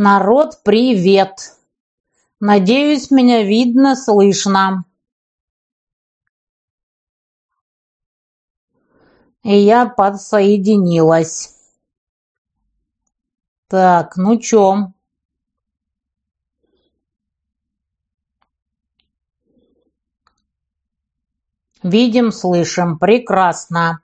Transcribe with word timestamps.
Народ, 0.00 0.60
привет! 0.62 1.56
Надеюсь, 2.38 3.10
меня 3.10 3.42
видно, 3.42 3.96
слышно. 3.96 4.84
И 9.42 9.56
я 9.56 9.86
подсоединилась. 9.86 11.52
Так, 13.66 14.16
ну 14.16 14.38
чё? 14.38 14.92
Видим, 21.82 22.30
слышим. 22.30 23.00
Прекрасно. 23.00 23.98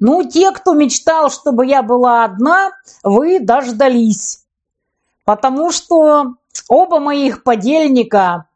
Ну, 0.00 0.28
те, 0.28 0.50
кто 0.50 0.74
мечтал, 0.74 1.30
чтобы 1.30 1.66
я 1.66 1.84
была 1.84 2.24
одна, 2.24 2.72
вы 3.04 3.38
дождались. 3.38 4.45
Потому 5.26 5.72
что 5.72 6.36
оба 6.68 7.00
моих 7.00 7.42
подельника 7.42 8.46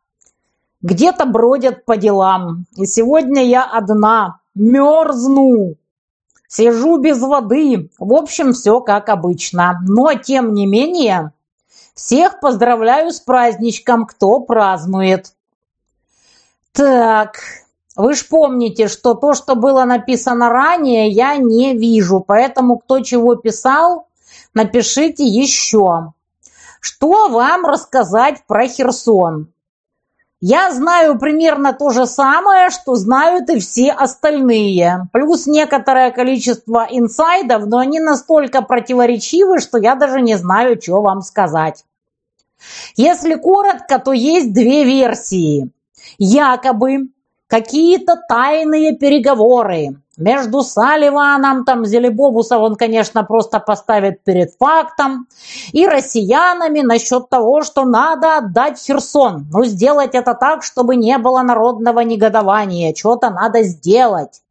где-то 0.83 1.27
бродят 1.27 1.85
по 1.85 1.97
делам. 1.97 2.65
И 2.77 2.87
сегодня 2.87 3.45
я 3.45 3.65
одна, 3.65 4.39
мерзну, 4.55 5.75
сижу 6.47 6.99
без 6.99 7.21
воды. 7.21 7.91
В 7.99 8.15
общем, 8.15 8.53
все 8.53 8.81
как 8.81 9.09
обычно. 9.09 9.81
Но, 9.85 10.15
тем 10.15 10.55
не 10.55 10.65
менее, 10.67 11.33
всех 11.95 12.39
поздравляю 12.39 13.11
с 13.11 13.19
праздничком, 13.19 14.07
кто 14.07 14.39
празднует. 14.39 15.35
Так, 16.71 17.41
вы 17.97 18.15
ж 18.15 18.29
помните, 18.29 18.87
что 18.87 19.15
то, 19.15 19.35
что 19.35 19.57
было 19.57 19.83
написано 19.83 20.51
ранее, 20.51 21.09
я 21.09 21.37
не 21.37 21.75
вижу. 21.75 22.21
Поэтому, 22.21 22.79
кто 22.79 23.01
чего 23.01 23.35
писал, 23.35 24.07
напишите 24.55 25.25
еще. 25.25 26.13
Что 26.81 27.29
вам 27.29 27.67
рассказать 27.67 28.43
про 28.47 28.67
Херсон? 28.67 29.53
Я 30.43 30.73
знаю 30.73 31.19
примерно 31.19 31.75
то 31.75 31.91
же 31.91 32.07
самое, 32.07 32.71
что 32.71 32.95
знают 32.95 33.51
и 33.51 33.61
все 33.61 33.93
остальные. 33.93 35.09
Плюс 35.13 35.47
некоторое 35.47 36.11
количество 36.11 36.87
инсайдов, 36.91 37.67
но 37.67 37.77
они 37.77 38.01
настолько 38.01 38.63
противоречивы, 38.63 39.59
что 39.61 39.77
я 39.77 39.95
даже 39.95 40.23
не 40.23 40.39
знаю, 40.39 40.81
что 40.81 41.03
вам 41.03 41.21
сказать. 41.21 41.85
Если 42.97 43.35
коротко, 43.35 43.99
то 43.99 44.13
есть 44.13 44.55
две 44.55 44.85
версии. 44.85 45.71
Якобы 46.17 47.11
какие-то 47.47 48.17
тайные 48.27 48.97
переговоры 48.97 50.01
между 50.21 50.63
Салливаном, 50.63 51.65
там, 51.65 51.85
Зелебобусов 51.85 52.61
он, 52.61 52.77
конечно, 52.77 53.25
просто 53.25 53.59
поставит 53.59 54.23
перед 54.23 54.53
фактом, 54.59 55.27
и 55.73 55.87
россиянами 55.87 56.81
насчет 56.81 57.29
того, 57.29 57.63
что 57.63 57.85
надо 57.85 58.37
отдать 58.39 58.79
Херсон. 58.79 59.47
Ну, 59.51 59.65
сделать 59.65 60.15
это 60.15 60.35
так, 60.35 60.63
чтобы 60.63 60.97
не 60.97 61.19
было 61.19 61.43
народного 61.43 62.01
негодования, 62.01 62.95
что-то 62.95 63.31
надо 63.31 63.63
сделать. 63.63 64.43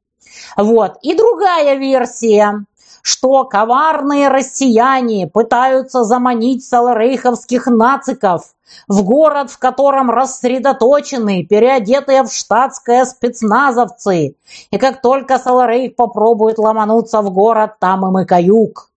Вот. 0.58 0.98
И 1.02 1.16
другая 1.16 1.76
версия, 1.76 2.66
что 3.02 3.44
коварные 3.46 4.28
россияне 4.28 5.28
пытаются 5.28 6.04
заманить 6.04 6.66
саларейховских 6.66 7.68
нациков– 7.68 8.44
в 8.88 9.04
город, 9.04 9.52
в 9.52 9.60
котором 9.60 10.10
рассредоточены, 10.10 11.44
переодетые 11.44 12.24
в 12.24 12.32
штатское 12.32 13.06
спецназовцы. 13.06 14.36
И 14.72 14.78
как 14.78 15.02
только 15.02 15.40
Саларейх 15.40 15.96
попробует 15.96 16.58
ломануться 16.58 17.22
в 17.22 17.32
город, 17.32 17.74
там 17.80 18.08
им 18.08 18.20
и 18.20 18.26
каюк. 18.26 18.90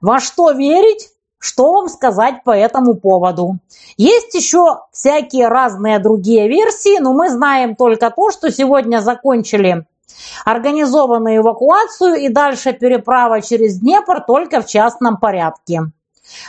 Во 0.00 0.20
что 0.20 0.50
верить? 0.52 1.08
Что 1.38 1.72
вам 1.72 1.88
сказать 1.88 2.44
по 2.44 2.52
этому 2.52 2.94
поводу? 2.94 3.58
Есть 3.96 4.32
еще 4.34 4.82
всякие 4.92 5.48
разные 5.48 5.98
другие 5.98 6.48
версии, 6.48 7.00
но 7.00 7.12
мы 7.12 7.30
знаем 7.30 7.74
только 7.74 8.10
то, 8.10 8.30
что 8.30 8.50
сегодня 8.52 9.00
закончили 9.00 9.84
организованную 10.44 11.38
эвакуацию 11.38 12.16
и 12.16 12.28
дальше 12.28 12.72
переправа 12.72 13.42
через 13.42 13.78
Днепр 13.78 14.20
только 14.20 14.60
в 14.60 14.66
частном 14.66 15.16
порядке. 15.16 15.82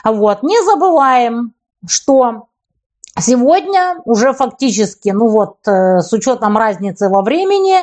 Вот. 0.03 0.43
Не 0.43 0.63
забываем, 0.63 1.53
что 1.87 2.47
Сегодня 3.19 4.01
уже 4.05 4.33
фактически, 4.33 5.09
ну 5.09 5.27
вот, 5.27 5.57
э, 5.67 5.99
с 5.99 6.11
учетом 6.13 6.57
разницы 6.57 7.09
во 7.09 7.21
времени, 7.21 7.77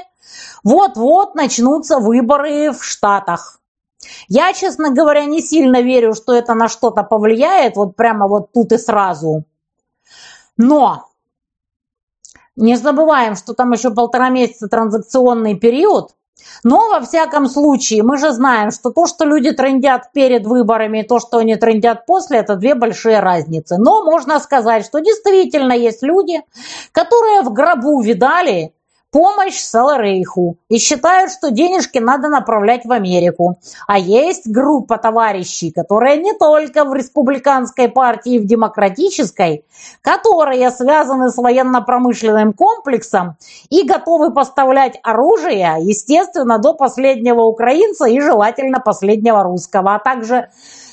вот-вот 0.65 1.37
начнутся 1.37 1.99
выборы 2.01 2.73
в 2.73 2.85
Штатах. 2.85 3.61
Я, 4.29 4.53
честно 4.53 4.91
говоря, 4.91 5.25
не 5.27 5.41
сильно 5.41 5.83
верю, 5.83 6.15
что 6.15 6.35
это 6.35 6.55
на 6.55 6.69
что-то 6.69 7.05
повлияет, 7.05 7.77
вот 7.77 7.95
прямо 7.95 8.27
вот 8.27 8.53
тут 8.53 8.73
и 8.73 8.79
сразу. 8.79 9.45
Но 10.57 11.10
не 12.57 12.77
забываем, 12.77 13.37
что 13.37 13.55
там 13.55 13.73
еще 13.73 13.91
полтора 13.91 14.29
месяца 14.29 14.69
транзакционный 14.69 15.57
период, 15.57 16.11
но, 16.65 16.89
во 16.89 17.01
всяком 17.01 17.49
случае, 17.49 18.03
мы 18.03 18.19
же 18.19 18.33
знаем, 18.33 18.71
что 18.71 18.91
то, 18.91 19.07
что 19.07 19.25
люди 19.25 19.53
трендят 19.53 20.13
перед 20.13 20.47
выборами, 20.47 20.99
и 21.01 21.07
то, 21.07 21.19
что 21.19 21.39
они 21.39 21.57
трендят 21.57 22.07
после, 22.07 22.39
это 22.39 22.57
две 22.57 22.75
большие 22.75 23.21
разницы. 23.21 23.77
Но 23.79 24.05
можно 24.05 24.39
сказать, 24.41 24.85
что 24.85 25.01
действительно 25.01 25.73
есть 25.73 26.03
люди, 26.03 26.43
которые 26.93 27.43
в 27.43 27.53
гробу 27.53 28.01
видали, 28.01 28.75
помощь 29.11 29.59
Саларейху 29.59 30.57
и 30.69 30.79
считают, 30.79 31.33
что 31.33 31.51
денежки 31.51 31.99
надо 31.99 32.29
направлять 32.29 32.85
в 32.85 32.93
Америку. 32.93 33.59
А 33.87 33.99
есть 33.99 34.49
группа 34.49 34.99
товарищей, 34.99 35.71
которые 35.71 36.19
не 36.19 36.33
только 36.35 36.85
в 36.85 36.95
республиканской 36.95 37.89
партии, 37.89 38.39
в 38.39 38.47
демократической, 38.47 39.65
которые 40.03 40.71
связаны 40.71 41.31
с 41.31 41.37
военно-промышленным 41.37 42.53
комплексом 42.53 43.37
и 43.69 43.83
готовы 43.83 44.33
поставлять 44.33 44.99
оружие, 45.03 45.77
естественно, 45.81 46.59
до 46.59 46.75
последнего 46.75 47.43
украинца 47.43 48.07
и 48.07 48.21
желательно 48.21 48.81
последнего 48.81 49.43
русского, 49.43 49.97
а 49.97 49.99
также 49.99 50.51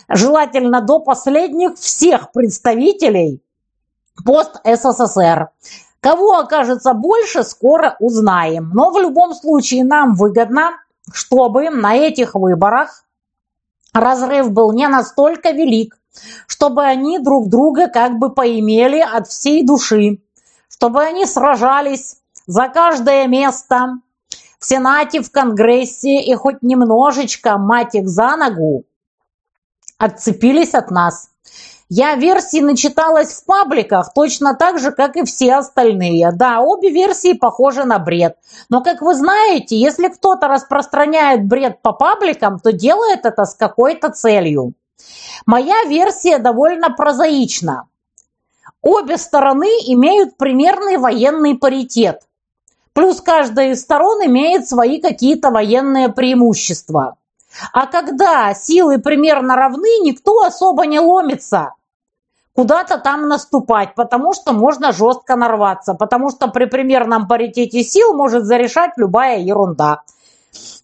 желательно 0.10 0.82
до 0.82 1.00
последних 1.00 1.76
всех 1.76 2.32
представителей 2.32 3.42
пост-СССР. 4.26 5.50
Кого 6.00 6.38
окажется 6.38 6.94
больше, 6.94 7.44
скоро 7.44 7.96
узнаем. 8.00 8.72
Но 8.74 8.92
в 8.92 9.00
любом 9.00 9.34
случае 9.34 9.84
нам 9.84 10.16
выгодно, 10.16 10.72
чтобы 11.12 11.70
на 11.70 11.96
этих 11.96 12.36
выборах 12.36 13.04
разрыв 13.94 14.52
был 14.52 14.74
не 14.74 14.88
настолько 14.88 15.52
велик, 15.52 15.98
чтобы 16.48 16.84
они 16.84 17.20
друг 17.20 17.50
друга 17.50 17.88
как 17.88 18.20
бы 18.20 18.30
поимели 18.30 19.00
от 19.00 19.28
всей 19.28 19.66
души, 19.66 20.20
чтобы 20.70 21.02
они 21.02 21.26
сражались 21.26 22.18
за 22.46 22.70
каждое 22.70 23.28
место 23.28 24.00
в 24.60 24.66
Сенате, 24.66 25.22
в 25.22 25.32
Конгрессе 25.32 26.22
и 26.22 26.34
хоть 26.36 26.62
немножечко, 26.62 27.58
мать 27.58 27.96
их 27.96 28.08
за 28.08 28.36
ногу, 28.36 28.86
отцепились 29.98 30.74
от 30.74 30.92
нас. 30.92 31.30
Я 31.90 32.16
версии 32.16 32.60
начиталась 32.60 33.32
в 33.32 33.46
пабликах 33.46 34.12
точно 34.14 34.56
так 34.56 34.78
же, 34.78 34.92
как 34.92 35.16
и 35.16 35.24
все 35.24 35.56
остальные. 35.56 36.34
Да, 36.34 36.60
обе 36.60 36.90
версии 36.90 37.32
похожи 37.32 37.86
на 37.86 37.98
бред. 37.98 38.36
Но, 38.70 38.84
как 38.84 39.02
вы 39.02 39.16
знаете, 39.16 39.80
если 39.80 40.10
кто-то 40.10 40.50
распространяет 40.50 41.46
бред 41.46 41.82
по 41.82 41.94
пабликам, 41.94 42.60
то 42.60 42.74
делает 42.74 43.26
это 43.26 43.46
с 43.46 43.56
какой-то 43.56 44.10
целью. 44.10 44.74
Моя 45.46 45.86
версия 45.86 46.40
довольно 46.40 46.90
прозаична. 46.90 47.88
Обе 48.82 49.18
стороны 49.18 49.70
имеют 49.86 50.36
примерный 50.36 50.98
военный 50.98 51.56
паритет. 51.56 52.24
Плюс 52.92 53.22
каждая 53.22 53.72
из 53.72 53.82
сторон 53.82 54.26
имеет 54.26 54.68
свои 54.68 55.00
какие-то 55.00 55.52
военные 55.52 56.10
преимущества. 56.10 57.16
А 57.72 57.88
когда 57.88 58.54
силы 58.54 59.00
примерно 59.00 59.56
равны, 59.56 60.00
никто 60.04 60.42
особо 60.42 60.86
не 60.86 61.00
ломится 61.00 61.72
куда-то 62.58 62.98
там 62.98 63.28
наступать, 63.28 63.94
потому 63.94 64.34
что 64.34 64.52
можно 64.52 64.92
жестко 64.92 65.36
нарваться, 65.36 65.94
потому 65.94 66.32
что 66.32 66.48
при 66.48 66.66
примерном 66.66 67.28
паритете 67.28 67.84
сил 67.84 68.16
может 68.16 68.46
зарешать 68.46 68.94
любая 68.98 69.38
ерунда. 69.38 70.02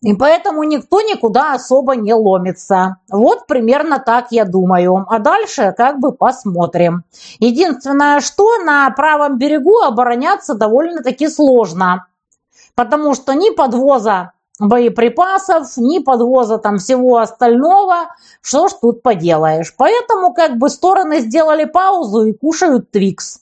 И 0.04 0.14
поэтому 0.14 0.62
никто 0.66 1.02
никуда 1.02 1.54
особо 1.56 1.96
не 1.96 2.14
ломится. 2.14 2.98
Вот 3.10 3.48
примерно 3.48 3.98
так 3.98 4.28
я 4.30 4.46
думаю. 4.46 5.08
А 5.10 5.18
дальше 5.18 5.74
как 5.76 6.00
бы 6.00 6.12
посмотрим. 6.12 7.06
Единственное, 7.40 8.20
что 8.20 8.60
на 8.60 8.88
правом 8.92 9.40
берегу 9.40 9.80
обороняться 9.80 10.54
довольно-таки 10.54 11.28
сложно. 11.28 12.06
Потому 12.76 13.16
что 13.16 13.34
ни 13.34 13.50
подвоза 13.50 14.34
боеприпасов, 14.68 15.78
ни 15.78 16.00
подвоза 16.00 16.58
там 16.58 16.78
всего 16.78 17.18
остального. 17.18 18.08
Что 18.42 18.68
ж 18.68 18.74
тут 18.82 19.02
поделаешь. 19.02 19.74
Поэтому 19.78 20.34
как 20.34 20.58
бы 20.58 20.70
стороны 20.70 21.20
сделали 21.20 21.66
паузу 21.66 22.26
и 22.26 22.34
кушают 22.34 22.92
Твикс. 22.92 23.40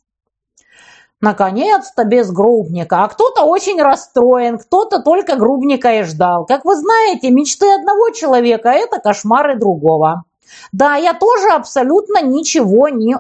Наконец-то 1.22 2.04
без 2.04 2.32
грубника. 2.32 3.04
А 3.04 3.08
кто-то 3.08 3.44
очень 3.44 3.80
расстроен, 3.80 4.58
кто-то 4.58 5.04
только 5.04 5.36
грубника 5.36 6.00
и 6.00 6.04
ждал. 6.04 6.46
Как 6.46 6.66
вы 6.66 6.76
знаете, 6.76 7.30
мечты 7.30 7.72
одного 7.72 8.10
человека– 8.10 8.70
это 8.72 9.00
кошмары 9.00 9.56
другого. 9.56 10.24
Да, 10.72 10.96
я 10.96 11.14
тоже 11.14 11.50
абсолютно 11.50 12.22
ничего 12.24 12.90
не 12.90 13.16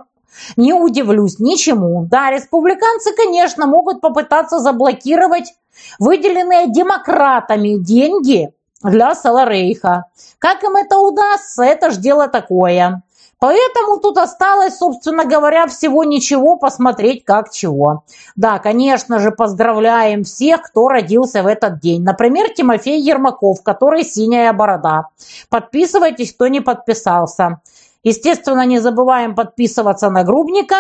не 0.56 0.74
удивлюсь 0.74 1.39
ничему. 1.39 2.07
Да, 2.09 2.31
республиканцы, 2.31 3.13
конечно, 3.13 3.68
могут 3.68 4.00
попытаться 4.01 4.59
заблокировать 4.59 5.54
выделенные 6.00 6.71
демократами 6.71 7.77
деньги 7.77 8.53
для 8.83 9.15
Саларейха. 9.15 10.06
Как 10.39 10.63
им 10.63 10.75
это 10.75 10.97
удастся, 10.97 11.63
это 11.63 11.91
ж 11.91 11.97
дело 11.97 12.27
такое. 12.27 13.03
Поэтому 13.41 13.97
тут 13.97 14.19
осталось, 14.19 14.77
собственно 14.77 15.25
говоря, 15.25 15.65
всего 15.65 16.03
ничего 16.03 16.57
посмотреть 16.57 17.25
как 17.25 17.51
чего. 17.51 18.03
Да, 18.35 18.59
конечно 18.59 19.18
же, 19.18 19.31
поздравляем 19.31 20.23
всех, 20.23 20.62
кто 20.62 20.88
родился 20.88 21.41
в 21.41 21.47
этот 21.47 21.79
день. 21.79 22.03
Например, 22.03 22.50
Тимофей 22.50 23.01
Ермаков, 23.01 23.63
который 23.63 24.03
«Синяя 24.03 24.53
борода». 24.53 25.07
Подписывайтесь, 25.50 26.35
кто 26.35 26.47
не 26.50 26.62
подписался. 26.62 27.62
Естественно, 28.03 28.63
не 28.63 28.77
забываем 28.77 29.33
подписываться 29.33 30.12
на 30.12 30.23
Грубника. 30.23 30.75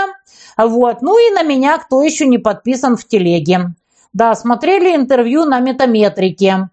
Вот. 0.55 1.01
Ну 1.01 1.17
и 1.17 1.33
на 1.33 1.41
меня, 1.41 1.79
кто 1.79 2.03
еще 2.03 2.27
не 2.27 2.37
подписан 2.37 2.95
в 2.95 3.07
телеге. 3.07 3.73
Да, 4.13 4.35
смотрели 4.35 4.95
интервью 4.95 5.45
на 5.45 5.59
метаметрике. 5.59 6.69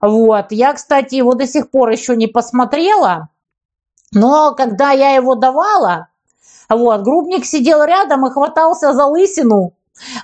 Вот. 0.00 0.46
Я, 0.50 0.74
кстати, 0.74 1.16
его 1.16 1.34
до 1.34 1.46
сих 1.46 1.70
пор 1.70 1.90
еще 1.90 2.16
не 2.16 2.26
посмотрела. 2.26 3.28
Но 4.12 4.54
когда 4.54 4.92
я 4.92 5.10
его 5.10 5.34
давала, 5.34 6.08
вот, 6.68 7.02
грубник 7.02 7.44
сидел 7.44 7.82
рядом 7.84 8.26
и 8.26 8.30
хватался 8.30 8.92
за 8.92 9.06
лысину, 9.06 9.74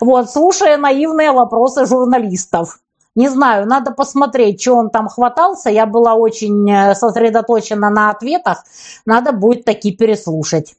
вот, 0.01 0.31
слушая 0.31 0.77
наивные 0.77 1.33
вопросы 1.33 1.87
журналистов. 1.87 2.81
Не 3.15 3.29
знаю, 3.29 3.67
надо 3.67 3.91
посмотреть, 3.91 4.63
что 4.63 4.77
он 4.77 4.91
там 4.91 5.09
хватался. 5.09 5.69
Я 5.69 5.85
была 5.85 6.15
очень 6.15 6.71
э, 6.71 6.95
сосредоточена 6.95 7.91
на 7.91 8.11
ответах. 8.11 8.65
Надо 9.05 9.33
будет 9.33 9.65
таки 9.65 9.93
переслушать. 9.93 10.77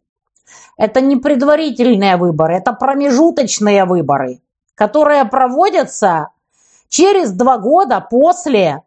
Это 0.75 0.99
не 1.01 1.15
предварительные 1.15 2.17
выборы, 2.17 2.55
это 2.55 2.73
промежуточные 2.73 3.85
выборы, 3.85 4.41
которые 4.75 5.25
проводятся 5.25 6.29
через 6.89 7.31
два 7.31 7.57
года 7.57 8.05
после 8.09 8.83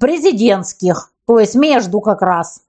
президентских, 0.00 1.12
то 1.26 1.38
есть 1.38 1.54
между 1.54 2.00
как 2.00 2.22
раз. 2.22 2.62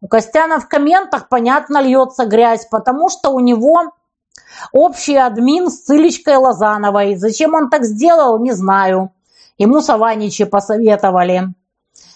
У 0.00 0.08
Костяна 0.08 0.60
в 0.60 0.68
комментах, 0.68 1.28
понятно, 1.28 1.80
льется 1.80 2.26
грязь, 2.26 2.66
потому 2.70 3.08
что 3.08 3.30
у 3.30 3.40
него 3.40 3.92
общий 4.72 5.16
админ 5.16 5.70
с 5.70 5.82
Цилечкой 5.82 6.36
Лозановой. 6.36 7.16
Зачем 7.16 7.54
он 7.54 7.70
так 7.70 7.84
сделал, 7.84 8.38
не 8.38 8.52
знаю. 8.52 9.12
Ему 9.56 9.80
Саваничи 9.80 10.44
посоветовали. 10.44 11.54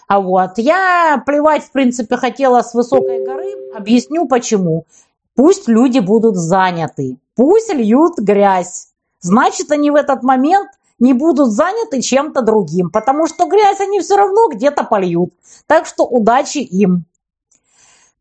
А 0.08 0.20
вот 0.20 0.52
я 0.56 1.22
плевать, 1.24 1.64
в 1.64 1.70
принципе, 1.70 2.16
хотела 2.16 2.62
с 2.62 2.74
высокой 2.74 3.24
горы. 3.24 3.52
Объясню 3.74 4.26
почему. 4.26 4.86
Пусть 5.34 5.68
люди 5.68 5.98
будут 5.98 6.36
заняты. 6.36 7.18
Пусть 7.36 7.72
льют 7.72 8.18
грязь. 8.18 8.87
Значит, 9.20 9.70
они 9.72 9.90
в 9.90 9.96
этот 9.96 10.22
момент 10.22 10.70
не 10.98 11.12
будут 11.12 11.50
заняты 11.50 12.00
чем-то 12.00 12.42
другим, 12.42 12.90
потому 12.90 13.26
что 13.26 13.46
грязь 13.46 13.80
они 13.80 14.00
все 14.00 14.16
равно 14.16 14.48
где-то 14.48 14.84
польют. 14.84 15.32
Так 15.66 15.86
что 15.86 16.04
удачи 16.04 16.58
им. 16.58 17.04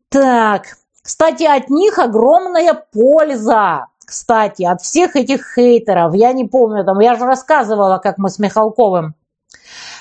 Так, 0.08 0.78
кстати, 1.02 1.44
от 1.44 1.70
них 1.70 1.98
огромная 1.98 2.74
польза. 2.92 3.86
Кстати, 4.04 4.62
от 4.62 4.80
всех 4.80 5.16
этих 5.16 5.54
хейтеров, 5.54 6.14
я 6.14 6.32
не 6.32 6.46
помню, 6.46 6.82
там, 6.84 6.98
я 7.00 7.14
же 7.14 7.26
рассказывала, 7.26 7.98
как 7.98 8.16
мы 8.16 8.30
с 8.30 8.38
Михалковым 8.38 9.14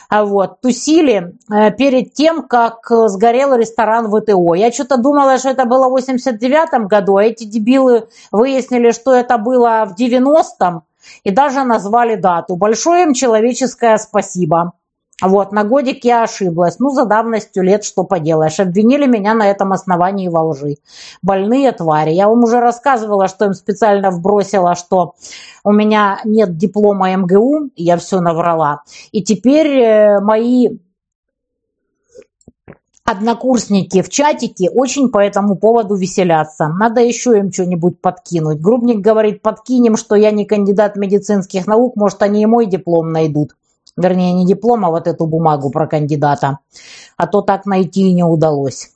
а 0.10 0.24
вот, 0.24 0.62
тусили 0.62 1.36
э, 1.52 1.72
перед 1.72 2.14
тем, 2.14 2.48
как 2.48 2.88
сгорел 2.90 3.56
ресторан 3.56 4.10
ВТО. 4.10 4.54
Я 4.56 4.72
что-то 4.72 4.98
думала, 4.98 5.38
что 5.38 5.50
это 5.50 5.66
было 5.66 5.88
в 5.88 5.92
89 5.92 6.88
году, 6.88 7.18
а 7.18 7.24
эти 7.24 7.44
дебилы 7.44 8.08
выяснили, 8.32 8.92
что 8.92 9.14
это 9.14 9.38
было 9.38 9.86
в 9.86 10.00
90-м 10.00 10.84
и 11.24 11.32
даже 11.32 11.64
назвали 11.64 12.16
дату. 12.16 12.56
Большое 12.56 13.04
им 13.04 13.14
человеческое 13.14 13.98
спасибо. 13.98 14.74
Вот, 15.20 15.52
на 15.52 15.64
годик 15.64 16.06
я 16.06 16.24
ошиблась. 16.24 16.78
Ну, 16.78 16.92
за 16.92 17.06
давностью 17.06 17.64
лет 17.64 17.84
что 17.84 18.04
поделаешь. 18.04 18.60
Обвинили 18.60 19.08
меня 19.08 19.34
на 19.34 19.50
этом 19.50 19.74
основании 19.74 20.28
во 20.28 20.44
лжи. 20.44 20.76
Больные 21.24 21.72
твари. 21.72 22.12
Я 22.12 22.28
вам 22.28 22.44
уже 22.44 22.60
рассказывала, 22.60 23.28
что 23.28 23.46
им 23.46 23.54
специально 23.54 24.12
вбросила, 24.12 24.76
что 24.76 25.16
у 25.64 25.72
меня 25.72 26.20
нет 26.24 26.56
диплома 26.56 27.16
МГУ. 27.16 27.72
Я 27.76 27.98
все 27.98 28.20
наврала. 28.20 28.84
И 29.12 29.24
теперь 29.24 29.80
э, 29.80 30.20
мои 30.20 30.78
однокурсники 33.08 34.02
в 34.02 34.10
чатике 34.10 34.70
очень 34.70 35.10
по 35.10 35.20
этому 35.20 35.56
поводу 35.56 35.96
веселятся. 35.96 36.68
Надо 36.68 37.02
еще 37.02 37.38
им 37.38 37.52
что-нибудь 37.52 38.02
подкинуть. 38.02 38.60
Грубник 38.60 39.00
говорит, 39.00 39.42
подкинем, 39.42 39.96
что 39.96 40.16
я 40.16 40.32
не 40.32 40.46
кандидат 40.46 40.98
медицинских 40.98 41.68
наук, 41.68 41.96
может, 41.96 42.22
они 42.22 42.44
и 42.44 42.46
мой 42.46 42.66
диплом 42.66 43.12
найдут 43.12 43.56
вернее, 43.98 44.34
не 44.34 44.46
диплом, 44.46 44.86
а 44.86 44.92
вот 44.92 45.08
эту 45.08 45.26
бумагу 45.26 45.72
про 45.72 45.88
кандидата. 45.88 46.60
А 47.18 47.28
то 47.28 47.42
так 47.42 47.66
найти 47.66 48.10
и 48.10 48.14
не 48.14 48.24
удалось. 48.24 48.92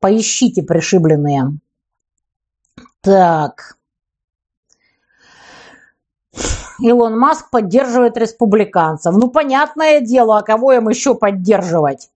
Поищите, 0.00 0.62
пришибленные. 0.62 1.58
Так. 3.02 3.76
Илон 6.80 7.18
Маск 7.18 7.50
поддерживает 7.50 8.16
республиканцев. 8.16 9.14
Ну, 9.14 9.28
понятное 9.28 10.00
дело, 10.00 10.38
а 10.38 10.42
кого 10.42 10.72
им 10.72 10.88
еще 10.88 11.14
поддерживать? 11.14 12.10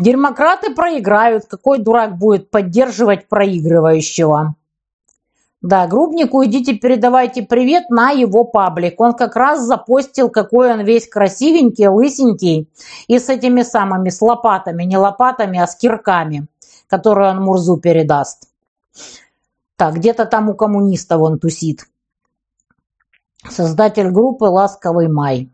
Демократы 0.00 0.74
проиграют. 0.74 1.44
Какой 1.44 1.78
дурак 1.78 2.16
будет 2.16 2.50
поддерживать 2.50 3.28
проигрывающего? 3.28 4.54
Да, 5.60 5.86
Грубнику 5.86 6.42
идите 6.42 6.72
передавайте 6.72 7.42
привет 7.42 7.90
на 7.90 8.10
его 8.10 8.44
паблик. 8.44 8.98
Он 8.98 9.12
как 9.12 9.36
раз 9.36 9.60
запостил, 9.60 10.30
какой 10.30 10.72
он 10.72 10.80
весь 10.80 11.06
красивенький, 11.06 11.88
лысенький 11.88 12.70
и 13.08 13.18
с 13.18 13.28
этими 13.28 13.60
самыми, 13.60 14.08
с 14.08 14.22
лопатами, 14.22 14.84
не 14.84 14.96
лопатами, 14.96 15.58
а 15.58 15.66
с 15.66 15.76
кирками, 15.76 16.46
которые 16.86 17.32
он 17.32 17.42
Мурзу 17.42 17.76
передаст. 17.76 18.48
Так, 19.76 19.96
где-то 19.96 20.24
там 20.24 20.48
у 20.48 20.54
коммунистов 20.54 21.20
он 21.20 21.38
тусит. 21.38 21.84
Создатель 23.46 24.08
группы 24.08 24.44
«Ласковый 24.44 25.08
май». 25.08 25.50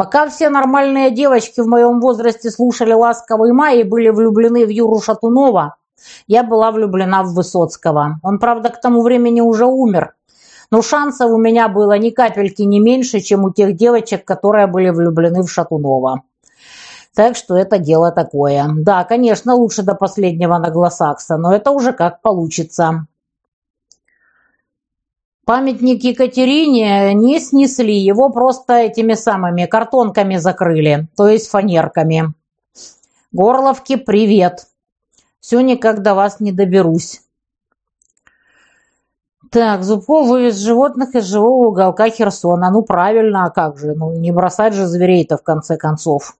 Пока 0.00 0.26
все 0.30 0.48
нормальные 0.48 1.10
девочки 1.10 1.60
в 1.60 1.66
моем 1.66 2.00
возрасте 2.00 2.50
слушали 2.50 2.94
«Ласковый 2.94 3.52
май» 3.52 3.80
и 3.80 3.84
были 3.84 4.08
влюблены 4.08 4.64
в 4.64 4.70
Юру 4.70 4.98
Шатунова– 4.98 5.76
я 6.26 6.42
была 6.42 6.70
влюблена 6.70 7.22
в 7.22 7.34
Высоцкого. 7.34 8.20
Он, 8.22 8.38
правда, 8.38 8.70
к 8.70 8.80
тому 8.80 9.02
времени 9.02 9.42
уже 9.42 9.66
умер. 9.66 10.14
Но 10.70 10.82
шансов 10.82 11.30
у 11.30 11.36
меня 11.36 11.68
было 11.68 11.98
ни 11.98 12.10
капельки 12.10 12.62
не 12.62 12.78
меньше, 12.78 13.20
чем 13.20 13.44
у 13.44 13.52
тех 13.52 13.76
девочек, 13.76 14.24
которые 14.24 14.66
были 14.66 14.90
влюблены 14.90 15.42
в 15.42 15.50
Шатунова. 15.50 16.22
Так 17.14 17.36
что 17.36 17.56
это 17.56 17.78
дело 17.78 18.12
такое. 18.12 18.66
Да, 18.72 19.04
конечно, 19.04 19.54
лучше 19.54 19.82
до 19.82 19.94
последнего 19.94 20.58
наглосакса, 20.58 21.36
но 21.36 21.52
это 21.52 21.72
уже 21.72 21.92
как 21.92 22.22
получится. 22.22 23.06
Памятник 25.50 26.04
Екатерине 26.04 27.12
не 27.12 27.40
снесли, 27.40 27.98
его 27.98 28.30
просто 28.30 28.74
этими 28.74 29.14
самыми 29.14 29.66
картонками 29.66 30.36
закрыли, 30.36 31.08
то 31.16 31.26
есть 31.26 31.50
фанерками. 31.50 32.34
Горловки, 33.32 33.96
привет. 33.96 34.68
Все 35.40 35.58
никак 35.60 36.02
до 36.02 36.14
вас 36.14 36.38
не 36.38 36.52
доберусь. 36.52 37.22
Так, 39.50 39.82
Зубков 39.82 40.28
вывез 40.28 40.56
животных 40.56 41.16
из 41.16 41.24
живого 41.24 41.66
уголка 41.66 42.08
Херсона. 42.10 42.70
Ну, 42.70 42.82
правильно, 42.82 43.46
а 43.46 43.50
как 43.50 43.76
же? 43.76 43.96
Ну, 43.96 44.12
не 44.12 44.30
бросать 44.30 44.74
же 44.74 44.86
зверей-то 44.86 45.36
в 45.36 45.42
конце 45.42 45.76
концов. 45.76 46.36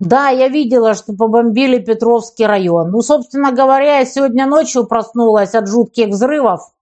Да, 0.00 0.30
я 0.30 0.48
видела, 0.48 0.94
что 0.94 1.12
побомбили 1.12 1.78
Петровский 1.78 2.46
район. 2.46 2.90
Ну, 2.90 3.02
собственно 3.02 3.52
говоря, 3.52 3.98
я 3.98 4.06
сегодня 4.06 4.46
ночью 4.46 4.86
проснулась 4.86 5.54
от 5.54 5.68
жутких 5.68 6.08
взрывов. 6.08 6.72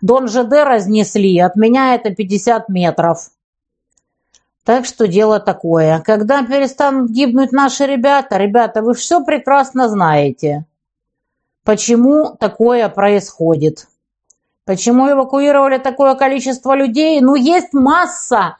Дон 0.00 0.28
ЖД 0.28 0.52
разнесли, 0.64 1.38
от 1.40 1.56
меня 1.56 1.94
это 1.96 2.14
50 2.14 2.68
метров. 2.68 3.30
Так 4.64 4.84
что 4.84 5.08
дело 5.08 5.40
такое. 5.40 6.00
Когда 6.00 6.44
перестанут 6.44 7.10
гибнуть 7.10 7.50
наши 7.50 7.86
ребята, 7.86 8.36
ребята, 8.36 8.82
вы 8.82 8.94
все 8.94 9.24
прекрасно 9.24 9.88
знаете, 9.88 10.64
почему 11.64 12.36
такое 12.38 12.88
происходит. 12.88 13.88
Почему 14.64 15.10
эвакуировали 15.10 15.78
такое 15.78 16.14
количество 16.14 16.76
людей? 16.76 17.20
Ну, 17.20 17.34
есть 17.34 17.72
масса 17.72 18.58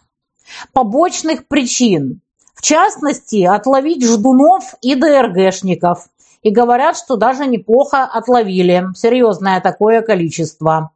побочных 0.73 1.47
причин. 1.47 2.21
В 2.55 2.63
частности, 2.63 3.45
отловить 3.45 4.05
ждунов 4.05 4.75
и 4.83 4.95
ДРГшников. 4.95 6.09
И 6.43 6.51
говорят, 6.51 6.97
что 6.97 7.17
даже 7.17 7.47
неплохо 7.47 8.05
отловили. 8.05 8.87
Серьезное 8.95 9.61
такое 9.61 10.03
количество. 10.03 10.91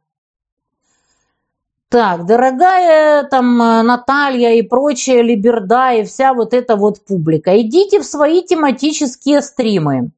Так, 1.89 2.25
дорогая 2.25 3.23
там 3.23 3.61
э, 3.61 3.81
Наталья 3.83 4.53
и 4.55 4.63
прочая 4.63 5.21
Либерда 5.21 5.93
и 5.93 6.03
вся 6.03 6.33
вот 6.33 6.53
эта 6.53 6.75
вот 6.75 7.05
публика, 7.05 7.61
идите 7.61 8.01
в 8.01 8.05
свои 8.05 8.43
тематические 8.43 9.41
стримы. 9.41 10.11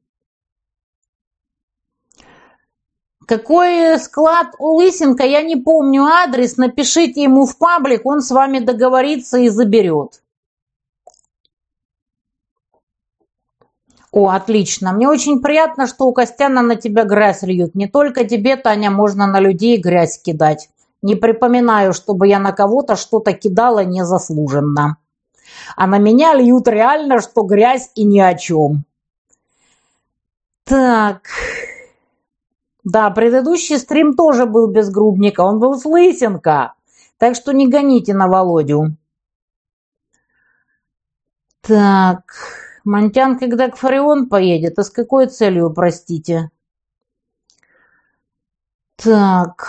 Какой 3.26 3.98
склад 3.98 4.54
у 4.58 4.76
Лысенко, 4.76 5.22
я 5.22 5.42
не 5.42 5.56
помню 5.56 6.04
адрес, 6.04 6.56
напишите 6.56 7.22
ему 7.22 7.44
в 7.44 7.58
паблик, 7.58 8.06
он 8.06 8.22
с 8.22 8.30
вами 8.30 8.58
договорится 8.58 9.38
и 9.38 9.50
заберет. 9.50 10.22
О, 14.10 14.30
отлично. 14.30 14.92
Мне 14.92 15.08
очень 15.08 15.40
приятно, 15.40 15.86
что 15.86 16.06
у 16.06 16.12
Костяна 16.12 16.62
на 16.62 16.76
тебя 16.76 17.04
грязь 17.04 17.42
льют. 17.42 17.74
Не 17.74 17.88
только 17.88 18.24
тебе, 18.24 18.56
Таня, 18.56 18.90
можно 18.90 19.26
на 19.26 19.38
людей 19.40 19.78
грязь 19.78 20.18
кидать. 20.18 20.70
Не 21.02 21.14
припоминаю, 21.14 21.92
чтобы 21.92 22.26
я 22.26 22.38
на 22.38 22.52
кого-то 22.52 22.96
что-то 22.96 23.32
кидала 23.32 23.84
незаслуженно. 23.84 24.96
А 25.76 25.86
на 25.86 25.98
меня 25.98 26.34
льют 26.34 26.66
реально, 26.68 27.20
что 27.20 27.42
грязь 27.42 27.90
и 27.94 28.04
ни 28.04 28.18
о 28.18 28.34
чем. 28.34 28.84
Так. 30.64 31.22
Да, 32.84 33.10
предыдущий 33.10 33.78
стрим 33.78 34.16
тоже 34.16 34.46
был 34.46 34.68
без 34.68 34.90
Грубника. 34.90 35.42
Он 35.42 35.58
был 35.58 35.78
с 35.78 35.84
Лысенко. 35.84 36.74
Так 37.18 37.34
что 37.34 37.52
не 37.52 37.68
гоните 37.68 38.14
на 38.14 38.28
Володю. 38.28 38.96
Так. 41.60 42.67
Монтян, 42.88 43.38
когда 43.38 43.68
к 43.68 43.76
Фарион 43.76 44.30
поедет, 44.30 44.78
а 44.78 44.82
с 44.82 44.88
какой 44.88 45.26
целью, 45.26 45.70
простите? 45.74 46.50
Так. 48.96 49.66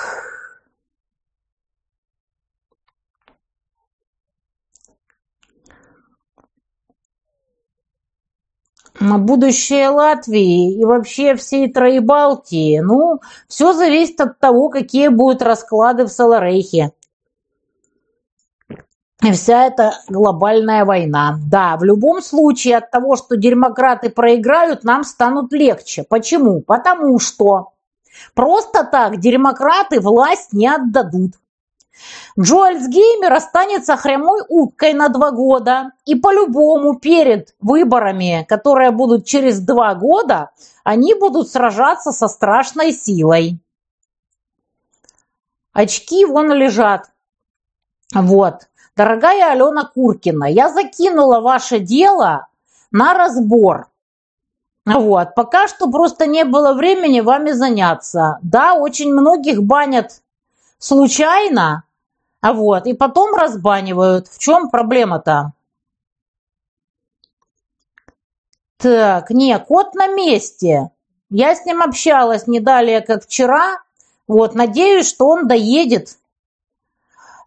будущее 9.02 9.90
Латвии 9.90 10.80
и 10.80 10.86
вообще 10.86 11.36
всей 11.36 11.70
Троебалтии. 11.72 12.80
Ну, 12.80 13.20
все 13.50 13.74
зависит 13.74 14.22
от 14.22 14.40
того, 14.40 14.70
какие 14.70 15.10
будут 15.10 15.42
расклады 15.42 16.06
в 16.06 16.10
Саларейхе. 16.10 16.94
Вся 19.22 19.66
эта 19.68 20.00
глобальная 20.08 20.86
война. 20.86 21.38
Да, 21.46 21.76
в 21.76 21.84
любом 21.84 22.22
случае 22.22 22.78
от 22.78 22.90
того, 22.90 23.18
что 23.18 23.36
демократы 23.36 24.10
проиграют, 24.10 24.84
нам 24.84 25.04
станут 25.04 25.52
легче. 25.52 26.04
Почему? 26.04 26.62
Потому 26.62 27.20
что 27.20 27.74
просто 28.34 28.86
так 28.86 29.20
демократы 29.20 30.00
власть 30.00 30.54
не 30.54 30.68
отдадут. 30.68 31.34
Джо 32.40 32.64
Альцгеймер 32.64 33.34
останется 33.34 33.98
хромой 33.98 34.42
уткой 34.48 34.94
на 34.94 35.10
два 35.10 35.32
года. 35.32 35.92
И 36.06 36.16
по-любому 36.16 36.98
перед 36.98 37.54
выборами, 37.60 38.46
которые 38.48 38.92
будут 38.92 39.26
через 39.26 39.60
два 39.60 39.96
года, 39.96 40.52
они 40.86 41.14
будут 41.14 41.50
сражаться 41.50 42.14
со 42.14 42.30
страшной 42.30 42.94
силой. 42.94 43.60
Очки 45.74 46.26
вон 46.26 46.54
лежат. 46.54 47.12
Вот. 48.14 48.69
Дорогая 49.00 49.53
Алена 49.53 49.86
Куркина, 49.86 50.51
я 50.51 50.70
закинула 50.70 51.39
ваше 51.39 51.79
дело 51.79 52.48
на 52.91 53.13
разбор. 53.13 53.88
Вот. 54.86 55.36
Пока 55.36 55.70
что 55.70 55.89
просто 55.89 56.27
не 56.27 56.44
было 56.44 56.74
времени 56.74 57.22
вами 57.22 57.51
заняться. 57.51 58.39
Да, 58.41 58.74
очень 58.74 59.13
многих 59.13 59.63
банят 59.63 60.22
случайно, 60.79 61.84
а 62.41 62.51
вот, 62.51 62.88
и 62.88 62.94
потом 62.94 63.34
разбанивают. 63.36 64.27
В 64.27 64.38
чем 64.38 64.70
проблема-то? 64.70 65.53
Так, 68.75 69.29
не, 69.29 69.58
кот 69.60 69.96
на 69.96 70.08
месте. 70.08 70.91
Я 71.29 71.56
с 71.56 71.65
ним 71.65 71.82
общалась 71.82 72.48
не 72.48 72.60
далее, 72.60 73.00
как 73.00 73.24
вчера. 73.24 73.77
Вот, 74.27 74.56
надеюсь, 74.56 75.08
что 75.08 75.29
он 75.29 75.48
доедет 75.48 76.18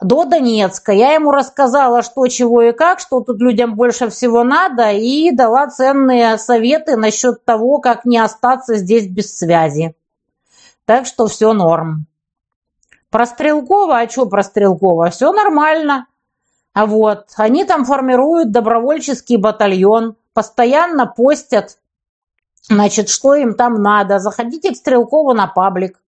до 0.03 0.25
Донецка. 0.25 0.93
Я 0.93 1.13
ему 1.13 1.31
рассказала, 1.31 2.03
что, 2.03 2.27
чего 2.29 2.63
и 2.63 2.73
как, 2.73 3.01
что 3.01 3.21
тут 3.21 3.41
людям 3.41 3.75
больше 3.75 4.09
всего 4.09 4.45
надо, 4.45 4.91
и 4.91 5.31
дала 5.31 5.69
ценные 5.69 6.39
советы 6.39 6.97
насчет 6.97 7.45
того, 7.45 7.79
как 7.79 8.05
не 8.05 8.19
остаться 8.19 8.77
здесь 8.77 9.07
без 9.07 9.37
связи. 9.37 9.95
Так 10.85 11.07
что 11.07 11.27
все 11.27 11.53
норм. 11.53 12.07
Про 13.11 13.27
Стрелкова, 13.27 14.01
а 14.01 14.09
что 14.09 14.27
про 14.27 14.43
Стрелкова? 14.43 15.11
Все 15.11 15.33
нормально. 15.33 16.07
А 16.75 16.87
вот, 16.87 17.27
они 17.37 17.65
там 17.65 17.85
формируют 17.85 18.51
добровольческий 18.51 19.37
батальон, 19.37 20.17
постоянно 20.33 21.07
постят, 21.07 21.79
значит, 22.63 23.09
что 23.11 23.35
им 23.35 23.55
там 23.55 23.83
надо. 23.83 24.19
Заходите 24.19 24.73
к 24.73 24.77
Стрелкову 24.77 25.35
на 25.35 25.47
паблик. 25.47 26.01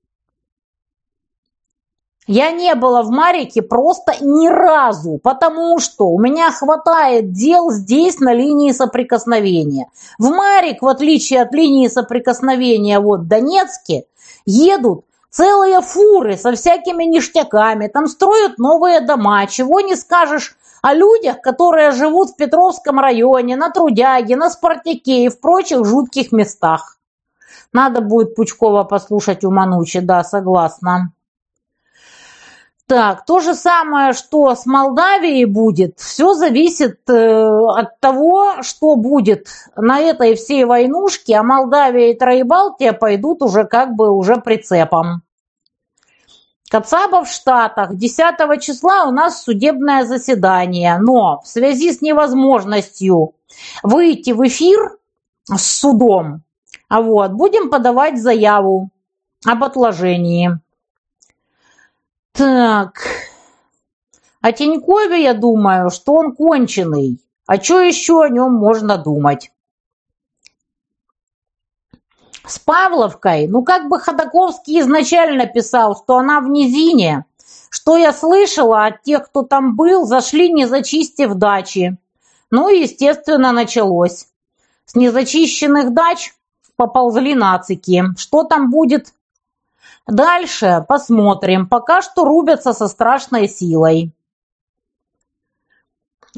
Я 2.25 2.51
не 2.51 2.74
была 2.75 3.03
в 3.03 3.10
Марике 3.10 3.62
просто 3.62 4.13
ни 4.22 4.48
разу, 4.48 5.20
потому 5.22 5.80
что 5.80 6.08
у 6.08 6.20
меня 6.20 6.51
хватает 6.51 7.34
дел 7.34 7.70
здесь 7.72 8.20
на 8.20 8.34
линии 8.34 8.72
соприкосновения. 8.72 9.88
В 10.18 10.30
Марик, 10.30 10.82
в 10.82 10.88
отличие 10.88 11.42
от 11.42 11.53
линии 11.53 11.89
соприкосновения 11.89 13.00
вот 13.00 13.22
в 13.22 13.27
Донецке, 13.27 14.06
едут 14.46 15.03
целые 15.30 15.82
фуры 15.82 16.38
со 16.38 16.53
всякими 16.53 17.03
ништяками, 17.03 17.88
там 17.88 18.08
строят 18.08 18.58
новые 18.58 19.01
дома, 19.01 19.46
чего 19.48 19.82
не 19.82 19.96
скажешь 19.98 20.56
о 20.82 20.94
людях, 20.94 21.42
которые 21.42 21.92
живут 21.92 22.32
в 22.32 22.36
Петровском 22.38 23.00
районе, 23.00 23.58
на 23.58 23.70
Трудяге, 23.70 24.38
на 24.38 24.50
Спартаке 24.50 25.25
и 25.25 25.30
в 25.30 25.42
прочих 25.42 25.86
жутких 25.86 26.32
местах. 26.32 26.98
Надо 27.74 28.01
будет 28.01 28.36
Пучкова 28.36 28.84
послушать 28.84 29.44
у 29.44 29.51
Манучи, 29.51 30.00
да, 30.00 30.24
согласна. 30.24 31.12
Так, 32.93 33.25
то 33.25 33.39
же 33.39 33.55
самое, 33.55 34.13
что 34.13 34.53
с 34.53 34.67
Молдавией 34.67 35.45
будет, 35.45 35.97
все 35.97 36.35
зависит 36.35 37.00
э, 37.09 37.13
от 37.13 38.00
того, 38.00 38.62
что 38.62 38.95
будет 38.95 39.47
на 39.75 40.00
этой 40.00 40.35
всей 40.35 40.63
войнушке, 40.63 41.38
а 41.38 41.41
Молдавия 41.41 42.12
и 42.12 42.13
Троебалтия 42.13 42.93
пойдут 42.93 43.41
уже 43.41 43.63
как 43.65 43.95
бы 43.95 44.12
уже 44.12 44.35
прицепом. 44.35 45.23
Кацаба 46.69 47.23
в 47.23 47.29
Штатах. 47.29 47.95
10 47.95 48.62
числа 48.62 49.05
у 49.05 49.12
нас 49.12 49.41
судебное 49.41 50.05
заседание, 50.05 51.00
но 51.00 51.41
в 51.43 51.47
связи 51.47 51.93
с 51.93 52.01
невозможностью 52.03 53.33
выйти 53.81 54.33
в 54.33 54.47
эфир 54.47 55.00
с 55.51 55.79
судом, 55.79 56.43
а 56.89 57.01
вот, 57.01 57.31
будем 57.31 57.71
подавать 57.71 58.21
заяву 58.21 58.91
об 59.47 59.63
отложении. 59.63 60.59
Так. 62.33 63.07
О 64.41 64.51
Тинькове 64.51 65.21
я 65.21 65.35
думаю, 65.35 65.91
что 65.91 66.13
он 66.13 66.35
конченый. 66.35 67.19
А 67.45 67.61
что 67.61 67.79
еще 67.79 68.23
о 68.23 68.29
нем 68.29 68.53
можно 68.53 68.97
думать? 68.97 69.51
С 72.45 72.57
Павловкой, 72.57 73.47
ну 73.47 73.63
как 73.63 73.87
бы 73.87 73.99
Ходаковский 73.99 74.81
изначально 74.81 75.45
писал, 75.45 75.95
что 75.95 76.17
она 76.17 76.41
в 76.41 76.49
низине. 76.49 77.25
Что 77.69 77.97
я 77.97 78.11
слышала 78.11 78.85
от 78.85 79.03
тех, 79.03 79.25
кто 79.25 79.43
там 79.43 79.75
был, 79.75 80.05
зашли 80.05 80.51
не 80.51 80.65
зачистив 80.65 81.35
дачи. 81.35 81.97
Ну 82.49 82.67
и, 82.69 82.81
естественно, 82.81 83.51
началось. 83.51 84.27
С 84.85 84.95
незачищенных 84.95 85.93
дач 85.93 86.33
поползли 86.75 87.35
нацики. 87.35 88.03
Что 88.17 88.43
там 88.43 88.71
будет, 88.71 89.13
Дальше 90.07 90.83
посмотрим. 90.88 91.67
Пока 91.67 92.01
что 92.01 92.25
рубятся 92.25 92.74
со 92.74 92.88
страшной 92.88 93.48
силой. 93.48 94.12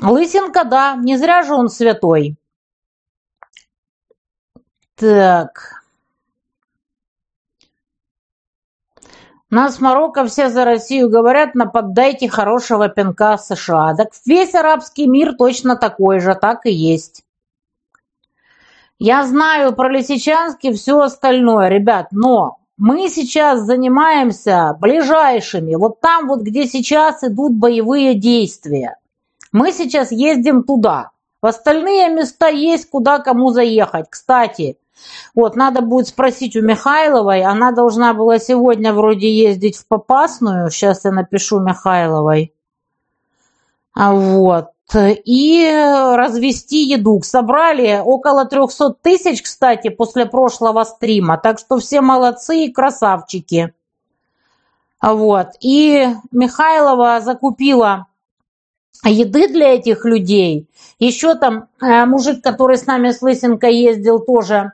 Лысенко, 0.02 0.64
да, 0.66 0.96
не 0.96 1.18
зря 1.18 1.44
же 1.44 1.54
он 1.54 1.70
святой. 1.70 2.38
Так. 4.96 5.84
Нас 9.50 9.80
Марокко 9.80 10.26
все 10.26 10.50
за 10.50 10.66
Россию 10.66 11.10
говорят, 11.10 11.56
нападайте 11.56 12.28
хорошего 12.28 12.90
пинка 12.90 13.38
США. 13.38 13.96
Так 13.96 14.10
весь 14.26 14.54
арабский 14.54 15.08
мир 15.08 15.36
точно 15.38 15.76
такой 15.76 16.20
же, 16.20 16.36
так 16.36 16.66
и 16.66 16.72
есть. 16.72 17.24
Я 19.00 19.26
знаю 19.26 19.74
про 19.76 19.90
Лисичанск 19.90 20.60
все 20.74 21.00
остальное, 21.00 21.70
ребят, 21.70 22.08
но 22.12 22.60
мы 22.78 23.10
сейчас 23.10 23.62
занимаемся 23.62 24.78
ближайшими, 24.80 25.76
вот 25.76 26.02
там 26.02 26.28
вот, 26.28 26.42
где 26.42 26.68
сейчас 26.68 27.24
идут 27.24 27.54
боевые 27.54 28.16
действия. 28.16 28.98
Мы 29.52 29.72
сейчас 29.72 30.12
ездим 30.12 30.64
туда. 30.64 31.12
В 31.42 31.46
остальные 31.46 32.10
места 32.10 32.48
есть, 32.48 32.90
куда 32.90 33.20
кому 33.20 33.52
заехать. 33.52 34.08
Кстати, 34.10 34.78
Вот, 35.34 35.56
надо 35.56 35.82
будет 35.82 36.08
спросить 36.08 36.56
у 36.56 36.62
Михайловой. 36.62 37.44
Она 37.44 37.72
должна 37.72 38.14
была 38.14 38.40
сегодня 38.40 38.94
вроде 38.94 39.30
ездить 39.30 39.78
в 39.78 39.88
Попасную. 39.88 40.70
Сейчас 40.72 41.06
я 41.06 41.12
напишу 41.12 41.60
Михайловой. 41.60 42.54
А 43.94 44.14
вот. 44.14 44.75
И 44.94 45.68
развести 46.16 46.84
еду. 46.84 47.22
Собрали 47.24 48.02
около 48.04 48.46
300 48.46 48.96
тысяч, 49.02 49.42
кстати, 49.42 49.90
после 49.90 50.26
прошлого 50.26 50.84
стрима. 50.84 51.38
Так 51.38 51.60
что 51.60 51.80
все 51.80 52.02
молодцы 52.02 52.66
и 52.66 52.72
красавчики. 52.72 53.74
Вот. 55.02 55.48
И 55.60 56.08
Михайлова 56.32 57.20
закупила 57.22 58.08
еды 59.04 59.48
для 59.48 59.74
этих 59.74 60.06
людей. 60.06 60.70
Еще 61.00 61.36
там 61.36 61.68
э, 61.82 62.06
мужик, 62.06 62.44
который 62.44 62.78
с 62.78 62.86
нами 62.86 63.12
с 63.12 63.22
Лысенко 63.22 63.68
ездил 63.68 64.20
тоже 64.20 64.74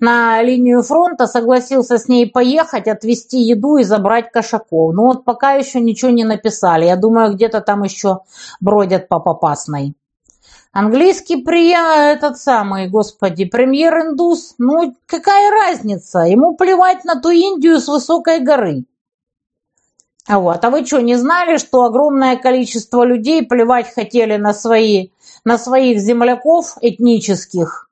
на 0.00 0.42
линию 0.42 0.82
фронта, 0.82 1.26
согласился 1.26 1.98
с 1.98 2.08
ней 2.08 2.26
поехать, 2.30 2.88
отвезти 2.88 3.38
еду 3.38 3.76
и 3.76 3.84
забрать 3.84 4.30
кошаков. 4.32 4.94
Но 4.94 5.06
вот 5.06 5.24
пока 5.24 5.52
еще 5.52 5.80
ничего 5.80 6.10
не 6.10 6.24
написали. 6.24 6.86
Я 6.86 6.96
думаю, 6.96 7.34
где-то 7.34 7.60
там 7.60 7.82
еще 7.82 8.20
бродят 8.60 9.08
по 9.08 9.20
Попасной. 9.20 9.94
Английский 10.72 11.42
премьер, 11.42 12.16
этот 12.16 12.38
самый, 12.38 12.88
господи, 12.88 13.44
премьер-индус, 13.44 14.54
ну 14.58 14.94
какая 15.06 15.50
разница? 15.50 16.20
Ему 16.20 16.54
плевать 16.54 17.04
на 17.04 17.20
ту 17.20 17.30
Индию 17.30 17.80
с 17.80 17.88
высокой 17.88 18.38
горы. 18.38 18.84
Вот. 20.28 20.64
А 20.64 20.70
вы 20.70 20.86
что, 20.86 21.00
не 21.00 21.16
знали, 21.16 21.56
что 21.56 21.82
огромное 21.82 22.36
количество 22.36 23.02
людей 23.02 23.44
плевать 23.44 23.92
хотели 23.92 24.36
на, 24.36 24.54
свои, 24.54 25.08
на 25.44 25.58
своих 25.58 25.98
земляков 25.98 26.78
этнических 26.80 27.89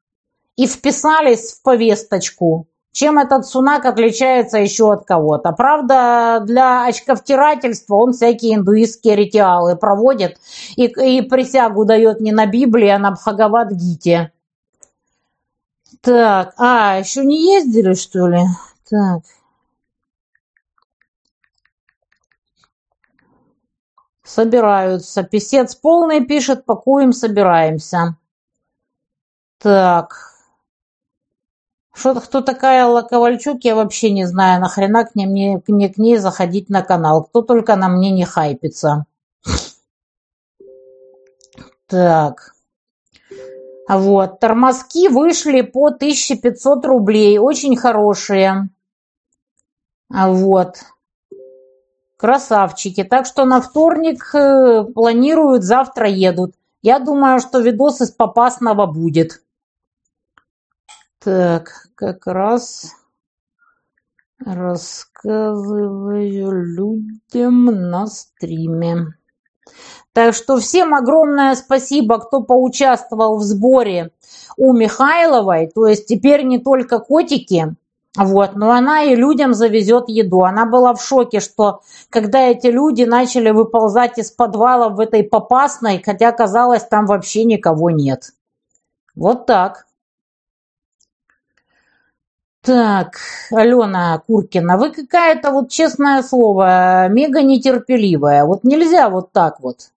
и 0.58 0.66
вписались 0.66 1.52
в 1.52 1.62
повесточку? 1.62 2.66
Чем 2.90 3.18
этот 3.18 3.46
сунак 3.46 3.84
отличается 3.84 4.58
еще 4.58 4.92
от 4.92 5.04
кого-то? 5.04 5.52
Правда, 5.52 6.42
для 6.44 6.84
очковтирательства 6.86 7.94
он 7.94 8.12
всякие 8.12 8.56
индуистские 8.56 9.14
ритуалы 9.14 9.76
проводит 9.76 10.36
и, 10.74 10.86
и 10.86 11.22
присягу 11.22 11.84
дает 11.84 12.20
не 12.20 12.32
на 12.32 12.46
Библии, 12.46 12.88
а 12.88 12.98
на 12.98 13.12
Бхагавад-гите. 13.12 14.32
Так, 16.00 16.54
а, 16.58 16.98
еще 16.98 17.24
не 17.24 17.54
ездили, 17.54 17.94
что 17.94 18.26
ли? 18.26 18.40
Так. 18.90 19.22
Собираются. 24.24 25.22
Писец 25.22 25.76
полный 25.76 26.24
пишет, 26.26 26.64
пакуем, 26.64 27.12
собираемся. 27.12 28.16
Так. 29.58 30.37
Что, 31.98 32.14
кто 32.14 32.42
такая 32.42 32.84
Алла 32.84 33.02
Ковальчук, 33.02 33.64
я 33.64 33.74
вообще 33.74 34.12
не 34.12 34.24
знаю. 34.24 34.60
Нахрена 34.60 35.04
к, 35.04 35.16
ним, 35.16 35.30
мне, 35.30 35.60
мне 35.66 35.88
к 35.88 35.98
ней 35.98 36.16
заходить 36.16 36.68
на 36.68 36.82
канал. 36.82 37.24
Кто 37.24 37.42
только 37.42 37.74
на 37.74 37.88
мне 37.88 38.12
не 38.12 38.24
хайпится. 38.24 39.06
Так. 41.88 42.54
Вот. 43.88 44.38
Тормозки 44.38 45.08
вышли 45.08 45.62
по 45.62 45.86
1500 45.86 46.84
рублей. 46.86 47.38
Очень 47.38 47.76
хорошие. 47.76 48.68
Вот. 50.08 50.76
Красавчики. 52.16 53.02
Так 53.02 53.26
что 53.26 53.44
на 53.44 53.60
вторник 53.60 54.32
э, 54.34 54.84
планируют, 54.84 55.64
завтра 55.64 56.08
едут. 56.08 56.54
Я 56.80 57.00
думаю, 57.00 57.40
что 57.40 57.58
видос 57.58 58.00
из 58.02 58.12
Попасного 58.12 58.86
будет. 58.86 59.42
Так, 61.20 61.88
как 61.96 62.28
раз 62.28 62.92
рассказываю 64.38 66.12
людям 66.62 67.64
на 67.64 68.06
стриме. 68.06 69.14
Так 70.12 70.32
что 70.32 70.58
всем 70.58 70.94
огромное 70.94 71.56
спасибо, 71.56 72.18
кто 72.20 72.42
поучаствовал 72.42 73.36
в 73.36 73.42
сборе 73.42 74.12
у 74.56 74.72
Михайловой. 74.72 75.66
То 75.66 75.86
есть 75.86 76.06
теперь 76.06 76.44
не 76.44 76.60
только 76.60 77.00
котики, 77.00 77.74
вот, 78.16 78.54
но 78.54 78.70
она 78.70 79.02
и 79.02 79.16
людям 79.16 79.54
завезет 79.54 80.08
еду. 80.08 80.44
Она 80.44 80.66
была 80.66 80.94
в 80.94 81.02
шоке, 81.02 81.40
что 81.40 81.80
когда 82.10 82.42
эти 82.42 82.68
люди 82.68 83.02
начали 83.02 83.50
выползать 83.50 84.18
из 84.18 84.30
подвала 84.30 84.88
в 84.88 85.00
этой 85.00 85.24
попасной, 85.24 86.00
хотя 86.00 86.30
казалось, 86.30 86.84
там 86.84 87.06
вообще 87.06 87.42
никого 87.42 87.90
нет. 87.90 88.30
Вот 89.16 89.46
так. 89.46 89.87
Так, 92.68 93.16
Алена 93.50 94.22
Куркина, 94.26 94.76
вы 94.76 94.90
какая-то 94.90 95.52
вот, 95.52 95.70
честное 95.70 96.22
слово, 96.22 97.08
мега 97.08 97.40
нетерпеливая. 97.40 98.44
Вот 98.44 98.62
нельзя 98.62 99.08
вот 99.08 99.32
так 99.32 99.60
вот. 99.60 99.90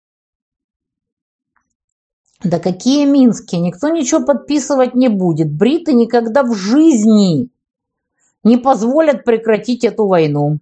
Да 2.44 2.60
какие 2.60 3.06
Минские? 3.06 3.60
Никто 3.60 3.88
ничего 3.88 4.24
подписывать 4.24 4.94
не 4.94 5.08
будет. 5.08 5.50
Бриты 5.50 5.94
никогда 5.94 6.44
в 6.44 6.54
жизни 6.54 7.48
не 8.44 8.56
позволят 8.56 9.24
прекратить 9.24 9.82
эту 9.82 10.06
войну. 10.06 10.60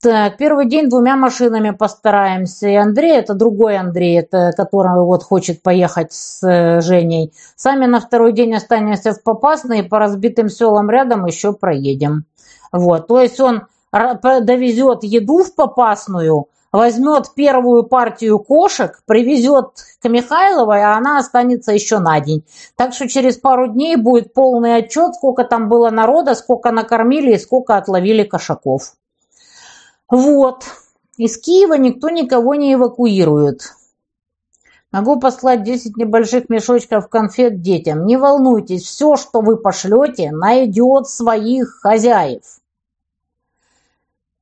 Так, 0.00 0.36
первый 0.36 0.66
день 0.66 0.88
двумя 0.88 1.16
машинами 1.16 1.70
постараемся. 1.70 2.68
И 2.68 2.74
Андрей, 2.76 3.18
это 3.18 3.34
другой 3.34 3.76
Андрей, 3.76 4.20
это 4.20 4.52
который 4.56 5.04
вот 5.04 5.24
хочет 5.24 5.60
поехать 5.60 6.12
с 6.12 6.40
э, 6.46 6.80
Женей. 6.80 7.32
Сами 7.56 7.86
на 7.86 7.98
второй 7.98 8.32
день 8.32 8.54
останемся 8.54 9.12
в 9.12 9.24
Попасной, 9.24 9.80
и 9.80 9.82
по 9.82 9.98
разбитым 9.98 10.50
селам 10.50 10.88
рядом 10.88 11.26
еще 11.26 11.52
проедем. 11.52 12.26
Вот, 12.70 13.08
то 13.08 13.20
есть 13.20 13.40
он 13.40 13.62
довезет 13.90 15.02
еду 15.02 15.42
в 15.42 15.52
Попасную, 15.56 16.46
возьмет 16.70 17.34
первую 17.34 17.82
партию 17.82 18.38
кошек, 18.38 19.02
привезет 19.04 19.70
к 20.00 20.08
Михайловой, 20.08 20.84
а 20.84 20.96
она 20.96 21.18
останется 21.18 21.72
еще 21.72 21.98
на 21.98 22.20
день. 22.20 22.44
Так 22.76 22.94
что 22.94 23.08
через 23.08 23.36
пару 23.36 23.66
дней 23.66 23.96
будет 23.96 24.32
полный 24.32 24.76
отчет, 24.76 25.16
сколько 25.16 25.42
там 25.42 25.68
было 25.68 25.90
народа, 25.90 26.36
сколько 26.36 26.70
накормили 26.70 27.32
и 27.34 27.38
сколько 27.38 27.76
отловили 27.76 28.22
кошаков. 28.22 28.92
Вот. 30.10 30.64
Из 31.18 31.38
Киева 31.38 31.74
никто 31.74 32.08
никого 32.08 32.54
не 32.54 32.74
эвакуирует. 32.74 33.74
Могу 34.90 35.20
послать 35.20 35.64
10 35.64 35.98
небольших 35.98 36.48
мешочков 36.48 37.08
конфет 37.08 37.60
детям. 37.60 38.06
Не 38.06 38.16
волнуйтесь, 38.16 38.84
все, 38.84 39.16
что 39.16 39.42
вы 39.42 39.58
пошлете, 39.58 40.30
найдет 40.30 41.08
своих 41.08 41.80
хозяев. 41.82 42.42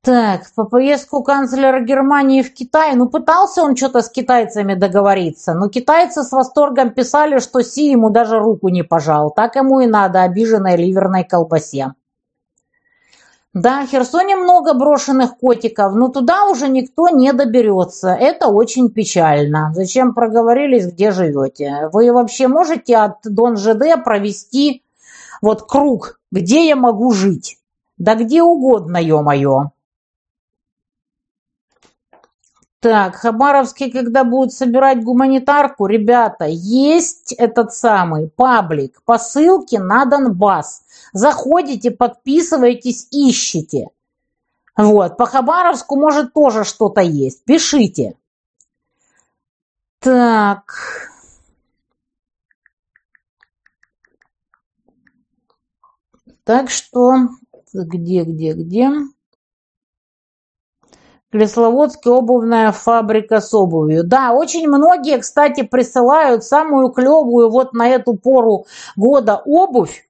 Так, 0.01 0.43
по 0.55 0.63
поездку 0.63 1.21
канцлера 1.21 1.81
Германии 1.81 2.41
в 2.41 2.53
Китай, 2.53 2.95
ну 2.95 3.09
пытался 3.09 3.61
он 3.61 3.75
что-то 3.75 4.01
с 4.01 4.09
китайцами 4.09 4.73
договориться, 4.73 5.53
но 5.53 5.67
китайцы 5.67 6.23
с 6.23 6.31
восторгом 6.31 6.91
писали, 6.91 7.39
что 7.39 7.61
Си 7.61 7.91
ему 7.91 8.09
даже 8.09 8.39
руку 8.39 8.69
не 8.69 8.83
пожал. 8.83 9.31
Так 9.31 9.57
ему 9.57 9.81
и 9.81 9.87
надо, 9.87 10.21
обиженной 10.21 10.77
ливерной 10.77 11.25
колбасе. 11.25 11.93
Да, 13.53 13.85
в 13.85 13.89
Херсоне 13.89 14.35
много 14.35 14.73
брошенных 14.73 15.37
котиков, 15.37 15.95
но 15.95 16.09
туда 16.09 16.45
уже 16.45 16.67
никто 16.67 17.09
не 17.09 17.31
доберется. 17.33 18.09
Это 18.09 18.47
очень 18.47 18.89
печально. 18.89 19.71
Зачем 19.73 20.13
проговорились, 20.13 20.85
где 20.87 21.11
живете? 21.11 21.89
Вы 21.93 22.11
вообще 22.11 22.47
можете 22.47 22.97
от 22.97 23.17
Дон 23.23 23.57
ЖД 23.57 24.03
провести 24.03 24.83
вот 25.41 25.63
круг, 25.67 26.19
где 26.31 26.67
я 26.67 26.75
могу 26.75 27.11
жить? 27.11 27.57
Да 27.97 28.15
где 28.15 28.43
угодно, 28.43 28.97
ё-моё. 28.97 29.71
Так, 32.79 33.15
Хабаровский, 33.15 33.91
когда 33.91 34.23
будут 34.23 34.53
собирать 34.53 35.03
гуманитарку, 35.03 35.87
ребята, 35.87 36.45
есть 36.45 37.33
этот 37.33 37.73
самый 37.73 38.29
паблик 38.29 39.01
по 39.03 39.17
ссылке 39.17 39.79
на 39.79 40.05
Донбасс. 40.05 40.83
Заходите, 41.11 41.89
подписывайтесь, 41.89 43.07
ищите. 43.11 43.89
Вот, 44.75 45.17
по 45.17 45.25
Хабаровску 45.25 45.95
может 45.95 46.33
тоже 46.33 46.63
что-то 46.63 47.01
есть. 47.01 47.43
Пишите. 47.45 48.15
Так. 49.99 50.75
Так 56.43 56.69
что, 56.69 57.29
где, 57.73 58.23
где, 58.23 58.53
где? 58.53 58.91
Кресловодске 61.29 62.09
обувная 62.09 62.71
фабрика 62.71 63.41
с 63.41 63.53
обувью. 63.53 64.05
Да, 64.05 64.31
очень 64.31 64.67
многие, 64.67 65.17
кстати, 65.19 65.63
присылают 65.63 66.45
самую 66.45 66.89
клевую 66.89 67.49
вот 67.49 67.73
на 67.73 67.89
эту 67.89 68.13
пору 68.13 68.65
года 68.95 69.41
обувь. 69.45 70.07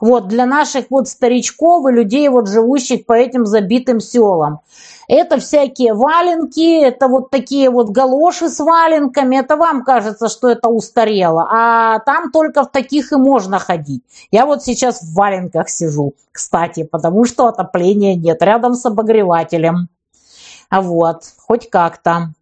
Вот 0.00 0.28
для 0.28 0.46
наших 0.46 0.86
вот 0.90 1.08
старичков 1.08 1.88
и 1.88 1.92
людей, 1.92 2.28
вот 2.28 2.48
живущих 2.48 3.06
по 3.06 3.12
этим 3.12 3.44
забитым 3.44 3.98
селам. 3.98 4.60
Это 5.08 5.38
всякие 5.38 5.94
валенки, 5.94 6.80
это 6.80 7.08
вот 7.08 7.30
такие 7.30 7.68
вот 7.68 7.90
галоши 7.90 8.48
с 8.48 8.60
валенками. 8.60 9.36
Это 9.36 9.56
вам 9.56 9.82
кажется, 9.82 10.28
что 10.28 10.48
это 10.48 10.68
устарело. 10.68 11.48
А 11.50 11.98
там 12.00 12.30
только 12.30 12.62
в 12.62 12.70
таких 12.70 13.12
и 13.12 13.16
можно 13.16 13.58
ходить. 13.58 14.04
Я 14.30 14.46
вот 14.46 14.62
сейчас 14.62 15.02
в 15.02 15.14
валенках 15.14 15.68
сижу, 15.68 16.14
кстати, 16.30 16.84
потому 16.84 17.24
что 17.24 17.46
отопления 17.48 18.14
нет. 18.14 18.40
Рядом 18.42 18.74
с 18.74 18.86
обогревателем. 18.86 19.88
А 20.72 20.80
вот, 20.80 21.24
хоть 21.36 21.68
как-то. 21.68 22.32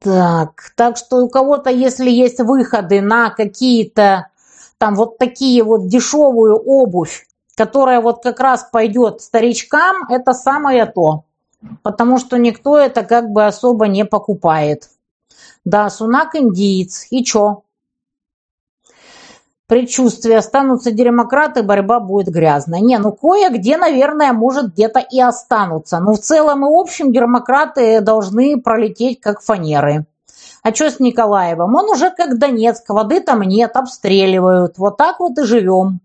Так, 0.00 0.72
так 0.76 0.96
что 0.96 1.18
у 1.18 1.28
кого-то, 1.28 1.70
если 1.70 2.10
есть 2.10 2.40
выходы 2.40 3.00
на 3.00 3.30
какие-то 3.30 4.30
там 4.78 4.96
вот 4.96 5.16
такие 5.16 5.62
вот 5.62 5.86
дешевую 5.86 6.56
обувь, 6.56 7.28
которая 7.56 8.00
вот 8.00 8.24
как 8.24 8.40
раз 8.40 8.68
пойдет 8.72 9.20
старичкам, 9.20 10.08
это 10.10 10.32
самое 10.32 10.86
то. 10.86 11.22
Потому 11.84 12.18
что 12.18 12.36
никто 12.36 12.76
это 12.76 13.04
как 13.04 13.30
бы 13.30 13.46
особо 13.46 13.86
не 13.86 14.04
покупает. 14.04 14.90
Да, 15.64 15.90
Сунак 15.90 16.34
индиец. 16.36 17.06
И 17.10 17.24
чё? 17.24 17.63
Предчувствие. 19.66 20.38
Останутся 20.38 20.90
демократы, 20.90 21.62
борьба 21.62 21.98
будет 21.98 22.28
грязная. 22.28 22.80
Не, 22.80 22.98
ну 22.98 23.12
кое-где, 23.12 23.76
наверное, 23.78 24.32
может 24.32 24.74
где-то 24.74 25.00
и 25.00 25.20
останутся. 25.20 26.00
Но 26.00 26.14
в 26.14 26.18
целом 26.18 26.64
и 26.66 26.68
общем 26.68 27.12
демократы 27.12 28.00
должны 28.00 28.60
пролететь 28.60 29.20
как 29.20 29.40
фанеры. 29.40 30.04
А 30.62 30.74
что 30.74 30.90
с 30.90 31.00
Николаевым? 31.00 31.74
Он 31.74 31.90
уже 31.90 32.10
как 32.10 32.38
Донецк, 32.38 32.88
воды 32.88 33.20
там 33.20 33.42
нет, 33.42 33.76
обстреливают. 33.76 34.78
Вот 34.78 34.96
так 34.96 35.20
вот 35.20 35.38
и 35.38 35.44
живем. 35.44 36.00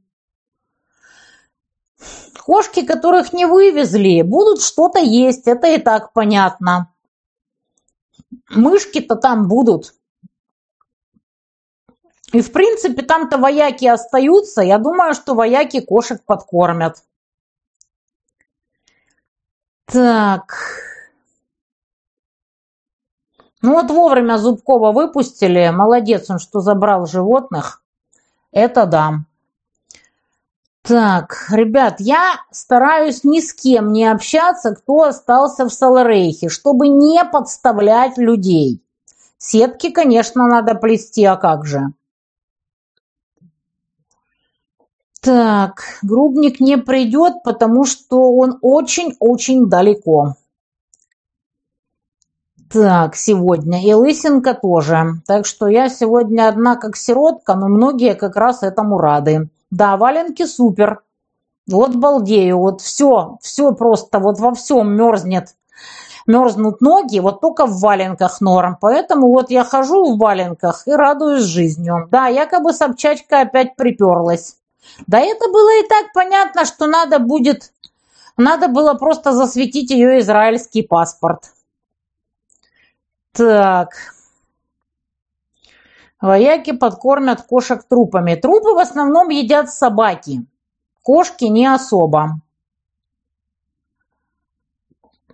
Кошки, 2.46 2.86
которых 2.86 3.32
не 3.32 3.46
вывезли, 3.46 4.22
будут 4.24 4.62
что-то 4.62 5.00
есть, 5.00 5.48
это 5.48 5.68
и 5.68 5.78
так 5.78 6.14
понятно. 6.14 6.92
Мышки-то 8.50 9.16
там 9.16 9.48
будут. 9.48 9.94
И, 12.32 12.42
в 12.42 12.52
принципе, 12.52 13.02
там-то 13.02 13.38
вояки 13.38 13.86
остаются. 13.86 14.62
Я 14.62 14.78
думаю, 14.78 15.14
что 15.14 15.34
вояки 15.34 15.82
кошек 15.82 16.24
подкормят. 16.24 17.04
Так. 19.86 20.56
Ну 23.62 23.74
вот 23.74 23.90
вовремя 23.90 24.38
Зубкова 24.38 24.92
выпустили. 24.92 25.70
Молодец 25.74 26.30
он, 26.30 26.40
что 26.40 26.60
забрал 26.60 27.08
животных. 27.08 27.82
Это 28.52 28.86
да. 28.86 29.14
Так, 30.84 31.48
ребят, 31.52 31.96
я 32.00 32.38
стараюсь 32.52 33.24
ни 33.24 33.42
с 33.42 33.54
кем 33.54 33.92
не 33.92 34.06
общаться, 34.06 34.76
кто 34.76 35.04
остался 35.04 35.66
в 35.66 35.74
Саларейхе, 35.74 36.50
чтобы 36.50 36.88
не 36.88 37.24
подставлять 37.26 38.18
людей. 38.18 38.82
Сетки, 39.38 39.92
конечно, 39.92 40.48
надо 40.48 40.76
плести, 40.76 41.26
а 41.26 41.36
как 41.36 41.66
же? 41.66 41.94
Так, 45.22 45.84
Грубник 46.02 46.62
не 46.62 46.78
придет, 46.78 47.44
потому 47.44 47.84
что 47.84 48.32
он 48.34 48.58
очень-очень 48.62 49.68
далеко. 49.68 50.36
Так, 52.72 53.16
сегодня. 53.16 53.84
И 53.84 53.94
Лысенко 53.94 54.54
тоже. 54.54 55.16
Так 55.26 55.46
что 55.46 55.68
я 55.68 55.90
сегодня 55.90 56.48
одна 56.48 56.76
как 56.76 56.96
сиротка, 56.96 57.56
но 57.56 57.68
многие 57.68 58.14
как 58.14 58.36
раз 58.36 58.64
этому 58.64 58.98
рады. 59.00 59.50
Да, 59.72 59.98
валенки 59.98 60.46
супер. 60.46 61.02
Вот 61.68 61.96
балдею, 61.96 62.60
вот 62.60 62.82
все, 62.82 63.38
все 63.42 63.74
просто, 63.74 64.20
вот 64.20 64.40
во 64.40 64.54
всем 64.54 64.96
мерзнет. 64.96 65.56
Мерзнут 66.28 66.80
ноги, 66.80 67.20
вот 67.20 67.42
только 67.42 67.66
в 67.66 67.80
валенках 67.80 68.40
норм. 68.40 68.78
Поэтому 68.80 69.28
вот 69.30 69.50
я 69.50 69.64
хожу 69.64 70.14
в 70.14 70.18
валенках 70.18 70.88
и 70.88 70.92
радуюсь 70.92 71.44
жизнью. 71.44 72.08
Да, 72.12 72.28
якобы 72.28 72.72
Собчачка 72.72 73.42
опять 73.42 73.76
приперлась. 73.76 74.59
Да 75.08 75.20
это 75.20 75.50
было 75.50 75.80
и 75.80 75.88
так 75.88 76.14
понятно, 76.14 76.66
что 76.66 76.88
надо 76.88 77.20
будет... 77.20 77.72
Надо 78.38 78.70
было 78.70 78.94
просто 78.94 79.34
засветить 79.34 79.92
ее 79.92 80.20
израильский 80.20 80.82
паспорт. 80.82 81.54
Так. 83.34 83.90
Вояки 86.22 86.72
подкормят 86.72 87.42
кошек 87.42 87.84
трупами. 87.84 88.36
Трупы 88.36 88.74
в 88.74 88.80
основном 88.80 89.30
едят 89.30 89.70
собаки. 89.70 90.46
Кошки 91.04 91.46
не 91.46 91.68
особо. 91.68 92.40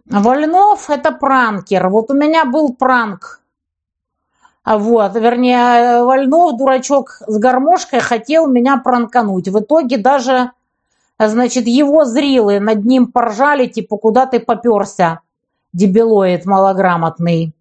Вольнов– 0.05 0.89
это 0.89 1.11
пранкер. 1.11 1.89
Вот 1.89 2.11
у 2.11 2.13
меня 2.13 2.45
был 2.45 2.73
пранк. 2.73 3.41
А 4.65 4.79
вот, 4.79 5.13
вернее, 5.13 6.03
Вольнов, 6.03 6.57
дурачок 6.57 7.21
с 7.27 7.37
гармошкой, 7.37 7.99
хотел 7.99 8.47
меня 8.47 8.77
пранкануть. 8.77 9.47
В 9.47 9.59
итоге 9.59 9.99
даже, 9.99 10.53
значит, 11.19 11.67
его 11.67 12.03
зрилы 12.03 12.59
над 12.59 12.83
ним 12.83 13.11
поржали, 13.11 13.67
типа, 13.67 13.97
куда 13.97 14.25
ты 14.25 14.39
поперся, 14.39 15.19
дебилоид 15.71 16.47
малограмотный. 16.47 17.53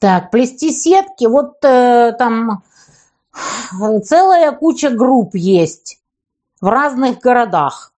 Так, 0.00 0.32
плести 0.32 0.72
сетки, 0.72 1.26
вот 1.26 1.64
э, 1.64 2.12
там 2.18 2.64
целая 4.02 4.50
куча 4.50 4.90
групп 4.90 5.36
есть 5.36 6.00
в 6.60 6.66
разных 6.66 7.20
городах. 7.20 7.94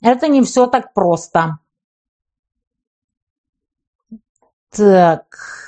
Это 0.00 0.26
не 0.28 0.42
все 0.42 0.66
так 0.66 0.94
просто. 0.94 1.58
Так. 4.70 5.61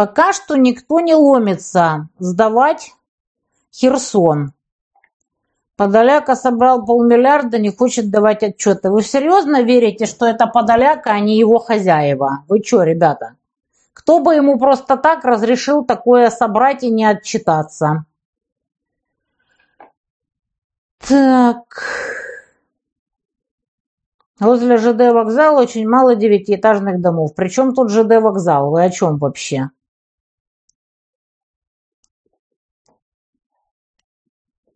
Пока 0.00 0.32
что 0.32 0.56
никто 0.56 1.00
не 1.00 1.14
ломится 1.14 2.08
сдавать 2.18 2.94
Херсон. 3.70 4.54
Подоляка 5.76 6.36
собрал 6.36 6.86
полмиллиарда, 6.86 7.58
не 7.58 7.70
хочет 7.70 8.08
давать 8.10 8.42
отчеты. 8.42 8.88
Вы 8.90 9.02
серьезно 9.02 9.62
верите, 9.62 10.06
что 10.06 10.24
это 10.24 10.46
Подоляка, 10.46 11.10
а 11.10 11.20
не 11.20 11.36
его 11.38 11.58
хозяева? 11.58 12.44
Вы 12.48 12.62
что, 12.64 12.82
ребята? 12.82 13.36
Кто 13.92 14.20
бы 14.20 14.34
ему 14.34 14.58
просто 14.58 14.96
так 14.96 15.22
разрешил 15.22 15.84
такое 15.84 16.30
собрать 16.30 16.82
и 16.82 16.88
не 16.88 17.04
отчитаться? 17.04 18.06
Так. 21.06 21.82
Возле 24.38 24.78
ЖД 24.78 25.12
вокзала 25.12 25.60
очень 25.60 25.86
мало 25.86 26.16
девятиэтажных 26.16 27.02
домов. 27.02 27.34
Причем 27.36 27.74
тут 27.74 27.90
ЖД 27.90 28.22
вокзал? 28.22 28.70
Вы 28.70 28.82
о 28.82 28.88
чем 28.88 29.18
вообще? 29.18 29.68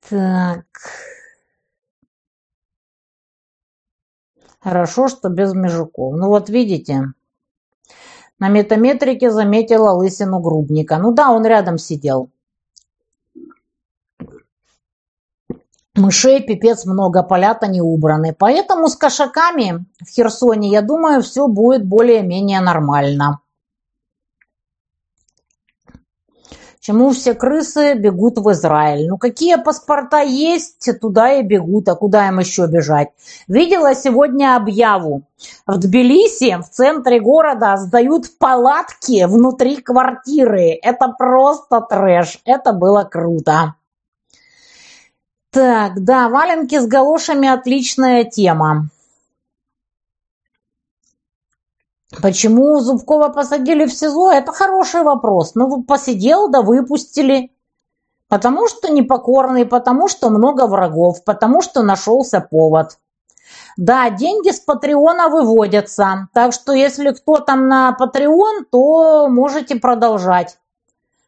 Так. 0.09 0.67
Хорошо, 4.61 5.09
что 5.09 5.29
без 5.29 5.53
межуков. 5.55 6.17
Ну 6.17 6.29
вот 6.29 6.49
видите, 6.49 7.13
на 8.39 8.49
метаметрике 8.49 9.31
заметила 9.31 9.91
лысину 9.91 10.41
грубника. 10.41 10.99
Ну 10.99 11.13
да, 11.13 11.31
он 11.31 11.45
рядом 11.45 11.79
сидел. 11.79 12.31
Мышей 15.95 16.43
пипец 16.43 16.87
много, 16.87 17.23
поля-то 17.23 17.69
не 17.69 17.81
убраны. 17.81 18.35
Поэтому 18.37 18.89
с 18.89 18.97
кошаками 18.97 19.85
в 20.01 20.09
Херсоне, 20.09 20.71
я 20.71 20.83
думаю, 20.83 21.23
все 21.23 21.47
будет 21.47 21.85
более-менее 21.85 22.61
нормально. 22.61 23.41
Чему 26.87 27.13
все 27.13 27.33
крысы 27.33 27.95
бегут 27.95 28.37
в 28.37 28.53
Израиль? 28.53 29.09
Ну 29.09 29.17
какие 29.17 29.57
паспорта 29.57 30.21
есть, 30.21 30.87
туда 31.01 31.33
и 31.33 31.43
бегут, 31.43 31.89
а 31.89 31.95
куда 31.95 32.29
им 32.29 32.41
еще 32.41 32.67
бежать? 32.67 33.09
Видела 33.49 33.95
сегодня 33.95 34.55
объяву. 34.55 35.23
В 35.67 35.79
Тбилиси, 35.79 36.61
в 36.61 36.69
центре 36.69 37.21
города, 37.21 37.79
сдают 37.79 38.37
палатки 38.39 39.25
внутри 39.25 39.77
квартиры. 39.77 40.79
Это 40.83 41.09
просто 41.09 41.81
трэш. 41.81 42.43
Это 42.45 42.75
было 42.75 43.05
круто. 43.05 43.77
Так, 45.53 46.05
да, 46.05 46.29
валенки 46.29 46.79
с 46.79 46.87
галошами 46.87 47.49
отличная 47.49 48.25
тема. 48.25 48.91
Почему 52.23 52.81
Зубкова 52.81 53.29
посадили 53.29 53.87
в 53.87 53.93
СИЗО? 53.93 54.31
Это 54.33 54.53
хороший 54.53 55.03
вопрос. 55.03 55.55
Ну, 55.55 55.83
посидел, 55.83 56.49
да 56.49 56.63
выпустили. 56.63 57.51
Потому 58.29 58.69
что 58.69 58.91
непокорный, 58.91 59.67
потому 59.67 60.09
что 60.09 60.31
много 60.31 60.67
врагов, 60.67 61.25
потому 61.25 61.63
что 61.63 61.83
нашелся 61.83 62.41
повод. 62.41 62.99
Да, 63.77 64.11
деньги 64.11 64.51
с 64.51 64.61
Патреона 64.61 65.29
выводятся. 65.29 66.29
Так 66.33 66.53
что 66.53 66.73
если 66.73 67.11
кто 67.11 67.39
там 67.39 67.69
на 67.69 67.93
Патреон, 67.93 68.65
то 68.71 69.29
можете 69.29 69.77
продолжать 69.77 70.59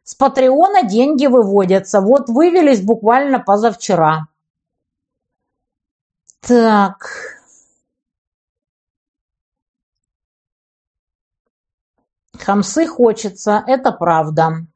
С 0.05 0.15
Патреона 0.15 0.83
деньги 0.83 1.27
выводятся. 1.27 2.01
Вот 2.01 2.29
вывелись 2.29 2.81
буквально 2.81 3.41
позавчера. 3.41 4.29
Так. 6.41 7.36
Хамсы 12.45 12.87
хочется, 12.87 13.63
это 13.67 13.93
правда. 13.93 14.67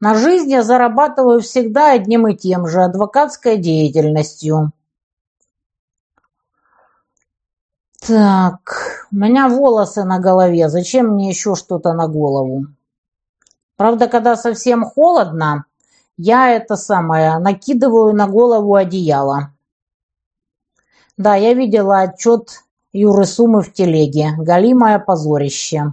На 0.00 0.14
жизнь 0.14 0.50
я 0.50 0.62
зарабатываю 0.62 1.40
всегда 1.40 1.92
одним 1.92 2.28
и 2.28 2.36
тем 2.36 2.66
же– 2.66 2.82
адвокатской 2.84 3.56
деятельностью. 3.56 4.72
Так, 8.06 9.06
у 9.10 9.16
меня 9.16 9.48
волосы 9.48 10.04
на 10.04 10.18
голове. 10.20 10.68
Зачем 10.68 11.08
мне 11.08 11.28
еще 11.28 11.56
что-то 11.56 11.92
на 11.92 12.06
голову? 12.06 12.66
Правда, 13.76 14.08
когда 14.08 14.36
совсем 14.36 14.84
холодно, 14.84 15.64
я 16.16 16.50
это 16.50 16.76
самое 16.76 17.38
накидываю 17.38 18.14
на 18.14 18.28
голову 18.28 18.76
одеяло. 18.76 19.52
Да, 21.16 21.34
я 21.34 21.54
видела 21.54 22.00
отчет 22.00 22.62
Юры 22.92 23.24
Сумы 23.24 23.62
в 23.62 23.72
телеге. 23.72 24.30
Галимое 24.38 25.00
позорище. 25.00 25.92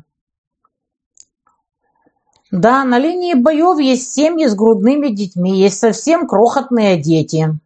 Да, 2.52 2.84
на 2.84 3.00
линии 3.00 3.34
боев 3.34 3.80
есть 3.80 4.14
семьи 4.14 4.46
с 4.46 4.56
грудными 4.56 5.08
детьми, 5.08 5.60
есть 5.60 5.80
совсем 5.80 6.28
крохотные 6.28 6.98
дети. 7.02 7.58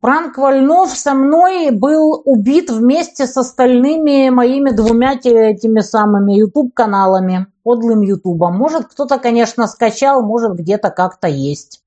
Пранк 0.00 0.36
Вольнов 0.36 0.90
со 0.90 1.14
мной 1.14 1.70
был 1.70 2.20
убит 2.26 2.70
вместе 2.70 3.26
с 3.26 3.38
остальными 3.38 4.28
моими 4.28 4.70
двумя 4.70 5.14
этими 5.14 5.80
самыми 5.80 6.34
YouTube-каналами, 6.34 7.46
подлым 7.62 8.02
ютубом. 8.02 8.54
Может, 8.54 8.84
кто-то, 8.86 9.18
конечно, 9.18 9.66
скачал, 9.66 10.22
может, 10.22 10.56
где-то 10.56 10.90
как-то 10.90 11.26
есть. 11.26 11.82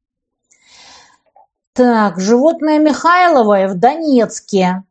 Так, 1.73 2.19
животное 2.19 2.79
Михайловое 2.79 3.67
в 3.67 3.75
Донецке. 3.75 4.83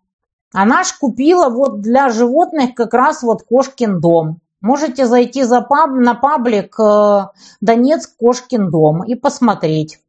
Она 0.53 0.85
ж 0.85 0.93
купила 0.99 1.49
вот 1.49 1.81
для 1.81 2.11
животных 2.11 2.77
как 2.77 2.95
раз 2.95 3.25
вот 3.25 3.43
кошкин 3.43 4.01
дом. 4.01 4.39
Можете 4.67 5.07
зайти 5.07 5.45
за 5.45 5.61
паб, 5.61 5.91
на 5.91 6.15
паблик 6.15 6.75
э, 6.81 7.29
Донецк 7.61 8.17
Кошкин 8.17 8.69
дом 8.69 9.05
и 9.05 9.15
посмотреть. 9.15 10.01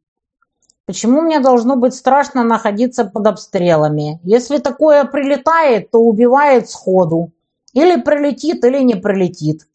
Почему 0.84 1.20
мне 1.20 1.38
должно 1.38 1.76
быть 1.76 1.94
страшно 1.94 2.42
находиться 2.42 3.04
под 3.04 3.28
обстрелами? 3.28 4.18
Если 4.24 4.58
такое 4.58 5.04
прилетает, 5.04 5.92
то 5.92 6.00
убивает 6.00 6.68
сходу. 6.68 7.30
Или 7.72 8.00
прилетит, 8.00 8.64
или 8.64 8.82
не 8.82 8.96
прилетит. 8.96 9.68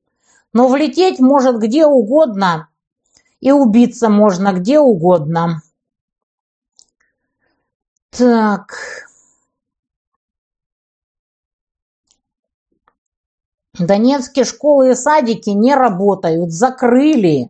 Но 0.52 0.68
влететь 0.68 1.22
может 1.22 1.60
где 1.60 1.86
угодно, 1.86 2.68
и 3.40 3.54
убиться 3.54 4.10
можно 4.10 4.52
где 4.52 4.80
угодно. 4.80 5.62
Так, 8.10 9.03
Донецкие 13.80 14.46
школы 14.46 14.92
и 14.92 14.96
садики 14.96 15.50
не 15.50 15.74
работают, 15.74 16.52
закрыли, 16.52 17.50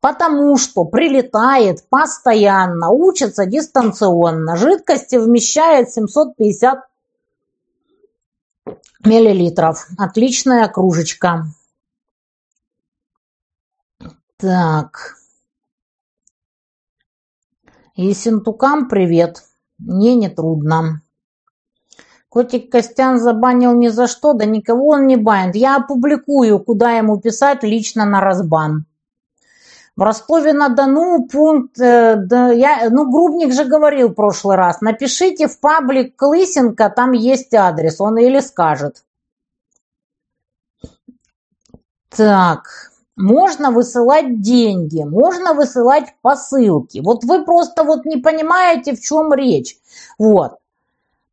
потому 0.00 0.56
что 0.56 0.84
прилетает 0.84 1.84
постоянно, 1.88 2.90
учатся 2.90 3.44
дистанционно. 3.44 4.56
Жидкости 4.56 5.16
вмещает 5.16 5.90
750 5.90 6.78
миллилитров. 9.04 9.88
Отличная 9.98 10.68
кружечка. 10.68 11.46
Так. 14.36 15.16
Ессентукам 17.96 18.88
привет. 18.88 19.42
Мне 19.78 20.14
не 20.14 20.28
трудно. 20.28 21.02
Котик 22.28 22.70
Костян 22.70 23.18
забанил 23.18 23.72
ни 23.74 23.88
за 23.88 24.06
что, 24.06 24.34
да 24.34 24.44
никого 24.44 24.88
он 24.88 25.06
не 25.06 25.16
банит. 25.16 25.56
Я 25.56 25.76
опубликую, 25.76 26.60
куда 26.60 26.92
ему 26.92 27.18
писать 27.18 27.62
лично 27.62 28.04
на 28.04 28.20
разбан. 28.20 28.84
В 29.96 30.02
Ростове-на-Дону 30.02 31.26
пункт, 31.26 31.80
э, 31.80 32.16
да, 32.16 32.52
я, 32.52 32.88
ну, 32.90 33.10
Грубник 33.10 33.52
же 33.52 33.64
говорил 33.64 34.10
в 34.10 34.14
прошлый 34.14 34.56
раз, 34.56 34.80
напишите 34.80 35.48
в 35.48 35.58
паблик 35.58 36.14
Клысенко, 36.14 36.88
там 36.90 37.12
есть 37.12 37.52
адрес, 37.52 38.00
он 38.00 38.16
или 38.18 38.38
скажет. 38.38 39.02
Так, 42.10 42.92
можно 43.16 43.72
высылать 43.72 44.40
деньги, 44.40 45.02
можно 45.02 45.54
высылать 45.54 46.14
посылки. 46.22 47.00
Вот 47.00 47.24
вы 47.24 47.44
просто 47.44 47.82
вот 47.82 48.04
не 48.04 48.18
понимаете, 48.18 48.94
в 48.94 49.00
чем 49.00 49.32
речь. 49.34 49.78
Вот 50.16 50.58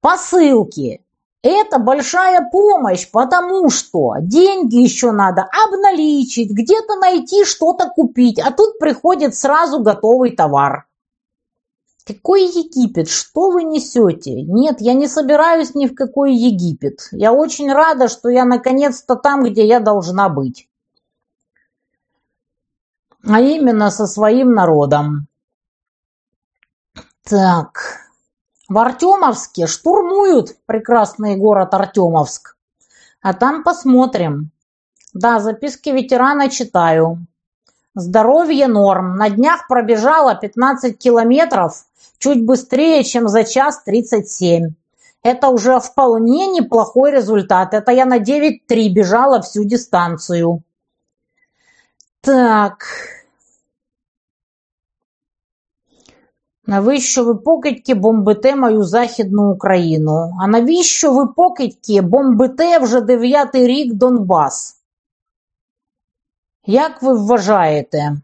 посылки. 0.05 1.03
Это 1.41 1.79
большая 1.79 2.47
помощь, 2.51 3.09
потому 3.09 3.71
что 3.71 4.17
деньги 4.19 4.75
еще 4.75 5.11
надо 5.11 5.49
обналичить, 5.65 6.51
где-то 6.51 6.95
найти, 6.99 7.43
что-то 7.43 7.89
купить, 7.89 8.39
а 8.39 8.51
тут 8.51 8.77
приходит 8.77 9.33
сразу 9.35 9.79
готовый 9.79 10.35
товар. 10.35 10.85
Какой 12.05 12.43
Египет? 12.43 13.09
Что 13.09 13.49
вы 13.49 13.63
несете? 13.63 14.43
Нет, 14.43 14.79
я 14.79 14.93
не 14.93 15.07
собираюсь 15.07 15.73
ни 15.73 15.87
в 15.87 15.95
какой 15.95 16.35
Египет. 16.35 17.07
Я 17.11 17.33
очень 17.33 17.73
рада, 17.73 18.07
что 18.07 18.29
я 18.29 18.45
наконец-то 18.45 19.15
там, 19.15 19.43
где 19.43 19.65
я 19.65 19.79
должна 19.79 20.29
быть. 20.29 20.69
А 23.27 23.41
именно 23.41 23.89
со 23.89 24.05
своим 24.05 24.53
народом. 24.53 25.27
Так. 27.23 28.04
В 28.67 28.79
Артемовске 28.79 29.67
штурмуют 29.67 30.55
прекрасный 30.65 31.35
город 31.35 31.73
Артемовск. 31.73 32.57
А 33.21 33.33
там 33.33 33.63
посмотрим. 33.63 34.51
Да, 35.13 35.39
записки 35.39 35.89
ветерана 35.89 36.49
читаю. 36.49 37.27
Здоровье 37.93 38.67
норм. 38.67 39.17
На 39.17 39.29
днях 39.29 39.67
пробежала 39.67 40.35
15 40.35 40.97
километров, 40.97 41.85
чуть 42.17 42.43
быстрее, 42.43 43.03
чем 43.03 43.27
за 43.27 43.43
час 43.43 43.83
37. 43.83 44.73
Это 45.21 45.49
уже 45.49 45.79
вполне 45.79 46.47
неплохой 46.47 47.11
результат. 47.11 47.73
Это 47.73 47.91
я 47.91 48.05
на 48.05 48.17
9.3 48.17 48.89
бежала 48.89 49.41
всю 49.41 49.63
дистанцию. 49.63 50.63
Так, 52.21 52.85
Навіщо 56.67 57.23
ви 57.23 57.35
покидьки 57.35 57.93
бомбите 57.93 58.55
мою 58.55 58.83
Західну 58.83 59.51
Україну? 59.51 60.37
А 60.41 60.47
навіщо 60.47 61.13
ви 61.13 61.27
покидьки 61.27 62.01
бомбите 62.01 62.79
вже 62.79 63.01
дев'ятий 63.01 63.67
рік 63.67 63.93
Донбас? 63.93 64.81
Як 66.65 67.01
ви 67.01 67.13
вважаєте? 67.13 68.17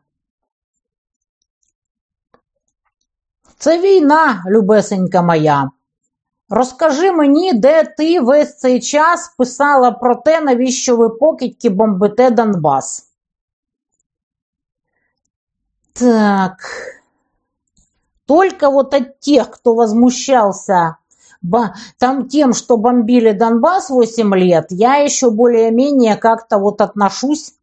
Це 3.58 3.82
війна, 3.82 4.44
любесенька 4.48 5.22
моя. 5.22 5.72
Розкажи 6.50 7.12
мені, 7.12 7.54
де 7.54 7.84
ти 7.84 8.20
весь 8.22 8.58
цей 8.58 8.82
час 8.82 9.36
писала 9.38 9.92
про 9.92 10.16
те, 10.16 10.42
навіщо 10.42 10.98
ви 10.98 11.10
покидьки 11.10 11.70
бомбите 11.70 12.30
Донбас? 12.30 13.08
Так. 15.94 16.58
Только 18.32 18.72
вот 18.72 18.94
от 18.94 19.20
тех, 19.20 19.52
кто 19.52 19.76
возмущался 19.76 20.96
там 21.98 22.30
тем, 22.30 22.54
что 22.54 22.78
бомбили 22.78 23.34
Донбасс 23.34 23.90
8 23.90 24.36
лет, 24.36 24.68
я 24.70 24.96
еще 24.96 25.32
более-менее 25.32 26.16
как-то 26.16 26.58
вот 26.58 26.80
отношусь 26.80 27.56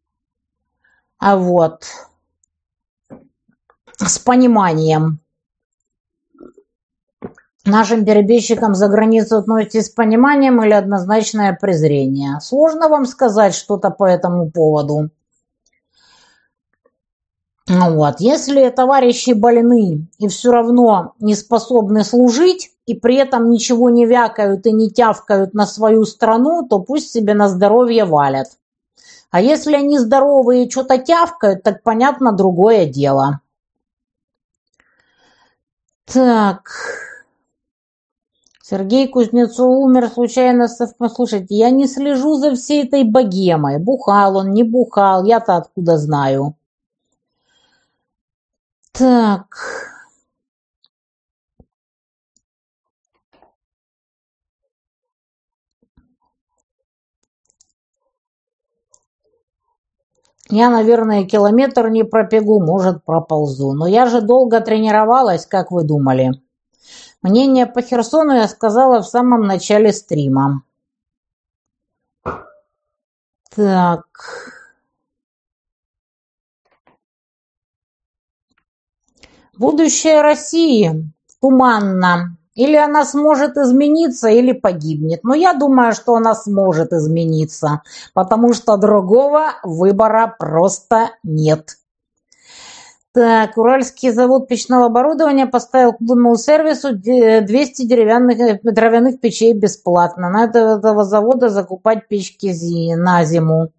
а 1.17 1.37
вот 1.37 1.85
с 3.97 4.19
пониманием. 4.19 5.21
Нашим 7.65 8.05
перебежчикам 8.05 8.75
за 8.75 8.89
границу 8.89 9.37
относитесь 9.37 9.87
с 9.87 9.89
пониманием 9.89 10.63
или 10.63 10.73
однозначное 10.73 11.57
презрение? 11.59 12.39
Сложно 12.41 12.89
вам 12.89 13.07
сказать 13.07 13.55
что-то 13.55 13.89
по 13.89 14.03
этому 14.03 14.51
поводу. 14.51 15.09
Ну 17.71 17.93
вот. 17.93 18.15
Если 18.19 18.67
товарищи 18.69 19.31
больны 19.31 20.07
и 20.17 20.27
все 20.27 20.51
равно 20.51 21.13
не 21.19 21.35
способны 21.35 22.03
служить, 22.03 22.71
и 22.87 22.95
при 22.95 23.15
этом 23.15 23.51
ничего 23.51 23.91
не 23.91 24.07
вякают 24.07 24.65
и 24.65 24.71
не 24.71 24.89
тявкают 24.89 25.53
на 25.53 25.67
свою 25.67 26.03
страну, 26.05 26.67
то 26.67 26.79
пусть 26.79 27.11
себе 27.11 27.35
на 27.35 27.47
здоровье 27.47 28.05
валят. 28.05 28.47
А 29.29 29.39
если 29.39 29.75
они 29.75 29.99
здоровые 29.99 30.65
и 30.65 30.69
что-то 30.71 30.97
тявкают, 30.97 31.61
так 31.61 31.83
понятно, 31.83 32.31
другое 32.31 32.87
дело. 32.87 33.41
Так. 36.05 36.71
Сергей 38.63 39.07
Кузнецов 39.07 39.69
умер 39.69 40.09
случайно. 40.09 40.67
Слушайте, 40.67 41.53
я 41.53 41.69
не 41.69 41.85
слежу 41.87 42.33
за 42.33 42.55
всей 42.55 42.85
этой 42.85 43.03
богемой. 43.03 43.77
Бухал 43.77 44.37
он, 44.37 44.53
не 44.53 44.63
бухал, 44.63 45.23
я-то 45.23 45.57
откуда 45.57 45.97
знаю. 45.97 46.55
Так. 48.91 49.55
Я, 60.51 60.69
наверное, 60.69 61.25
километр 61.25 61.89
не 61.89 62.03
пробегу, 62.03 62.59
может, 62.59 63.03
проползу. 63.05 63.73
Но 63.73 63.85
я 63.85 64.07
же 64.07 64.21
долго 64.21 64.61
тренировалась, 64.61 65.45
как 65.45 65.71
вы 65.71 65.83
думали. 65.83 66.31
Мнение 67.21 67.67
по 67.67 67.81
Херсону 67.81 68.33
я 68.33 68.47
сказала 68.47 69.01
в 69.01 69.07
самом 69.07 69.41
начале 69.41 69.93
стрима. 69.93 70.63
Так. 73.55 74.58
Будущее 79.59 80.21
России 80.21 81.11
туманно. 81.41 82.37
Или 82.55 82.77
она 82.77 83.03
сможет 83.03 83.57
измениться, 83.57 84.29
или 84.29 84.53
погибнет. 84.53 85.23
Но 85.23 85.33
я 85.33 85.53
думаю, 85.53 85.91
что 85.91 86.15
она 86.15 86.33
сможет 86.33 86.93
измениться, 86.93 87.81
потому 88.13 88.53
что 88.53 88.77
другого 88.77 89.55
выбора 89.63 90.33
просто 90.39 91.11
нет. 91.23 91.75
Так, 93.11 93.57
Уральский 93.57 94.11
завод 94.11 94.47
печного 94.47 94.85
оборудования 94.85 95.45
поставил 95.45 95.91
клубному 95.91 96.37
сервису 96.37 96.93
200 96.93 97.85
деревянных, 97.85 98.61
дровяных 98.63 99.19
печей 99.19 99.51
бесплатно. 99.51 100.29
Надо 100.29 100.77
этого 100.77 101.03
завода 101.03 101.49
закупать 101.49 102.07
печки 102.07 102.93
на 102.95 103.25
зиму. 103.25 103.71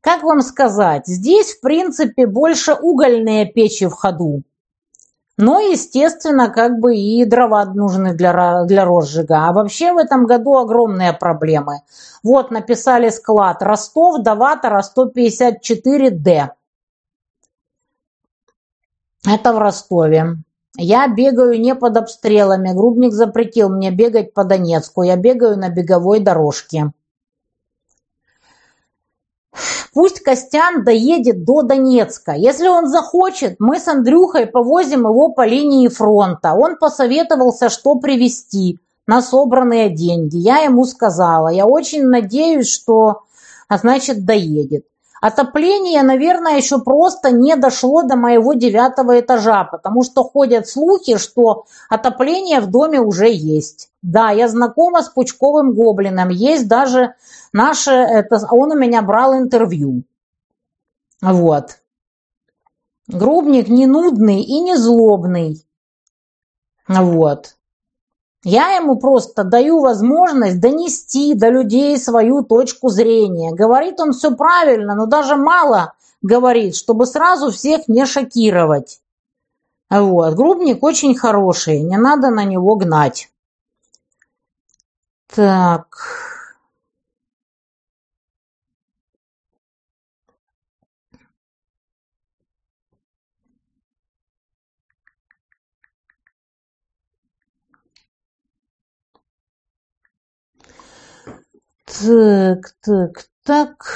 Как 0.00 0.22
вам 0.22 0.40
сказать, 0.42 1.06
здесь, 1.06 1.54
в 1.54 1.60
принципе, 1.60 2.26
больше 2.26 2.74
угольные 2.74 3.46
печи 3.46 3.86
в 3.86 3.92
ходу. 3.92 4.44
Но, 5.38 5.60
естественно, 5.60 6.48
как 6.48 6.78
бы 6.80 6.96
и 6.96 7.24
дрова 7.26 7.66
нужны 7.66 8.14
для, 8.14 8.64
для 8.64 8.84
розжига. 8.86 9.48
А 9.48 9.52
вообще 9.52 9.92
в 9.92 9.98
этом 9.98 10.24
году 10.24 10.56
огромные 10.56 11.12
проблемы. 11.12 11.82
Вот 12.22 12.50
написали 12.50 13.10
склад 13.10 13.62
Ростов, 13.62 14.22
Даватора 14.22 14.82
154D. 14.82 16.48
Это 19.26 19.52
в 19.52 19.58
Ростове. 19.58 20.36
Я 20.78 21.08
бегаю 21.08 21.60
не 21.60 21.74
под 21.74 21.96
обстрелами. 21.98 22.72
Грубник 22.72 23.12
запретил 23.12 23.68
мне 23.68 23.90
бегать 23.90 24.32
по 24.32 24.44
Донецку. 24.44 25.02
Я 25.02 25.16
бегаю 25.16 25.58
на 25.58 25.68
беговой 25.68 26.20
дорожке. 26.20 26.92
Пусть 29.94 30.20
Костян 30.20 30.84
доедет 30.84 31.44
до 31.44 31.62
Донецка. 31.62 32.32
Если 32.32 32.68
он 32.68 32.88
захочет, 32.88 33.56
мы 33.58 33.78
с 33.78 33.88
Андрюхой 33.88 34.46
повозим 34.46 35.08
его 35.08 35.30
по 35.30 35.46
линии 35.46 35.88
фронта. 35.88 36.52
Он 36.54 36.76
посоветовался, 36.76 37.68
что 37.68 37.94
привезти 37.96 38.78
на 39.06 39.22
собранные 39.22 39.90
деньги. 39.90 40.36
Я 40.36 40.58
ему 40.58 40.84
сказала. 40.84 41.48
Я 41.48 41.66
очень 41.66 42.04
надеюсь, 42.04 42.70
что, 42.70 43.22
а 43.68 43.78
значит, 43.78 44.24
доедет. 44.24 44.84
Отопление, 45.20 46.02
наверное, 46.02 46.56
еще 46.56 46.78
просто 46.78 47.30
не 47.30 47.56
дошло 47.56 48.02
до 48.02 48.16
моего 48.16 48.52
девятого 48.52 49.18
этажа, 49.18 49.64
потому 49.64 50.02
что 50.02 50.22
ходят 50.22 50.68
слухи, 50.68 51.16
что 51.16 51.64
отопление 51.88 52.60
в 52.60 52.70
доме 52.70 53.00
уже 53.00 53.30
есть. 53.30 53.90
Да, 54.02 54.30
я 54.30 54.48
знакома 54.48 55.02
с 55.02 55.08
Пучковым 55.08 55.72
Гоблином, 55.74 56.28
есть 56.28 56.68
даже 56.68 57.14
наше, 57.52 57.92
это, 57.92 58.46
он 58.50 58.72
у 58.72 58.76
меня 58.76 59.00
брал 59.02 59.34
интервью. 59.34 60.02
Вот. 61.22 61.78
Грубник 63.08 63.68
не 63.68 63.86
нудный 63.86 64.42
и 64.42 64.60
не 64.60 64.76
злобный. 64.76 65.64
Вот. 66.88 67.55
Я 68.48 68.76
ему 68.76 68.96
просто 68.96 69.42
даю 69.42 69.80
возможность 69.80 70.60
донести 70.60 71.34
до 71.34 71.48
людей 71.48 71.98
свою 71.98 72.44
точку 72.44 72.90
зрения. 72.90 73.52
Говорит 73.52 73.98
он 73.98 74.12
все 74.12 74.36
правильно, 74.36 74.94
но 74.94 75.06
даже 75.06 75.34
мало 75.34 75.94
говорит, 76.22 76.76
чтобы 76.76 77.06
сразу 77.06 77.50
всех 77.50 77.88
не 77.88 78.06
шокировать. 78.06 79.00
Вот. 79.90 80.34
Грубник 80.34 80.84
очень 80.84 81.16
хороший, 81.16 81.80
не 81.80 81.96
надо 81.96 82.30
на 82.30 82.44
него 82.44 82.76
гнать. 82.76 83.32
Так... 85.34 86.35
Так, 102.00 102.70
так, 102.80 103.24
так. 103.44 103.86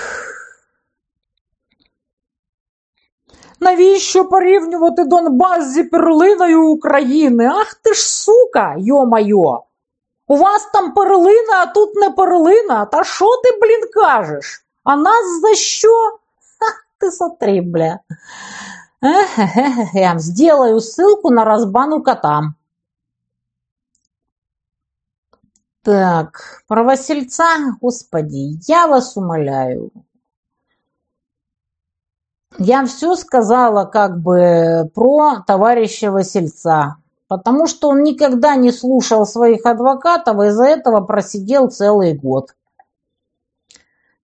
Навіщо 3.61 4.25
порівнювати 4.25 5.05
Донбас 5.05 5.73
зі 5.73 5.83
перлиною 5.83 6.67
України? 6.67 7.47
Ах 7.47 7.75
ти 7.75 7.95
ж 7.95 8.01
сука, 8.01 8.75
йо-майо! 8.79 9.63
У 10.29 10.37
вас 10.37 10.69
там 10.73 10.93
перлина, 10.95 11.63
а 11.63 11.67
тут 11.67 11.95
не 11.95 12.11
перлина. 12.11 12.85
Та 12.85 13.05
що 13.05 13.37
ти, 13.37 13.59
блін, 13.63 13.91
кажеш? 13.95 14.65
А 14.85 14.97
нас 14.97 15.41
за 15.41 15.55
що? 15.55 16.11
Ха, 16.59 16.75
ти 16.99 17.11
смотри, 17.11 17.61
бля. 17.61 17.99
Эх, 19.03 20.19
Сделаю 20.19 20.81
ссылку 20.81 21.31
на 21.31 21.45
разбану 21.45 22.03
котам. 22.03 22.55
Так, 25.91 26.63
про 26.69 26.85
Васильца, 26.85 27.75
господи, 27.81 28.61
я 28.69 28.87
вас 28.87 29.17
умоляю. 29.17 29.91
Я 32.59 32.87
все 32.87 33.17
сказала 33.17 33.87
как 33.87 34.21
бы 34.23 34.89
про 34.95 35.41
товарища 35.45 36.13
Васильца, 36.13 36.99
потому 37.27 37.67
что 37.67 37.89
он 37.89 38.05
никогда 38.05 38.55
не 38.55 38.71
слушал 38.71 39.27
своих 39.27 39.67
адвокатов 39.67 40.41
и 40.41 40.47
из-за 40.47 40.67
этого 40.67 41.01
просидел 41.01 41.71
целый 41.71 42.17
год. 42.17 42.55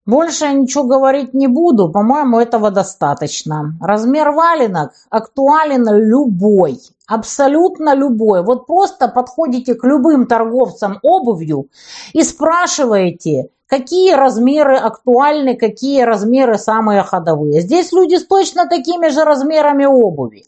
Больше 0.06 0.54
ничего 0.54 0.84
говорить 0.84 1.34
не 1.34 1.48
буду, 1.48 1.90
по-моему, 1.90 2.40
этого 2.40 2.70
достаточно. 2.70 3.76
Размер 3.82 4.32
валенок 4.32 4.92
актуален 5.10 5.88
любой, 5.90 6.80
абсолютно 7.08 7.96
любой. 7.96 8.44
Вот 8.44 8.68
просто 8.68 9.08
подходите 9.08 9.74
к 9.74 9.84
любым 9.84 10.28
торговцам 10.28 11.00
обувью 11.02 11.70
и 12.14 12.22
спрашиваете, 12.22 13.50
какие 13.66 14.14
размеры 14.14 14.78
актуальны, 14.78 15.56
какие 15.56 16.04
размеры 16.04 16.60
самые 16.60 17.02
ходовые. 17.02 17.62
Здесь 17.62 17.92
люди 17.92 18.16
с 18.16 18.28
точно 18.28 18.68
такими 18.68 19.08
же 19.08 19.24
размерами 19.24 19.86
обуви. 19.86 20.46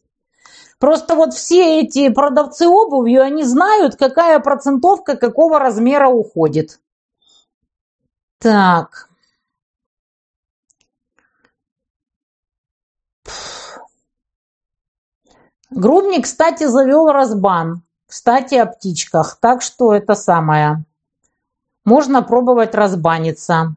Просто 0.80 1.16
вот 1.16 1.34
все 1.34 1.82
эти 1.82 2.10
продавцы 2.10 2.68
обувью, 2.68 3.24
они 3.24 3.44
знают, 3.44 3.96
какая 3.96 4.40
процентовка 4.40 5.18
какого 5.18 5.58
размера 5.58 6.08
уходит. 6.10 6.80
Так, 8.40 9.07
Грубник, 15.70 16.24
кстати, 16.24 16.66
завел 16.66 17.08
разбан. 17.08 17.84
Кстати, 18.08 18.56
о 18.56 18.66
птичках. 18.66 19.38
Так 19.42 19.62
что 19.62 19.94
это 19.94 20.16
самое. 20.16 20.86
Можно 21.84 22.22
пробовать 22.22 22.74
разбаниться. 22.74 23.76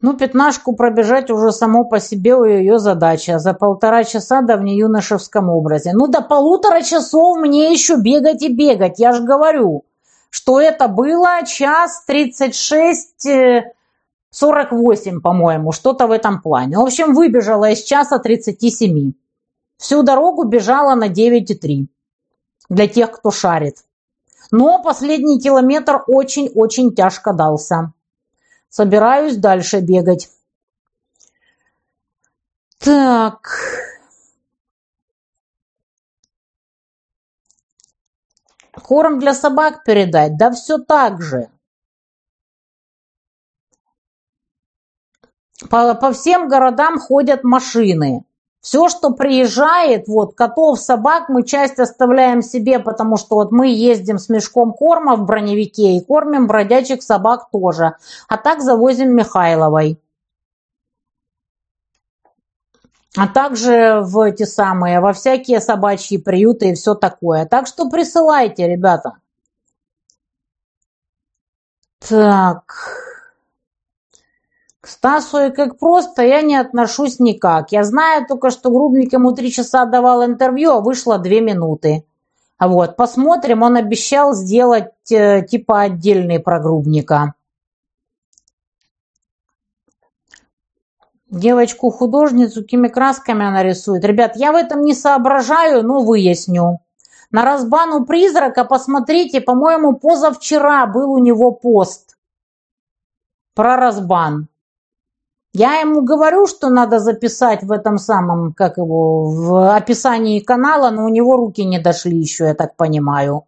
Ну, 0.00 0.16
пятнашку 0.16 0.76
пробежать 0.76 1.28
уже 1.28 1.50
само 1.50 1.84
по 1.84 1.98
себе 1.98 2.36
у 2.36 2.44
ее 2.44 2.78
задача. 2.78 3.40
За 3.40 3.52
полтора 3.52 4.04
часа 4.04 4.42
да 4.42 4.56
в 4.56 4.62
неюношевском 4.62 5.48
образе. 5.50 5.92
Ну, 5.92 6.06
до 6.06 6.22
полутора 6.22 6.82
часов 6.82 7.38
мне 7.38 7.72
еще 7.72 7.96
бегать 7.96 8.42
и 8.42 8.54
бегать. 8.54 9.00
Я 9.00 9.12
же 9.12 9.24
говорю, 9.24 9.84
что 10.30 10.60
это 10.60 10.86
было 10.86 11.44
час 11.44 12.04
тридцать 12.06 12.54
шесть 12.54 13.26
48, 14.30 15.20
по-моему, 15.20 15.72
что-то 15.72 16.06
в 16.06 16.10
этом 16.10 16.42
плане. 16.42 16.76
В 16.76 16.82
общем, 16.82 17.14
выбежала 17.14 17.70
из 17.70 17.82
часа 17.82 18.18
37. 18.18 19.12
Всю 19.78 20.02
дорогу 20.02 20.44
бежала 20.44 20.94
на 20.94 21.08
9,3. 21.08 21.86
Для 22.68 22.88
тех, 22.88 23.12
кто 23.12 23.30
шарит. 23.30 23.84
Но 24.50 24.82
последний 24.82 25.40
километр 25.40 26.04
очень-очень 26.06 26.94
тяжко 26.94 27.32
дался. 27.32 27.92
Собираюсь 28.68 29.36
дальше 29.36 29.80
бегать. 29.80 30.30
Так. 32.78 33.48
Корм 38.72 39.18
для 39.18 39.34
собак 39.34 39.84
передать? 39.84 40.36
Да 40.36 40.50
все 40.50 40.78
так 40.78 41.20
же. 41.20 41.50
По, 45.70 45.94
по 45.94 46.12
всем 46.12 46.48
городам 46.48 46.98
ходят 46.98 47.42
машины. 47.42 48.24
Все, 48.60 48.88
что 48.88 49.10
приезжает, 49.10 50.08
вот 50.08 50.34
котов, 50.34 50.80
собак, 50.80 51.28
мы 51.28 51.42
часть 51.44 51.78
оставляем 51.78 52.42
себе, 52.42 52.78
потому 52.78 53.16
что 53.16 53.36
вот 53.36 53.52
мы 53.52 53.68
ездим 53.68 54.18
с 54.18 54.28
мешком 54.28 54.72
корма 54.72 55.16
в 55.16 55.24
броневике 55.24 55.96
и 55.96 56.04
кормим 56.04 56.46
бродячих 56.46 57.02
собак 57.02 57.50
тоже. 57.50 57.96
А 58.28 58.36
так 58.36 58.60
завозим 58.60 59.14
Михайловой. 59.14 60.00
А 63.16 63.26
также 63.26 64.00
в 64.02 64.20
эти 64.20 64.42
самые, 64.42 65.00
во 65.00 65.12
всякие 65.12 65.60
собачьи 65.60 66.18
приюты 66.18 66.70
и 66.70 66.74
все 66.74 66.94
такое. 66.94 67.46
Так 67.46 67.66
что 67.66 67.88
присылайте, 67.88 68.68
ребята. 68.68 69.14
Так. 72.00 72.97
Стасу 74.88 75.38
и 75.38 75.50
как 75.50 75.78
просто 75.78 76.22
я 76.22 76.42
не 76.42 76.56
отношусь 76.56 77.18
никак. 77.18 77.72
Я 77.72 77.84
знаю 77.84 78.26
только, 78.26 78.50
что 78.50 78.70
Грубник 78.70 79.12
ему 79.12 79.32
три 79.32 79.50
часа 79.50 79.84
давал 79.84 80.24
интервью, 80.24 80.70
а 80.72 80.80
вышло 80.80 81.18
две 81.18 81.40
минуты. 81.40 82.04
Вот, 82.58 82.96
посмотрим, 82.96 83.62
он 83.62 83.76
обещал 83.76 84.34
сделать 84.34 84.92
э, 85.10 85.42
типа 85.46 85.82
отдельный 85.82 86.40
про 86.40 86.58
Грубника. 86.58 87.34
Девочку-художницу 91.30 92.62
какими 92.62 92.88
красками 92.88 93.46
она 93.46 93.62
рисует. 93.62 94.04
Ребят, 94.04 94.32
я 94.36 94.52
в 94.52 94.56
этом 94.56 94.82
не 94.82 94.94
соображаю, 94.94 95.82
но 95.82 96.00
выясню. 96.00 96.80
На 97.30 97.44
разбану 97.44 98.06
призрака 98.06 98.64
посмотрите, 98.64 99.40
по-моему, 99.40 99.96
позавчера 99.96 100.86
был 100.86 101.12
у 101.12 101.18
него 101.18 101.50
пост 101.52 102.16
про 103.54 103.76
разбан. 103.76 104.48
Я 105.58 105.80
ему 105.80 106.02
говорю, 106.02 106.46
что 106.46 106.70
надо 106.70 107.00
записать 107.00 107.64
в 107.64 107.72
этом 107.72 107.98
самом, 107.98 108.52
как 108.52 108.76
его, 108.76 109.24
в 109.24 109.74
описании 109.74 110.38
канала, 110.38 110.90
но 110.90 111.04
у 111.04 111.08
него 111.08 111.36
руки 111.36 111.64
не 111.64 111.80
дошли 111.80 112.16
еще, 112.16 112.44
я 112.44 112.54
так 112.54 112.76
понимаю. 112.76 113.44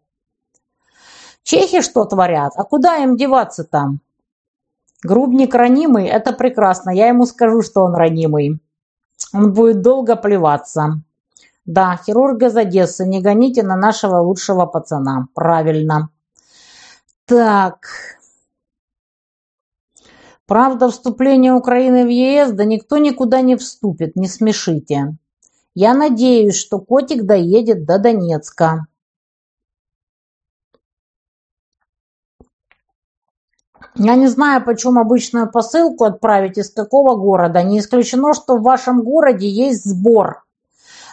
Чехи 1.44 1.82
что 1.82 2.04
творят? 2.06 2.54
А 2.56 2.64
куда 2.64 2.96
им 2.96 3.16
деваться 3.16 3.62
там? 3.62 4.00
Грубник 5.04 5.54
ранимый, 5.54 6.08
это 6.08 6.32
прекрасно. 6.32 6.90
Я 6.90 7.06
ему 7.06 7.26
скажу, 7.26 7.62
что 7.62 7.84
он 7.84 7.94
ранимый. 7.94 8.60
Он 9.32 9.52
будет 9.52 9.80
долго 9.80 10.16
плеваться. 10.16 11.02
Да, 11.64 11.96
хирург 12.04 12.42
из 12.42 12.56
Одессы, 12.56 13.06
не 13.06 13.22
гоните 13.22 13.62
на 13.62 13.76
нашего 13.76 14.16
лучшего 14.16 14.66
пацана. 14.66 15.28
Правильно. 15.32 16.08
Так, 17.24 17.86
Правда, 20.50 20.90
вступление 20.90 21.52
Украины 21.52 22.04
в 22.04 22.08
ЕС, 22.08 22.50
да 22.50 22.64
никто 22.64 22.98
никуда 22.98 23.40
не 23.40 23.54
вступит, 23.54 24.16
не 24.16 24.26
смешите. 24.26 25.16
Я 25.76 25.94
надеюсь, 25.94 26.56
что 26.56 26.80
котик 26.80 27.22
доедет 27.22 27.84
до 27.84 28.00
Донецка. 28.00 28.86
Я 33.94 34.16
не 34.16 34.26
знаю, 34.26 34.64
почему 34.64 34.98
обычную 34.98 35.48
посылку 35.48 36.02
отправить 36.02 36.58
из 36.58 36.70
какого 36.70 37.14
города. 37.14 37.62
Не 37.62 37.78
исключено, 37.78 38.34
что 38.34 38.56
в 38.56 38.62
вашем 38.62 39.04
городе 39.04 39.48
есть 39.48 39.84
сбор. 39.84 40.42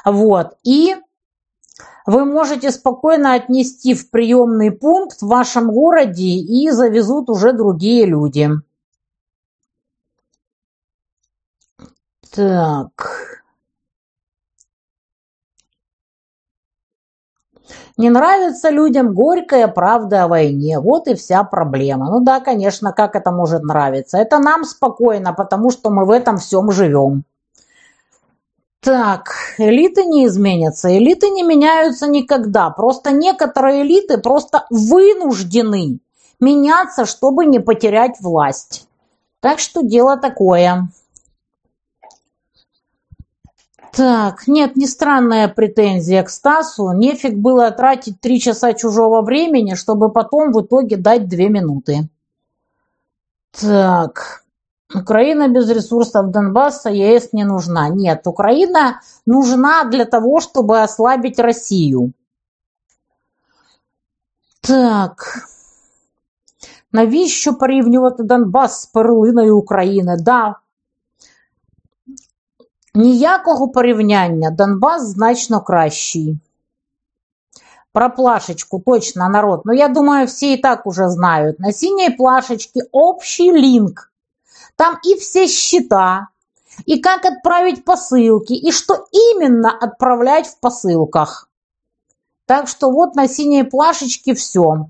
Вот. 0.04 0.58
И 0.64 0.96
вы 2.08 2.26
можете 2.26 2.72
спокойно 2.72 3.36
отнести 3.36 3.94
в 3.94 4.10
приемный 4.10 4.72
пункт 4.72 5.22
в 5.22 5.28
вашем 5.28 5.72
городе 5.72 6.24
и 6.24 6.72
завезут 6.72 7.30
уже 7.30 7.54
другие 7.54 8.08
люди. 8.08 8.50
Так. 12.32 13.44
Не 17.98 18.10
нравится 18.12 18.70
людям 18.70 19.14
горькая 19.14 19.68
правда 19.68 20.24
о 20.24 20.28
войне. 20.28 20.80
Вот 20.80 21.08
и 21.08 21.16
вся 21.16 21.44
проблема. 21.44 22.12
Ну 22.12 22.20
да, 22.22 22.40
конечно, 22.40 22.94
как 22.94 23.16
это 23.16 23.32
может 23.32 23.64
нравиться? 23.64 24.18
Это 24.18 24.38
нам 24.38 24.64
спокойно, 24.64 25.34
потому 25.34 25.72
что 25.72 25.90
мы 25.90 26.06
в 26.06 26.12
этом 26.12 26.38
всем 26.38 26.72
живем. 26.72 27.24
Так, 28.82 29.32
элиты 29.58 30.06
не 30.06 30.28
изменятся. 30.28 30.96
Элиты 30.96 31.30
не 31.30 31.42
меняются 31.42 32.08
никогда. 32.08 32.70
Просто 32.70 33.12
некоторые 33.12 33.82
элиты 33.82 34.20
просто 34.20 34.66
вынуждены 34.70 36.00
меняться, 36.40 37.06
чтобы 37.06 37.46
не 37.46 37.60
потерять 37.60 38.22
власть. 38.22 38.88
Так 39.40 39.60
что 39.60 39.82
дело 39.82 40.18
такое. 40.18 40.88
Так, 43.97 44.49
нет, 44.49 44.77
не 44.77 44.87
странная 44.87 45.49
претензия 45.49 46.23
к 46.23 46.31
Стасу. 46.31 46.93
Нефиг 46.93 47.37
было 47.37 47.70
тратить 47.70 48.20
три 48.20 48.41
часа 48.41 48.73
чужого 48.73 49.20
времени, 49.23 49.75
чтобы 49.75 50.11
потом 50.11 50.53
в 50.53 50.62
итоге 50.62 50.97
дать 50.97 51.29
две 51.29 51.51
минуты. 51.51 52.09
Так, 53.51 54.45
Украина 54.95 55.49
без 55.49 55.68
ресурсов 55.68 56.31
Донбасса 56.31 56.91
ЕС 56.91 57.33
не 57.33 57.45
нужна. 57.45 57.89
Нет, 57.89 58.27
Украина 58.27 59.01
нужна 59.27 59.85
для 59.85 60.07
того, 60.07 60.41
чтобы 60.41 60.83
ослабить 60.83 61.39
Россию. 61.39 62.12
Так. 64.61 65.49
Навіщо 66.93 67.55
порівнювати 67.55 68.23
Донбас 68.23 68.83
з 68.83 68.87
перлиною 68.87 69.59
України? 69.59 70.16
Да, 70.20 70.57
Ніякого 72.98 73.68
порівняння, 73.68 74.50
Донбас 74.50 75.04
значно 75.04 75.62
кращий. 75.62 76.39
Про 77.93 78.10
плашечку, 78.10 78.80
точно, 78.86 79.30
народ. 79.30 79.62
Но 79.66 79.74
я 79.74 79.88
думаю, 79.88 80.28
все 80.28 80.54
и 80.54 80.58
так 80.58 80.88
уже 80.88 81.08
знают. 81.10 81.60
На 81.60 81.72
синей 81.72 82.10
плашечке 82.10 82.82
общий 82.91 83.52
линк. 83.52 84.12
Там 84.76 84.98
и 85.04 85.16
все 85.16 85.48
счета, 85.48 86.28
и 86.86 87.00
как 87.00 87.26
отправить 87.26 87.86
посылки, 87.86 88.54
и 88.54 88.72
что 88.72 89.06
именно 89.12 89.70
отправлять 89.82 90.48
в 90.48 90.60
посылках. 90.60 91.50
Так 92.45 92.68
что 92.68 92.89
вот 92.89 93.16
на 93.16 93.28
синей 93.28 93.64
плашечке 93.64 94.34
все. 94.34 94.89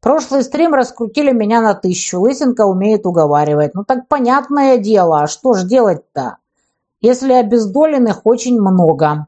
Прошлый 0.00 0.44
стрим 0.44 0.74
раскрутили 0.74 1.32
меня 1.32 1.60
на 1.60 1.74
тысячу. 1.74 2.20
Лысенко 2.20 2.64
умеет 2.66 3.04
уговаривать. 3.04 3.74
Ну 3.74 3.84
так 3.84 4.06
понятное 4.06 4.78
дело, 4.78 5.22
а 5.22 5.26
что 5.26 5.54
ж 5.54 5.64
делать-то? 5.64 6.38
Если 7.00 7.32
обездоленных 7.32 8.24
очень 8.24 8.60
много. 8.60 9.26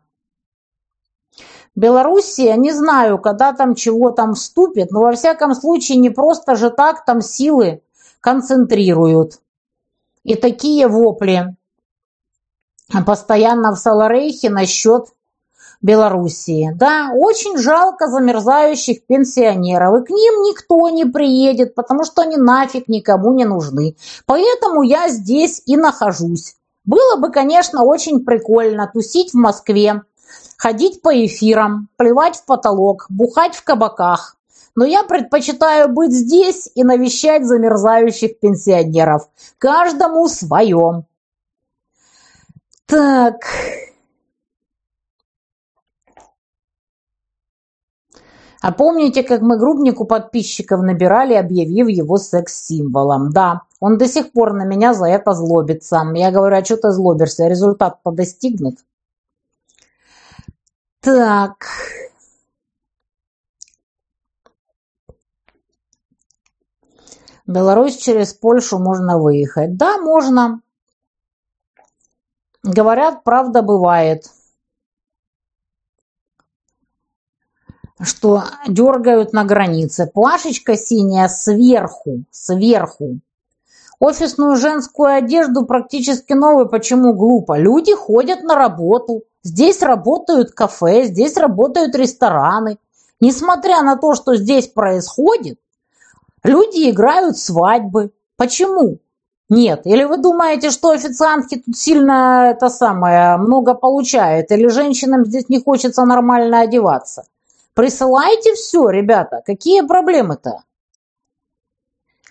Белоруссия, 1.74 2.56
не 2.56 2.72
знаю, 2.72 3.18
когда 3.18 3.52
там 3.52 3.74
чего 3.74 4.10
там 4.10 4.34
вступит, 4.34 4.90
но 4.90 5.00
во 5.00 5.12
всяком 5.12 5.54
случае 5.54 5.98
не 5.98 6.10
просто 6.10 6.56
же 6.56 6.70
так 6.70 7.04
там 7.04 7.20
силы 7.20 7.82
концентрируют. 8.20 9.40
И 10.22 10.34
такие 10.34 10.88
вопли 10.88 11.56
постоянно 13.06 13.72
в 13.72 13.78
Саларейхе 13.78 14.50
насчет 14.50 15.06
Белоруссии. 15.82 16.72
Да, 16.74 17.10
очень 17.14 17.56
жалко 17.56 18.06
замерзающих 18.08 19.06
пенсионеров, 19.06 20.02
и 20.02 20.04
к 20.04 20.10
ним 20.10 20.42
никто 20.42 20.88
не 20.90 21.06
приедет, 21.06 21.74
потому 21.74 22.04
что 22.04 22.22
они 22.22 22.36
нафиг 22.36 22.88
никому 22.88 23.32
не 23.32 23.44
нужны. 23.44 23.96
Поэтому 24.26 24.82
я 24.82 25.08
здесь 25.08 25.62
и 25.64 25.76
нахожусь. 25.76 26.56
Было 26.84 27.16
бы, 27.16 27.30
конечно, 27.30 27.82
очень 27.82 28.24
прикольно 28.24 28.90
тусить 28.92 29.32
в 29.32 29.36
Москве, 29.36 30.02
ходить 30.56 31.00
по 31.02 31.14
эфирам, 31.24 31.88
плевать 31.96 32.36
в 32.36 32.44
потолок, 32.44 33.06
бухать 33.08 33.54
в 33.54 33.64
кабаках. 33.64 34.36
Но 34.74 34.84
я 34.84 35.02
предпочитаю 35.02 35.88
быть 35.88 36.12
здесь 36.12 36.70
и 36.74 36.84
навещать 36.84 37.46
замерзающих 37.46 38.38
пенсионеров. 38.38 39.28
Каждому 39.58 40.28
свое. 40.28 41.04
Так, 42.86 43.36
А 48.60 48.72
помните, 48.72 49.22
как 49.22 49.40
мы 49.40 49.56
Грубнику 49.58 50.04
подписчиков 50.04 50.82
набирали, 50.82 51.32
объявив 51.34 51.88
его 51.88 52.18
секс-символом? 52.18 53.30
Да, 53.30 53.62
он 53.80 53.96
до 53.96 54.06
сих 54.06 54.32
пор 54.32 54.52
на 54.52 54.64
меня 54.64 54.92
за 54.92 55.06
это 55.06 55.32
злобится. 55.32 56.02
Я 56.14 56.30
говорю, 56.30 56.56
а 56.56 56.64
что 56.64 56.76
ты 56.76 56.90
злобишься? 56.90 57.48
Результат-то 57.48 58.10
достигнут. 58.10 58.76
Так. 61.00 61.66
Беларусь 67.46 67.96
через 67.96 68.34
Польшу 68.34 68.78
можно 68.78 69.18
выехать. 69.18 69.76
Да, 69.76 69.96
можно. 69.98 70.60
Говорят, 72.62 73.24
правда 73.24 73.62
бывает. 73.62 74.26
Что 78.02 78.44
дергают 78.66 79.32
на 79.32 79.44
границе. 79.44 80.10
Плашечка 80.12 80.76
синяя 80.76 81.28
сверху, 81.28 82.24
сверху. 82.30 83.20
Офисную 83.98 84.56
женскую 84.56 85.14
одежду 85.14 85.66
практически 85.66 86.32
новую. 86.32 86.68
Почему 86.68 87.12
глупо? 87.12 87.58
Люди 87.58 87.94
ходят 87.94 88.42
на 88.42 88.54
работу. 88.54 89.24
Здесь 89.42 89.82
работают 89.82 90.52
кафе, 90.52 91.04
здесь 91.04 91.36
работают 91.36 91.94
рестораны. 91.94 92.78
Несмотря 93.20 93.82
на 93.82 93.96
то, 93.96 94.14
что 94.14 94.36
здесь 94.36 94.68
происходит, 94.68 95.58
люди 96.42 96.90
играют 96.90 97.36
свадьбы. 97.36 98.12
Почему? 98.36 98.98
Нет. 99.50 99.82
Или 99.84 100.04
вы 100.04 100.16
думаете, 100.16 100.70
что 100.70 100.90
официантки 100.90 101.56
тут 101.56 101.76
сильно 101.76 102.50
это 102.50 102.70
самое 102.70 103.36
много 103.36 103.74
получают? 103.74 104.50
Или 104.50 104.68
женщинам 104.68 105.26
здесь 105.26 105.50
не 105.50 105.60
хочется 105.60 106.06
нормально 106.06 106.60
одеваться? 106.60 107.24
Присылайте 107.74 108.54
все, 108.54 108.88
ребята. 108.90 109.42
Какие 109.44 109.82
проблемы-то? 109.82 110.62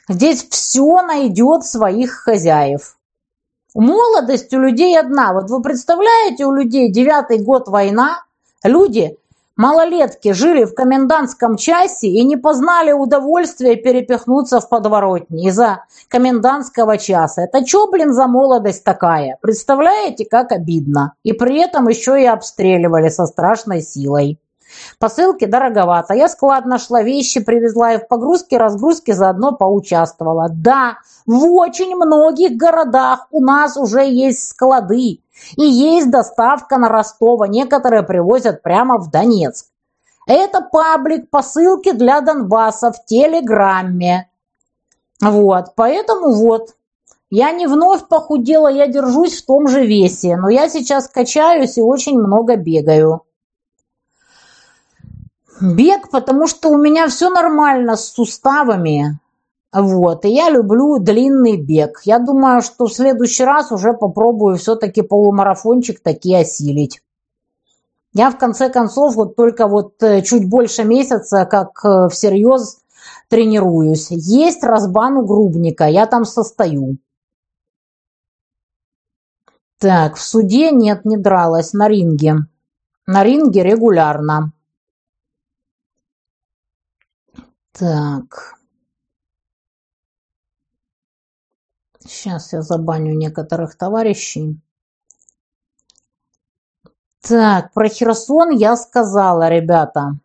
Здесь 0.08 0.48
все 0.50 1.02
найдет 1.02 1.66
своих 1.66 2.12
хозяев. 2.12 2.98
Молодость 3.76 4.54
у 4.54 4.60
людей 4.60 5.00
одна. 5.00 5.34
Вот 5.34 5.50
вы 5.50 5.62
представляете, 5.62 6.46
у 6.46 6.52
людей 6.52 6.92
девятый 6.92 7.40
год 7.40 7.68
война, 7.68 8.24
люди 8.64 9.18
Малолетки 9.60 10.32
жили 10.32 10.64
в 10.64 10.74
комендантском 10.74 11.58
часе 11.58 12.08
и 12.08 12.24
не 12.24 12.38
познали 12.38 12.94
удовольствия 12.94 13.76
перепихнуться 13.76 14.62
в 14.62 14.70
подворотни 14.70 15.48
из-за 15.50 15.84
комендантского 16.08 16.98
часа. 16.98 17.42
Это 17.42 17.68
что, 17.68 17.92
блин, 17.92 18.14
за 18.14 18.28
молодость 18.28 18.86
такая? 18.86 19.38
Представляете, 19.42 20.24
как 20.24 20.54
обидно. 20.54 21.12
И 21.24 21.34
при 21.34 21.60
этом 21.60 21.90
еще 21.90 22.22
и 22.22 22.26
обстреливали 22.26 23.10
со 23.10 23.26
страшной 23.26 23.82
силой. 23.82 24.40
Посылки 25.00 25.46
дороговато. 25.46 26.14
Я 26.14 26.30
склад 26.30 26.66
нашла, 26.66 27.02
вещи 27.02 27.40
привезла 27.40 27.94
и 27.94 27.98
в 27.98 28.08
погрузке, 28.08 28.58
разгрузке 28.58 29.14
заодно 29.14 29.54
поучаствовала. 29.54 30.48
Да, 30.50 30.98
в 31.26 31.46
очень 31.54 31.96
многих 31.96 32.58
городах 32.58 33.28
у 33.32 33.42
нас 33.42 33.78
уже 33.78 34.04
есть 34.04 34.50
склады. 34.50 35.20
И 35.56 35.64
есть 35.64 36.10
доставка 36.12 36.78
на 36.78 36.90
Ростова, 36.90 37.48
некоторые 37.48 38.04
привозят 38.04 38.62
прямо 38.62 38.98
в 38.98 39.10
Донецк. 39.10 39.68
Это 40.28 40.62
паблик 40.62 41.30
посылки 41.30 41.92
для 41.92 42.22
Донбасса 42.22 42.92
в 42.92 43.06
Телеграмме. 43.06 44.30
Вот, 45.22 45.74
поэтому 45.76 46.34
вот. 46.34 46.76
Я 47.32 47.52
не 47.52 47.68
вновь 47.68 48.08
похудела, 48.08 48.70
я 48.70 48.88
держусь 48.88 49.42
в 49.42 49.46
том 49.46 49.68
же 49.68 49.86
весе, 49.86 50.36
но 50.36 50.50
я 50.50 50.68
сейчас 50.68 51.08
качаюсь 51.08 51.78
и 51.78 51.82
очень 51.82 52.20
много 52.20 52.56
бегаю. 52.56 53.24
Бег, 55.62 56.10
потому 56.10 56.48
что 56.48 56.70
у 56.70 56.78
меня 56.78 57.08
все 57.08 57.30
нормально 57.30 57.96
с 57.96 58.12
суставами. 58.12 59.20
Вот, 59.72 60.26
и 60.26 60.30
я 60.30 60.50
люблю 60.50 60.98
длинный 61.00 61.58
бег. 61.58 62.02
Я 62.04 62.20
думаю, 62.20 62.62
что 62.62 62.88
в 62.88 62.94
следующий 62.94 63.44
раз 63.44 63.72
уже 63.72 63.94
попробую 63.94 64.58
все-таки 64.58 65.02
полумарафончик 65.02 66.02
таки 66.02 66.34
осилить. 66.34 67.02
Я 68.14 68.32
в 68.32 68.38
конце 68.38 68.70
концов 68.70 69.16
вот 69.16 69.36
только 69.36 69.68
вот 69.68 70.02
э, 70.02 70.24
чуть 70.24 70.50
больше 70.50 70.84
месяца 70.84 71.46
как 71.46 71.86
э, 71.86 72.10
всерьез 72.10 72.80
тренируюсь. 73.28 74.08
Есть 74.10 74.64
разбан 74.64 75.18
у 75.18 75.26
Грубника, 75.26 75.86
я 75.86 76.08
там 76.08 76.26
состою. 76.26 76.98
Так, 79.78 80.16
в 80.16 80.22
суде 80.22 80.72
нет, 80.72 81.06
не 81.06 81.18
дралась, 81.18 81.74
на 81.74 81.88
ринге. 81.88 82.48
На 83.06 83.24
ринге 83.24 83.64
регулярно. 83.64 84.52
Так. 87.80 88.60
Сейчас 92.00 92.52
я 92.52 92.62
забаню 92.62 93.14
некоторых 93.14 93.78
товарищей. 93.78 94.60
Так, 97.22 97.72
про 97.74 97.88
Херсон 97.88 98.50
я 98.50 98.76
сказала, 98.76 99.48
ребята. 99.48 100.18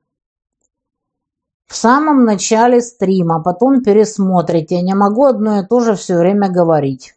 В 1.67 1.77
самом 1.77 2.25
начале 2.25 2.81
стрима, 2.81 3.41
потом 3.41 3.85
пересмотрите. 3.85 4.77
Я 4.77 4.83
не 4.83 4.95
могу 4.95 5.25
одно 5.25 5.61
и 5.61 5.67
то 5.67 5.79
же 5.79 5.95
все 5.95 6.19
время 6.19 6.51
говорить. 6.51 7.15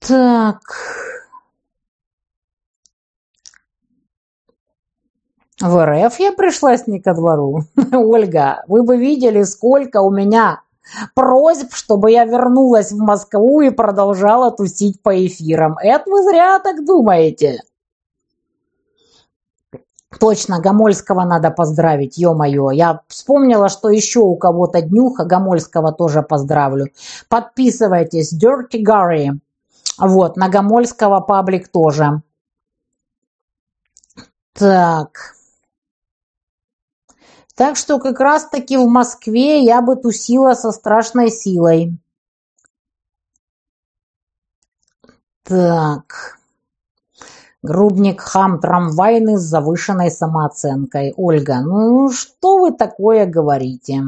Так. 0.00 1.07
В 5.60 5.84
РФ 5.84 6.20
я 6.20 6.32
пришлась 6.32 6.86
не 6.86 7.00
ко 7.00 7.14
двору. 7.14 7.62
Ольга, 7.92 8.62
вы 8.68 8.84
бы 8.84 8.96
видели, 8.96 9.42
сколько 9.42 10.00
у 10.00 10.10
меня 10.10 10.62
просьб, 11.14 11.72
чтобы 11.74 12.12
я 12.12 12.24
вернулась 12.24 12.92
в 12.92 12.98
Москву 12.98 13.60
и 13.60 13.70
продолжала 13.70 14.52
тусить 14.52 15.02
по 15.02 15.26
эфирам. 15.26 15.76
Это 15.78 16.08
вы 16.10 16.22
зря 16.22 16.60
так 16.60 16.84
думаете. 16.84 17.62
Точно, 20.20 20.60
Гомольского 20.60 21.24
надо 21.24 21.50
поздравить, 21.50 22.16
ё-моё. 22.16 22.70
Я 22.70 23.02
вспомнила, 23.08 23.68
что 23.68 23.90
еще 23.90 24.20
у 24.20 24.36
кого-то 24.36 24.80
днюха, 24.80 25.24
Гомольского 25.24 25.92
тоже 25.92 26.22
поздравлю. 26.22 26.86
Подписывайтесь, 27.28 28.32
Dirty 28.32 28.82
Gary. 28.82 29.30
Вот, 29.98 30.36
на 30.36 30.48
Гомольского 30.48 31.20
паблик 31.20 31.68
тоже. 31.68 32.22
Так. 34.54 35.37
Так 37.58 37.74
что 37.74 37.98
как 37.98 38.20
раз-таки 38.20 38.76
в 38.76 38.86
Москве 38.86 39.64
я 39.64 39.82
бы 39.82 39.96
тусила 39.96 40.54
со 40.54 40.70
страшной 40.70 41.28
силой. 41.28 41.98
Так. 45.42 46.38
Грубник 47.60 48.20
хам 48.20 48.60
трамвайный 48.60 49.38
с 49.38 49.40
завышенной 49.40 50.12
самооценкой. 50.12 51.12
Ольга, 51.16 51.60
ну 51.60 52.12
что 52.12 52.58
вы 52.58 52.70
такое 52.70 53.26
говорите? 53.26 54.04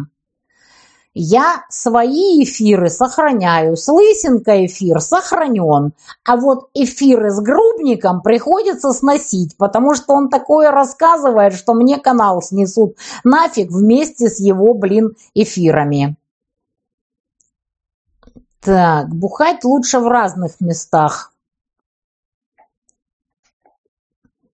Я 1.13 1.65
свои 1.69 2.45
эфиры 2.45 2.89
сохраняю, 2.89 3.77
с 3.77 3.89
Лысенко 3.89 4.67
эфир 4.67 5.01
сохранен, 5.01 5.93
а 6.25 6.37
вот 6.37 6.69
эфиры 6.73 7.33
с 7.33 7.41
Грубником 7.41 8.23
приходится 8.23 8.93
сносить, 8.93 9.57
потому 9.57 9.95
что 9.95 10.15
он 10.15 10.29
такое 10.29 10.71
рассказывает, 10.71 11.55
что 11.55 11.75
мне 11.75 11.99
канал 11.99 12.43
снесут 12.43 12.97
нафиг 13.25 13.73
вместе 13.73 14.29
с 14.29 14.39
его, 14.39 14.73
блин, 14.73 15.17
эфирами. 15.35 16.17
Так, 18.61 19.09
бухать 19.09 19.65
лучше 19.65 19.99
в 19.99 20.07
разных 20.07 20.61
местах. 20.61 21.30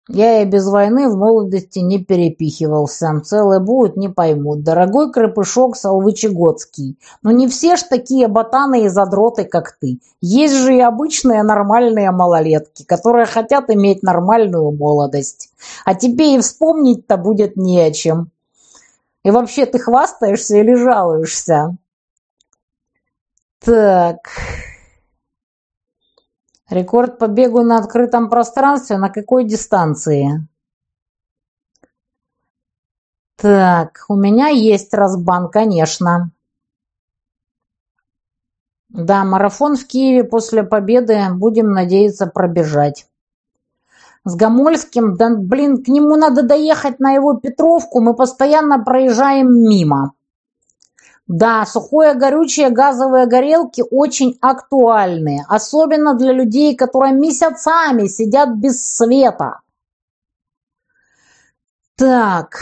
Я 0.09 0.43
и 0.43 0.45
без 0.45 0.67
войны 0.67 1.09
в 1.09 1.17
молодости 1.17 1.79
не 1.79 1.99
перепихивался. 1.99 3.23
Целые 3.25 3.61
будут, 3.61 3.97
не 3.97 4.11
поймут. 4.11 4.63
Дорогой 4.63 5.11
крепышок 5.11 5.77
Салвычегодский. 5.77 6.99
Но 7.23 7.31
не 7.31 7.49
все 7.49 7.77
ж 7.77 7.83
такие 7.85 8.29
ботаны 8.29 8.85
и 8.85 8.89
задроты, 8.89 9.45
как 9.45 9.73
ты. 9.81 10.01
Есть 10.21 10.57
же 10.57 10.77
и 10.77 10.81
обычные 10.81 11.43
нормальные 11.43 12.11
малолетки, 12.11 12.85
которые 12.85 13.25
хотят 13.25 13.71
иметь 13.71 14.03
нормальную 14.03 14.71
молодость. 14.73 15.51
А 15.87 15.95
тебе 15.95 16.35
и 16.35 16.39
вспомнить-то 16.39 17.17
будет 17.17 17.57
не 17.57 17.81
о 17.81 17.91
чем. 17.91 18.31
И 19.25 19.31
вообще 19.31 19.65
ты 19.65 19.79
хвастаешься 19.79 20.59
или 20.59 20.75
жалуешься? 20.75 21.79
Так... 23.61 24.29
Рекорд 26.71 27.19
по 27.19 27.27
бегу 27.27 27.63
на 27.63 27.79
открытом 27.79 28.31
пространстве 28.31 28.97
на 28.97 29.11
какой 29.11 29.45
дистанции? 29.45 30.49
Так, 33.37 34.07
у 34.09 34.17
меня 34.17 34.49
есть 34.49 34.95
разбан, 34.95 35.51
конечно. 35.51 36.31
Да, 38.89 39.25
марафон 39.25 39.77
в 39.77 39.87
Киеве 39.87 40.25
после 40.25 40.63
победы, 40.63 41.19
будем 41.33 41.73
надеяться, 41.73 42.27
пробежать. 42.27 43.07
С 44.25 44.35
Гомольским, 44.35 45.17
да 45.17 45.37
блин, 45.37 45.85
к 45.85 45.89
нему 45.89 46.17
надо 46.17 46.43
доехать 46.43 46.99
на 46.99 47.13
его 47.13 47.35
Петровку, 47.35 48.01
мы 48.01 48.15
постоянно 48.15 48.83
проезжаем 48.83 49.53
мимо. 49.53 50.14
Да, 51.27 51.65
сухое 51.65 52.15
горючее, 52.15 52.69
газовые 52.69 53.27
горелки 53.27 53.83
очень 53.91 54.37
актуальны, 54.43 55.43
особенно 55.49 56.15
для 56.15 56.33
людей, 56.33 56.77
которые 56.77 57.15
месяцами 57.15 58.09
сидят 58.09 58.57
без 58.57 58.85
света. 58.85 59.61
Так. 61.97 62.59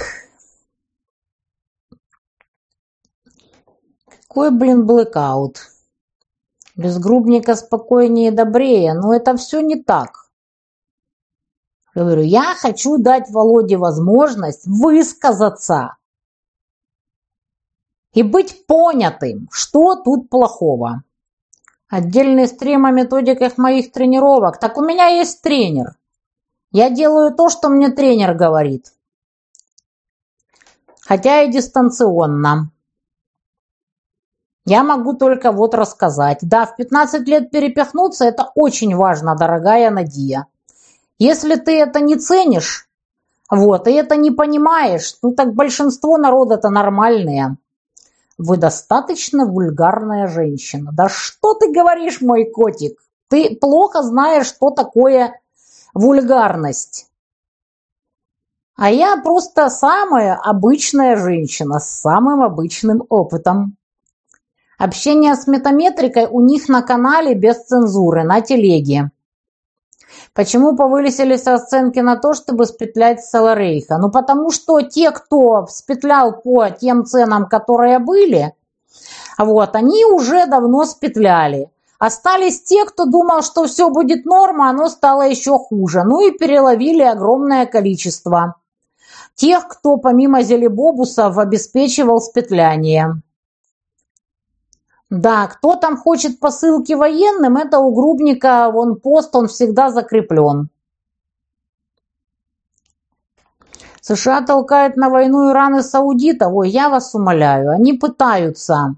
Какой, 4.29 4.51
блин, 4.53 4.87
блэкаут. 4.87 5.59
Без 6.77 6.99
грубника 6.99 7.57
спокойнее 7.57 8.29
и 8.29 8.35
добрее, 8.35 8.95
но 8.95 9.13
это 9.13 9.37
все 9.37 9.61
не 9.61 9.83
так. 9.83 10.31
Говорю, 11.95 12.23
я 12.23 12.55
хочу 12.55 12.97
дать 12.97 13.29
Володе 13.31 13.77
возможность 13.77 14.67
высказаться 14.67 15.97
и 18.13 18.23
быть 18.23 18.67
понятым, 18.67 19.49
что 19.51 19.97
тут 19.97 20.29
плохого. 20.29 21.03
Отдельный 21.89 22.47
стрим 22.47 22.87
о 22.87 22.91
методиках 22.91 23.59
моих 23.59 23.93
тренировок. 23.93 24.59
Так 24.59 24.77
у 24.79 24.83
меня 24.83 25.09
есть 25.09 25.43
тренер. 25.43 25.97
Я 26.71 26.89
делаю 26.89 27.35
то, 27.35 27.49
что 27.49 27.69
мне 27.69 27.91
тренер 27.91 28.35
говорит. 28.35 28.93
Хотя 31.01 31.43
и 31.43 31.51
дистанционно. 31.51 32.71
Я 34.65 34.85
могу 34.85 35.15
только 35.15 35.53
вот 35.53 35.75
рассказать. 35.75 36.39
Да, 36.43 36.67
в 36.67 36.77
15 36.77 37.27
лет 37.27 37.51
перепихнуться– 37.51 38.25
это 38.27 38.53
очень 38.55 38.95
важно, 38.95 39.37
дорогая 39.37 39.91
Надия. 39.91 40.47
Если 41.19 41.57
ты 41.57 41.79
это 41.79 42.01
не 42.01 42.17
ценишь, 42.17 42.89
вот, 43.51 43.87
и 43.87 43.93
это 43.93 44.17
не 44.17 44.31
понимаешь, 44.31 45.17
ну 45.21 45.35
так 45.35 45.55
большинство 45.55 46.17
народа-то 46.17 46.71
нормальные. 46.71 47.59
Вы 48.39 48.57
достаточно 48.57 49.47
вульгарная 49.47 50.27
женщина. 50.27 50.91
Да 50.93 51.09
что 51.09 51.55
ты 51.55 51.73
говоришь, 51.73 52.21
мой 52.21 52.51
котик? 52.51 52.99
Ты 53.29 53.57
плохо 53.57 54.03
знаешь, 54.03 54.47
что 54.47 54.71
такое 54.71 55.41
вульгарность. 55.95 57.07
А 58.75 58.91
я 58.91 59.17
просто 59.19 59.71
самая 59.71 60.35
обычная 60.35 61.17
женщина 61.17 61.79
с 61.79 62.01
самым 62.01 62.43
обычным 62.43 63.05
опытом. 63.09 63.77
Общение 64.77 65.37
с 65.37 65.47
метаметрикой 65.47 66.27
у 66.27 66.41
них 66.41 66.69
на 66.69 66.83
канале 66.83 67.35
без 67.35 67.65
цензуры, 67.65 68.25
на 68.25 68.41
телеге. 68.41 69.12
Почему 70.35 70.75
повысились 70.75 71.47
оценки 71.47 71.99
на 71.99 72.17
то, 72.17 72.33
чтобы 72.33 72.65
спетлять 72.65 73.23
с 73.23 73.29
Соларейха? 73.29 73.99
Ну, 73.99 74.11
потому 74.11 74.51
что 74.51 74.81
те, 74.81 75.11
кто 75.11 75.67
спетлял 75.67 76.41
по 76.41 76.71
тем 76.71 77.05
ценам, 77.05 77.47
которые 77.47 77.99
были, 77.99 78.55
вот, 79.39 79.77
они 79.77 80.07
уже 80.07 80.47
давно 80.47 80.85
спетляли. 80.87 81.71
Остались 81.99 82.63
те, 82.63 82.85
кто 82.85 83.05
думал, 83.05 83.43
что 83.43 83.67
все 83.67 83.91
будет 83.91 84.25
норма, 84.25 84.71
оно 84.71 84.89
стало 84.89 85.23
еще 85.23 85.59
хуже. 85.59 86.03
Ну 86.03 86.27
и 86.27 86.37
переловили 86.37 87.03
огромное 87.03 87.67
количество. 87.67 88.57
Тех, 89.35 89.69
кто 89.69 89.99
помимо 89.99 90.43
зелебобусов 90.43 91.39
обеспечивал 91.39 92.21
спетляние. 92.21 93.23
Да, 95.13 95.47
кто 95.47 95.77
там 95.77 95.99
хочет 95.99 96.41
посылки 96.41 96.95
военным, 96.95 97.59
это 97.59 97.81
у 97.81 97.95
Грубника, 97.95 98.71
вон 98.73 98.97
пост, 98.97 99.37
он 99.37 99.47
всегда 99.47 99.91
закреплен. 99.91 100.71
США 104.01 104.41
толкают 104.41 104.97
на 104.97 105.11
войну 105.11 105.51
Иран 105.51 105.77
и 105.77 105.83
Саудита. 105.83 106.49
Ой, 106.49 106.71
я 106.71 106.89
вас 106.89 107.15
умоляю, 107.15 107.73
они 107.73 107.93
пытаются. 107.93 108.95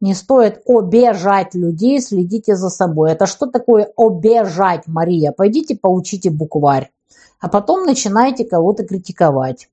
Не 0.00 0.14
стоит 0.14 0.62
обижать 0.64 1.56
людей, 1.56 2.00
следите 2.00 2.54
за 2.54 2.70
собой. 2.70 3.10
Это 3.10 3.26
что 3.26 3.46
такое 3.46 3.90
обижать, 3.96 4.86
Мария? 4.86 5.32
Пойдите 5.32 5.76
поучите 5.76 6.30
букварь. 6.30 6.92
А 7.40 7.48
потом 7.48 7.84
начинайте 7.84 8.44
кого-то 8.44 8.84
критиковать. 8.84 9.68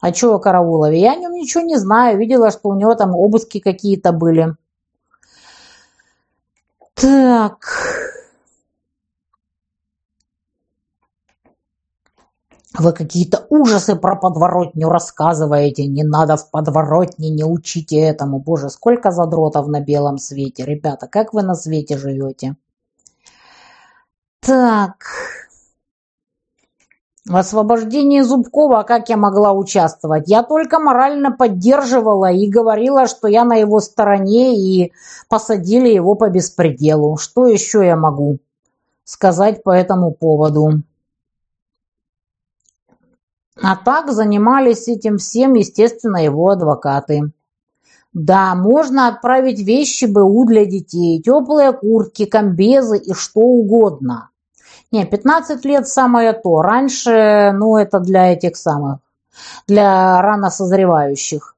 А 0.00 0.12
что 0.12 0.34
о 0.34 0.40
Караулове? 0.40 1.00
Я 1.00 1.12
о 1.12 1.16
нем 1.16 1.30
ничего 1.30 1.62
не 1.62 1.76
знаю. 1.76 2.18
Видела, 2.18 2.50
что 2.50 2.70
у 2.70 2.74
него 2.74 2.96
там 2.96 3.14
обыски 3.14 3.60
какие-то 3.60 4.10
были. 4.10 4.56
Так. 6.96 7.58
Вы 12.78 12.92
какие-то 12.92 13.46
ужасы 13.50 13.96
про 13.96 14.16
подворотню 14.16 14.88
рассказываете. 14.88 15.86
Не 15.86 16.04
надо 16.04 16.36
в 16.38 16.50
подворотне, 16.50 17.28
не 17.28 17.44
учите 17.44 17.96
этому. 18.00 18.38
Боже, 18.38 18.70
сколько 18.70 19.10
задротов 19.10 19.66
на 19.68 19.80
белом 19.80 20.16
свете. 20.16 20.64
Ребята, 20.64 21.06
как 21.06 21.34
вы 21.34 21.42
на 21.42 21.54
свете 21.54 21.98
живете? 21.98 22.56
Так. 24.40 24.96
В 27.26 27.34
освобождении 27.34 28.20
Зубкова 28.20 28.84
как 28.84 29.08
я 29.08 29.16
могла 29.16 29.52
участвовать? 29.52 30.28
Я 30.28 30.44
только 30.44 30.78
морально 30.78 31.32
поддерживала 31.32 32.30
и 32.30 32.48
говорила, 32.48 33.08
что 33.08 33.26
я 33.26 33.44
на 33.44 33.56
его 33.56 33.80
стороне 33.80 34.56
и 34.56 34.92
посадили 35.28 35.88
его 35.88 36.14
по 36.14 36.30
беспределу. 36.30 37.16
Что 37.16 37.48
еще 37.48 37.84
я 37.84 37.96
могу 37.96 38.38
сказать 39.02 39.64
по 39.64 39.70
этому 39.70 40.12
поводу? 40.12 40.82
А 43.60 43.74
так 43.74 44.12
занимались 44.12 44.86
этим 44.86 45.18
всем, 45.18 45.54
естественно, 45.54 46.22
его 46.22 46.50
адвокаты. 46.50 47.32
Да, 48.12 48.54
можно 48.54 49.08
отправить 49.08 49.58
вещи 49.58 50.04
БУ 50.04 50.44
для 50.44 50.64
детей, 50.64 51.20
теплые 51.20 51.72
куртки, 51.72 52.24
комбезы 52.24 52.98
и 52.98 53.14
что 53.14 53.40
угодно. 53.40 54.30
Не, 54.92 55.04
15 55.04 55.64
лет 55.64 55.88
самое 55.88 56.32
то. 56.32 56.62
Раньше, 56.62 57.52
ну, 57.54 57.76
это 57.76 57.98
для 57.98 58.32
этих 58.32 58.56
самых, 58.56 58.98
для 59.66 60.20
рано 60.22 60.50
созревающих. 60.50 61.56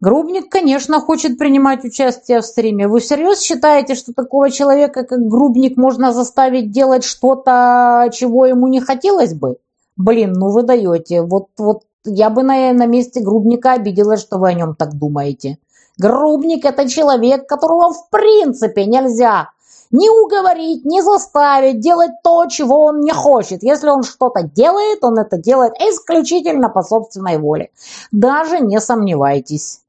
Грубник, 0.00 0.50
конечно, 0.50 0.98
хочет 0.98 1.38
принимать 1.38 1.84
участие 1.84 2.40
в 2.40 2.44
стриме. 2.44 2.88
Вы 2.88 2.98
всерьез 2.98 3.40
считаете, 3.40 3.94
что 3.94 4.12
такого 4.12 4.50
человека, 4.50 5.04
как 5.04 5.28
Грубник, 5.28 5.76
можно 5.76 6.12
заставить 6.12 6.72
делать 6.72 7.04
что-то, 7.04 8.08
чего 8.12 8.46
ему 8.46 8.66
не 8.66 8.80
хотелось 8.80 9.32
бы? 9.32 9.58
Блин, 9.96 10.32
ну 10.32 10.48
вы 10.48 10.64
даете. 10.64 11.22
Вот, 11.22 11.50
вот 11.56 11.84
я 12.04 12.30
бы 12.30 12.42
на, 12.42 12.72
на 12.72 12.86
месте 12.86 13.20
Грубника 13.20 13.74
обиделась, 13.74 14.20
что 14.20 14.38
вы 14.38 14.48
о 14.48 14.54
нем 14.54 14.74
так 14.74 14.94
думаете. 14.94 15.58
Грубник– 15.98 16.64
это 16.64 16.88
человек, 16.88 17.46
которого 17.46 17.92
в 17.92 18.10
принципе 18.10 18.86
нельзя 18.86 19.50
не 19.92 20.08
уговорить, 20.10 20.84
не 20.84 21.02
заставить 21.02 21.80
делать 21.80 22.12
то, 22.24 22.46
чего 22.46 22.80
он 22.86 23.00
не 23.00 23.12
хочет. 23.12 23.62
Если 23.62 23.88
он 23.88 24.02
что-то 24.02 24.42
делает, 24.42 25.04
он 25.04 25.18
это 25.18 25.36
делает 25.36 25.74
исключительно 25.74 26.68
по 26.70 26.82
собственной 26.82 27.38
воле. 27.38 27.70
Даже 28.10 28.58
не 28.58 28.80
сомневайтесь. 28.80 29.82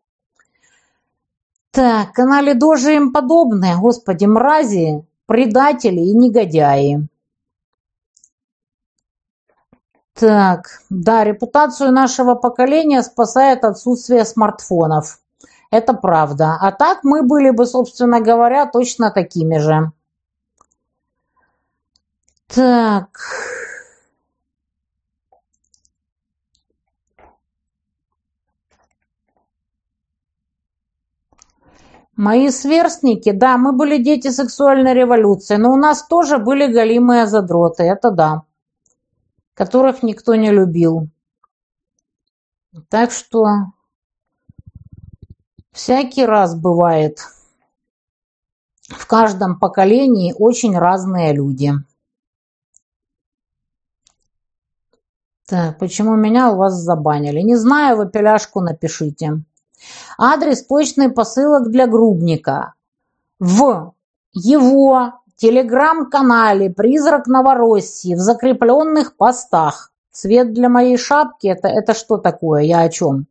Так, 1.72 2.14
канале 2.14 2.54
Дожи 2.54 2.96
им 2.96 3.12
подобные, 3.14 3.78
господи, 3.78 4.26
мрази, 4.26 5.04
предатели 5.26 6.02
и 6.02 6.14
негодяи. 6.14 7.08
Так, 10.14 10.82
да, 10.92 11.24
репутацию 11.24 11.92
нашего 11.92 12.36
поколения 12.36 13.02
спасает 13.02 13.64
отсутствие 13.64 14.26
смартфонов. 14.26 15.23
Это 15.74 15.96
правда. 15.96 16.56
А 16.62 16.72
так 16.72 17.00
мы 17.04 17.24
были 17.24 17.50
бы, 17.50 17.66
собственно 17.66 18.22
говоря, 18.22 18.68
точно 18.68 19.10
такими 19.10 19.58
же. 19.58 19.92
Так. 22.48 23.08
Мои 32.16 32.52
сверстники, 32.52 33.32
да, 33.32 33.58
мы 33.58 33.72
были 33.72 33.98
дети 33.98 34.30
сексуальной 34.30 34.94
революции, 34.94 35.56
но 35.56 35.74
у 35.74 35.76
нас 35.76 36.06
тоже 36.06 36.38
были 36.38 36.72
голимые 36.72 37.26
задроты, 37.26 37.82
это 37.82 38.12
да, 38.12 38.44
которых 39.56 40.04
никто 40.04 40.36
не 40.36 40.52
любил. 40.52 41.10
Так 42.90 43.10
что 43.12 43.74
Всякий 45.74 46.26
раз 46.26 46.56
бывает. 46.56 47.20
В 48.88 49.08
каждом 49.08 49.60
поколении 49.60 50.36
очень 50.38 50.78
разные 50.78 51.34
люди. 51.34 51.74
Так, 55.48 55.80
почему 55.80 56.16
меня 56.16 56.52
у 56.52 56.58
вас 56.58 56.76
забанили? 56.76 57.42
Не 57.42 57.56
знаю, 57.56 57.98
вы 57.98 58.08
пеляшку 58.08 58.62
напишите. 58.62 59.42
Адрес 60.18 60.62
почтный 60.62 61.12
посылок 61.12 61.70
для 61.70 61.88
грубника. 61.88 62.76
В 63.40 63.94
его 64.32 65.14
телеграм-канале 65.36 66.70
«Призрак 66.70 67.26
Новороссии» 67.28 68.14
в 68.14 68.20
закрепленных 68.20 69.18
постах. 69.18 69.92
Цвет 70.12 70.54
для 70.54 70.70
моей 70.70 70.98
шапки 70.98 71.48
это,– 71.48 71.68
это 71.70 71.96
что 71.96 72.18
такое? 72.18 72.62
Я 72.62 72.82
о 72.82 72.90
чем? 72.90 73.26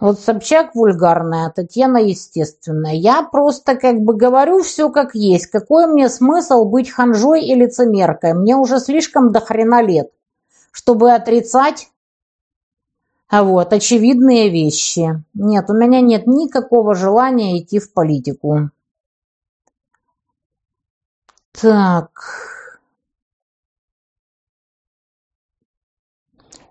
Вот 0.00 0.18
Собчак 0.18 0.74
вульгарная, 0.74 1.50
Татьяна 1.50 1.98
естественная. 1.98 2.94
Я 2.94 3.22
просто 3.22 3.76
как 3.76 4.00
бы 4.00 4.14
говорю 4.14 4.62
все 4.62 4.90
как 4.90 5.14
есть. 5.14 5.46
Какой 5.46 5.86
мне 5.86 6.08
смысл 6.08 6.64
быть 6.64 6.90
ханжой 6.90 7.44
и 7.44 7.54
лицемеркой? 7.54 8.32
Мне 8.32 8.56
уже 8.56 8.80
слишком 8.80 9.30
до 9.30 9.40
хрена 9.40 9.82
лет, 9.82 10.10
чтобы 10.72 11.12
отрицать 11.12 11.90
а 13.30 13.44
вот, 13.44 13.72
очевидные 13.72 14.50
вещи. 14.50 15.22
Нет, 15.34 15.70
у 15.70 15.72
меня 15.72 16.00
нет 16.00 16.26
никакого 16.26 16.96
желания 16.96 17.60
идти 17.60 17.78
в 17.78 17.92
политику. 17.92 18.70
Так. 21.52 22.10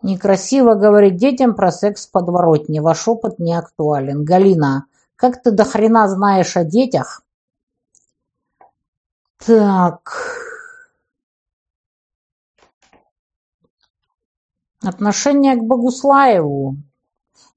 Некрасиво 0.02 0.76
говорить 0.76 1.18
детям 1.18 1.56
про 1.56 1.72
секс 1.72 2.08
в 2.08 2.12
подворотне. 2.12 2.82
Ваш 2.82 3.08
опыт 3.08 3.39
не 3.39 3.54
актуален. 3.54 4.24
Галина, 4.24 4.86
как 5.16 5.41
ты 5.41 5.52
до 5.52 5.66
хрена 5.66 6.08
знаешь 6.08 6.56
о 6.56 6.64
детях? 6.64 7.22
Так. 9.45 10.14
Отношение 14.82 15.56
к 15.56 15.64
Богуслаеву. 15.64 16.78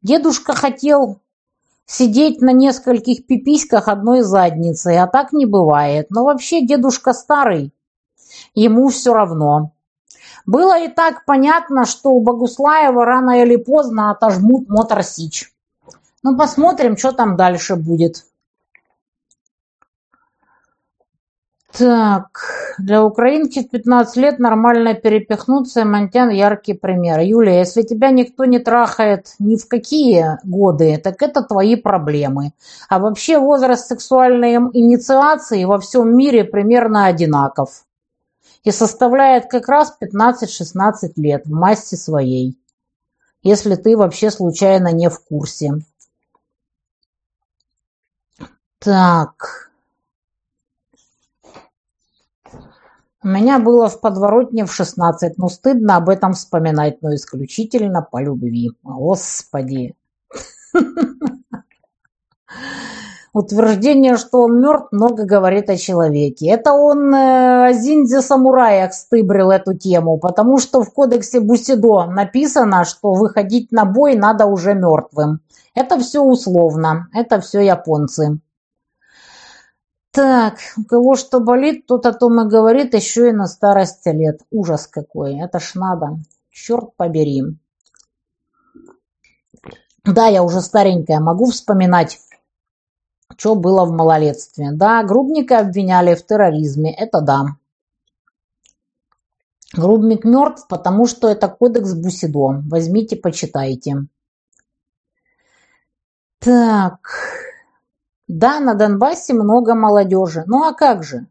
Дедушка 0.03 0.55
хотел 0.55 1.21
сидеть 1.87 2.41
на 2.41 2.53
нескольких 2.53 3.27
пиписьках 3.27 3.87
одной 3.87 4.23
задницей, 4.23 4.99
а 4.99 5.07
так 5.07 5.33
не 5.33 5.47
бывает. 5.47 6.07
Но 6.11 6.25
вообще 6.25 6.67
дедушка 6.67 7.13
старый, 7.13 7.73
ему 8.55 8.89
все 8.89 9.15
равно. 9.15 9.72
Было 10.47 10.79
и 10.79 10.89
так 10.89 11.25
понятно, 11.25 11.85
что 11.85 12.11
у 12.11 12.21
Богуслаева 12.21 13.05
рано 13.05 13.43
или 13.43 13.57
поздно 13.57 14.11
отожмут 14.11 14.69
Моторсич. 14.69 15.53
Ну, 16.23 16.37
посмотрим, 16.37 16.97
что 16.97 17.13
там 17.13 17.37
дальше 17.37 17.77
будет. 17.77 18.25
Так, 21.77 22.77
для 22.79 23.03
украинки 23.03 23.63
в 23.63 23.71
15 23.71 24.17
лет 24.17 24.39
нормально 24.39 24.93
перепихнуться, 24.93 25.87
Монтян 25.87 26.29
яркий 26.29 26.75
пример. 26.75 27.21
Юлия, 27.21 27.61
если 27.61 27.81
тебя 27.83 28.11
никто 28.11 28.45
не 28.45 28.59
трахает 28.59 29.35
ни 29.39 29.57
в 29.57 29.67
какие 29.67 30.39
годы, 30.45 30.99
так 31.03 31.23
это 31.23 31.43
твои 31.43 31.77
проблемы. 31.77 32.53
А 32.91 32.99
вообще 32.99 33.39
возраст 33.39 33.87
сексуальной 33.87 34.57
инициации 34.57 35.65
во 35.65 35.79
всем 35.79 36.15
мире 36.15 36.45
примерно 36.45 37.07
одинаков 37.07 37.85
и 38.65 38.71
составляет 38.71 39.51
как 39.51 39.69
раз 39.69 39.97
15-16 40.01 41.13
лет 41.17 41.47
в 41.47 41.53
массе 41.53 41.97
своей, 41.97 42.59
если 43.43 43.75
ты 43.75 43.97
вообще 43.97 44.31
случайно 44.31 44.93
не 44.93 45.11
в 45.11 45.19
курсе. 45.25 45.75
Так. 48.79 49.71
У 53.25 53.29
меня 53.29 53.61
было 53.61 53.89
в 53.89 54.01
подворотне 54.01 54.65
в 54.65 54.73
16, 54.73 55.39
но 55.39 55.49
стыдно 55.49 55.97
об 55.97 56.09
этом 56.09 56.33
вспоминать, 56.33 57.01
но 57.03 57.15
исключительно 57.15 58.03
по 58.03 58.21
любви. 58.21 58.73
Господи. 58.83 59.95
Утверждение, 63.33 64.19
что 64.19 64.43
он 64.43 64.61
мертв, 64.61 64.89
много 64.93 65.25
говорит 65.25 65.71
о 65.71 65.79
человеке. 65.79 66.51
Это 66.51 66.75
он 66.75 67.15
э, 67.15 67.69
о 67.69 67.73
Зиндзе 67.73 68.21
самураях 68.21 68.93
стыбрил 68.93 69.51
эту 69.51 69.73
тему, 69.73 70.19
потому 70.19 70.59
что 70.59 70.83
в 70.83 70.93
кодексе 70.93 71.41
Бусидо 71.41 72.05
написано, 72.05 72.85
что 72.85 73.15
выходить 73.15 73.73
на 73.73 73.87
бой 73.87 74.17
надо 74.17 74.45
уже 74.45 74.75
мертвым. 74.75 75.41
Это 75.75 75.99
все 75.99 76.21
условно, 76.21 77.09
это 77.15 77.41
все 77.41 77.61
японцы. 77.61 78.39
Так, 80.11 80.59
у 80.77 80.85
кого 80.85 81.17
что 81.17 81.41
болит, 81.41 81.87
тот 81.87 82.05
о 82.05 82.13
том 82.13 82.39
и 82.43 82.51
говорит, 82.51 82.93
еще 82.93 83.31
и 83.31 83.33
на 83.33 83.47
старости 83.47 84.11
лет. 84.11 84.43
Ужас 84.51 84.87
какой, 84.87 85.41
это 85.41 85.59
ж 85.59 85.75
надо. 85.75 86.19
Черт 86.51 86.95
побери. 86.97 87.45
Да, 90.05 90.27
я 90.27 90.43
уже 90.43 90.61
старенькая, 90.61 91.19
могу 91.19 91.47
вспоминать 91.47 92.19
что 93.37 93.55
было 93.55 93.85
в 93.85 93.93
малолетстве. 93.93 94.71
Да, 94.73 95.03
Грубника 95.03 95.59
обвиняли 95.59 96.15
в 96.15 96.27
терроризме, 96.27 96.95
это 96.95 97.21
да. 97.21 97.45
Грубник 99.75 100.25
мертв, 100.25 100.67
потому 100.69 101.07
что 101.07 101.29
это 101.29 101.49
кодекс 101.49 101.95
Бусидо. 101.95 102.63
Возьмите, 102.69 103.17
почитайте. 103.17 104.07
Так. 106.39 106.99
Да, 108.29 108.61
на 108.61 108.75
Донбассе 108.75 109.33
много 109.33 109.75
молодежи. 109.75 110.45
Ну 110.47 110.65
а 110.65 110.75
как 110.75 111.05
же? 111.05 111.27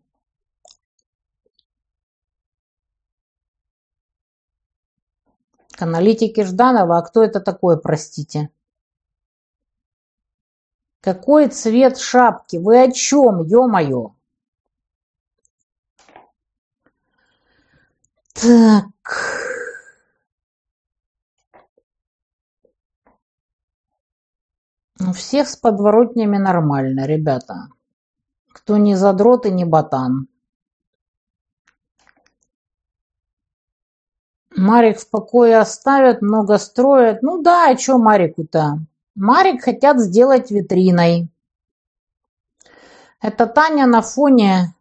К 5.77 6.43
Жданова. 6.45 6.97
А 6.97 7.01
кто 7.01 7.23
это 7.23 7.39
такое, 7.41 7.75
простите? 7.75 8.49
Какой 11.03 11.47
цвет 11.47 11.97
шапки? 11.97 12.57
Вы 12.57 12.79
о 12.83 12.91
чем, 12.91 13.41
ё-моё? 13.43 14.11
Так. 18.33 18.87
У 24.99 25.13
всех 25.13 25.47
с 25.47 25.55
подворотнями 25.55 26.37
нормально, 26.37 27.05
ребята. 27.05 27.69
Кто 28.53 28.77
не 28.77 28.95
задрот 28.95 29.45
и 29.45 29.51
не 29.51 29.65
ботан. 29.65 30.27
Марик 34.57 34.99
в 34.99 35.09
покое 35.09 35.57
оставят, 35.59 36.21
много 36.21 36.57
строят. 36.57 37.21
Ну 37.21 37.41
да, 37.41 37.69
а 37.69 37.75
чё 37.75 37.97
Марику-то? 37.97 38.79
Марик 39.21 39.61
хотят 39.61 39.99
сделать 39.99 40.49
витриной. 40.49 41.29
Это 43.21 43.45
Таня 43.45 43.85
на 43.85 44.01
фоне 44.01 44.73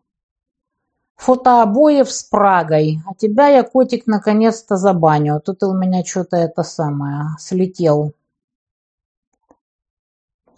фотообоев 1.16 2.11
с 2.11 2.22
Прагой. 2.22 3.01
А 3.07 3.14
тебя 3.14 3.49
я, 3.49 3.62
котик, 3.62 4.07
наконец-то 4.07 4.78
забаню. 4.78 5.43
Тут 5.45 5.62
у 5.62 5.74
меня 5.74 6.03
что-то 6.07 6.38
это 6.38 6.62
самое 6.62 7.36
слетел. 7.38 8.14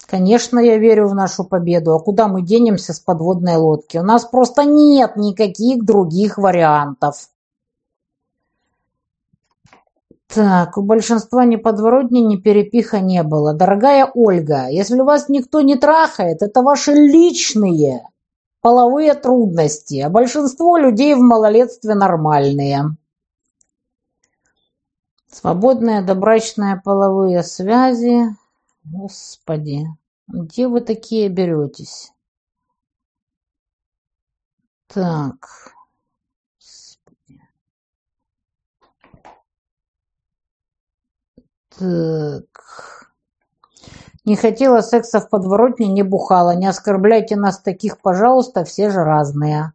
Конечно, 0.07 0.59
я 0.59 0.77
верю 0.77 1.09
в 1.09 1.13
нашу 1.13 1.43
победу. 1.43 1.93
А 1.93 1.99
куда 1.99 2.29
мы 2.29 2.41
денемся 2.41 2.93
с 2.93 3.01
подводной 3.01 3.57
лодки? 3.57 3.97
У 3.97 4.03
нас 4.03 4.23
просто 4.23 4.63
нет 4.63 5.17
никаких 5.17 5.83
других 5.83 6.37
вариантов. 6.37 7.27
Так, 10.33 10.77
у 10.77 10.81
большинства 10.81 11.45
ни 11.45 11.57
подворотни, 11.57 12.19
ни 12.19 12.37
перепиха 12.37 12.99
не 13.01 13.21
было. 13.21 13.53
Дорогая 13.53 14.09
Ольга, 14.15 14.67
если 14.67 14.99
вас 14.99 15.29
никто 15.29 15.61
не 15.61 15.75
трахает, 15.75 16.41
это 16.41 16.63
ваши 16.63 16.91
личные 16.91 18.07
половые 18.61 19.13
трудности, 19.13 19.99
а 19.99 20.09
большинство 20.09 20.77
людей 20.77 21.13
в 21.13 21.19
малолетстве 21.19 21.93
нормальные. 21.93 22.95
Свободные 25.27 26.01
добрачные 26.01 26.81
половые 26.83 27.43
связи. 27.43 28.35
Господи, 28.85 29.85
где 30.27 30.67
вы 30.67 30.81
такие 30.81 31.29
беретесь? 31.29 32.11
Так. 34.87 35.73
Так. 41.79 42.45
Не 44.25 44.35
хотела 44.35 44.81
секса 44.81 45.19
в 45.19 45.29
подворотне, 45.29 45.87
не 45.87 46.03
бухала. 46.03 46.55
Не 46.55 46.67
оскорбляйте 46.67 47.35
нас 47.35 47.59
таких, 47.59 47.99
пожалуйста, 47.99 48.63
все 48.63 48.89
же 48.89 49.03
разные. 49.03 49.73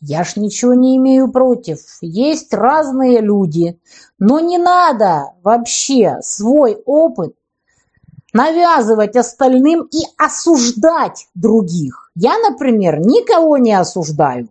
Я 0.00 0.24
ж 0.24 0.36
ничего 0.36 0.72
не 0.72 0.96
имею 0.96 1.30
против. 1.30 1.80
Есть 2.00 2.54
разные 2.54 3.20
люди. 3.20 3.78
Но 4.18 4.40
не 4.40 4.56
надо 4.56 5.34
вообще 5.42 6.18
свой 6.22 6.82
опыт 6.86 7.34
навязывать 8.32 9.16
остальным 9.16 9.82
и 9.92 10.04
осуждать 10.16 11.28
других. 11.34 12.10
Я, 12.14 12.38
например, 12.38 13.00
никого 13.00 13.58
не 13.58 13.74
осуждаю. 13.74 14.48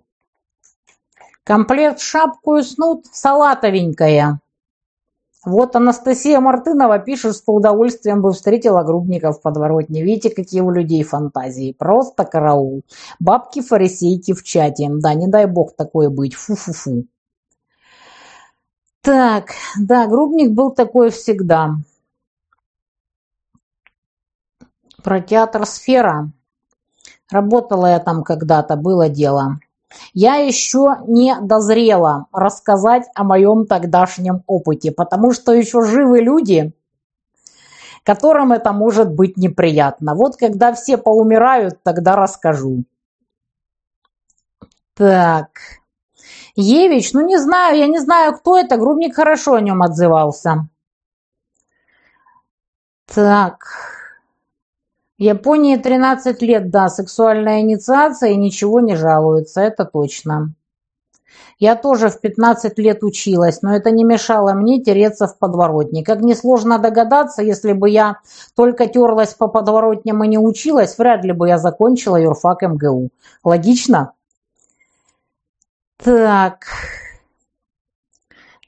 Комплект 1.43 2.00
шапку 2.00 2.58
и 2.58 2.62
снуд 2.62 3.06
салатовенькая. 3.12 4.39
Вот 5.50 5.76
Анастасия 5.76 6.39
Мартынова 6.39 7.00
пишет, 7.00 7.36
что 7.36 7.54
удовольствием 7.54 8.22
бы 8.22 8.32
встретила 8.32 8.84
грубников 8.84 9.39
в 9.39 9.41
подворотне. 9.41 10.04
Видите, 10.04 10.30
какие 10.30 10.62
у 10.62 10.70
людей 10.70 11.04
фантазии. 11.04 11.74
Просто 11.78 12.24
караул. 12.24 12.84
Бабки-фарисейки 13.20 14.34
в 14.34 14.43
чате. 14.43 14.88
Да, 14.91 15.16
не 15.16 15.28
дай 15.28 15.47
бог 15.47 15.76
такое 15.76 16.10
быть. 16.10 16.36
Фу-фу-фу. 16.36 17.06
Так, 19.02 19.54
да, 19.80 20.06
грубник 20.06 20.52
был 20.52 20.72
такой 20.72 21.10
всегда. 21.10 21.78
Про 25.04 25.22
театр 25.22 25.66
«Сфера». 25.66 26.32
Работала 27.32 27.88
я 27.88 28.00
там 28.00 28.24
когда-то, 28.24 28.76
было 28.76 29.10
дело. 29.10 29.60
Я 30.14 30.36
еще 30.36 30.98
не 31.08 31.36
дозрела 31.42 32.28
рассказать 32.32 33.08
о 33.16 33.24
моем 33.24 33.66
тогдашнем 33.66 34.44
опыте, 34.48 34.92
потому 34.92 35.32
что 35.34 35.54
еще 35.54 35.84
живы 35.84 36.20
люди, 36.20 36.74
которым 38.04 38.52
это 38.52 38.72
может 38.72 39.12
быть 39.12 39.38
неприятно. 39.38 40.16
Вот 40.16 40.36
когда 40.36 40.74
все 40.74 40.98
поумирают, 40.98 41.82
тогда 41.84 42.16
расскажу. 42.16 42.84
Так. 44.94 45.50
Евич, 46.56 47.14
ну 47.14 47.26
не 47.26 47.38
знаю, 47.38 47.78
я 47.78 47.88
не 47.88 48.00
знаю, 48.00 48.34
кто 48.34 48.58
это. 48.58 48.78
Грубник 48.78 49.16
хорошо 49.16 49.54
о 49.54 49.62
нем 49.62 49.82
отзывался. 49.82 50.68
Так. 53.06 53.99
Японии 55.20 55.76
13 55.76 56.42
лет, 56.44 56.70
да, 56.70 56.88
сексуальная 56.88 57.60
инициация 57.60 58.30
и 58.30 58.38
ничего 58.38 58.80
не 58.80 58.96
жалуются, 58.96 59.60
это 59.60 59.84
точно. 59.84 60.54
Я 61.60 61.76
тоже 61.76 62.08
в 62.08 62.22
15 62.22 62.80
лет 62.80 63.04
училась, 63.04 63.62
но 63.62 63.76
это 63.76 63.92
не 63.92 64.06
мешало 64.06 64.54
мне 64.54 64.82
тереться 64.82 65.28
в 65.28 65.38
подворотне. 65.38 66.06
Как 66.06 66.22
несложно 66.22 66.80
догадаться, 66.80 67.42
если 67.42 67.74
бы 67.74 67.90
я 67.90 68.20
только 68.56 68.88
терлась 68.88 69.34
по 69.34 69.50
подворотням 69.50 70.24
и 70.24 70.28
не 70.30 70.38
училась, 70.38 70.98
вряд 70.98 71.26
ли 71.26 71.34
бы 71.34 71.50
я 71.50 71.58
закончила 71.58 72.16
юрфак 72.16 72.62
МГУ. 72.62 73.10
Логично? 73.44 74.14
Так. 76.02 76.66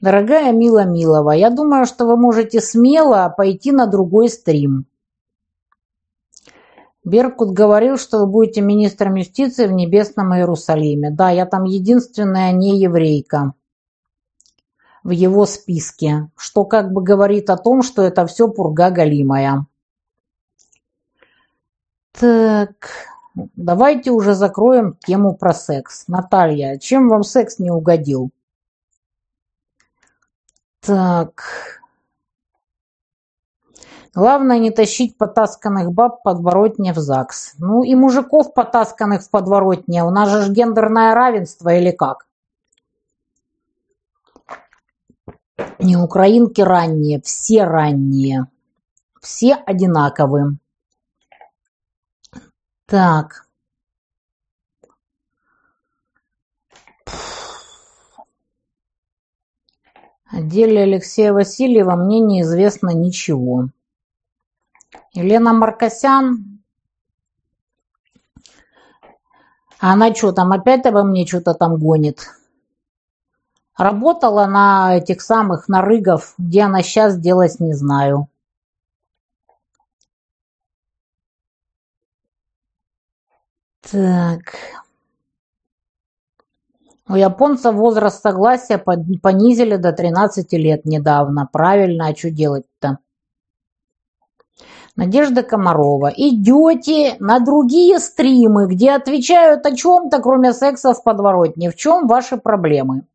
Дорогая 0.02 0.52
Мила 0.52 0.84
Милова, 0.84 1.30
я 1.30 1.48
думаю, 1.48 1.86
что 1.86 2.04
вы 2.04 2.18
можете 2.18 2.60
смело 2.60 3.32
пойти 3.34 3.72
на 3.72 3.86
другой 3.86 4.28
стрим. 4.28 4.84
Беркут 7.04 7.50
говорил, 7.50 7.98
что 7.98 8.20
вы 8.20 8.26
будете 8.26 8.60
министром 8.60 9.16
юстиции 9.16 9.66
в 9.66 9.72
Небесном 9.72 10.34
Иерусалиме. 10.34 11.10
Да, 11.10 11.30
я 11.30 11.46
там 11.46 11.64
единственная 11.64 12.52
нееврейка 12.52 13.54
в 15.02 15.10
его 15.10 15.46
списке, 15.46 16.28
что 16.36 16.64
как 16.64 16.92
бы 16.92 17.02
говорит 17.02 17.50
о 17.50 17.56
том, 17.56 17.82
что 17.82 18.02
это 18.02 18.24
все 18.26 18.48
пурга 18.48 18.90
галимая. 18.90 19.66
Так, 22.12 22.90
давайте 23.34 24.12
уже 24.12 24.34
закроем 24.34 24.96
тему 25.04 25.34
про 25.34 25.54
секс. 25.54 26.06
Наталья, 26.06 26.78
чем 26.78 27.08
вам 27.08 27.24
секс 27.24 27.58
не 27.58 27.70
угодил? 27.70 28.30
Так, 30.80 31.81
Главное 34.14 34.58
не 34.58 34.70
тащить 34.70 35.16
потасканных 35.16 35.92
баб 35.92 36.22
подворотне 36.22 36.92
в 36.92 36.98
ЗАГС. 36.98 37.54
Ну 37.58 37.82
и 37.82 37.94
мужиков 37.94 38.52
потасканных 38.52 39.22
в 39.22 39.30
подворотне. 39.30 40.04
У 40.04 40.10
нас 40.10 40.28
же 40.28 40.52
гендерное 40.52 41.14
равенство 41.14 41.70
или 41.70 41.92
как? 41.92 42.26
Не 45.78 45.96
украинки 45.96 46.60
ранние, 46.60 47.22
все 47.22 47.64
ранние. 47.64 48.48
Все 49.22 49.54
одинаковые. 49.54 50.58
Так. 52.84 53.46
О 60.30 60.40
деле 60.42 60.82
Алексея 60.82 61.32
Васильева 61.32 61.94
мне 61.96 62.20
неизвестно 62.20 62.90
ничего. 62.90 63.68
Елена 65.12 65.52
Маркосян. 65.52 66.62
А 69.78 69.92
она 69.92 70.14
что 70.14 70.32
там, 70.32 70.52
опять 70.52 70.86
обо 70.86 71.02
мне 71.02 71.26
что-то 71.26 71.54
там 71.54 71.76
гонит? 71.76 72.30
Работала 73.76 74.46
на 74.46 74.96
этих 74.98 75.22
самых 75.22 75.68
нарыгов, 75.68 76.34
где 76.38 76.62
она 76.62 76.82
сейчас 76.82 77.18
делать 77.18 77.58
не 77.58 77.74
знаю. 77.74 78.28
Так. 83.90 84.54
У 87.08 87.14
японцев 87.14 87.74
возраст 87.74 88.22
согласия 88.22 88.78
понизили 88.78 89.76
до 89.76 89.92
13 89.92 90.52
лет 90.52 90.84
недавно. 90.84 91.48
Правильно, 91.52 92.06
а 92.08 92.16
что 92.16 92.30
делать-то? 92.30 92.98
Надежда 94.94 95.42
Комарова. 95.42 96.12
Идете 96.14 97.16
на 97.18 97.40
другие 97.40 97.98
стримы, 97.98 98.66
где 98.66 98.90
отвечают 98.92 99.64
о 99.64 99.74
чем-то, 99.74 100.20
кроме 100.20 100.52
секса 100.52 100.92
в 100.92 101.02
подворотне. 101.02 101.70
В 101.70 101.76
чем 101.76 102.06
ваши 102.06 102.36
проблемы? 102.36 103.06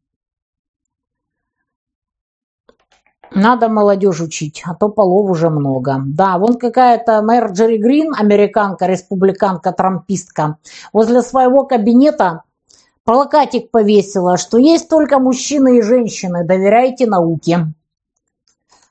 Надо 3.32 3.69
молодежь 3.69 4.21
учить, 4.21 4.63
а 4.65 4.73
то 4.73 4.89
полов 4.89 5.30
уже 5.30 5.49
много. 5.49 6.01
Да, 6.05 6.38
вон 6.39 6.57
какая-то 6.57 7.21
мэр 7.21 7.51
Джерри 7.51 7.78
Грин, 7.78 8.13
американка, 8.17 8.88
республиканка, 8.88 9.71
трампистка, 9.71 10.57
возле 10.93 11.21
своего 11.21 11.65
кабинета 11.65 12.43
плакатик 13.03 13.69
повесила, 13.69 14.38
что 14.38 14.57
есть 14.57 14.89
только 14.89 15.19
мужчины 15.19 15.78
и 15.78 15.82
женщины, 15.82 16.45
доверяйте 16.45 17.05
науке. 17.05 17.67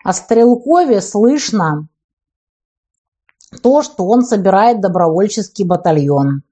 О 0.05 0.13
Стрелкове 0.13 1.01
слышно, 1.01 1.89
то, 3.63 3.83
что 3.83 4.07
он 4.07 4.23
собирает 4.23 4.81
добровольческий 4.81 5.65
батальон. 5.65 6.43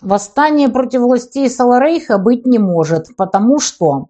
Восстание 0.00 0.68
против 0.68 1.00
властей 1.00 1.48
Саларейха 1.50 2.18
быть 2.18 2.46
не 2.46 2.58
может, 2.58 3.16
потому 3.16 3.58
что 3.58 4.08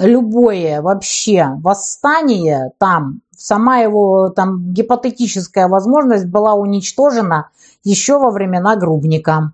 любое 0.00 0.80
вообще 0.80 1.48
восстание 1.60 2.72
там, 2.78 3.22
сама 3.36 3.78
его 3.78 4.30
там 4.30 4.72
гипотетическая 4.72 5.68
возможность 5.68 6.26
была 6.26 6.54
уничтожена 6.54 7.50
еще 7.84 8.18
во 8.18 8.30
времена 8.30 8.76
Грубника. 8.76 9.52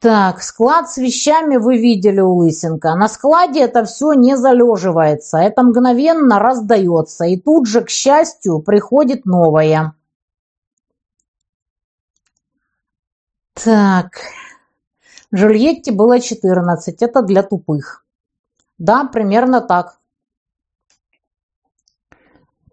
Так, 0.00 0.42
склад 0.42 0.90
с 0.90 0.96
вещами 0.96 1.58
вы 1.58 1.76
видели 1.76 2.20
у 2.20 2.36
Лысенко. 2.36 2.94
На 2.94 3.06
складе 3.06 3.60
это 3.60 3.84
все 3.84 4.14
не 4.14 4.34
залеживается, 4.34 5.36
это 5.36 5.62
мгновенно 5.62 6.38
раздается, 6.38 7.26
и 7.26 7.36
тут 7.36 7.66
же, 7.66 7.82
к 7.82 7.90
счастью, 7.90 8.60
приходит 8.60 9.26
новое. 9.26 9.94
Так, 13.52 14.22
Жульетте 15.32 15.92
было 15.92 16.18
14, 16.18 17.02
это 17.02 17.20
для 17.20 17.42
тупых. 17.42 18.06
Да, 18.78 19.04
примерно 19.04 19.60
так. 19.60 19.98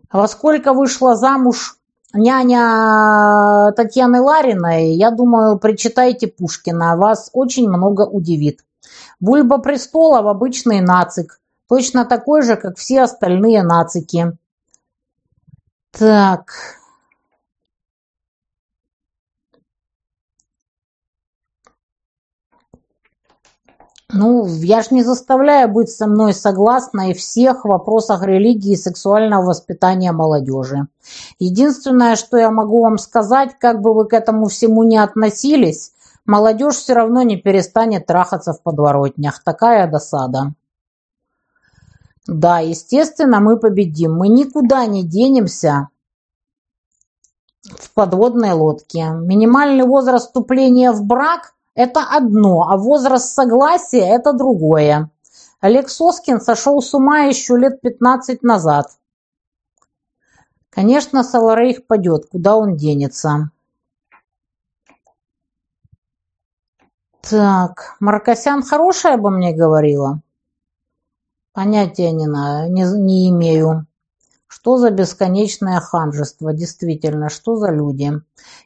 Во 0.10 0.30
сколько 0.30 0.72
вышла 0.72 1.18
замуж 1.18 1.77
няня 2.14 3.72
Татьяны 3.76 4.22
Лариной, 4.22 4.94
я 4.94 5.12
думаю, 5.12 5.60
прочитайте 5.60 6.28
Пушкина, 6.28 6.96
вас 6.98 7.30
очень 7.34 7.70
много 7.70 8.02
удивит. 8.02 8.62
Бульба 9.20 9.58
престолов– 9.58 10.26
обычный 10.28 10.82
нацик, 10.82 11.40
точно 11.68 12.06
такой 12.06 12.44
же, 12.44 12.56
как 12.56 12.78
все 12.78 13.02
остальные 13.02 13.64
нацики. 13.64 14.38
Так, 15.92 16.54
Ну, 24.10 24.48
я 24.48 24.82
ж 24.84 24.92
не 24.92 25.04
заставляю 25.04 25.68
быть 25.68 25.90
со 25.90 26.08
мной 26.08 26.34
согласной 26.34 27.14
в 27.14 27.18
всех 27.18 27.66
вопросах 27.66 28.24
религии 28.24 28.72
и 28.72 28.78
сексуального 28.78 29.48
воспитания 29.48 30.14
молодежи. 30.14 30.88
Единственное, 31.40 32.16
что 32.16 32.38
я 32.38 32.50
могу 32.50 32.82
вам 32.82 33.00
сказать, 33.00 33.60
как 33.60 33.82
бы 33.82 33.94
вы 33.94 34.08
к 34.08 34.14
этому 34.14 34.48
всему 34.48 34.84
не 34.84 34.98
относились, 34.98 35.92
молодежь 36.26 36.76
все 36.76 36.94
равно 36.94 37.22
не 37.24 37.36
перестанет 37.36 38.06
трахаться 38.06 38.54
в 38.54 38.62
подворотнях. 38.62 39.44
Такая 39.44 39.92
досада. 39.92 40.54
Да, 42.28 42.60
естественно, 42.60 43.42
мы 43.42 43.58
победим. 43.58 44.16
Мы 44.16 44.30
никуда 44.30 44.86
не 44.86 45.04
денемся 45.04 45.90
в 47.62 47.92
подводной 47.94 48.54
лодке. 48.54 49.10
Минимальный 49.10 49.84
возраст 49.84 50.28
вступления 50.28 50.94
в 50.94 51.04
брак– 51.04 51.56
это 51.78 52.02
одно, 52.02 52.64
а 52.64 52.76
возраст 52.76 53.36
согласия– 53.36 54.06
это 54.16 54.34
другое. 54.34 55.12
Олег 55.60 55.90
Соскин 55.90 56.42
сошел 56.42 56.82
с 56.82 56.92
ума 56.96 57.20
еще 57.20 57.56
лет 57.56 57.82
15 57.82 58.42
назад. 58.42 58.98
Конечно, 60.72 61.24
Саларейх 61.24 61.86
падет, 61.86 62.30
куда 62.30 62.58
он 62.58 62.78
денется. 62.78 63.52
Так, 67.22 67.96
Маркосян 68.00 68.64
хорошая 68.64 69.14
обо 69.14 69.30
мне 69.30 69.54
говорила? 69.54 70.22
Понятия 71.54 72.12
не, 72.12 72.26
не, 72.26 72.84
не 73.00 73.30
имею. 73.30 73.87
Что 74.48 74.78
за 74.78 74.92
бесконечное 74.92 75.80
ханжество, 75.82 76.54
действительно, 76.54 77.30
что 77.30 77.58
за 77.58 77.70
люди? 77.72 78.12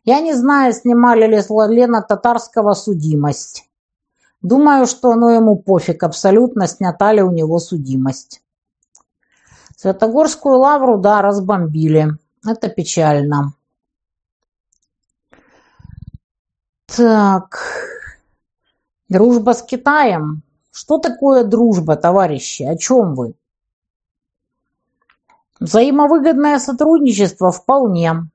Я 0.06 0.22
не 0.22 0.34
знаю, 0.34 0.74
снимали 0.74 1.26
ли 1.26 1.42
с 1.42 1.50
Лена 1.50 2.02
Татарского 2.02 2.74
судимость. 2.74 3.68
Думаю, 4.42 4.86
что 4.86 5.12
оно 5.12 5.32
ему 5.32 5.56
пофиг, 5.58 6.04
абсолютно 6.04 6.68
снята 6.68 7.14
ли 7.14 7.22
у 7.22 7.32
него 7.32 7.60
судимость. 7.60 8.42
Святогорскую 9.76 10.58
лавру, 10.58 11.00
да, 11.00 11.22
разбомбили. 11.22 12.10
Это 12.46 12.70
печально. 12.70 13.54
Так, 16.86 17.60
дружба 19.10 19.54
с 19.54 19.64
Китаем. 19.64 20.44
Что 20.72 20.98
такое 20.98 21.44
дружба, 21.44 21.96
товарищи? 21.96 22.64
О 22.64 22.78
чем 22.78 23.16
вы? 23.16 23.34
Взаимовыгодное 25.62 26.58
сотрудничество 26.58 27.52
вполне. 27.52 28.26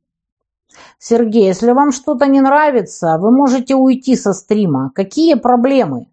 Сергей, 1.00 1.46
если 1.46 1.72
вам 1.72 1.90
что-то 1.90 2.26
не 2.26 2.40
нравится, 2.40 3.18
вы 3.18 3.32
можете 3.32 3.74
уйти 3.74 4.14
со 4.14 4.32
стрима. 4.32 4.92
Какие 4.94 5.34
проблемы? 5.34 6.06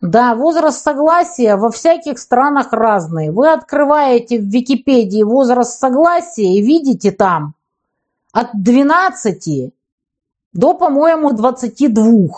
Да, 0.00 0.36
возраст 0.36 0.84
согласия 0.84 1.56
во 1.56 1.70
всяких 1.72 2.20
странах 2.20 2.72
разный. 2.72 3.30
Вы 3.30 3.50
открываете 3.52 4.38
в 4.38 4.44
Википедии 4.44 5.24
возраст 5.24 5.80
согласия 5.80 6.54
и 6.54 6.62
видите 6.62 7.10
там 7.10 7.54
от 8.32 8.50
12 8.54 9.74
до, 10.52 10.74
по-моему, 10.74 11.32
22. 11.32 12.28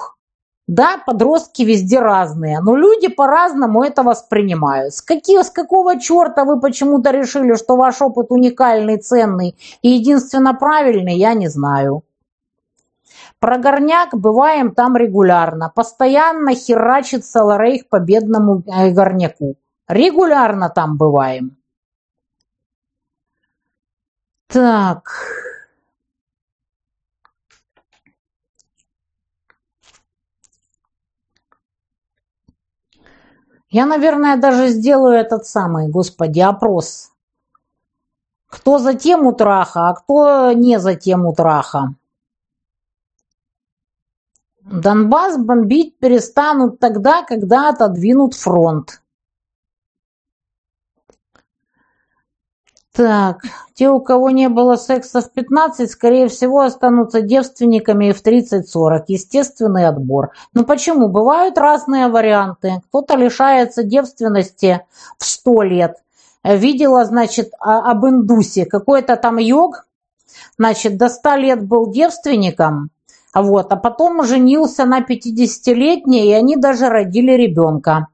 Да, 0.68 0.98
подростки 1.06 1.62
везде 1.62 1.98
разные, 1.98 2.60
но 2.60 2.76
люди 2.76 3.08
по-разному 3.08 3.82
это 3.82 4.02
воспринимают. 4.02 4.92
С, 4.92 5.00
какие, 5.00 5.42
с 5.42 5.50
какого 5.50 5.98
черта 5.98 6.44
вы 6.44 6.60
почему-то 6.60 7.10
решили, 7.10 7.54
что 7.54 7.74
ваш 7.76 8.02
опыт 8.02 8.26
уникальный, 8.28 8.98
ценный 8.98 9.56
и 9.80 9.88
единственно 9.88 10.52
правильный, 10.52 11.16
я 11.16 11.32
не 11.32 11.48
знаю. 11.48 12.02
Про 13.40 13.56
горняк 13.56 14.10
бываем 14.12 14.74
там 14.74 14.94
регулярно. 14.94 15.72
Постоянно 15.74 16.54
херачит 16.54 17.24
Саларейх 17.24 17.88
по 17.88 17.98
бедному 17.98 18.62
э, 18.66 18.90
горняку. 18.90 19.56
Регулярно 19.88 20.68
там 20.68 20.98
бываем. 20.98 21.56
Так... 24.48 25.12
Я, 33.70 33.84
наверное, 33.84 34.36
даже 34.36 34.68
сделаю 34.68 35.14
этот 35.14 35.46
самый, 35.46 35.88
господи, 35.88 36.40
опрос. 36.40 37.10
Кто 38.46 38.78
за 38.78 38.94
тему 38.94 39.34
траха, 39.34 39.88
а 39.88 39.94
кто 39.94 40.52
не 40.52 40.78
за 40.80 40.94
тему 40.94 41.34
траха. 41.34 41.94
Донбасс 44.62 45.36
бомбить 45.36 45.98
перестанут 45.98 46.78
тогда, 46.78 47.22
когда 47.22 47.70
отодвинут 47.70 48.34
фронт. 48.34 49.02
Так, 52.98 53.44
те, 53.74 53.88
у 53.90 54.00
кого 54.00 54.30
не 54.30 54.48
было 54.48 54.74
секса 54.74 55.20
в 55.20 55.30
15, 55.30 55.88
скорее 55.88 56.26
всего, 56.26 56.62
останутся 56.62 57.20
девственниками 57.20 58.10
в 58.10 58.24
30-40. 58.24 59.04
Естественный 59.06 59.86
отбор. 59.86 60.32
Но 60.52 60.64
почему? 60.64 61.06
Бывают 61.06 61.58
разные 61.58 62.08
варианты. 62.08 62.82
Кто-то 62.88 63.14
лишается 63.14 63.84
девственности 63.84 64.80
в 65.16 65.24
100 65.24 65.62
лет. 65.62 65.94
Видела, 66.42 67.04
значит, 67.04 67.52
об 67.60 68.04
индусе. 68.04 68.66
Какой-то 68.66 69.14
там 69.14 69.36
йог, 69.36 69.86
значит, 70.58 70.96
до 70.96 71.08
100 71.08 71.34
лет 71.36 71.64
был 71.64 71.92
девственником, 71.92 72.90
вот, 73.32 73.72
а 73.72 73.76
потом 73.76 74.24
женился 74.24 74.86
на 74.86 75.02
50-летней, 75.02 76.30
и 76.30 76.32
они 76.32 76.56
даже 76.56 76.88
родили 76.88 77.30
ребенка. 77.30 78.08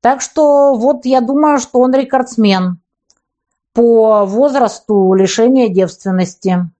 Так 0.00 0.22
что 0.22 0.74
вот 0.74 1.04
я 1.04 1.20
думаю, 1.20 1.58
что 1.58 1.80
он 1.80 1.92
рекордсмен 1.92 2.78
по 3.76 4.24
возрасту 4.24 5.12
лишения 5.12 5.68
девственности. 5.68 6.70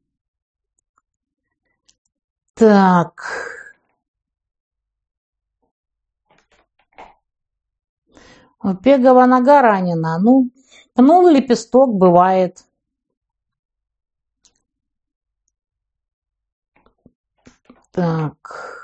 Так. 2.54 3.22
Пегова 8.82 9.26
нога 9.26 9.60
ранена. 9.60 10.18
Ну, 10.18 10.48
пнул 10.94 11.28
лепесток, 11.28 11.94
бывает. 11.94 12.64
Так. 17.90 18.75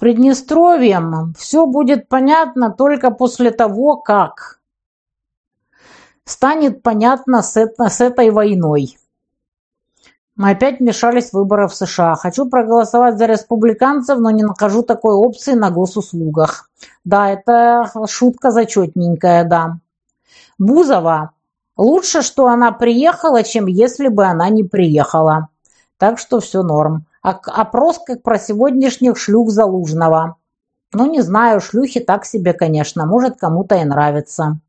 Приднестровьем 0.00 1.34
все 1.36 1.66
будет 1.66 2.08
понятно 2.08 2.70
только 2.70 3.10
после 3.10 3.50
того, 3.50 3.96
как 3.96 4.58
станет 6.24 6.82
понятно 6.82 7.42
с, 7.42 7.54
с 7.54 8.00
этой 8.00 8.30
войной. 8.30 8.96
Мы 10.36 10.52
опять 10.52 10.80
вмешались 10.80 11.28
в 11.28 11.34
выборы 11.34 11.68
в 11.68 11.74
США. 11.74 12.14
Хочу 12.14 12.48
проголосовать 12.48 13.18
за 13.18 13.26
республиканцев, 13.26 14.18
но 14.18 14.30
не 14.30 14.42
нахожу 14.42 14.82
такой 14.82 15.12
опции 15.12 15.52
на 15.52 15.70
госуслугах. 15.70 16.70
Да, 17.04 17.28
это 17.28 17.92
шутка 18.08 18.52
зачетненькая, 18.52 19.44
да. 19.44 19.80
Бузова. 20.58 21.32
Лучше, 21.76 22.22
что 22.22 22.46
она 22.46 22.72
приехала, 22.72 23.42
чем 23.42 23.66
если 23.66 24.08
бы 24.08 24.24
она 24.24 24.48
не 24.48 24.64
приехала. 24.64 25.48
Так 25.98 26.18
что 26.18 26.40
все 26.40 26.62
норм. 26.62 27.04
Опрос 27.22 28.00
как 28.04 28.22
про 28.22 28.38
сегодняшних 28.38 29.18
шлюх 29.18 29.50
Залужного. 29.50 30.36
Ну, 30.92 31.10
не 31.10 31.20
знаю, 31.20 31.60
шлюхи 31.60 32.00
так 32.00 32.24
себе, 32.24 32.52
конечно. 32.52 33.06
Может, 33.06 33.36
кому-то 33.38 33.76
и 33.76 33.84
нравится. 33.84 34.60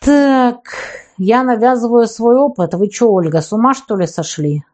Так, 0.00 0.74
я 1.18 1.42
навязываю 1.42 2.06
свой 2.06 2.36
опыт. 2.36 2.74
Вы 2.74 2.90
что, 2.90 3.12
Ольга, 3.12 3.40
с 3.40 3.52
ума 3.52 3.74
что 3.74 3.96
ли 3.96 4.06
сошли? 4.06 4.64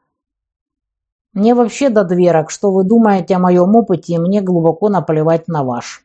Мне 1.32 1.54
вообще 1.54 1.90
до 1.90 2.04
дверок, 2.04 2.50
что 2.50 2.72
вы 2.72 2.82
думаете 2.82 3.36
о 3.36 3.38
моем 3.38 3.76
опыте, 3.76 4.14
и 4.14 4.18
мне 4.18 4.40
глубоко 4.40 4.88
наплевать 4.88 5.46
на 5.46 5.62
ваш. 5.62 6.04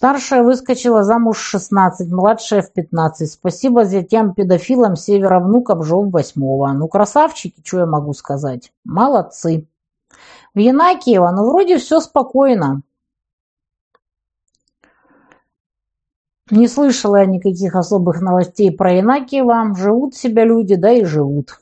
Старшая 0.00 0.42
выскочила 0.42 1.04
замуж 1.04 1.36
в 1.36 1.42
шестнадцать, 1.42 2.10
младшая 2.10 2.62
в 2.62 2.72
пятнадцать. 2.72 3.32
Спасибо 3.32 3.84
зятям-педофилам 3.84 4.96
севера 4.96 5.40
внукам 5.40 5.82
жил 5.82 6.08
восьмого. 6.08 6.72
Ну, 6.72 6.88
красавчики, 6.88 7.60
что 7.62 7.80
я 7.80 7.86
могу 7.86 8.14
сказать. 8.14 8.72
Молодцы. 8.82 9.68
В 10.54 10.58
Янакиево, 10.58 11.30
ну, 11.32 11.50
вроде 11.50 11.76
все 11.76 12.00
спокойно. 12.00 12.80
Не 16.50 16.66
слышала 16.66 17.16
я 17.16 17.26
никаких 17.26 17.74
особых 17.74 18.22
новостей 18.22 18.74
про 18.74 18.94
Янакиево. 18.94 19.74
Живут 19.76 20.14
себя 20.14 20.46
люди, 20.46 20.76
да 20.76 20.92
и 20.92 21.04
живут. 21.04 21.60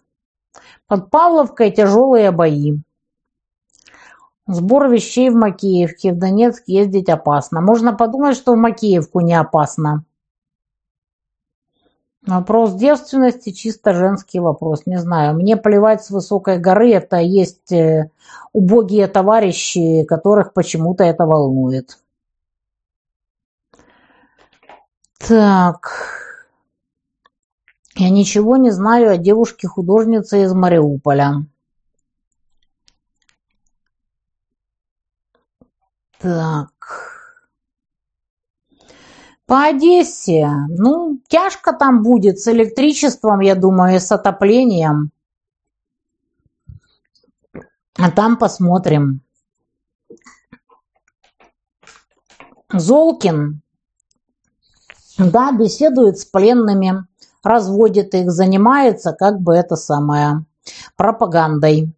Под 0.86 1.10
Павловкой 1.10 1.72
тяжелые 1.72 2.30
бои. 2.30 2.76
Сбор 4.48 4.88
вещей 4.88 5.28
в 5.28 5.34
Макеевке. 5.34 6.12
В 6.12 6.18
Донецк 6.18 6.64
ездить 6.66 7.10
опасно. 7.10 7.60
Можно 7.60 7.92
подумать, 7.92 8.34
что 8.34 8.54
в 8.54 8.56
Макеевку 8.56 9.20
не 9.20 9.34
опасно. 9.34 10.04
Вопрос 12.26 12.72
девственности 12.74 13.50
чисто 13.52 13.92
женский 13.92 14.40
вопрос. 14.40 14.86
Не 14.86 14.98
знаю. 14.98 15.34
Мне 15.34 15.58
плевать 15.58 16.02
с 16.02 16.10
высокой 16.10 16.58
горы. 16.58 16.92
Это 16.92 17.18
есть 17.18 17.70
э, 17.72 18.10
убогие 18.54 19.06
товарищи, 19.06 20.04
которых 20.04 20.54
почему-то 20.54 21.04
это 21.04 21.26
волнует. 21.26 21.98
Так. 25.18 25.90
Я 27.96 28.08
ничего 28.08 28.56
не 28.56 28.70
знаю 28.70 29.10
о 29.10 29.18
девушке-художнице 29.18 30.42
из 30.42 30.54
Мариуполя. 30.54 31.44
Так. 36.20 36.70
По 39.46 39.64
Одессе. 39.64 40.48
Ну, 40.68 41.20
тяжко 41.28 41.72
там 41.72 42.02
будет 42.02 42.38
с 42.38 42.48
электричеством, 42.48 43.40
я 43.40 43.54
думаю, 43.54 43.96
и 43.96 43.98
с 43.98 44.12
отоплением. 44.12 45.10
А 47.96 48.10
там 48.10 48.36
посмотрим. 48.36 49.22
Золкин, 52.70 53.62
да, 55.16 55.52
беседует 55.52 56.18
с 56.18 56.26
пленными, 56.26 57.06
разводит 57.42 58.14
их, 58.14 58.30
занимается 58.30 59.12
как 59.12 59.40
бы 59.40 59.54
это 59.54 59.74
самое 59.74 60.44
пропагандой. 60.96 61.92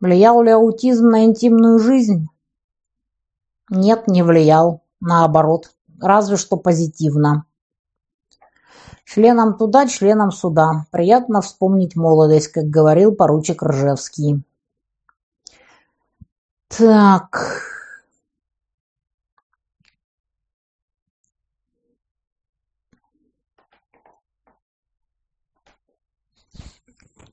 Влиял 0.00 0.42
ли 0.42 0.50
аутизм 0.50 1.08
на 1.08 1.24
интимную 1.26 1.78
жизнь? 1.78 2.28
Нет, 3.70 4.08
не 4.08 4.22
влиял. 4.22 4.82
Наоборот, 5.00 5.74
разве 6.00 6.36
что 6.36 6.56
позитивно. 6.56 7.46
Членам 9.04 9.56
туда, 9.56 9.86
членам 9.86 10.30
сюда. 10.30 10.86
Приятно 10.90 11.40
вспомнить 11.40 11.94
молодость, 11.96 12.48
как 12.48 12.64
говорил 12.64 13.14
поручик 13.14 13.62
Ржевский. 13.62 14.42
Так. 16.68 17.62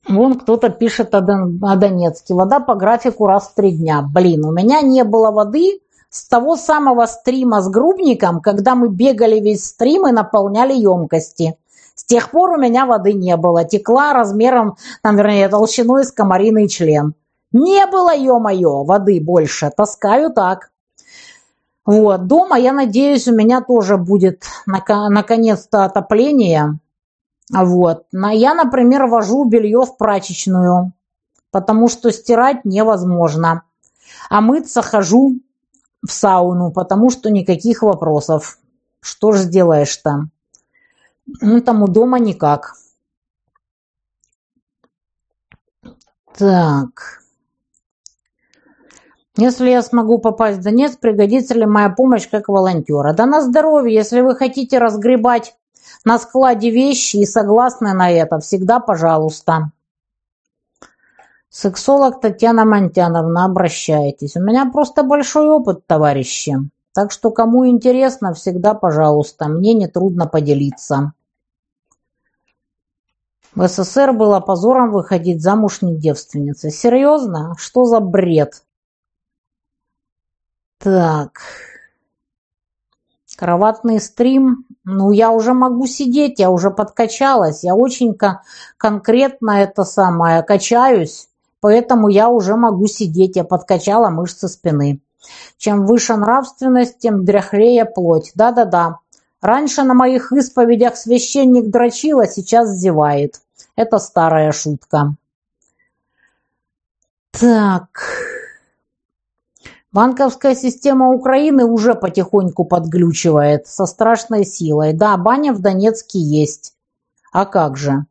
Вон 0.08 0.38
кто-то 0.38 0.68
пишет 0.68 1.14
о, 1.14 1.20
Донецке. 1.20 2.34
Вода 2.34 2.60
по 2.60 2.74
графику 2.74 3.26
раз 3.26 3.48
в 3.48 3.54
три 3.54 3.72
дня. 3.72 4.02
Блин, 4.02 4.44
у 4.44 4.52
меня 4.52 4.82
не 4.82 5.04
было 5.04 5.30
воды 5.30 5.80
с 6.12 6.28
того 6.28 6.56
самого 6.56 7.06
стрима 7.06 7.62
с 7.62 7.70
грубником, 7.70 8.42
когда 8.42 8.74
мы 8.74 8.88
бегали 8.88 9.40
весь 9.40 9.64
стрим 9.64 10.06
и 10.06 10.12
наполняли 10.12 10.74
емкости. 10.74 11.56
С 11.94 12.04
тех 12.04 12.30
пор 12.30 12.50
у 12.50 12.56
меня 12.58 12.84
воды 12.84 13.14
не 13.14 13.34
было. 13.38 13.64
Текла 13.64 14.12
размером, 14.12 14.76
там, 15.02 15.16
вернее, 15.16 15.48
толщиной 15.48 16.04
с 16.04 16.12
комариный 16.12 16.68
член. 16.68 17.14
Не 17.52 17.86
было, 17.86 18.14
ё-моё, 18.14 18.82
воды 18.82 19.20
больше. 19.22 19.72
Таскаю 19.74 20.30
так. 20.30 20.70
Вот. 21.86 22.26
Дома, 22.26 22.58
я 22.58 22.74
надеюсь, 22.74 23.26
у 23.26 23.34
меня 23.34 23.62
тоже 23.62 23.96
будет 23.96 24.44
наконец-то 24.66 25.86
отопление. 25.86 26.78
Вот. 27.50 28.04
Я, 28.12 28.52
например, 28.52 29.06
вожу 29.06 29.44
белье 29.44 29.86
в 29.86 29.96
прачечную, 29.96 30.92
потому 31.50 31.88
что 31.88 32.12
стирать 32.12 32.66
невозможно. 32.66 33.62
А 34.28 34.42
мыться 34.42 34.82
хожу 34.82 35.38
в 36.02 36.12
сауну, 36.12 36.72
потому 36.72 37.10
что 37.10 37.30
никаких 37.30 37.82
вопросов. 37.82 38.58
Что 39.00 39.32
ж 39.32 39.38
сделаешь-то? 39.38 40.28
Ну, 41.40 41.60
там 41.60 41.82
у 41.82 41.88
дома 41.88 42.18
никак. 42.18 42.74
Так. 46.36 47.22
Если 49.36 49.70
я 49.70 49.82
смогу 49.82 50.18
попасть 50.18 50.58
в 50.58 50.62
Донецк, 50.62 51.00
пригодится 51.00 51.54
ли 51.54 51.64
моя 51.64 51.88
помощь 51.88 52.28
как 52.28 52.48
волонтера? 52.48 53.14
Да 53.14 53.24
на 53.26 53.40
здоровье, 53.40 53.94
если 53.94 54.20
вы 54.20 54.34
хотите 54.34 54.78
разгребать 54.78 55.56
на 56.04 56.18
складе 56.18 56.70
вещи 56.70 57.16
и 57.16 57.26
согласны 57.26 57.94
на 57.94 58.10
это, 58.10 58.40
всегда 58.40 58.78
пожалуйста. 58.78 59.72
Сексолог 61.54 62.22
Татьяна 62.22 62.64
Монтяновна, 62.64 63.44
обращайтесь. 63.44 64.36
У 64.36 64.40
меня 64.40 64.70
просто 64.72 65.02
большой 65.02 65.48
опыт, 65.48 65.86
товарищи. 65.86 66.56
Так 66.94 67.12
что 67.12 67.30
кому 67.30 67.68
интересно, 67.68 68.32
всегда 68.32 68.72
пожалуйста. 68.72 69.48
Мне 69.48 69.74
не 69.74 69.86
трудно 69.86 70.26
поделиться. 70.26 71.12
В 73.54 73.68
СССР 73.68 74.14
было 74.14 74.40
позором 74.40 74.92
выходить 74.92 75.42
замуж 75.42 75.82
не 75.82 75.94
девственницей. 75.94 76.70
Серьезно? 76.70 77.54
Что 77.58 77.84
за 77.84 78.00
бред? 78.00 78.64
Так. 80.78 81.42
Кроватный 83.36 84.00
стрим. 84.00 84.64
Ну, 84.84 85.12
я 85.12 85.30
уже 85.30 85.52
могу 85.52 85.86
сидеть, 85.86 86.38
я 86.38 86.50
уже 86.50 86.70
подкачалась. 86.70 87.62
Я 87.62 87.74
очень 87.74 88.16
конкретно 88.78 89.50
это 89.50 89.84
самое 89.84 90.42
качаюсь, 90.42 91.28
поэтому 91.62 92.08
я 92.08 92.28
уже 92.28 92.56
могу 92.56 92.88
сидеть. 92.88 93.36
Я 93.36 93.44
подкачала 93.44 94.10
мышцы 94.10 94.48
спины. 94.48 95.00
Чем 95.56 95.86
выше 95.86 96.16
нравственность, 96.16 96.98
тем 96.98 97.24
дряхлее 97.24 97.86
плоть. 97.86 98.32
Да-да-да. 98.34 98.98
Раньше 99.40 99.84
на 99.84 99.94
моих 99.94 100.32
исповедях 100.32 100.96
священник 100.96 101.70
дрочил, 101.70 102.20
а 102.20 102.26
сейчас 102.26 102.76
зевает. 102.76 103.40
Это 103.76 103.98
старая 103.98 104.52
шутка. 104.52 105.14
Так... 107.30 107.88
Банковская 109.92 110.54
система 110.54 111.10
Украины 111.10 111.66
уже 111.66 111.94
потихоньку 111.94 112.64
подглючивает 112.64 113.66
со 113.66 113.84
страшной 113.84 114.46
силой. 114.46 114.94
Да, 114.94 115.18
баня 115.18 115.52
в 115.52 115.60
Донецке 115.60 116.18
есть. 116.18 116.74
А 117.30 117.44
как 117.44 117.76
же? 117.76 118.06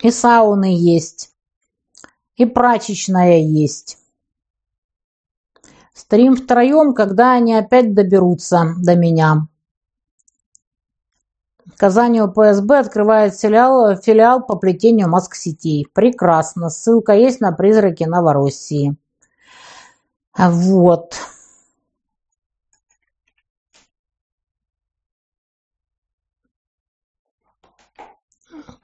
И 0.00 0.10
сауны 0.10 0.74
есть. 0.74 1.33
И 2.36 2.46
прачечная 2.46 3.38
есть. 3.38 3.98
Стрим 5.92 6.36
втроем, 6.36 6.92
когда 6.92 7.32
они 7.32 7.54
опять 7.54 7.94
доберутся 7.94 8.74
до 8.78 8.96
меня. 8.96 9.46
Казани 11.76 12.20
ОПСБ 12.20 12.70
открывает 12.72 13.38
филиал, 13.38 13.96
филиал 13.96 14.44
по 14.44 14.56
плетению 14.56 15.08
маск-сетей. 15.08 15.86
Прекрасно. 15.92 16.68
Ссылка 16.68 17.14
есть 17.14 17.40
на 17.40 17.52
призраки 17.52 18.04
Новороссии. 18.04 18.96
Вот. 20.36 21.14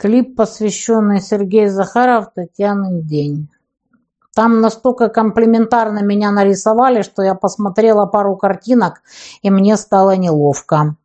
Клип, 0.00 0.34
посвященный 0.34 1.20
Сергею 1.20 1.70
Захаров 1.70 2.32
«Татьянин 2.34 3.02
день». 3.02 3.50
Там 4.34 4.62
настолько 4.62 5.10
комплиментарно 5.10 6.02
меня 6.02 6.30
нарисовали, 6.30 7.02
что 7.02 7.22
я 7.22 7.34
посмотрела 7.34 8.06
пару 8.06 8.34
картинок, 8.34 9.02
и 9.42 9.50
мне 9.50 9.76
стало 9.76 10.16
неловко. 10.16 10.96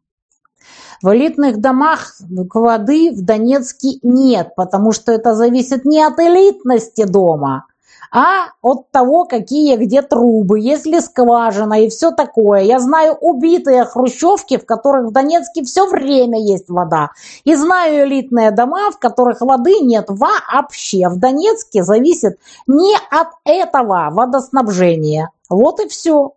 В 1.02 1.14
элитных 1.14 1.60
домах 1.60 2.16
воды 2.22 3.12
в 3.12 3.22
Донецке 3.26 4.00
нет, 4.02 4.56
потому 4.56 4.94
что 4.94 5.12
это 5.12 5.36
зависит 5.36 5.84
не 5.84 6.02
от 6.02 6.18
элитности 6.18 7.04
дома, 7.04 7.66
а 8.12 8.48
от 8.62 8.92
того, 8.92 9.26
какие 9.26 9.76
где 9.76 10.02
трубы, 10.02 10.60
есть 10.60 10.86
ли 10.86 11.00
скважина 11.00 11.84
и 11.84 11.90
все 11.90 12.12
такое. 12.12 12.62
Я 12.62 12.80
знаю 12.80 13.18
убитые 13.20 13.86
хрущевки, 13.86 14.58
в 14.58 14.66
которых 14.66 15.08
в 15.08 15.12
Донецке 15.12 15.64
все 15.64 15.88
время 15.88 16.40
есть 16.40 16.70
вода. 16.70 17.12
И 17.44 17.56
знаю 17.56 18.08
элитные 18.08 18.52
дома, 18.52 18.92
в 18.92 19.00
которых 19.00 19.42
воды 19.42 19.80
нет 19.82 20.06
вообще. 20.10 21.10
В 21.10 21.18
Донецке 21.18 21.84
зависит 21.84 22.38
не 22.68 22.96
от 23.12 23.30
этого 23.44 24.10
водоснабжения. 24.12 25.32
Вот 25.50 25.80
и 25.80 25.88
все. 25.88 26.34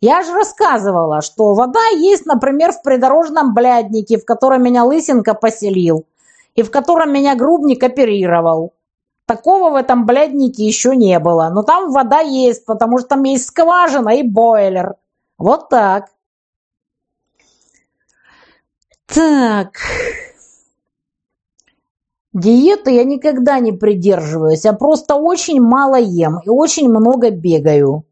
Я 0.00 0.22
же 0.22 0.32
рассказывала, 0.32 1.22
что 1.22 1.54
вода 1.54 1.84
есть, 1.94 2.26
например, 2.26 2.72
в 2.72 2.82
придорожном 2.82 3.54
бляднике, 3.54 4.18
в 4.18 4.24
котором 4.24 4.62
меня 4.62 4.84
Лысенко 4.84 5.34
поселил, 5.34 6.06
и 6.56 6.62
в 6.62 6.72
котором 6.72 7.12
меня 7.12 7.36
Грубник 7.36 7.84
оперировал. 7.84 8.72
Такого 9.32 9.70
в 9.70 9.76
этом 9.76 10.04
бляднике 10.04 10.66
еще 10.66 10.94
не 10.94 11.18
было. 11.18 11.48
Но 11.50 11.62
там 11.62 11.90
вода 11.90 12.20
есть, 12.20 12.66
потому 12.66 12.98
что 12.98 13.08
там 13.08 13.22
есть 13.22 13.46
скважина 13.46 14.10
и 14.10 14.22
бойлер. 14.22 14.96
Вот 15.38 15.70
так. 15.70 16.10
Так. 19.06 19.78
Диеты 22.34 22.90
я 22.90 23.04
никогда 23.04 23.58
не 23.58 23.72
придерживаюсь, 23.72 24.66
я 24.66 24.74
просто 24.74 25.14
очень 25.14 25.62
мало 25.62 25.96
ем 25.96 26.40
и 26.44 26.50
очень 26.50 26.90
много 26.90 27.30
бегаю. 27.30 28.04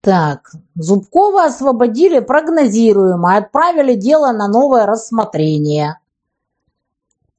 Так, 0.00 0.52
Зубкова 0.74 1.44
освободили 1.44 2.20
прогнозируемо 2.20 3.36
отправили 3.36 3.94
дело 3.94 4.32
на 4.32 4.48
новое 4.48 4.86
рассмотрение. 4.86 5.98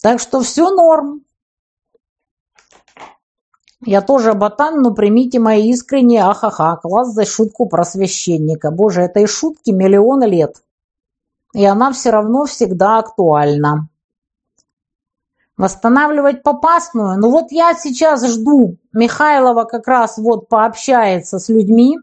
Так 0.01 0.19
что 0.19 0.41
все 0.41 0.71
норм. 0.71 1.23
Я 3.83 4.01
тоже 4.01 4.33
ботан, 4.33 4.81
но 4.81 4.93
примите 4.93 5.39
мои 5.39 5.69
искренние 5.69 6.23
ахаха. 6.23 6.75
Класс 6.77 7.13
за 7.13 7.25
шутку 7.25 7.67
про 7.67 7.83
священника. 7.83 8.71
Боже, 8.71 9.01
этой 9.01 9.27
шутки 9.27 9.71
миллион 9.71 10.23
лет. 10.23 10.63
И 11.53 11.65
она 11.65 11.91
все 11.91 12.11
равно 12.11 12.45
всегда 12.45 12.99
актуальна. 12.99 13.89
Восстанавливать 15.57 16.41
попасную. 16.41 17.19
Ну 17.19 17.29
вот 17.29 17.51
я 17.51 17.73
сейчас 17.75 18.25
жду. 18.25 18.77
Михайлова 18.93 19.65
как 19.65 19.87
раз 19.87 20.17
вот 20.17 20.47
пообщается 20.47 21.37
с 21.37 21.49
людьми. 21.49 21.99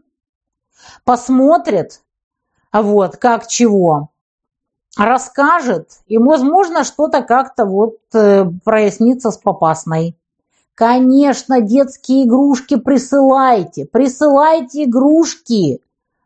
Посмотрит. 1.03 2.01
Вот, 2.71 3.17
как 3.17 3.47
чего 3.47 4.11
расскажет, 4.97 5.91
и, 6.07 6.17
возможно, 6.17 6.83
что-то 6.83 7.21
как-то 7.21 7.65
вот 7.65 7.97
э, 8.13 8.45
прояснится 8.63 9.31
с 9.31 9.37
Попасной. 9.37 10.15
Конечно, 10.75 11.61
детские 11.61 12.25
игрушки 12.25 12.77
присылайте, 12.77 13.85
присылайте 13.85 14.85
игрушки 14.85 15.81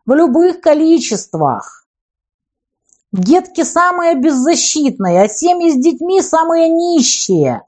в 0.05 0.13
любых 0.13 0.61
количествах. 0.61 1.87
Детки 3.11 3.63
самые 3.63 4.15
беззащитные, 4.15 5.23
а 5.23 5.27
семьи 5.27 5.71
с 5.71 5.75
детьми 5.75 6.21
самые 6.21 6.69
нищие. 6.69 7.61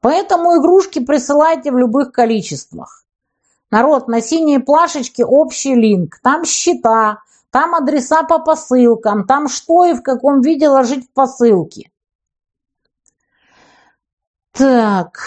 Поэтому 0.00 0.60
игрушки 0.60 0.98
присылайте 0.98 1.70
в 1.70 1.78
любых 1.78 2.12
количествах. 2.12 3.04
Народ, 3.70 4.06
на 4.06 4.20
синие 4.20 4.60
плашечки 4.60 5.22
общий 5.22 5.74
линк. 5.74 6.18
Там 6.22 6.44
счета, 6.44 7.18
там 7.54 7.76
адреса 7.76 8.24
по 8.24 8.40
посылкам, 8.40 9.28
там 9.28 9.46
что 9.46 9.84
и 9.84 9.92
в 9.92 10.02
каком 10.02 10.40
виде 10.40 10.68
ложить 10.68 11.06
в 11.06 11.12
посылки. 11.12 11.92
Так. 14.50 15.20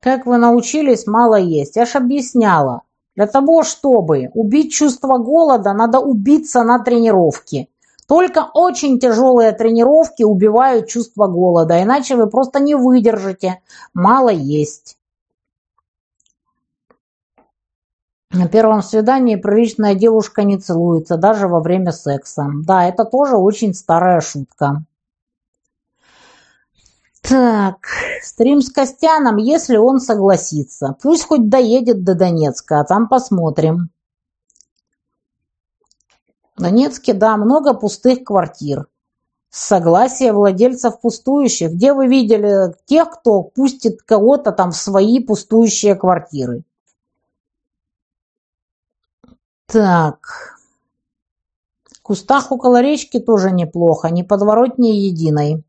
Как 0.00 0.26
вы 0.26 0.36
научились 0.36 1.06
мало 1.06 1.36
есть? 1.36 1.76
Я 1.76 1.86
ж 1.86 1.94
объясняла. 1.94 2.82
Для 3.14 3.28
того, 3.28 3.62
чтобы 3.62 4.32
убить 4.34 4.72
чувство 4.72 5.18
голода, 5.18 5.72
надо 5.74 6.00
убиться 6.00 6.64
на 6.64 6.80
тренировке. 6.80 7.68
Только 8.08 8.50
очень 8.52 8.98
тяжелые 8.98 9.52
тренировки 9.52 10.24
убивают 10.24 10.88
чувство 10.88 11.28
голода, 11.28 11.80
иначе 11.80 12.16
вы 12.16 12.26
просто 12.28 12.58
не 12.58 12.74
выдержите. 12.74 13.62
Мало 13.94 14.30
есть. 14.30 14.98
На 18.32 18.48
первом 18.48 18.82
свидании 18.82 19.36
приличная 19.36 19.94
девушка 19.94 20.42
не 20.42 20.56
целуется, 20.58 21.18
даже 21.18 21.48
во 21.48 21.60
время 21.60 21.92
секса. 21.92 22.46
Да, 22.64 22.86
это 22.86 23.04
тоже 23.04 23.36
очень 23.36 23.74
старая 23.74 24.22
шутка. 24.22 24.84
Так, 27.20 27.86
стрим 28.22 28.62
с 28.62 28.70
Костяном, 28.70 29.36
если 29.36 29.76
он 29.76 30.00
согласится. 30.00 30.96
Пусть 31.02 31.26
хоть 31.26 31.50
доедет 31.50 32.04
до 32.04 32.14
Донецка, 32.14 32.80
а 32.80 32.84
там 32.84 33.06
посмотрим. 33.06 33.90
В 36.56 36.62
Донецке, 36.62 37.12
да, 37.12 37.36
много 37.36 37.74
пустых 37.74 38.24
квартир. 38.24 38.86
Согласие 39.50 40.32
владельцев 40.32 41.00
пустующих. 41.00 41.72
Где 41.72 41.92
вы 41.92 42.06
видели 42.06 42.74
тех, 42.86 43.10
кто 43.10 43.42
пустит 43.42 44.00
кого-то 44.02 44.52
там 44.52 44.70
в 44.70 44.76
свои 44.76 45.20
пустующие 45.20 45.94
квартиры? 45.94 46.64
Так. 49.72 50.58
В 51.90 52.02
кустах 52.02 52.52
около 52.52 52.82
речки 52.82 53.18
тоже 53.18 53.50
неплохо, 53.50 54.10
не 54.10 54.22
подворотней 54.22 55.08
единой. 55.08 55.64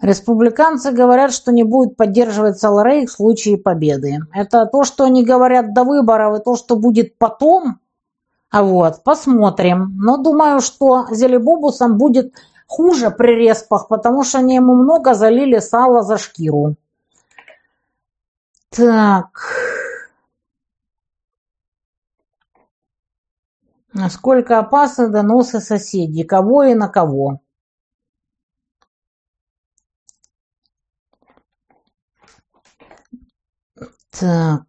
Республиканцы 0.00 0.90
говорят, 0.90 1.32
что 1.32 1.52
не 1.52 1.62
будут 1.62 1.96
поддерживать 1.96 2.58
Саларейх 2.58 3.10
в 3.10 3.12
случае 3.12 3.58
победы. 3.58 4.18
Это 4.32 4.66
то, 4.66 4.82
что 4.82 5.04
они 5.04 5.24
говорят 5.24 5.72
до 5.72 5.84
выборов, 5.84 6.40
и 6.40 6.42
то, 6.42 6.56
что 6.56 6.74
будет 6.74 7.16
потом. 7.16 7.78
А 8.50 8.64
вот, 8.64 9.04
посмотрим. 9.04 9.96
Но 9.96 10.16
думаю, 10.16 10.60
что 10.60 11.06
Зелебобусам 11.12 11.96
будет 11.96 12.34
хуже 12.66 13.10
при 13.10 13.36
респах, 13.36 13.86
потому 13.86 14.24
что 14.24 14.38
они 14.38 14.56
ему 14.56 14.74
много 14.74 15.14
залили 15.14 15.60
сала 15.60 16.02
за 16.02 16.18
шкиру. 16.18 16.74
Так. 18.70 19.63
Насколько 23.94 24.58
опасны 24.58 25.08
доносы 25.08 25.60
соседей? 25.60 26.24
Кого 26.24 26.64
и 26.64 26.74
на 26.74 26.88
кого? 26.88 27.40
Так. 34.10 34.66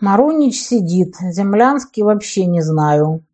Марунич 0.00 0.56
сидит. 0.60 1.14
Землянский 1.20 2.02
вообще 2.02 2.46
не 2.46 2.60
знаю. 2.60 3.24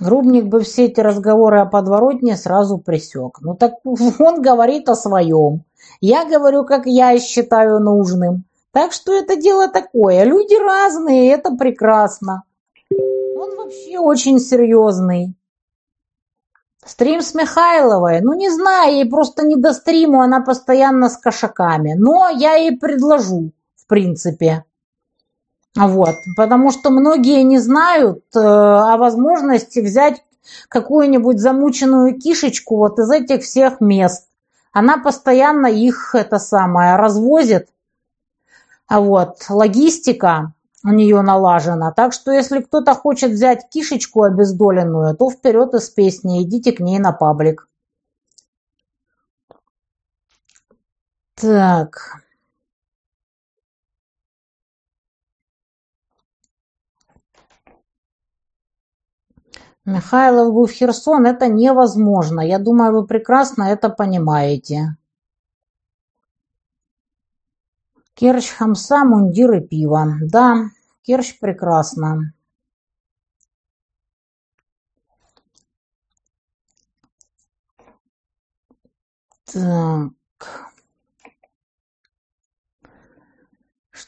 Грубник 0.00 0.46
бы 0.46 0.60
все 0.60 0.86
эти 0.86 1.00
разговоры 1.00 1.60
о 1.60 1.66
подворотне 1.66 2.36
сразу 2.36 2.78
присек. 2.78 3.38
Ну 3.40 3.54
так 3.54 3.74
он 3.84 4.42
говорит 4.42 4.88
о 4.88 4.94
своем. 4.94 5.64
Я 6.00 6.24
говорю, 6.24 6.64
как 6.64 6.86
я 6.86 7.18
считаю 7.18 7.80
нужным. 7.80 8.44
Так 8.72 8.92
что 8.92 9.12
это 9.12 9.36
дело 9.36 9.68
такое. 9.68 10.24
Люди 10.24 10.54
разные, 10.54 11.30
это 11.30 11.54
прекрасно. 11.54 12.44
Он 12.90 13.56
вообще 13.56 13.98
очень 13.98 14.38
серьезный. 14.38 15.34
Стрим 16.84 17.20
с 17.20 17.34
Михайловой? 17.34 18.20
Ну, 18.22 18.34
не 18.34 18.50
знаю, 18.50 18.94
ей 18.94 19.08
просто 19.08 19.46
не 19.46 19.56
до 19.56 19.72
стриму, 19.72 20.20
она 20.20 20.40
постоянно 20.40 21.08
с 21.08 21.16
кошаками. 21.16 21.94
Но 21.96 22.28
я 22.28 22.54
ей 22.54 22.76
предложу, 22.76 23.52
в 23.76 23.86
принципе. 23.86 24.64
Вот, 25.74 26.16
потому 26.36 26.70
что 26.70 26.90
многие 26.90 27.42
не 27.44 27.58
знают 27.58 28.24
э, 28.34 28.38
о 28.38 28.96
возможности 28.98 29.78
взять 29.78 30.22
какую-нибудь 30.68 31.40
замученную 31.40 32.18
кишечку 32.18 32.76
вот 32.76 32.98
из 32.98 33.10
этих 33.10 33.42
всех 33.42 33.80
мест. 33.80 34.28
Она 34.72 34.98
постоянно 34.98 35.66
их, 35.66 36.14
это 36.14 36.38
самое, 36.38 36.96
развозит. 36.96 37.68
А 38.86 39.00
вот, 39.00 39.46
логистика 39.48 40.52
у 40.84 40.88
нее 40.88 41.22
налажена. 41.22 41.92
Так 41.92 42.12
что 42.12 42.32
если 42.32 42.60
кто-то 42.60 42.94
хочет 42.94 43.30
взять 43.30 43.68
кишечку 43.70 44.24
обездоленную, 44.24 45.16
то 45.16 45.30
вперед 45.30 45.72
из 45.74 45.88
песни, 45.88 46.42
идите 46.42 46.72
к 46.72 46.80
ней 46.80 46.98
на 46.98 47.12
паблик. 47.12 47.68
Так. 51.34 52.21
Михайлов 59.84 60.54
в 60.54 60.72
Херсон– 60.72 61.26
это 61.26 61.48
невозможно. 61.48 62.40
Я 62.40 62.58
думаю, 62.58 62.92
вы 62.92 63.06
прекрасно 63.06 63.64
это 63.64 63.88
понимаете. 63.88 64.96
Керчь 68.14 68.50
хамса, 68.50 69.04
мундир 69.04 69.52
и 69.54 69.60
пиво. 69.60 70.06
Да, 70.20 70.70
Керчь 71.02 71.38
прекрасно. 71.40 72.32
Так. 79.44 80.21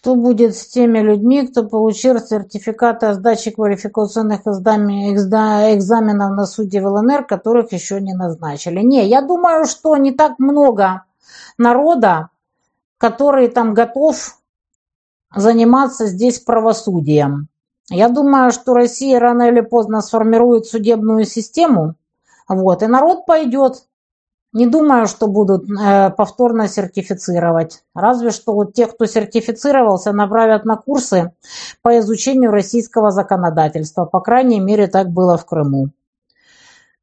Что 0.05 0.17
будет 0.17 0.55
с 0.55 0.67
теми 0.67 0.99
людьми, 0.99 1.47
кто 1.47 1.65
получил 1.65 2.21
сертификаты 2.21 3.07
о 3.07 3.15
сдаче 3.15 3.53
квалификационных 3.53 4.43
экзаменов 4.43 6.31
на 6.37 6.45
суде 6.45 6.83
в 6.83 6.87
ЛНР, 6.89 7.25
которых 7.25 7.73
еще 7.73 8.03
не 8.03 8.13
назначили? 8.13 8.81
Не, 8.81 9.09
я 9.09 9.23
думаю, 9.23 9.65
что 9.65 9.97
не 9.97 10.13
так 10.13 10.39
много 10.39 11.05
народа 11.57 12.29
который 12.99 13.49
там 13.49 13.73
готов 13.73 14.39
заниматься 15.35 16.07
здесь 16.07 16.39
правосудием. 16.39 17.49
Я 17.89 18.11
думаю, 18.11 18.51
что 18.51 18.75
Россия 18.75 19.19
рано 19.19 19.49
или 19.49 19.63
поздно 19.63 20.03
сформирует 20.03 20.67
судебную 20.67 21.25
систему, 21.25 21.95
вот, 22.47 22.83
и 22.83 22.87
народ 22.87 23.25
пойдет. 23.25 23.87
Не 24.55 24.69
думаю, 24.69 25.09
что 25.09 25.27
будут 25.27 25.69
э, 25.69 26.11
повторно 26.11 26.69
сертифицировать. 26.69 27.83
Разве 27.93 28.31
что 28.31 28.65
тех, 28.65 28.95
кто 28.95 29.05
сертифицировался, 29.05 30.13
направят 30.13 30.65
на 30.65 30.77
курсы 30.77 31.33
по 31.83 31.99
изучению 31.99 32.53
российского 32.53 33.11
законодательства. 33.11 34.05
По 34.05 34.21
крайней 34.21 34.61
мере, 34.61 34.87
так 34.87 35.11
было 35.11 35.37
в 35.37 35.45
Крыму. 35.45 35.89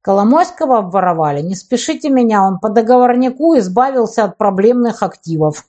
Коломойского 0.01 0.77
обворовали. 0.77 1.41
Не 1.41 1.55
спешите 1.55 2.09
меня, 2.09 2.41
он 2.41 2.57
по 2.57 2.69
договорнику 2.69 3.57
избавился 3.57 4.23
от 4.23 4.37
проблемных 4.37 5.03
активов. 5.03 5.67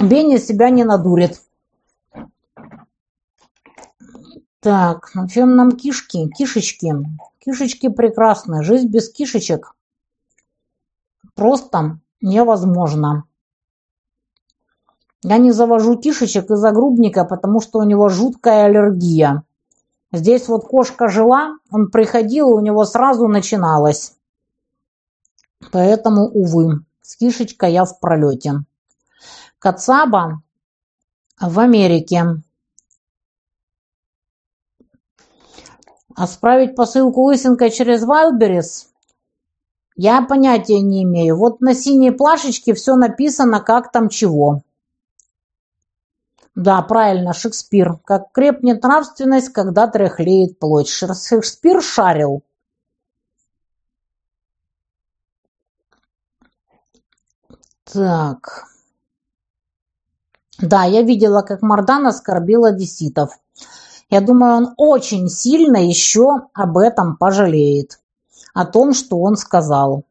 Бенни 0.00 0.36
себя 0.36 0.70
не 0.70 0.84
надурит. 0.84 1.42
Так, 4.60 5.10
ну 5.14 5.26
чем 5.26 5.56
нам 5.56 5.72
кишки? 5.72 6.28
Кишечки. 6.28 6.94
Кишечки 7.40 7.88
прекрасны. 7.88 8.62
Жизнь 8.62 8.86
без 8.86 9.12
кишечек 9.12 9.74
просто 11.34 11.98
невозможно. 12.20 13.24
Я 15.24 15.38
не 15.38 15.52
завожу 15.52 15.96
кишечек 15.96 16.50
из-за 16.50 16.72
грубника, 16.72 17.24
потому 17.24 17.60
что 17.60 17.78
у 17.78 17.84
него 17.84 18.08
жуткая 18.08 18.64
аллергия. 18.64 19.44
Здесь 20.10 20.48
вот 20.48 20.66
кошка 20.66 21.08
жила, 21.08 21.56
он 21.70 21.90
приходил, 21.90 22.50
и 22.50 22.52
у 22.54 22.60
него 22.60 22.84
сразу 22.84 23.28
начиналось. 23.28 24.14
Поэтому, 25.70 26.26
увы, 26.26 26.84
с 27.00 27.16
кишечкой 27.16 27.72
я 27.72 27.84
в 27.84 28.00
пролете. 28.00 28.64
Кацаба 29.58 30.42
в 31.40 31.58
Америке. 31.60 32.42
Отправить 36.14 36.74
посылку 36.74 37.22
лысинкой 37.22 37.70
через 37.70 38.02
Вайлберис? 38.04 38.91
Я 39.96 40.22
понятия 40.22 40.80
не 40.80 41.02
имею. 41.04 41.36
Вот 41.36 41.60
на 41.60 41.74
синей 41.74 42.10
плашечке 42.10 42.74
все 42.74 42.96
написано, 42.96 43.60
как 43.60 43.92
там 43.92 44.08
чего. 44.08 44.62
Да, 46.54 46.80
правильно, 46.82 47.32
Шекспир. 47.32 47.98
Как 48.04 48.32
крепнет 48.32 48.82
нравственность, 48.82 49.50
когда 49.50 49.86
тряхлеет 49.86 50.58
плоть. 50.58 50.88
Шекспир 50.88 51.82
шарил. 51.82 52.42
Так. 57.84 58.66
Да, 60.58 60.84
я 60.84 61.02
видела, 61.02 61.42
как 61.42 61.62
Мардан 61.62 62.06
оскорбил 62.06 62.64
одесситов. 62.64 63.38
Я 64.10 64.20
думаю, 64.20 64.56
он 64.56 64.74
очень 64.76 65.28
сильно 65.28 65.78
еще 65.78 66.48
об 66.52 66.78
этом 66.78 67.16
пожалеет. 67.16 68.01
О 68.54 68.64
том, 68.64 68.92
что 68.94 69.18
он 69.18 69.36
сказал. 69.36 70.04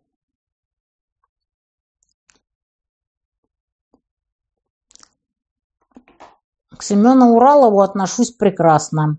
К 6.75 6.83
Семену 6.83 7.33
Уралову 7.35 7.81
отношусь 7.81 8.31
прекрасно. 8.31 9.17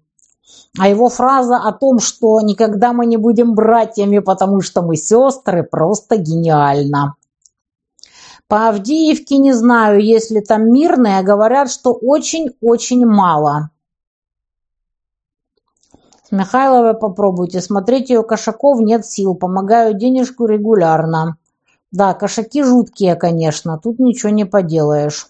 А 0.78 0.88
его 0.88 1.08
фраза 1.08 1.56
о 1.56 1.72
том, 1.72 1.98
что 2.00 2.40
никогда 2.40 2.92
мы 2.92 3.06
не 3.06 3.16
будем 3.16 3.54
братьями, 3.54 4.18
потому 4.18 4.62
что 4.62 4.82
мы 4.82 4.96
сестры, 4.96 5.62
просто 5.62 6.16
гениальна. 6.16 7.14
По 8.48 8.68
Авдеевке 8.68 9.38
не 9.38 9.52
знаю, 9.52 10.02
есть 10.02 10.30
ли 10.30 10.40
там 10.40 10.72
мирные, 10.72 11.22
говорят, 11.22 11.70
что 11.70 11.92
очень-очень 11.92 13.06
мало. 13.06 13.70
Михайловой 16.32 16.94
попробуйте. 16.94 17.60
Смотреть 17.60 18.08
ее 18.08 18.22
кошаков 18.22 18.80
нет 18.80 19.04
сил. 19.04 19.34
Помогаю 19.34 19.94
денежку 19.94 20.46
регулярно. 20.46 21.36
Да, 21.90 22.14
кошаки 22.14 22.62
жуткие, 22.62 23.16
конечно. 23.16 23.78
Тут 23.78 23.98
ничего 23.98 24.30
не 24.30 24.46
поделаешь. 24.46 25.28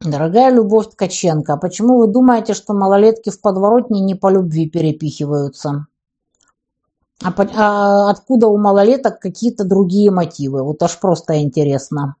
Дорогая 0.00 0.50
Любовь 0.52 0.90
Ткаченко, 0.90 1.56
почему 1.56 1.98
вы 1.98 2.08
думаете, 2.08 2.52
что 2.52 2.74
малолетки 2.74 3.30
в 3.30 3.40
подворотне 3.40 4.00
не 4.00 4.14
по 4.16 4.28
любви 4.30 4.68
перепихиваются? 4.68 5.86
А, 7.22 7.32
а 7.32 8.10
откуда 8.10 8.48
у 8.48 8.58
малолеток 8.58 9.20
какие-то 9.20 9.64
другие 9.64 10.10
мотивы? 10.10 10.64
Вот 10.64 10.82
аж 10.82 10.98
просто 10.98 11.40
интересно. 11.40 12.16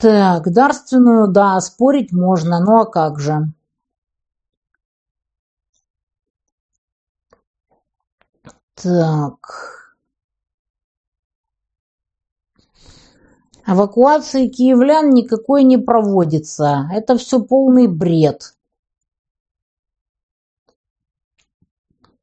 Так, 0.00 0.50
дарственную, 0.50 1.28
да, 1.28 1.60
спорить 1.60 2.10
можно, 2.10 2.58
ну 2.58 2.80
а 2.80 2.86
как 2.86 3.20
же? 3.20 3.52
Так. 8.74 9.90
Эвакуации 13.66 14.48
киевлян 14.48 15.10
никакой 15.10 15.64
не 15.64 15.76
проводится. 15.76 16.88
Это 16.90 17.18
все 17.18 17.42
полный 17.42 17.86
бред. 17.86 18.54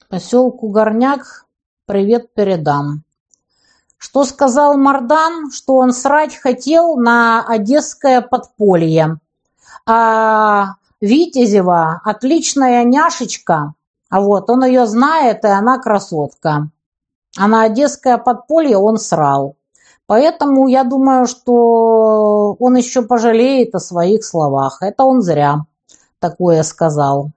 Поселку 0.09 0.69
Горняк 0.69 1.45
привет 1.85 2.33
передам. 2.33 3.06
Что 3.97 4.23
сказал 4.25 4.77
Мардан, 4.77 5.51
что 5.51 5.75
он 5.75 5.91
срать 5.91 6.35
хотел 6.35 6.97
на 6.97 7.45
одесское 7.47 8.21
подполье. 8.21 9.19
А 9.85 10.75
Витязева 11.01 12.01
отличная 12.03 12.83
няшечка, 12.83 13.73
а 14.09 14.21
вот 14.21 14.49
он 14.49 14.65
ее 14.65 14.85
знает, 14.85 15.43
и 15.43 15.47
она 15.47 15.79
красотка. 15.79 16.69
А 17.37 17.47
на 17.47 17.63
одесское 17.63 18.17
подполье 18.17 18.77
он 18.77 18.97
срал. 18.97 19.55
Поэтому 20.05 20.67
я 20.67 20.83
думаю, 20.83 21.27
что 21.27 22.55
он 22.59 22.75
еще 22.75 23.01
пожалеет 23.01 23.75
о 23.75 23.79
своих 23.79 24.23
словах. 24.23 24.81
Это 24.81 25.03
он 25.03 25.21
зря 25.21 25.65
такое 26.19 26.63
сказал. 26.63 27.31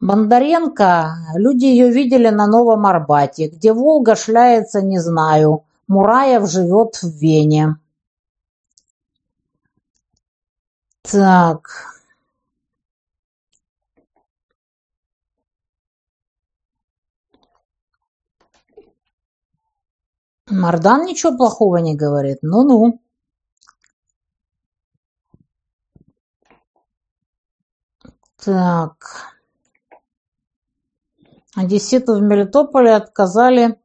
Бондаренко, 0.00 1.16
люди 1.36 1.64
ее 1.64 1.90
видели 1.90 2.28
на 2.28 2.46
Новом 2.46 2.86
Арбате. 2.86 3.48
Где 3.48 3.72
Волга 3.72 4.14
шляется, 4.14 4.82
не 4.82 4.98
знаю. 4.98 5.64
Мураев 5.88 6.48
живет 6.48 6.96
в 7.02 7.08
Вене. 7.18 7.76
Так... 11.02 11.92
Мардан 20.48 21.04
ничего 21.04 21.36
плохого 21.36 21.78
не 21.78 21.96
говорит. 21.96 22.38
Ну-ну. 22.42 23.00
Так. 28.36 29.35
Одесситу 31.56 32.16
в 32.16 32.22
Мелитополе 32.22 32.94
отказали 32.94 33.78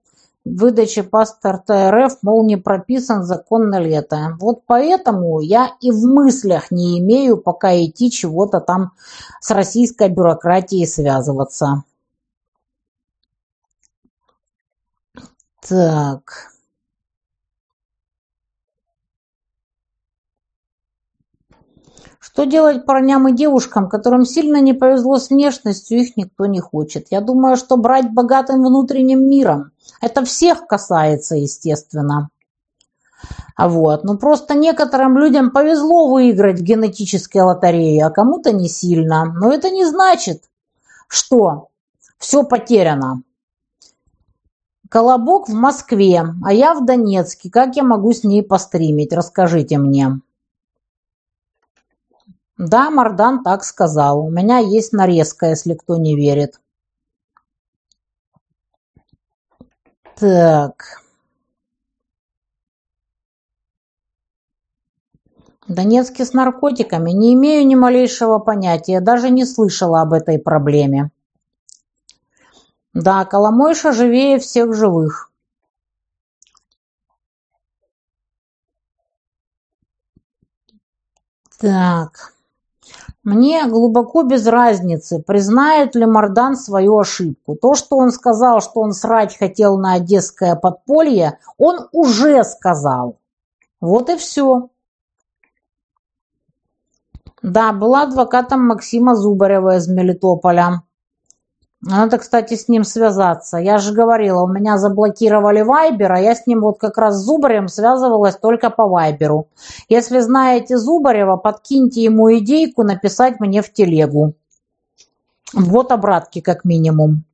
в 0.44 0.60
выдаче 0.60 1.04
паспорта 1.04 1.90
РФ, 1.90 2.18
мол, 2.22 2.46
не 2.46 2.58
прописан 2.58 3.24
закон 3.24 3.70
на 3.70 3.80
лето. 3.80 4.36
Вот 4.40 4.64
поэтому 4.66 5.40
я 5.40 5.72
и 5.80 5.90
в 5.90 6.04
мыслях 6.06 6.70
не 6.70 7.00
имею 7.00 7.38
пока 7.38 7.74
идти 7.74 8.12
чего-то 8.12 8.60
там 8.60 8.92
с 9.40 9.52
российской 9.52 10.10
бюрократией 10.10 10.86
связываться. 10.86 11.84
Так. 15.66 16.51
Что 22.32 22.46
делать 22.46 22.86
парням 22.86 23.28
и 23.28 23.34
девушкам, 23.34 23.90
которым 23.90 24.24
сильно 24.24 24.62
не 24.62 24.74
повезло 24.74 25.20
с 25.20 25.30
внешностью, 25.30 26.00
их 26.00 26.16
никто 26.16 26.46
не 26.46 26.62
хочет. 26.62 27.08
Я 27.12 27.20
думаю, 27.20 27.58
что 27.58 27.76
брать 27.76 28.10
богатым 28.14 28.64
внутренним 28.64 29.30
миром. 29.30 29.72
Это 30.00 30.24
всех 30.24 30.66
касается, 30.66 31.36
естественно. 31.36 32.30
А 33.58 33.68
вот, 33.68 34.06
ну 34.06 34.18
просто 34.18 34.56
некоторым 34.56 35.18
людям 35.18 35.52
повезло 35.52 36.08
выиграть 36.08 36.62
в 36.62 36.64
генетической 36.64 37.42
лотерее, 37.42 38.06
а 38.06 38.10
кому-то 38.12 38.54
не 38.54 38.70
сильно. 38.70 39.26
Но 39.26 39.52
это 39.52 39.70
не 39.70 39.86
значит, 39.86 40.44
что 41.10 41.68
все 42.18 42.44
потеряно. 42.44 43.24
Колобок 44.90 45.50
в 45.50 45.54
Москве, 45.54 46.24
а 46.46 46.54
я 46.54 46.76
в 46.76 46.86
Донецке. 46.86 47.50
Как 47.50 47.76
я 47.76 47.84
могу 47.84 48.14
с 48.14 48.24
ней 48.24 48.42
постримить? 48.42 49.12
Расскажите 49.12 49.78
мне. 49.78 50.22
Да, 52.64 52.92
Мардан 52.92 53.42
так 53.44 53.64
сказал. 53.64 54.24
У 54.24 54.30
меня 54.30 54.60
есть 54.60 54.94
нарезка, 54.94 55.48
если 55.48 55.74
кто 55.74 55.98
не 55.98 56.16
верит. 56.16 56.62
Так. 60.16 61.02
Донецке 65.68 66.24
с 66.24 66.34
наркотиками 66.34 67.10
не 67.10 67.34
имею 67.34 67.66
ни 67.66 67.74
малейшего 67.74 68.38
понятия, 68.38 69.02
даже 69.02 69.32
не 69.32 69.46
слышала 69.46 70.02
об 70.02 70.14
этой 70.14 70.38
проблеме. 70.38 71.10
Да, 72.94 73.26
Коломойша 73.26 73.92
живее 73.92 74.38
всех 74.38 74.76
живых. 74.76 75.32
Так. 81.58 82.36
Мне 83.24 83.68
глубоко 83.68 84.24
без 84.24 84.48
разницы, 84.48 85.22
признает 85.22 85.96
ли 85.96 86.08
Мардан 86.08 86.56
свою 86.56 86.98
ошибку. 86.98 87.56
То, 87.56 87.76
что 87.76 87.98
он 87.98 88.12
сказал, 88.12 88.62
что 88.62 88.80
он 88.82 88.94
срать 88.94 89.38
хотел 89.38 89.78
на 89.78 89.94
одесское 89.94 90.56
подполье, 90.56 91.38
он 91.60 91.88
уже 91.92 92.44
сказал. 92.44 93.20
Вот 93.80 94.10
и 94.10 94.18
все. 94.18 94.70
Да, 97.44 97.74
была 97.74 98.04
адвокатом 98.04 98.68
Максима 98.68 99.16
Зубарева 99.16 99.78
из 99.78 99.88
Мелитополя. 99.88 100.82
Надо, 101.84 102.20
кстати, 102.20 102.54
с 102.54 102.68
ним 102.68 102.84
связаться. 102.84 103.58
Я 103.58 103.80
же 103.80 103.92
говорила, 103.92 104.44
у 104.44 104.48
меня 104.48 104.78
заблокировали 104.78 105.62
Вайбер, 105.62 106.12
а 106.12 106.20
я 106.20 106.36
с 106.36 106.46
ним 106.46 106.62
вот 106.62 106.78
как 106.80 106.98
раз 107.00 107.16
с 107.16 107.26
Зубарем 107.26 107.68
связывалась 107.68 108.36
только 108.36 108.70
по 108.70 108.88
Вайберу. 108.88 109.48
Если 109.90 110.20
знаете 110.20 110.78
Зубарева, 110.78 111.38
подкиньте 111.38 112.04
ему 112.04 112.32
идейку 112.38 112.84
написать 112.84 113.40
мне 113.40 113.64
в 113.64 113.74
телегу. 113.74 114.36
Вот 115.54 115.92
обратки 115.92 116.40
как 116.40 116.66
минимум. 116.66 117.26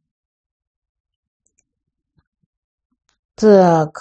Так. 3.35 3.99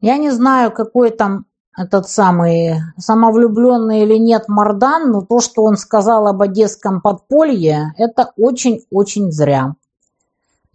Я 0.00 0.16
не 0.16 0.30
знаю, 0.30 0.72
какой 0.72 1.10
там 1.10 1.44
этот 1.78 2.08
самый 2.08 2.80
самовлюбленный 2.98 4.00
или 4.02 4.18
нет 4.18 4.48
Мардан, 4.48 5.12
но 5.12 5.22
то, 5.22 5.38
что 5.40 5.62
он 5.62 5.76
сказал 5.76 6.26
об 6.26 6.42
одесском 6.42 7.00
подполье, 7.00 7.94
это 7.96 8.32
очень-очень 8.36 9.30
зря. 9.30 9.76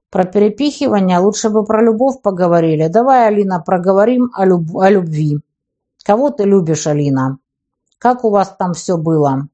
Про 0.09 0.23
перепихивание 0.23 1.19
лучше 1.19 1.49
бы 1.49 1.65
про 1.65 1.83
любовь 1.83 2.21
поговорили. 2.21 2.87
Давай, 2.87 3.27
Алина, 3.27 3.59
проговорим 3.59 4.31
о, 4.33 4.45
люб 4.45 4.77
о 4.77 4.89
любви. 4.89 5.39
Кого 6.05 6.29
ты 6.29 6.45
любишь, 6.45 6.87
Алина? 6.87 7.37
Как 7.97 8.23
у 8.23 8.29
вас 8.29 8.55
там 8.57 8.73
все 8.73 8.95
было? 8.95 9.49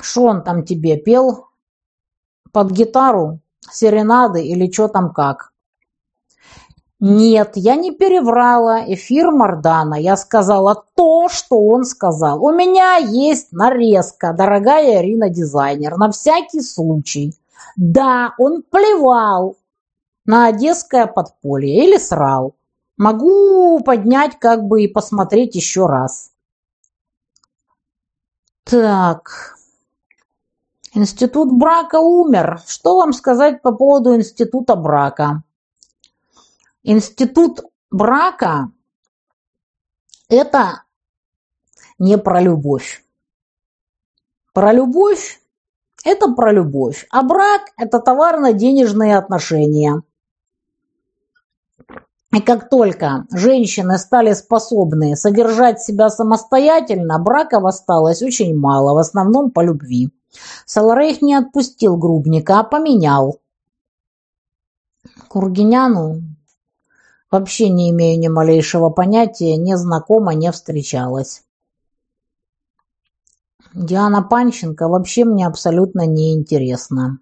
Что 0.00 0.24
он 0.24 0.42
там 0.42 0.64
тебе 0.64 0.96
пел? 0.96 1.46
Под 2.50 2.72
гитару? 2.72 3.38
Серенады 3.70 4.44
или 4.44 4.68
что 4.72 4.88
там 4.88 5.12
как? 5.12 5.51
Нет, 7.04 7.54
я 7.56 7.74
не 7.74 7.90
переврала 7.90 8.84
эфир 8.86 9.32
Мардана. 9.32 9.96
Я 9.96 10.16
сказала 10.16 10.84
то, 10.94 11.28
что 11.28 11.58
он 11.58 11.82
сказал. 11.82 12.40
У 12.44 12.52
меня 12.52 12.94
есть 12.94 13.50
нарезка, 13.50 14.32
дорогая 14.32 15.02
Ирина 15.02 15.28
дизайнер, 15.28 15.96
на 15.96 16.12
всякий 16.12 16.60
случай. 16.60 17.34
Да, 17.74 18.34
он 18.38 18.62
плевал 18.62 19.56
на 20.26 20.46
одесское 20.46 21.08
подполье 21.08 21.84
или 21.84 21.98
срал. 21.98 22.54
Могу 22.96 23.80
поднять 23.80 24.38
как 24.38 24.62
бы 24.62 24.84
и 24.84 24.86
посмотреть 24.86 25.56
еще 25.56 25.86
раз. 25.86 26.30
Так. 28.62 29.56
Институт 30.94 31.52
брака 31.52 31.96
умер. 31.96 32.60
Что 32.64 32.98
вам 32.98 33.12
сказать 33.12 33.60
по 33.60 33.72
поводу 33.72 34.14
института 34.14 34.76
брака? 34.76 35.42
Институт 36.84 37.60
брака– 37.92 38.72
это 40.28 40.82
не 42.00 42.18
про 42.18 42.40
любовь. 42.40 43.04
Про 44.52 44.72
любовь– 44.72 45.40
это 46.04 46.32
про 46.32 46.50
любовь, 46.50 47.06
а 47.10 47.22
брак– 47.22 47.62
это 47.76 48.00
товарно-денежные 48.00 49.16
отношения. 49.16 50.02
И 52.32 52.40
как 52.40 52.68
только 52.68 53.26
женщины 53.30 53.96
стали 53.96 54.32
способны 54.32 55.14
содержать 55.14 55.80
себя 55.80 56.10
самостоятельно, 56.10 57.20
браков 57.20 57.64
осталось 57.64 58.22
очень 58.22 58.58
мало, 58.58 58.94
в 58.94 58.98
основном 58.98 59.52
по 59.52 59.60
любви. 59.60 60.10
Саларейх 60.66 61.22
не 61.22 61.36
отпустил 61.36 61.96
грубника, 61.96 62.58
а 62.58 62.64
поменял. 62.64 63.38
Кургиняну 65.28 66.31
Вообще 67.32 67.70
не 67.70 67.88
имею 67.88 68.20
ни 68.20 68.28
малейшего 68.28 68.90
понятия, 68.90 69.56
не 69.56 69.78
знакома, 69.78 70.34
не 70.34 70.52
встречалась. 70.52 71.42
Диана 73.72 74.20
Панченко 74.22 74.86
вообще 74.86 75.24
мне 75.24 75.46
абсолютно 75.46 76.04
не 76.04 76.34
интересна. 76.34 77.20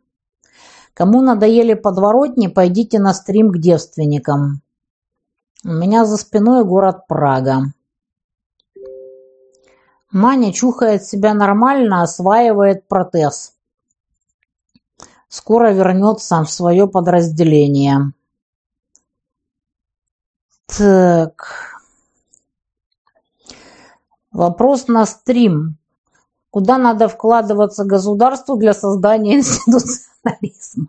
Кому 0.94 1.22
надоели 1.22 1.74
подворотни, 1.74 2.48
пойдите 2.48 2.98
на 2.98 3.14
стрим 3.14 3.52
к 3.52 3.58
девственникам. 3.58 4.62
У 5.64 5.68
меня 5.68 6.04
за 6.04 6.16
спиной 6.16 6.64
город 6.64 7.06
Прага. 7.06 7.72
Маня 10.10 10.52
чухает 10.52 11.04
себя 11.04 11.34
нормально, 11.34 12.02
осваивает 12.02 12.88
протез. 12.88 13.52
Скоро 15.28 15.70
вернется 15.70 16.42
в 16.42 16.50
свое 16.50 16.88
подразделение. 16.88 18.12
Так. 20.76 21.46
Вопрос 24.32 24.88
на 24.88 25.06
стрим. 25.06 25.76
Куда 26.50 26.78
надо 26.78 27.08
вкладываться 27.08 27.84
государству 27.84 28.56
для 28.56 28.74
создания 28.74 29.34
институционализма? 29.38 30.86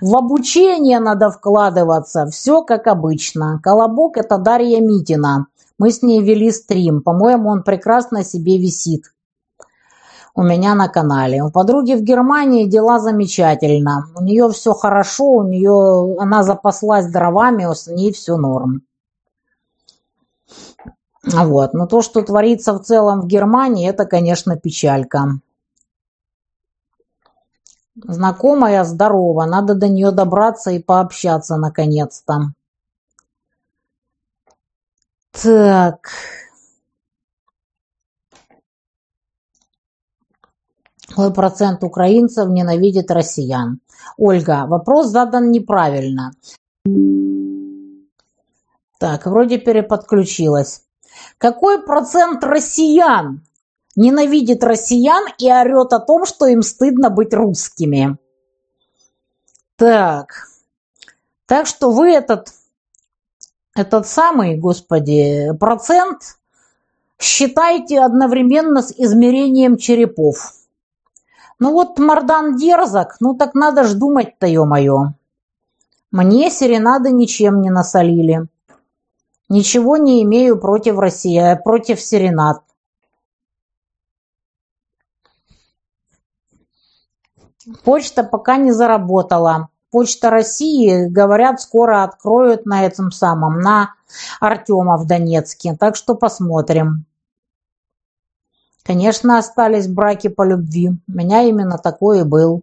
В 0.00 0.16
обучение 0.16 0.98
надо 1.00 1.30
вкладываться. 1.30 2.26
Все 2.26 2.62
как 2.62 2.86
обычно. 2.86 3.60
Колобок– 3.62 4.16
это 4.16 4.38
Дарья 4.38 4.80
Митина. 4.80 5.46
Мы 5.78 5.90
с 5.90 6.02
ней 6.02 6.22
вели 6.22 6.50
стрим. 6.50 7.02
По-моему, 7.02 7.50
он 7.50 7.62
прекрасно 7.62 8.24
себе 8.24 8.58
висит 8.58 9.04
у 10.38 10.42
меня 10.42 10.76
на 10.76 10.88
канале. 10.88 11.42
У 11.42 11.50
подруги 11.50 11.94
в 11.94 12.02
Германии 12.02 12.64
дела 12.64 13.00
замечательно. 13.00 14.06
У 14.14 14.22
нее 14.22 14.48
все 14.50 14.72
хорошо, 14.72 15.24
у 15.24 15.42
нее 15.42 16.16
она 16.20 16.44
запаслась 16.44 17.10
дровами, 17.10 17.66
с 17.74 17.88
ней 17.88 18.12
все 18.12 18.36
норм. 18.36 18.82
Вот. 21.32 21.74
Но 21.74 21.86
то, 21.86 22.02
что 22.02 22.22
творится 22.22 22.72
в 22.72 22.82
целом 22.82 23.20
в 23.20 23.26
Германии, 23.26 23.88
это, 23.88 24.04
конечно, 24.06 24.56
печалька. 24.56 25.40
Знакомая 27.96 28.84
здорова, 28.84 29.44
надо 29.44 29.74
до 29.74 29.88
нее 29.88 30.12
добраться 30.12 30.70
и 30.70 30.78
пообщаться 30.78 31.56
наконец-то. 31.56 32.52
Так. 35.32 36.10
Какой 41.08 41.32
процент 41.32 41.82
украинцев 41.82 42.48
ненавидит 42.48 43.10
россиян? 43.10 43.80
Ольга, 44.16 44.66
вопрос 44.66 45.08
задан 45.08 45.50
неправильно. 45.50 46.32
Так, 48.98 49.26
вроде 49.26 49.58
переподключилась. 49.58 50.87
Какой 51.38 51.82
процент 51.82 52.42
россиян 52.44 53.42
ненавидит 53.96 54.64
россиян 54.64 55.24
и 55.38 55.50
орет 55.50 55.92
о 55.92 56.00
том, 56.00 56.24
что 56.24 56.46
им 56.46 56.62
стыдно 56.62 57.10
быть 57.10 57.34
русскими? 57.34 58.16
Так, 59.76 60.48
так 61.46 61.66
что 61.66 61.90
вы 61.90 62.10
этот, 62.10 62.52
этот 63.74 64.06
самый, 64.06 64.56
господи, 64.56 65.52
процент 65.58 66.38
считайте 67.18 68.00
одновременно 68.00 68.82
с 68.82 68.92
измерением 68.92 69.76
черепов. 69.76 70.52
Ну 71.58 71.72
вот 71.72 71.98
Мардан 71.98 72.56
дерзок, 72.56 73.16
ну 73.20 73.34
так 73.34 73.54
надо 73.54 73.84
ж 73.84 73.94
думать-то, 73.94 74.46
ё-моё. 74.46 75.14
Мне 76.10 76.50
серенады 76.50 77.10
ничем 77.10 77.60
не 77.60 77.70
насолили. 77.70 78.46
Ничего 79.48 79.96
не 79.96 80.22
имею 80.22 80.60
против 80.60 80.98
России, 80.98 81.38
а 81.38 81.56
против 81.56 82.00
Серенад. 82.00 82.62
Почта 87.84 88.24
пока 88.24 88.56
не 88.56 88.72
заработала. 88.72 89.68
Почта 89.90 90.28
России, 90.28 91.06
говорят, 91.06 91.62
скоро 91.62 92.02
откроют 92.04 92.66
на 92.66 92.84
этом 92.84 93.10
самом, 93.10 93.60
на 93.60 93.94
Артема 94.38 94.98
в 94.98 95.06
Донецке. 95.06 95.76
Так 95.78 95.96
что 95.96 96.14
посмотрим. 96.14 97.06
Конечно, 98.82 99.38
остались 99.38 99.88
браки 99.88 100.28
по 100.28 100.42
любви. 100.42 100.90
У 100.90 101.12
меня 101.12 101.42
именно 101.42 101.78
такой 101.78 102.20
и 102.20 102.24
был. 102.24 102.62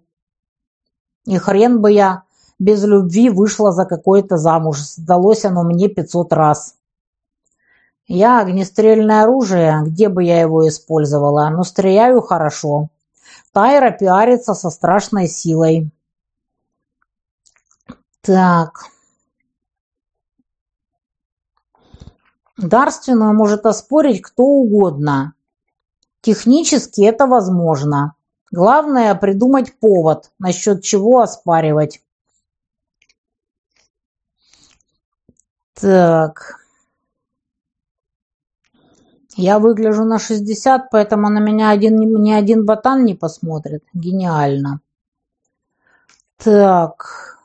И 1.25 1.37
хрен 1.37 1.81
бы 1.81 1.91
я 1.91 2.23
без 2.59 2.83
любви 2.83 3.29
вышла 3.29 3.71
за 3.71 3.85
какой-то 3.85 4.37
замуж. 4.37 4.79
Сдалось 4.79 5.45
оно 5.45 5.63
мне 5.63 5.87
пятьсот 5.87 6.31
раз. 6.31 6.74
Я 8.07 8.39
огнестрельное 8.39 9.23
оружие, 9.23 9.81
где 9.83 10.09
бы 10.09 10.23
я 10.23 10.39
его 10.39 10.67
использовала, 10.67 11.49
но 11.49 11.63
стреляю 11.63 12.21
хорошо. 12.21 12.89
Тайра 13.51 13.89
пиарится 13.91 14.53
со 14.53 14.69
страшной 14.69 15.27
силой. 15.27 15.89
Так. 18.21 18.85
Дарственную 22.57 23.33
может 23.33 23.65
оспорить 23.65 24.21
кто 24.21 24.43
угодно. 24.43 25.33
Технически 26.21 27.01
это 27.01 27.25
возможно. 27.25 28.15
Главное 28.51 29.15
придумать 29.15 29.77
повод, 29.79 30.31
насчет 30.37 30.83
чего 30.83 31.21
оспаривать. 31.21 32.01
Так. 35.73 36.64
Я 39.37 39.59
выгляжу 39.59 40.05
на 40.05 40.17
60, 40.17 40.89
поэтому 40.89 41.29
на 41.29 41.39
меня 41.39 41.69
один, 41.69 41.97
ни 41.97 42.31
один 42.31 42.65
ботан 42.65 43.03
не 43.03 43.15
посмотрит. 43.15 43.83
Гениально. 43.93 44.79
Так. 46.41 47.37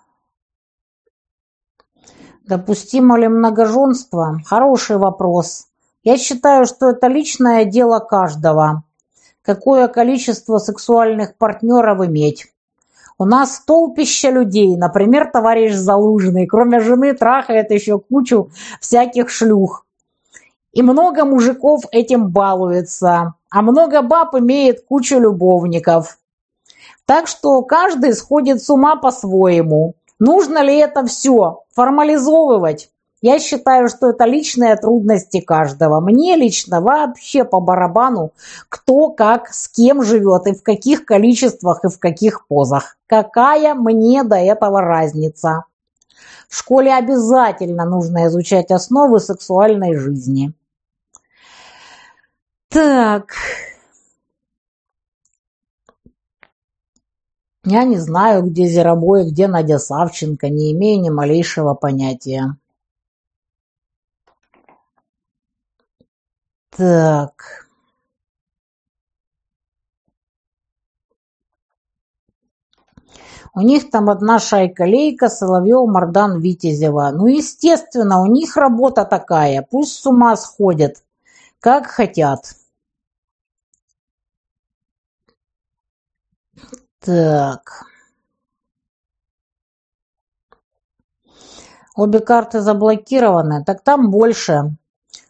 Допустимо 2.46 3.18
ли 3.18 3.26
многоженство? 3.28 4.40
Хороший 4.46 4.98
вопрос. 4.98 5.66
Я 6.04 6.16
считаю, 6.16 6.64
что 6.64 6.90
это 6.90 7.08
личное 7.08 7.64
дело 7.64 7.98
каждого. 7.98 8.84
Какое 9.42 9.88
количество 9.88 10.58
сексуальных 10.58 11.36
партнеров 11.36 12.06
иметь? 12.06 12.46
У 13.18 13.24
нас 13.24 13.60
толпища 13.66 14.30
людей, 14.30 14.76
например, 14.76 15.30
товарищ 15.30 15.74
Залужный, 15.74 16.46
кроме 16.46 16.80
жены 16.80 17.14
трахает 17.14 17.70
еще 17.70 17.98
кучу 17.98 18.50
всяких 18.80 19.28
шлюх. 19.28 19.86
И 20.72 20.82
много 20.82 21.24
мужиков 21.24 21.82
этим 21.90 22.28
балуется, 22.28 23.34
а 23.50 23.62
много 23.62 24.02
баб 24.02 24.36
имеет 24.36 24.84
кучу 24.86 25.18
любовников. 25.18 26.18
Так 27.06 27.26
что 27.26 27.62
каждый 27.62 28.14
сходит 28.14 28.62
с 28.62 28.70
ума 28.70 28.94
по-своему. 28.94 29.94
Нужно 30.20 30.62
ли 30.62 30.76
это 30.76 31.04
все 31.06 31.64
формализовывать? 31.74 32.90
Я 33.22 33.38
считаю, 33.38 33.88
что 33.88 34.10
это 34.10 34.24
личные 34.24 34.76
трудности 34.76 35.40
каждого. 35.40 36.00
Мне 36.00 36.36
лично 36.36 36.80
вообще 36.80 37.44
по 37.44 37.60
барабану, 37.60 38.32
кто 38.68 39.10
как, 39.10 39.52
с 39.52 39.68
кем 39.68 40.02
живет 40.02 40.46
и 40.46 40.54
в 40.54 40.62
каких 40.62 41.04
количествах 41.04 41.84
и 41.84 41.88
в 41.88 41.98
каких 41.98 42.46
позах. 42.46 42.96
Какая 43.06 43.74
мне 43.74 44.22
до 44.22 44.36
этого 44.36 44.80
разница? 44.80 45.64
В 46.48 46.56
школе 46.56 46.94
обязательно 46.94 47.84
нужно 47.84 48.26
изучать 48.28 48.70
основы 48.70 49.20
сексуальной 49.20 49.96
жизни. 49.96 50.54
Так. 52.70 53.34
Я 57.64 57.82
не 57.82 57.98
знаю, 57.98 58.44
где 58.44 58.66
Зеробой, 58.66 59.28
где 59.28 59.48
Надя 59.48 59.78
Савченко, 59.78 60.48
не 60.48 60.72
имею 60.72 61.00
ни 61.00 61.10
малейшего 61.10 61.74
понятия. 61.74 62.56
Так. 66.70 67.66
У 73.52 73.62
них 73.62 73.90
там 73.90 74.08
одна 74.08 74.38
шайка-лейка, 74.38 75.28
Соловьев, 75.28 75.88
Мардан, 75.88 76.40
Витязева. 76.40 77.10
Ну, 77.12 77.26
естественно, 77.26 78.22
у 78.22 78.26
них 78.26 78.56
работа 78.56 79.04
такая. 79.04 79.66
Пусть 79.68 79.98
с 79.98 80.06
ума 80.06 80.36
сходят, 80.36 81.02
как 81.58 81.88
хотят. 81.88 82.59
Так. 87.00 87.86
Обе 91.96 92.20
карты 92.20 92.60
заблокированы. 92.60 93.64
Так 93.64 93.82
там 93.82 94.10
больше. 94.10 94.76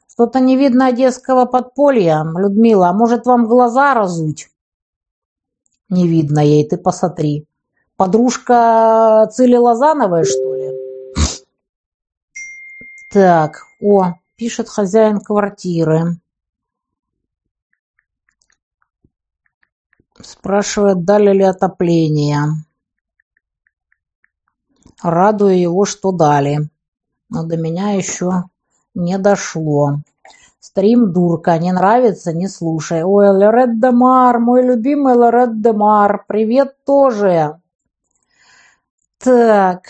Что-то 0.08 0.40
не 0.40 0.56
видно 0.56 0.86
одесского 0.86 1.46
подполья. 1.46 2.24
Людмила, 2.24 2.88
а 2.88 2.92
может 2.92 3.26
вам 3.26 3.46
глаза 3.46 3.94
разуть? 3.94 4.50
Не 5.88 6.06
видно 6.06 6.40
ей, 6.40 6.68
ты 6.68 6.76
посмотри. 6.76 7.46
Подружка 7.96 9.28
Цили 9.32 9.56
Лозановой, 9.56 10.24
что 10.24 10.54
ли? 10.54 10.70
Так, 13.12 13.62
о, 13.80 14.14
пишет 14.36 14.68
хозяин 14.68 15.20
квартиры. 15.20 16.16
Спрашивает, 20.22 21.04
дали 21.04 21.32
ли 21.32 21.44
отопление. 21.44 22.44
Радую 25.02 25.58
его, 25.58 25.84
что 25.84 26.12
дали. 26.12 26.68
Но 27.28 27.44
до 27.44 27.56
меня 27.56 27.92
еще 27.92 28.44
не 28.94 29.18
дошло. 29.18 30.00
Стрим 30.58 31.12
дурка, 31.12 31.58
не 31.58 31.72
нравится, 31.72 32.32
не 32.32 32.48
слушай. 32.48 33.02
Ой, 33.02 33.30
Лорет 33.30 33.80
Демар, 33.80 34.38
мой 34.38 34.62
любимый 34.62 35.14
Лорет 35.14 35.60
Демар, 35.62 36.24
привет 36.28 36.76
тоже. 36.84 37.60
Так. 39.18 39.88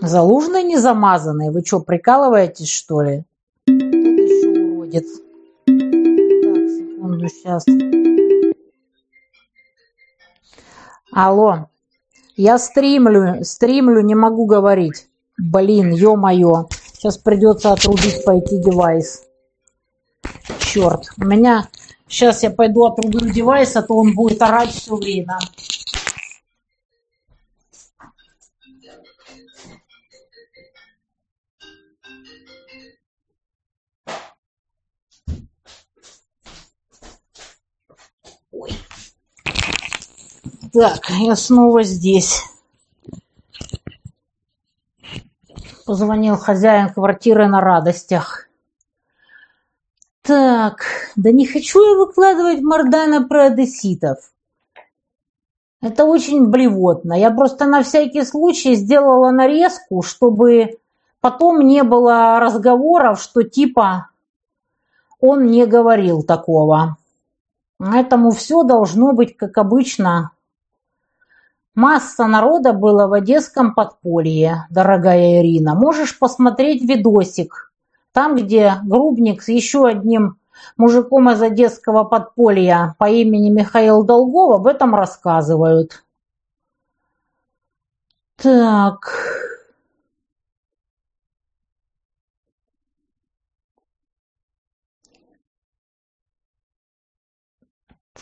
Залужный 0.00 0.64
не 0.64 0.76
замазанный, 0.76 1.50
вы 1.50 1.64
что, 1.64 1.80
прикалываетесь, 1.80 2.70
что 2.70 3.00
ли? 3.00 3.24
Еще 3.66 4.48
уродец. 4.48 5.06
Секунду, 7.24 7.28
сейчас. 7.28 7.64
Алло, 11.12 11.68
я 12.36 12.58
стримлю, 12.58 13.44
стримлю, 13.44 14.00
не 14.00 14.14
могу 14.14 14.46
говорить. 14.46 15.06
Блин, 15.38 15.92
ё-моё. 15.92 16.66
Сейчас 16.92 17.18
придется 17.18 17.72
отрубить 17.72 18.24
пойти 18.24 18.58
девайс. 18.58 19.22
Черт, 20.58 21.08
у 21.18 21.24
меня... 21.24 21.68
Сейчас 22.06 22.42
я 22.42 22.50
пойду 22.50 22.84
отрублю 22.84 23.30
девайс, 23.30 23.74
а 23.76 23.82
то 23.82 23.94
он 23.94 24.14
будет 24.14 24.40
орать 24.42 24.70
все 24.70 24.94
время. 24.94 25.38
Так, 40.74 41.08
я 41.20 41.36
снова 41.36 41.84
здесь. 41.84 42.42
Позвонил 45.86 46.36
хозяин 46.36 46.92
квартиры 46.92 47.46
на 47.46 47.60
радостях. 47.60 48.48
Так, 50.22 50.82
да 51.14 51.30
не 51.30 51.46
хочу 51.46 51.80
я 51.80 51.96
выкладывать 51.96 52.60
Мордана 52.60 53.22
про 53.22 53.44
одесситов. 53.44 54.32
Это 55.80 56.06
очень 56.06 56.48
блевотно. 56.48 57.12
Я 57.12 57.30
просто 57.30 57.66
на 57.66 57.84
всякий 57.84 58.24
случай 58.24 58.74
сделала 58.74 59.30
нарезку, 59.30 60.02
чтобы 60.02 60.80
потом 61.20 61.60
не 61.60 61.84
было 61.84 62.40
разговоров, 62.40 63.22
что 63.22 63.44
типа 63.44 64.08
он 65.20 65.46
не 65.46 65.66
говорил 65.66 66.24
такого. 66.24 66.96
Поэтому 67.78 68.32
все 68.32 68.64
должно 68.64 69.12
быть, 69.12 69.36
как 69.36 69.56
обычно, 69.56 70.33
Масса 71.74 72.26
народа 72.26 72.72
было 72.72 73.08
в 73.08 73.12
одесском 73.12 73.74
подполье, 73.74 74.66
дорогая 74.70 75.40
Ирина. 75.40 75.74
Можешь 75.74 76.18
посмотреть 76.18 76.82
видосик. 76.82 77.72
Там, 78.12 78.36
где 78.36 78.76
Грубник 78.84 79.42
с 79.42 79.48
еще 79.48 79.86
одним 79.88 80.38
мужиком 80.76 81.30
из 81.30 81.42
одесского 81.42 82.04
подполья 82.04 82.94
по 82.98 83.08
имени 83.10 83.50
Михаил 83.50 84.04
Долгов 84.04 84.54
об 84.54 84.66
этом 84.68 84.94
рассказывают. 84.94 86.04
Так. 88.36 89.10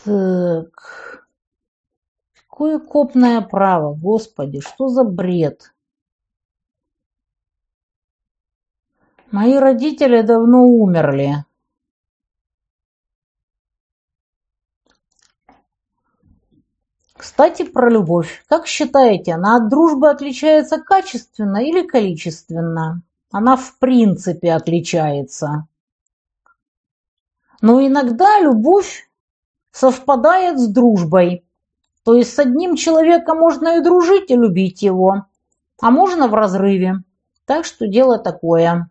Так. 0.04 1.22
Какое 2.52 2.78
копное 2.78 3.40
право, 3.40 3.94
Господи, 3.94 4.60
что 4.60 4.88
за 4.88 5.04
бред? 5.04 5.74
Мои 9.30 9.56
родители 9.56 10.20
давно 10.20 10.66
умерли. 10.66 11.46
Кстати, 17.16 17.64
про 17.64 17.88
любовь. 17.88 18.44
Как 18.46 18.66
считаете, 18.66 19.32
она 19.32 19.56
от 19.56 19.70
дружбы 19.70 20.10
отличается 20.10 20.78
качественно 20.78 21.56
или 21.56 21.86
количественно? 21.86 23.00
Она 23.30 23.56
в 23.56 23.78
принципе 23.78 24.52
отличается. 24.52 25.66
Но 27.62 27.80
иногда 27.80 28.40
любовь 28.40 29.10
совпадает 29.70 30.60
с 30.60 30.68
дружбой. 30.68 31.46
То 32.04 32.14
есть 32.14 32.34
с 32.34 32.38
одним 32.38 32.76
человеком 32.76 33.38
можно 33.38 33.78
и 33.78 33.82
дружить, 33.82 34.30
и 34.30 34.36
любить 34.36 34.82
его, 34.82 35.26
а 35.80 35.90
можно 35.90 36.28
в 36.28 36.34
разрыве. 36.34 36.96
Так 37.44 37.64
что 37.64 37.86
дело 37.86 38.18
такое. 38.18 38.90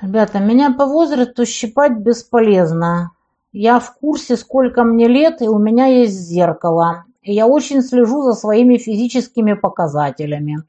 Ребята, 0.00 0.40
меня 0.40 0.72
по 0.72 0.86
возрасту 0.86 1.46
щипать 1.46 1.96
бесполезно. 1.96 3.12
Я 3.52 3.78
в 3.78 3.94
курсе, 3.94 4.36
сколько 4.36 4.82
мне 4.82 5.06
лет, 5.06 5.40
и 5.42 5.48
у 5.48 5.58
меня 5.58 5.86
есть 5.86 6.14
зеркало. 6.14 7.04
И 7.22 7.32
я 7.32 7.46
очень 7.46 7.82
слежу 7.82 8.22
за 8.22 8.32
своими 8.32 8.78
физическими 8.78 9.52
показателями. 9.52 10.64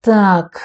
Так, 0.00 0.60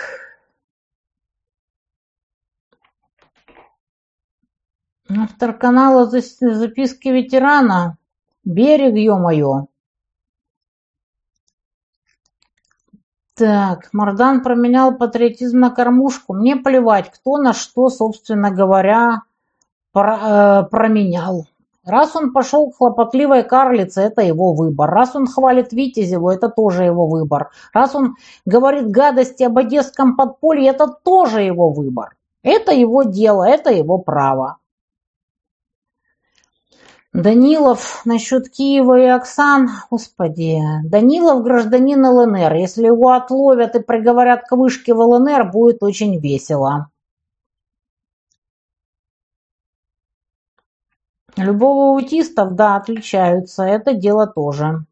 Автор 5.16 5.54
канала 5.54 6.06
«Записки 6.10 7.10
ветерана». 7.10 7.98
Берег, 8.46 8.96
ё-моё. 8.96 9.68
Так, 13.36 13.90
Мардан 13.94 14.42
променял 14.42 14.98
патриотизм 14.98 15.60
на 15.60 15.70
кормушку. 15.70 16.34
Мне 16.34 16.56
плевать, 16.56 17.12
кто 17.12 17.38
на 17.38 17.54
что, 17.54 17.90
собственно 17.90 18.52
говоря, 18.52 19.24
про, 19.92 20.64
э, 20.64 20.64
променял. 20.70 21.48
Раз 21.86 22.16
он 22.16 22.32
пошел 22.32 22.72
к 22.72 22.78
хлопотливой 22.78 23.44
карлице, 23.44 24.02
это 24.02 24.22
его 24.22 24.54
выбор. 24.54 24.90
Раз 24.90 25.16
он 25.16 25.28
хвалит 25.28 25.74
Витязеву, 25.74 26.30
это 26.30 26.50
тоже 26.50 26.86
его 26.86 27.08
выбор. 27.08 27.52
Раз 27.74 27.94
он 27.94 28.16
говорит 28.46 28.90
гадости 28.90 29.44
об 29.44 29.58
одесском 29.58 30.16
подполье, 30.16 30.70
это 30.70 30.88
тоже 30.88 31.42
его 31.42 31.70
выбор. 31.70 32.16
Это 32.42 32.72
его 32.72 33.04
дело, 33.04 33.44
это 33.44 33.72
его 33.72 33.98
право. 33.98 34.58
Данилов 37.14 38.04
насчет 38.06 38.50
Киева 38.50 39.00
и 39.00 39.06
Оксан, 39.06 39.70
господи, 39.92 40.60
Данилов 40.84 41.44
гражданин 41.44 42.04
ЛНР. 42.04 42.54
Если 42.56 42.88
его 42.88 43.12
отловят 43.12 43.76
и 43.76 43.80
приговорят 43.80 44.48
к 44.48 44.56
вышке 44.56 44.96
в 44.96 45.00
ЛНР, 45.00 45.52
будет 45.52 45.84
очень 45.84 46.20
весело. 46.20 46.90
Любого 51.38 51.96
аутистов, 51.96 52.56
да, 52.56 52.78
отличаются, 52.78 53.64
это 53.64 53.94
дело 53.94 54.26
тоже. 54.26 54.86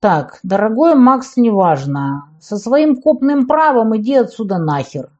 Так, 0.00 0.40
дорогой 0.42 0.96
Макс, 0.96 1.36
неважно. 1.36 2.28
Со 2.40 2.56
своим 2.56 3.00
копным 3.00 3.46
правом 3.46 3.96
иди 3.96 4.14
отсюда 4.16 4.58
нахер. 4.58 5.10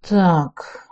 Так. 0.00 0.83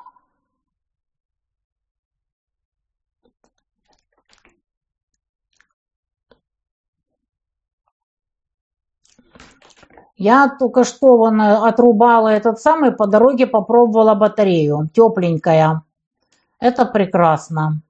Я 10.22 10.48
только 10.56 10.84
что 10.84 11.16
вон 11.16 11.40
отрубала 11.40 12.28
этот 12.28 12.60
самый, 12.60 12.92
по 12.92 13.08
дороге 13.08 13.48
попробовала 13.48 14.14
батарею. 14.14 14.88
Тепленькая. 14.94 15.82
Это 16.60 16.84
прекрасно. 16.84 17.82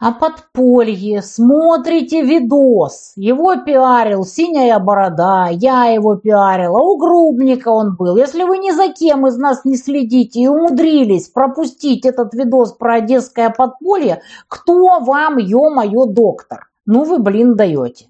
А 0.00 0.10
подполье, 0.10 1.22
смотрите 1.22 2.22
видос, 2.22 3.12
его 3.14 3.54
пиарил 3.56 4.24
«Синяя 4.24 4.80
борода», 4.80 5.50
я 5.50 5.84
его 5.84 6.16
пиарила, 6.16 6.80
у 6.80 6.96
Грубника 6.96 7.68
он 7.68 7.94
был. 7.94 8.16
Если 8.16 8.42
вы 8.42 8.58
ни 8.58 8.72
за 8.72 8.92
кем 8.92 9.28
из 9.28 9.36
нас 9.36 9.64
не 9.64 9.76
следите 9.76 10.40
и 10.40 10.48
умудрились 10.48 11.28
пропустить 11.28 12.04
этот 12.04 12.34
видос 12.34 12.72
про 12.72 12.94
одесское 12.94 13.50
подполье, 13.50 14.22
кто 14.48 14.98
вам, 14.98 15.36
ё-моё, 15.38 16.06
доктор? 16.06 16.70
Ну 16.86 17.04
вы, 17.04 17.20
блин, 17.20 17.54
даете. 17.54 18.08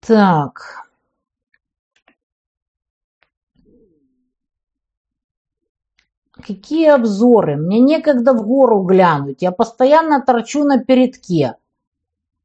Так. 0.00 0.86
Какие 6.32 6.88
обзоры? 6.88 7.56
Мне 7.56 7.80
некогда 7.80 8.32
в 8.32 8.46
гору 8.46 8.82
глянуть. 8.82 9.42
Я 9.42 9.52
постоянно 9.52 10.22
торчу 10.22 10.64
на 10.64 10.82
передке. 10.82 11.56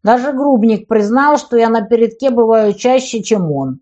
Даже 0.04 0.34
Грубник 0.34 0.88
признал, 0.88 1.38
что 1.38 1.58
я 1.58 1.70
на 1.70 1.82
передке 1.82 2.30
бываю 2.30 2.74
чаще, 2.74 3.24
чем 3.24 3.52
он. 3.52 3.80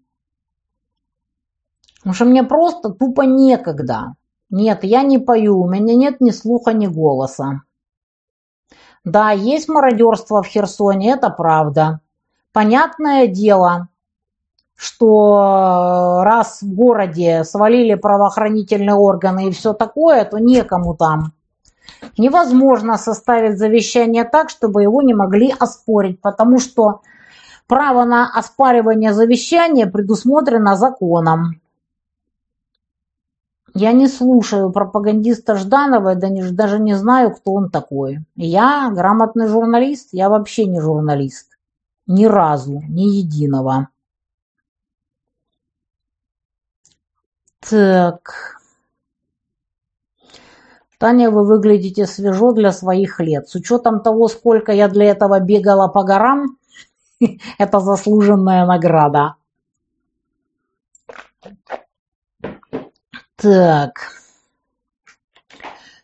Потому 1.97 2.13
что 2.13 2.25
мне 2.25 2.43
просто 2.43 2.89
тупо 2.89 3.21
некогда. 3.21 4.15
Нет, 4.49 4.83
я 4.83 5.03
не 5.03 5.17
пою, 5.17 5.61
у 5.61 5.69
меня 5.69 5.95
нет 5.95 6.21
ни 6.21 6.29
слуха, 6.29 6.73
ни 6.73 6.85
голоса. 6.87 7.63
Да, 9.03 9.31
есть 9.31 9.67
мародерство 9.67 10.43
в 10.43 10.47
Херсоне, 10.47 11.13
это 11.13 11.29
правда. 11.29 12.02
Понятное 12.53 13.25
дело, 13.25 13.89
что 14.75 16.19
э, 16.21 16.23
раз 16.23 16.61
в 16.61 16.71
городе 16.71 17.43
свалили 17.45 17.95
правоохранительные 17.95 18.93
органы 18.93 19.47
и 19.47 19.51
все 19.51 19.73
такое, 19.73 20.23
то 20.23 20.37
некому 20.37 20.95
там. 20.95 21.33
Невозможно 22.15 22.97
составить 22.97 23.57
завещание 23.57 24.23
так, 24.23 24.51
чтобы 24.51 24.83
его 24.83 25.01
не 25.01 25.15
могли 25.15 25.51
оспорить, 25.59 26.21
потому 26.21 26.59
что 26.59 27.01
право 27.65 28.05
на 28.05 28.29
оспаривание 28.29 29.13
завещания 29.13 29.87
предусмотрено 29.87 30.75
законом. 30.75 31.59
Я 33.73 33.93
не 33.93 34.07
слушаю 34.07 34.71
пропагандиста 34.71 35.55
Жданова, 35.55 36.13
даже 36.13 36.77
не 36.77 36.93
знаю, 36.93 37.33
кто 37.33 37.53
он 37.53 37.71
такой. 37.71 38.19
Я 38.35 38.91
грамотный 38.91 39.47
журналист, 39.47 40.09
я 40.11 40.29
вообще 40.29 40.65
не 40.65 40.79
журналист. 40.79 41.52
Ни 42.07 42.25
разу, 42.25 42.81
ни 42.89 43.17
единого. 43.17 43.87
Так. 47.59 48.59
Таня, 50.97 51.31
вы 51.31 51.45
выглядите 51.45 52.05
свежо 52.05 52.51
для 52.53 52.71
своих 52.71 53.19
лет. 53.19 53.47
С 53.49 53.55
учетом 53.55 54.01
того, 54.01 54.27
сколько 54.27 54.71
я 54.71 54.87
для 54.87 55.05
этого 55.05 55.39
бегала 55.39 55.87
по 55.87 56.03
горам, 56.03 56.57
это 57.57 57.79
заслуженная 57.79 58.65
награда. 58.65 59.35
Так. 63.35 63.99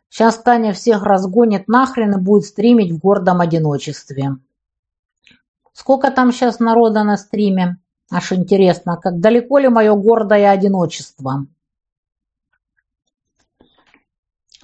Сейчас 0.09 0.37
Таня 0.37 0.73
всех 0.73 1.03
разгонит 1.03 1.69
нахрен 1.69 2.15
и 2.15 2.21
будет 2.21 2.45
стримить 2.45 2.91
в 2.91 2.99
гордом 2.99 3.39
одиночестве. 3.39 4.37
Сколько 5.79 6.11
там 6.11 6.33
сейчас 6.33 6.59
народа 6.59 7.05
на 7.05 7.15
стриме? 7.15 7.77
Аж 8.11 8.33
интересно, 8.33 8.97
как 8.97 9.21
далеко 9.21 9.59
ли 9.59 9.69
мое 9.69 9.95
гордое 9.95 10.51
одиночество? 10.51 11.47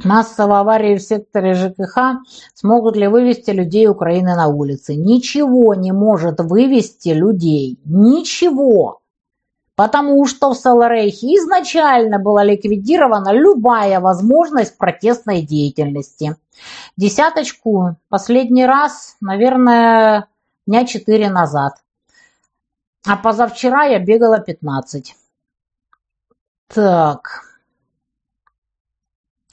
Массовые 0.04 0.60
аварии 0.60 0.98
в 0.98 1.02
секторе 1.02 1.54
ЖКХ 1.54 2.20
смогут 2.54 2.98
ли 2.98 3.08
вывести 3.08 3.52
людей 3.52 3.88
Украины 3.88 4.36
на 4.36 4.48
улицы? 4.48 4.96
Ничего 4.96 5.74
не 5.74 5.94
может 5.94 6.42
вывести 6.42 7.10
людей. 7.10 7.80
Ничего. 7.86 9.00
Потому 9.78 10.26
что 10.26 10.50
в 10.50 10.58
Саларейхе 10.58 11.28
изначально 11.38 12.20
была 12.20 12.44
ликвидирована 12.44 13.32
любая 13.32 14.02
возможность 14.02 14.78
протестной 14.78 15.44
деятельности. 15.44 16.36
Десяточку 16.98 17.96
последний 18.10 18.66
раз, 18.66 19.16
наверное, 19.22 20.28
дня 20.66 20.86
четыре 20.86 21.30
назад. 21.30 21.84
А 23.06 23.18
позавчера 23.18 23.84
я 23.84 24.00
бегала 24.00 24.40
15. 24.40 25.16
Так. 26.68 27.44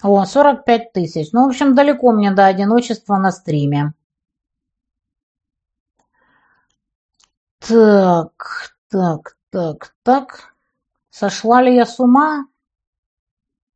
О, 0.02 0.24
45 0.24 0.92
тысяч. 0.92 1.32
Ну, 1.32 1.44
в 1.44 1.48
общем, 1.48 1.74
далеко 1.74 2.12
мне 2.12 2.32
до 2.32 2.46
одиночества 2.46 3.18
на 3.18 3.30
стриме. 3.30 3.92
Так, 7.60 8.74
так, 8.88 9.36
так, 9.50 9.94
так. 10.02 10.54
Сошла 11.10 11.62
ли 11.62 11.74
я 11.74 11.86
с 11.86 12.00
ума? 12.00 12.46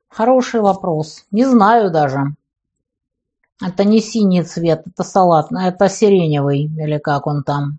Хороший 0.09 0.61
вопрос. 0.61 1.27
Не 1.31 1.45
знаю 1.45 1.91
даже. 1.91 2.35
Это 3.63 3.85
не 3.85 4.01
синий 4.01 4.43
цвет, 4.43 4.83
это 4.87 5.03
салатный, 5.03 5.69
это 5.69 5.89
сиреневый, 5.89 6.65
или 6.65 6.99
как 6.99 7.27
он 7.27 7.43
там. 7.43 7.79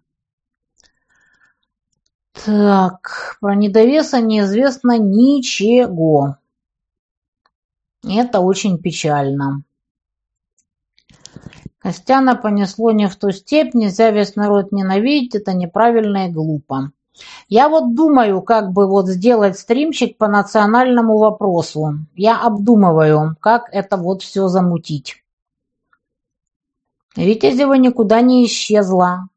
Так, 2.46 3.38
про 3.42 3.56
недовеса 3.56 4.22
неизвестно 4.22 4.98
ничего. 4.98 6.38
Это 8.08 8.40
очень 8.40 8.80
печально. 8.80 9.64
Костяна 11.80 12.36
понесло 12.36 12.92
не 12.92 13.08
в 13.08 13.16
ту 13.16 13.32
степь, 13.32 13.74
нельзя 13.74 14.12
весь 14.12 14.36
народ 14.36 14.72
ненавидеть, 14.72 15.36
это 15.36 15.54
неправильно 15.54 16.28
и 16.28 16.32
глупо. 16.32 16.92
Я 17.50 17.70
вот 17.70 17.96
думаю, 17.96 18.42
как 18.42 18.72
бы 18.72 18.88
вот 18.88 19.08
сделать 19.08 19.58
стримчик 19.58 20.18
по 20.18 20.28
национальному 20.28 21.18
вопросу. 21.18 22.00
Я 22.16 22.42
обдумываю, 22.42 23.36
как 23.40 23.70
это 23.72 23.98
вот 23.98 24.22
все 24.22 24.48
замутить. 24.48 25.24
Витязева 27.18 27.74
никуда 27.74 28.22
не 28.22 28.46
исчезла. 28.46 29.30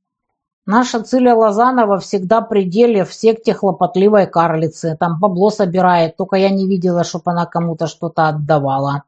Наша 0.66 1.02
Циля 1.02 1.34
Лозанова 1.34 1.98
всегда 1.98 2.42
при 2.42 2.64
деле 2.64 3.04
в 3.04 3.14
секте 3.14 3.54
хлопотливой 3.54 4.26
карлицы. 4.26 4.96
Там 5.00 5.18
бабло 5.18 5.50
собирает, 5.50 6.16
только 6.16 6.36
я 6.36 6.50
не 6.50 6.68
видела, 6.68 7.04
чтобы 7.04 7.30
она 7.32 7.46
кому-то 7.46 7.86
что-то 7.86 8.28
отдавала. 8.28 9.04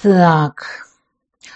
Так. 0.00 0.86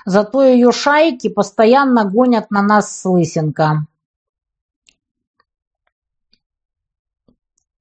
Зато 0.05 0.43
ее 0.43 0.73
шайки 0.73 1.29
постоянно 1.29 2.05
гонят 2.05 2.51
на 2.51 2.63
нас 2.63 2.95
с 2.95 3.05
Лысенко. 3.05 3.87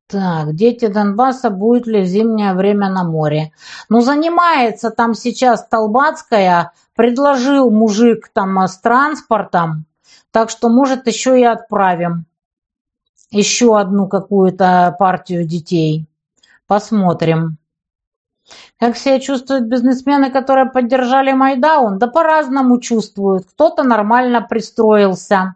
Так, 0.10 0.56
дети 0.56 0.88
Донбасса, 0.88 1.52
будет 1.52 1.86
ли 1.86 2.02
в 2.02 2.06
зимнее 2.06 2.54
время 2.56 2.90
на 2.90 3.04
море? 3.04 3.52
Ну, 3.90 4.02
занимается 4.02 4.90
там 4.90 5.14
сейчас 5.14 5.68
Толбацкая, 5.68 6.72
предложил 6.96 7.70
мужик 7.70 8.30
там 8.34 8.58
с 8.58 8.80
транспортом, 8.80 9.86
так 10.32 10.50
что, 10.50 10.70
может, 10.70 11.06
еще 11.06 11.40
и 11.40 11.44
отправим 11.44 12.26
еще 13.32 13.78
одну 13.78 14.08
какую-то 14.08 14.96
партию 14.98 15.46
детей. 15.46 16.08
Посмотрим. 16.68 17.58
Как 18.80 18.98
себя 18.98 19.20
чувствуют 19.20 19.66
бизнесмены, 19.66 20.32
которые 20.32 20.66
поддержали 20.66 21.34
Майдаун? 21.34 22.00
Да 22.00 22.08
по-разному 22.08 22.80
чувствуют. 22.80 23.46
Кто-то 23.46 23.84
нормально 23.84 24.42
пристроился, 24.42 25.56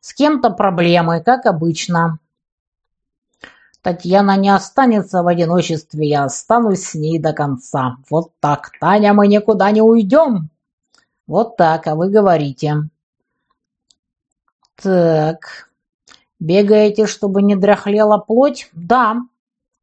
с 0.00 0.14
кем-то 0.14 0.50
проблемы, 0.50 1.20
как 1.20 1.44
обычно. 1.46 2.18
Татьяна 3.82 4.36
не 4.36 4.48
останется 4.48 5.24
в 5.24 5.26
одиночестве, 5.26 6.08
я 6.08 6.24
останусь 6.24 6.84
с 6.84 6.94
ней 6.94 7.18
до 7.18 7.32
конца. 7.32 7.96
Вот 8.08 8.30
так, 8.38 8.70
Таня, 8.80 9.12
мы 9.12 9.26
никуда 9.26 9.72
не 9.72 9.82
уйдем. 9.82 10.50
Вот 11.26 11.56
так, 11.56 11.88
а 11.88 11.96
вы 11.96 12.08
говорите. 12.08 12.88
Так, 14.76 15.68
бегаете, 16.38 17.06
чтобы 17.06 17.42
не 17.42 17.56
дряхлела 17.56 18.18
плоть? 18.18 18.70
Да, 18.72 19.16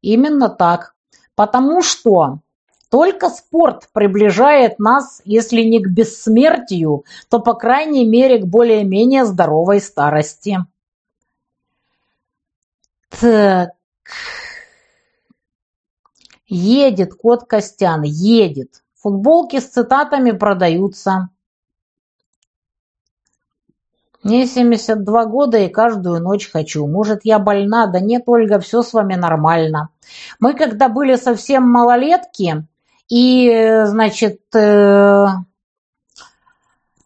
именно 0.00 0.48
так. 0.48 0.94
Потому 1.34 1.82
что 1.82 2.40
Только 2.90 3.30
спорт 3.30 3.88
приближает 3.92 4.80
нас, 4.80 5.22
если 5.24 5.62
не 5.62 5.80
к 5.80 5.88
бессмертию, 5.88 7.04
то, 7.28 7.38
по 7.38 7.54
крайней 7.54 8.04
мере, 8.04 8.38
к 8.38 8.46
более-менее 8.46 9.24
здоровой 9.24 9.80
старости. 9.80 10.58
Так. 13.10 13.79
Едет 16.46 17.14
кот 17.14 17.44
Костян, 17.44 18.02
едет. 18.02 18.82
Футболки 18.96 19.60
с 19.60 19.68
цитатами 19.68 20.32
продаются. 20.32 21.30
Мне 24.22 24.46
72 24.46 25.24
года 25.26 25.58
и 25.58 25.68
каждую 25.68 26.20
ночь 26.20 26.50
хочу. 26.50 26.86
Может, 26.86 27.20
я 27.24 27.38
больна? 27.38 27.86
Да 27.86 28.00
нет, 28.00 28.24
Ольга, 28.26 28.60
все 28.60 28.82
с 28.82 28.92
вами 28.92 29.14
нормально. 29.14 29.88
Мы 30.40 30.52
когда 30.52 30.88
были 30.88 31.16
совсем 31.16 31.66
малолетки, 31.66 32.66
и, 33.08 33.82
значит, 33.86 34.40
э, 34.54 35.26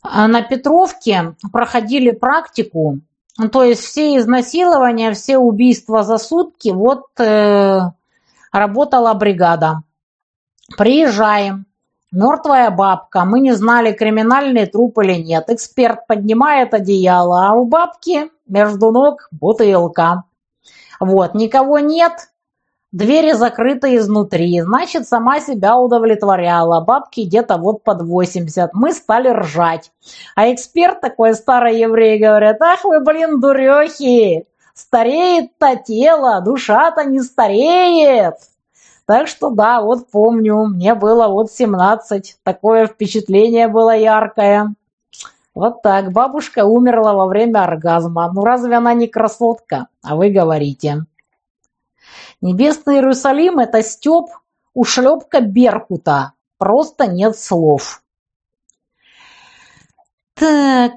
на 0.03 0.43
Петровке 0.43 1.35
проходили 1.53 2.11
практику, 2.11 3.01
то 3.51 3.65
есть 3.65 3.83
все 3.83 4.17
изнасилования, 4.17 5.13
все 5.13 5.39
убийства 5.39 6.05
за 6.05 6.19
сутки, 6.19 6.69
вот 6.69 7.07
э, 7.19 7.81
работала 8.53 9.13
бригада. 9.15 9.83
Приезжаем, 10.79 11.67
мертвая 12.13 12.71
бабка, 12.71 13.25
мы 13.25 13.41
не 13.41 13.53
знали, 13.53 13.93
криминальный 13.93 14.67
труп 14.67 15.01
или 15.01 15.15
нет. 15.15 15.51
Эксперт 15.51 16.07
поднимает 16.07 16.75
одеяло, 16.75 17.49
а 17.49 17.53
у 17.55 17.65
бабки 17.65 18.31
между 18.47 18.93
ног 18.93 19.29
бутылка. 19.33 20.25
Вот, 21.01 21.35
никого 21.35 21.81
нет, 21.81 22.31
двери 22.95 23.33
закрыты 23.33 23.97
изнутри, 23.97 24.61
значит, 24.61 25.09
сама 25.09 25.41
себя 25.41 25.77
удовлетворяла. 25.77 26.81
Бабки 26.81 27.23
где-то 27.23 27.59
вот 27.59 27.83
под 27.83 28.03
80. 28.03 28.71
Мы 28.73 28.93
стали 28.93 29.29
ржать. 29.29 29.91
А 30.37 30.53
эксперт 30.53 31.01
такой 31.01 31.35
старый 31.35 31.79
еврей 31.81 32.19
говорит, 32.19 32.63
ах 32.63 32.85
вы, 32.85 33.01
блин, 33.01 33.41
дурехи, 33.41 34.47
стареет-то 34.75 35.77
тело, 35.85 36.41
душа-то 36.41 37.05
не 37.05 37.21
стареет. 37.21 38.37
Так 39.07 39.27
что 39.27 39.51
да, 39.51 39.83
вот 39.83 40.11
помню, 40.11 40.65
мне 40.65 40.95
было 40.95 41.27
вот 41.27 41.51
17, 41.51 42.37
такое 42.45 42.87
впечатление 42.87 43.67
было 43.69 43.95
яркое. 43.95 44.73
Вот 45.53 45.83
так, 45.83 46.13
бабушка 46.13 46.65
умерла 46.65 47.15
во 47.15 47.27
время 47.27 47.65
оргазма. 47.65 48.31
Ну 48.33 48.45
разве 48.45 48.77
она 48.77 48.95
не 48.95 49.09
красотка? 49.09 49.89
А 50.03 50.17
вы 50.17 50.31
говорите. 50.31 51.05
Небесный 52.41 52.97
Иерусалим– 52.97 53.59
это 53.61 53.83
стёб, 53.83 54.31
ушлепка 54.73 55.41
Беркута. 55.41 56.33
Просто 56.59 57.07
нет 57.07 57.39
слов. 57.39 58.03
Так, 60.35 60.95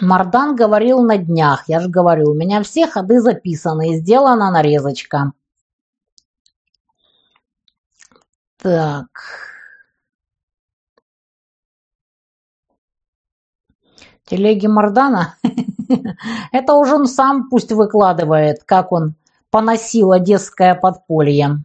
Мардан 0.00 0.56
говорил 0.56 1.02
на 1.02 1.18
днях, 1.18 1.64
я 1.68 1.80
же 1.80 1.88
говорю, 1.88 2.30
у 2.30 2.34
меня 2.34 2.62
все 2.62 2.86
ходы 2.86 3.20
записаны 3.20 3.92
и 3.92 3.96
сделана 3.96 4.50
нарезочка. 4.50 5.32
Так. 8.56 9.08
Телеги 14.24 14.66
Мардана? 14.66 15.36
Это 16.52 16.74
уже 16.74 16.94
он 16.94 17.06
сам 17.06 17.48
пусть 17.48 17.72
выкладывает, 17.72 18.64
как 18.64 18.92
он 18.92 19.14
поносил 19.50 20.12
одесское 20.12 20.74
подполье. 20.74 21.64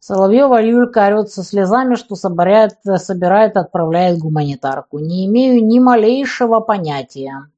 Соловьева 0.00 0.62
Юлька 0.62 1.06
орет 1.06 1.30
со 1.30 1.44
слезами, 1.44 1.94
что 1.94 2.16
собирает, 2.16 2.78
собирает 2.96 3.56
отправляет 3.56 4.18
гуманитарку. 4.18 4.98
Не 4.98 5.26
имею 5.26 5.64
ни 5.64 5.78
малейшего 5.78 6.60
понятия. 6.60 7.50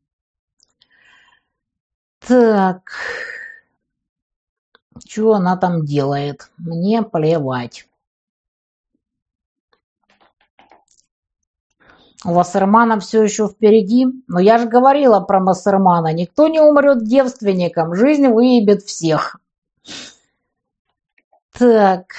Так. 2.26 2.92
Что 5.06 5.34
она 5.34 5.56
там 5.56 5.84
делает? 5.84 6.50
Мне 6.58 7.02
плевать. 7.02 7.86
У 12.24 12.32
Вассермана 12.32 13.00
все 13.00 13.22
еще 13.22 13.48
впереди. 13.48 14.06
Но 14.28 14.38
я 14.38 14.58
же 14.58 14.68
говорила 14.68 15.20
про 15.20 15.40
Вассермана. 15.40 16.12
Никто 16.12 16.48
не 16.48 16.60
умрет 16.60 17.04
девственником. 17.04 17.94
Жизнь 17.94 18.28
выебет 18.28 18.82
всех. 18.82 19.38
Так. 21.52 22.14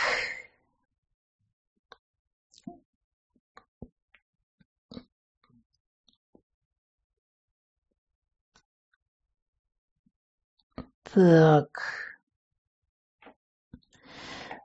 Так. 11.13 12.02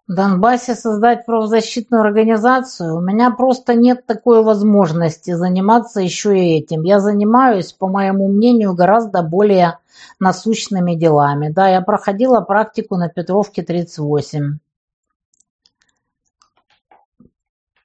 Донбассе 0.08 0.74
создать 0.74 1.26
правозащитную 1.26 2.02
организацию? 2.02 2.96
У 2.96 3.00
меня 3.00 3.30
просто 3.30 3.74
нет 3.74 4.06
такой 4.06 4.42
возможности 4.42 5.34
заниматься 5.34 6.00
еще 6.00 6.38
и 6.38 6.58
этим. 6.58 6.82
Я 6.82 6.98
занимаюсь, 6.98 7.74
по 7.74 7.88
моему 7.88 8.28
мнению, 8.28 8.74
гораздо 8.74 9.22
более 9.22 9.78
насущными 10.18 10.94
делами. 10.94 11.50
Да, 11.50 11.68
я 11.68 11.82
проходила 11.82 12.40
практику 12.40 12.96
на 12.96 13.10
Петровке 13.10 13.62
38. 13.62 14.58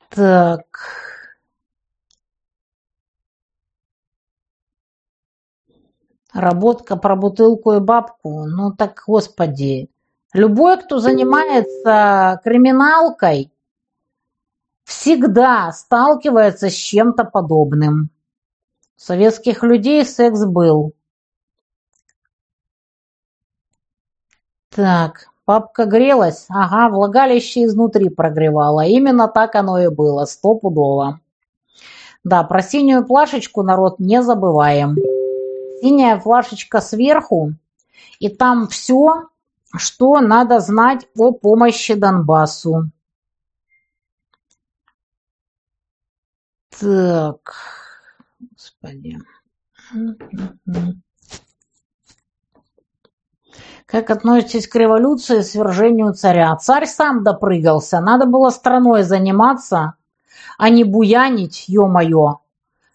Так. 0.10 0.64
Работка 6.34 6.96
про 6.96 7.16
бутылку 7.18 7.74
и 7.74 7.80
бабку. 7.80 8.46
Ну 8.46 8.72
так, 8.72 9.04
господи. 9.06 9.90
Любой, 10.34 10.82
кто 10.82 10.98
занимается 10.98 12.42
криминалкой, 12.44 13.52
всегда 14.84 15.72
сталкивается 15.72 16.70
с 16.70 16.74
чем-то 16.74 17.24
подобным. 17.24 18.10
У 18.98 19.00
советских 19.00 19.62
людей 19.62 20.04
секс 20.04 20.44
был. 20.46 20.94
Так, 24.70 25.28
папка 25.46 25.86
грелась? 25.86 26.48
Ага, 26.50 26.90
влагалище 26.90 27.66
изнутри 27.66 28.10
прогревала. 28.10 28.82
Именно 28.86 29.28
так 29.28 29.54
оно 29.54 29.80
и 29.80 29.90
было, 29.90 30.26
стопудово. 30.26 31.20
Да, 32.24 32.42
про 32.44 32.64
синюю 32.64 33.06
плашечку, 33.06 33.62
народ, 33.62 34.00
не 34.00 34.24
забываем. 34.24 34.96
Синяя 35.80 36.20
флашечка 36.20 36.82
сверху, 36.82 37.54
и 38.20 38.30
там 38.30 38.68
все, 38.68 39.28
что 39.78 40.20
надо 40.20 40.60
знать 40.60 41.08
о 41.18 41.32
помощи 41.32 41.96
Донбассу. 41.96 42.92
Так, 46.80 47.54
господи. 48.40 49.18
Как 53.86 54.10
относитесь 54.10 54.68
к 54.68 54.76
революции 54.76 55.42
свержению 55.42 56.14
царя? 56.14 56.56
Царь 56.56 56.88
сам 56.88 57.24
допрыгался. 57.24 58.00
Надо 58.00 58.26
было 58.26 58.50
страной 58.50 59.04
заниматься, 59.04 59.96
а 60.58 60.70
не 60.70 60.84
буянить, 60.84 61.66
ё-моё, 61.68 62.40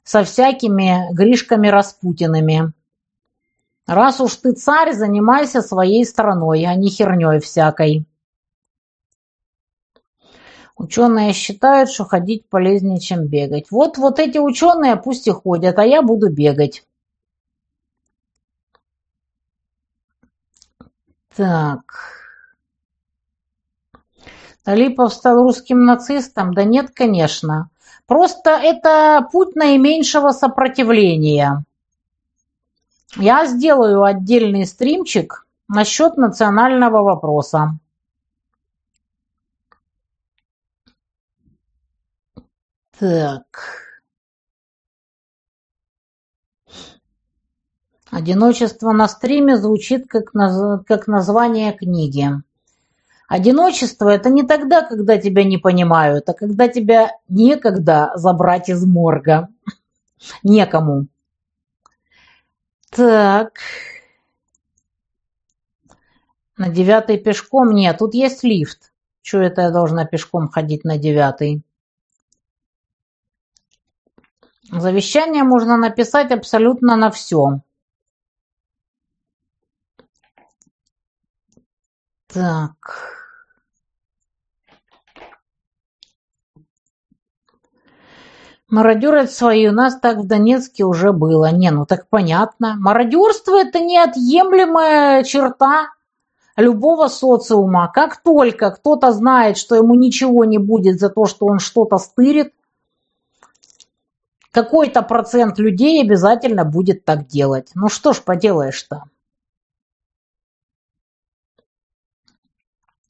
со 0.02 0.24
всякими 0.24 1.06
Гришками 1.12 1.68
Распутиными. 1.68 2.72
Раз 3.88 4.20
уж 4.20 4.36
ты 4.36 4.52
царь, 4.52 4.92
занимайся 4.92 5.62
своей 5.62 6.04
страной, 6.04 6.66
а 6.66 6.74
не 6.74 6.90
херней 6.90 7.40
всякой. 7.40 8.04
Ученые 10.76 11.32
считают, 11.32 11.88
что 11.90 12.04
ходить 12.04 12.46
полезнее, 12.50 13.00
чем 13.00 13.26
бегать. 13.26 13.70
Вот, 13.70 13.96
вот 13.96 14.18
эти 14.18 14.36
ученые 14.36 14.96
пусть 14.96 15.26
и 15.26 15.30
ходят, 15.30 15.78
а 15.78 15.86
я 15.86 16.02
буду 16.02 16.30
бегать. 16.30 16.86
Так. 21.34 21.80
Талипов 24.64 25.14
стал 25.14 25.42
русским 25.42 25.86
нацистом? 25.86 26.52
Да 26.52 26.62
нет, 26.62 26.90
конечно. 26.94 27.70
Просто 28.06 28.50
это 28.50 29.26
путь 29.32 29.56
наименьшего 29.56 30.32
сопротивления. 30.32 31.64
Я 33.16 33.46
сделаю 33.46 34.02
отдельный 34.02 34.66
стримчик 34.66 35.46
насчет 35.68 36.16
национального 36.16 37.02
вопроса. 37.02 37.78
Так. 42.98 43.88
Одиночество 48.10 48.92
на 48.92 49.06
стриме 49.06 49.56
звучит 49.56 50.08
как, 50.08 50.34
наз... 50.34 50.82
как 50.86 51.06
название 51.06 51.72
книги. 51.72 52.30
Одиночество– 53.28 54.08
это 54.10 54.30
не 54.30 54.42
тогда, 54.42 54.82
когда 54.82 55.18
тебя 55.18 55.44
не 55.44 55.58
понимают, 55.58 56.28
а 56.28 56.32
когда 56.32 56.66
тебя 56.68 57.12
некогда 57.28 58.12
забрать 58.14 58.70
из 58.70 58.84
морга. 58.84 59.48
Некому. 60.42 61.06
Так. 62.90 63.60
На 66.56 66.68
девятый 66.68 67.18
пешком? 67.18 67.72
Нет, 67.72 67.98
тут 67.98 68.14
есть 68.14 68.42
лифт. 68.42 68.92
Чего 69.22 69.42
это 69.42 69.62
я 69.62 69.70
должна 69.70 70.04
пешком 70.04 70.48
ходить 70.48 70.84
на 70.84 70.98
девятый? 70.98 71.62
Завещание 74.70 75.44
можно 75.44 75.76
написать 75.76 76.30
абсолютно 76.30 76.96
на 76.96 77.10
все. 77.10 77.60
Так. 82.26 83.17
Мародерить 88.70 89.32
свои 89.32 89.66
у 89.66 89.72
нас 89.72 89.98
так 89.98 90.18
в 90.18 90.26
Донецке 90.26 90.84
уже 90.84 91.12
было. 91.12 91.50
Не, 91.50 91.70
ну 91.70 91.86
так 91.86 92.06
понятно. 92.08 92.76
Мародерство 92.78 93.58
это 93.58 93.80
неотъемлемая 93.80 95.24
черта 95.24 95.88
любого 96.54 97.08
социума. 97.08 97.90
Как 97.92 98.22
только 98.22 98.70
кто-то 98.70 99.12
знает, 99.12 99.56
что 99.56 99.74
ему 99.74 99.94
ничего 99.94 100.44
не 100.44 100.58
будет 100.58 101.00
за 101.00 101.08
то, 101.08 101.24
что 101.24 101.46
он 101.46 101.60
что-то 101.60 101.96
стырит, 101.96 102.52
какой-то 104.50 105.00
процент 105.00 105.58
людей 105.58 106.02
обязательно 106.02 106.66
будет 106.66 107.06
так 107.06 107.26
делать. 107.26 107.70
Ну 107.74 107.88
что 107.88 108.12
ж 108.12 108.22
поделаешь-то. 108.22 109.04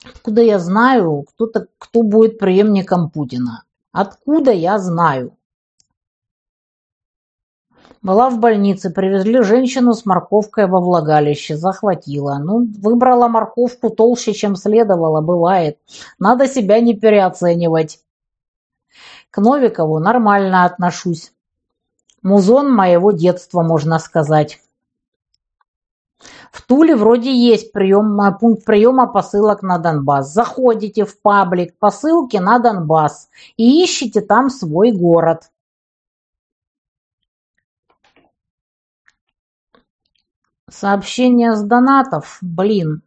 Откуда 0.05 0.41
я 0.41 0.61
знаю, 0.61 1.25
кто-то, 1.29 1.67
кто 1.79 2.03
будет 2.03 2.39
преемником 2.39 3.11
Путина? 3.11 3.65
Откуда 3.91 4.53
я 4.53 4.79
знаю? 4.79 5.38
Была 8.01 8.31
в 8.31 8.39
больнице, 8.39 8.91
привезли 8.91 9.43
женщину 9.43 9.93
с 9.93 10.07
морковкой 10.07 10.67
во 10.69 10.81
влагалище, 10.81 11.57
захватила. 11.57 12.39
Ну, 12.39 12.67
выбрала 12.79 13.29
морковку 13.29 13.91
толще, 13.91 14.33
чем 14.33 14.55
следовало, 14.55 15.21
бывает. 15.21 15.79
Надо 16.19 16.47
себя 16.47 16.81
не 16.81 16.95
переоценивать. 16.95 17.99
К 19.31 19.39
Новикову 19.39 19.99
нормально 19.99 20.65
отношусь. 20.65 21.33
Музон 22.23 22.73
моего 22.73 23.11
детства, 23.11 23.63
можно 23.63 23.99
сказать. 23.99 24.61
В 26.53 26.63
Туле 26.63 26.97
вроде 26.97 27.33
есть 27.33 27.73
прием, 27.73 28.21
э, 28.21 28.37
пункт 28.39 28.65
приема 28.65 29.07
посылок 29.07 29.63
на 29.63 29.79
Донбасс. 29.79 30.33
Заходите 30.33 31.05
в 31.05 31.21
паблик 31.21 31.79
«Посылки 31.79 32.37
на 32.39 32.59
Донбасс» 32.59 33.29
и 33.57 33.85
ищите 33.85 34.21
там 34.21 34.51
свой 34.51 34.93
город. 34.93 35.51
Сообщение 40.71 41.55
с 41.55 41.63
донатов, 41.63 42.39
блин. 42.43 43.03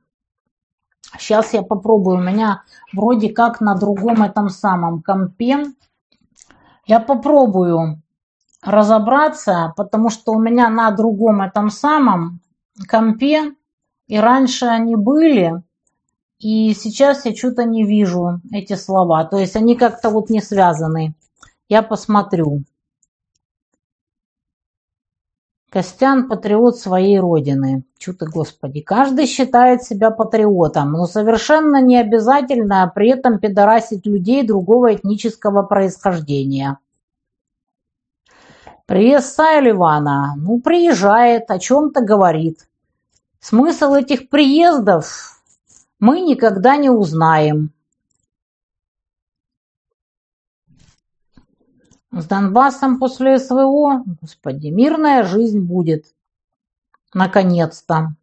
Сейчас 1.18 1.54
я 1.54 1.62
попробую. 1.62 2.18
У 2.18 2.22
меня 2.22 2.64
вроде 2.94 3.30
как 3.30 3.62
на 3.62 3.76
другом 3.76 4.24
этом 4.24 4.50
самом 4.50 5.02
компе. 5.02 5.66
Я 6.86 7.00
попробую 7.00 8.02
разобраться, 8.62 9.74
потому 9.76 10.10
что 10.10 10.34
у 10.34 10.42
меня 10.42 10.70
на 10.70 10.92
другом 10.92 11.42
этом 11.42 11.70
самом 11.70 12.40
компе, 12.88 13.54
и 14.08 14.18
раньше 14.18 14.66
они 14.66 14.96
были, 14.96 15.62
и 16.40 16.74
сейчас 16.74 17.26
я 17.26 17.36
что-то 17.36 17.66
не 17.66 17.84
вижу 17.86 18.42
эти 18.52 18.74
слова. 18.74 19.24
То 19.26 19.38
есть 19.38 19.56
они 19.56 19.76
как-то 19.76 20.10
вот 20.10 20.30
не 20.30 20.42
связаны. 20.42 21.16
Я 21.70 21.84
посмотрю. 21.84 22.64
Костян– 25.72 26.28
патриот 26.30 26.78
своей 26.78 27.18
родины. 27.18 27.86
Чё 27.98 28.12
ты, 28.12 28.26
господи. 28.26 28.82
Каждый 28.82 29.26
считает 29.26 29.84
себя 29.84 30.12
патриотом, 30.12 30.92
но 30.92 31.06
совершенно 31.06 31.82
не 31.82 31.98
обязательно 31.98 32.92
при 32.94 33.12
этом 33.12 33.40
пидорасить 33.40 34.06
людей 34.06 34.46
другого 34.46 34.94
этнического 34.94 35.64
происхождения. 35.64 36.78
Приезд 38.86 39.40
Ливана. 39.40 40.34
Ну, 40.36 40.60
приезжает, 40.60 41.50
о 41.50 41.58
чем-то 41.58 42.02
говорит. 42.02 42.68
Смысл 43.40 43.94
этих 43.94 44.28
приездов 44.28 45.42
мы 46.00 46.20
никогда 46.20 46.76
не 46.76 46.90
узнаем. 46.90 47.72
С 52.14 52.26
Донбассом 52.26 53.00
после 53.00 53.40
СВО, 53.40 54.04
господи, 54.22 54.68
мирная 54.68 55.24
жизнь 55.24 55.62
будет. 55.62 56.14
Наконец-то. 57.14 58.16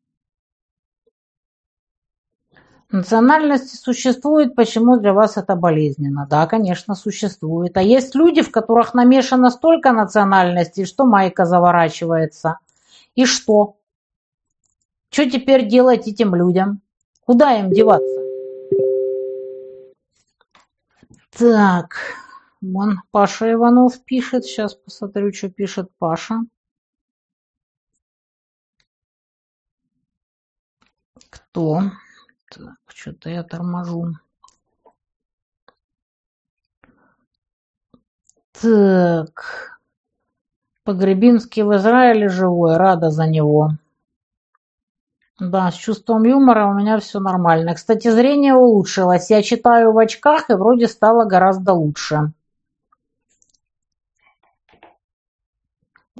Национальности 2.90 3.76
существует, 3.76 4.54
почему 4.54 4.98
для 4.98 5.12
вас 5.12 5.36
это 5.38 5.56
болезненно? 5.56 6.26
Да, 6.28 6.46
конечно, 6.46 6.94
существует. 6.94 7.76
А 7.76 7.82
есть 7.82 8.14
люди, 8.14 8.42
в 8.42 8.50
которых 8.50 8.92
намешано 8.92 9.50
столько 9.50 9.92
национальностей, 9.92 10.84
что 10.84 11.04
майка 11.04 11.46
заворачивается. 11.46 12.58
И 13.14 13.24
что? 13.24 13.76
Что 15.10 15.30
теперь 15.30 15.66
делать 15.66 16.06
этим 16.06 16.34
людям? 16.34 16.82
Куда 17.26 17.58
им 17.58 17.70
деваться? 17.70 18.20
Так. 21.38 21.96
Вон 22.60 23.00
Паша 23.12 23.52
Иванов 23.52 24.04
пишет. 24.04 24.44
Сейчас 24.44 24.74
посмотрю, 24.74 25.32
что 25.32 25.48
пишет 25.48 25.90
Паша. 25.98 26.40
Кто? 31.30 31.82
Так, 32.50 32.78
что-то 32.88 33.30
я 33.30 33.44
торможу. 33.44 34.14
Так. 38.52 39.78
Погребинский 40.82 41.62
в 41.62 41.76
Израиле 41.76 42.28
живой. 42.28 42.76
Рада 42.76 43.10
за 43.10 43.26
него. 43.26 43.70
Да, 45.38 45.70
с 45.70 45.74
чувством 45.74 46.24
юмора 46.24 46.66
у 46.66 46.74
меня 46.74 46.98
все 46.98 47.20
нормально. 47.20 47.74
Кстати, 47.74 48.10
зрение 48.10 48.54
улучшилось. 48.54 49.30
Я 49.30 49.42
читаю 49.42 49.92
в 49.92 49.98
очках 49.98 50.50
и 50.50 50.54
вроде 50.54 50.88
стало 50.88 51.24
гораздо 51.24 51.74
лучше. 51.74 52.32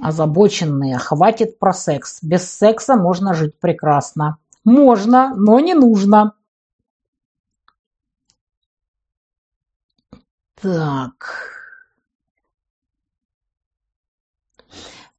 Озабоченные. 0.01 0.97
Хватит 0.97 1.59
про 1.59 1.73
секс. 1.73 2.19
Без 2.23 2.49
секса 2.49 2.95
можно 2.95 3.33
жить 3.33 3.59
прекрасно. 3.59 4.37
Можно, 4.63 5.33
но 5.35 5.59
не 5.59 5.73
нужно. 5.73 6.33
Так. 10.55 11.59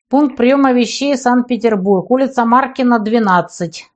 Пункт 0.09 0.37
приема 0.37 0.73
вещей 0.73 1.17
Санкт-Петербург. 1.17 2.11
Улица 2.11 2.45
Маркина, 2.45 2.99
12. 2.99 3.87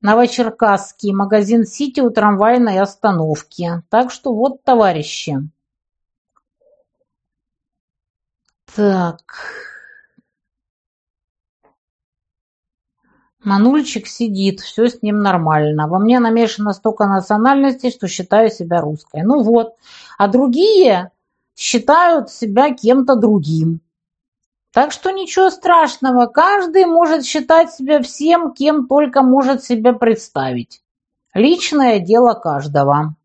Новочеркасский. 0.00 1.12
Магазин 1.12 1.64
«Сити» 1.64 2.00
у 2.00 2.10
трамвайной 2.10 2.78
остановки. 2.80 3.82
Так 3.88 4.10
что 4.10 4.34
вот, 4.34 4.62
товарищи. 4.62 5.38
Так. 8.74 9.71
Манульчик 13.44 14.06
сидит, 14.06 14.60
все 14.60 14.88
с 14.88 15.02
ним 15.02 15.20
нормально. 15.20 15.88
Во 15.88 15.98
мне 15.98 16.20
намешано 16.20 16.72
столько 16.72 17.06
национальностей, 17.06 17.90
что 17.90 18.06
считаю 18.06 18.50
себя 18.50 18.80
русской. 18.80 19.22
Ну 19.22 19.42
вот. 19.42 19.74
А 20.16 20.28
другие 20.28 21.10
считают 21.56 22.30
себя 22.30 22.72
кем-то 22.72 23.16
другим. 23.16 23.80
Так 24.72 24.92
что 24.92 25.10
ничего 25.10 25.50
страшного. 25.50 26.26
Каждый 26.26 26.86
может 26.86 27.24
считать 27.24 27.72
себя 27.72 28.00
всем, 28.00 28.52
кем 28.52 28.86
только 28.86 29.22
может 29.22 29.64
себя 29.64 29.92
представить. 29.92 30.82
Личное 31.34 31.98
дело 31.98 32.34
каждого. 32.34 33.16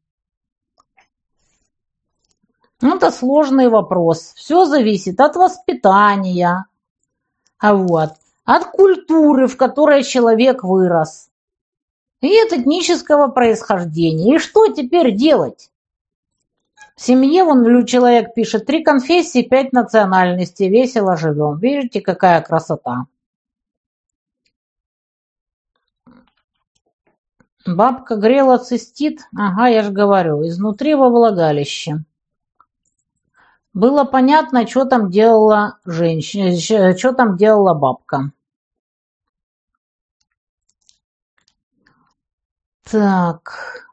Это 2.81 3.11
сложный 3.11 3.69
вопрос. 3.69 4.33
Все 4.35 4.65
зависит 4.65 5.19
от 5.19 5.35
воспитания. 5.35 6.65
А 7.59 7.73
вот 7.73 8.13
от 8.47 8.63
культуры, 8.71 9.47
в 9.47 9.57
которой 9.57 10.03
человек 10.03 10.63
вырос, 10.63 11.29
и 12.21 12.39
от 12.39 12.53
этнического 12.53 13.27
происхождения. 13.27 14.35
И 14.35 14.39
что 14.39 14.67
теперь 14.69 15.13
делать? 15.13 15.69
В 16.95 17.01
семье, 17.01 17.43
вон 17.43 17.85
человек 17.85 18.33
пишет, 18.33 18.65
три 18.65 18.83
конфессии, 18.83 19.41
пять 19.41 19.73
национальностей, 19.73 20.69
весело 20.69 21.17
живем. 21.17 21.59
Видите, 21.59 21.99
какая 21.99 22.41
красота. 22.41 23.07
Бабка 27.65 28.15
грела 28.15 28.59
цистит, 28.59 29.27
ага, 29.35 29.67
я 29.67 29.83
ж 29.83 29.89
говорю, 29.89 30.47
изнутри 30.47 30.95
во 30.95 31.09
влагалище. 31.09 32.05
Было 33.73 34.05
понятно, 34.05 34.65
что 34.65 34.85
там 34.85 35.11
делала 35.11 35.79
женщина, 35.83 36.97
что 36.97 37.11
там 37.11 37.35
делала 37.35 37.73
бабка. 37.73 38.31
Так. 42.91 43.87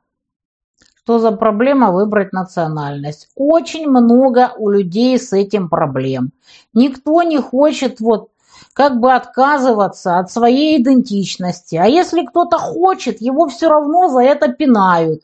Что 1.02 1.18
за 1.18 1.32
проблема 1.32 1.90
выбрать 1.90 2.32
национальность? 2.32 3.28
Очень 3.34 3.88
много 3.88 4.52
у 4.56 4.70
людей 4.70 5.18
с 5.18 5.32
этим 5.32 5.68
проблем. 5.68 6.32
Никто 6.72 7.22
не 7.22 7.38
хочет 7.38 8.00
вот 8.00 8.30
как 8.72 9.00
бы 9.00 9.12
отказываться 9.12 10.18
от 10.18 10.30
своей 10.30 10.80
идентичности. 10.80 11.76
А 11.76 11.86
если 11.86 12.24
кто-то 12.24 12.58
хочет, 12.58 13.20
его 13.20 13.48
все 13.48 13.68
равно 13.68 14.08
за 14.08 14.22
это 14.22 14.48
пинают. 14.48 15.22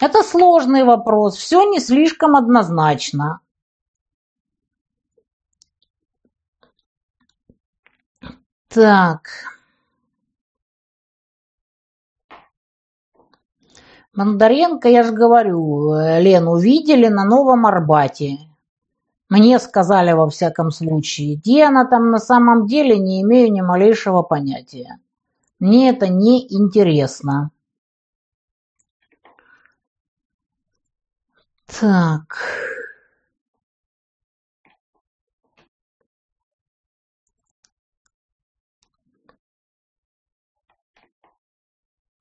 Это 0.00 0.22
сложный 0.22 0.84
вопрос, 0.84 1.36
все 1.36 1.64
не 1.64 1.80
слишком 1.80 2.36
однозначно. 2.36 3.40
Так. 8.68 9.57
Бондаренко, 14.18 14.88
я 14.88 15.04
же 15.04 15.12
говорю, 15.12 15.92
Лену 15.94 16.56
видели 16.56 17.06
на 17.06 17.24
Новом 17.24 17.66
Арбате. 17.66 18.38
Мне 19.28 19.60
сказали 19.60 20.10
во 20.10 20.28
всяком 20.28 20.72
случае. 20.72 21.36
Где 21.36 21.66
она 21.66 21.86
там 21.86 22.10
на 22.10 22.18
самом 22.18 22.66
деле, 22.66 22.98
не 22.98 23.22
имею 23.22 23.52
ни 23.52 23.60
малейшего 23.60 24.22
понятия. 24.22 24.98
Мне 25.60 25.90
это 25.90 26.08
не 26.08 26.52
интересно. 26.52 27.52
Так. 31.78 32.38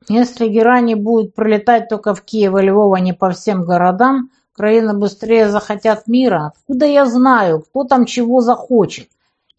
Если 0.09 0.47
герани 0.47 0.93
будут 0.93 1.35
прилетать 1.35 1.89
только 1.89 2.15
в 2.15 2.21
Киев 2.21 2.55
и 2.57 2.61
Львов, 2.61 2.93
а 2.95 2.99
не 2.99 3.13
по 3.13 3.31
всем 3.31 3.65
городам, 3.65 4.31
Украина 4.53 4.93
быстрее 4.93 5.49
захотят 5.49 6.07
мира. 6.07 6.53
Откуда 6.55 6.85
я 6.85 7.05
знаю, 7.05 7.61
кто 7.61 7.84
там 7.84 8.05
чего 8.05 8.41
захочет? 8.41 9.09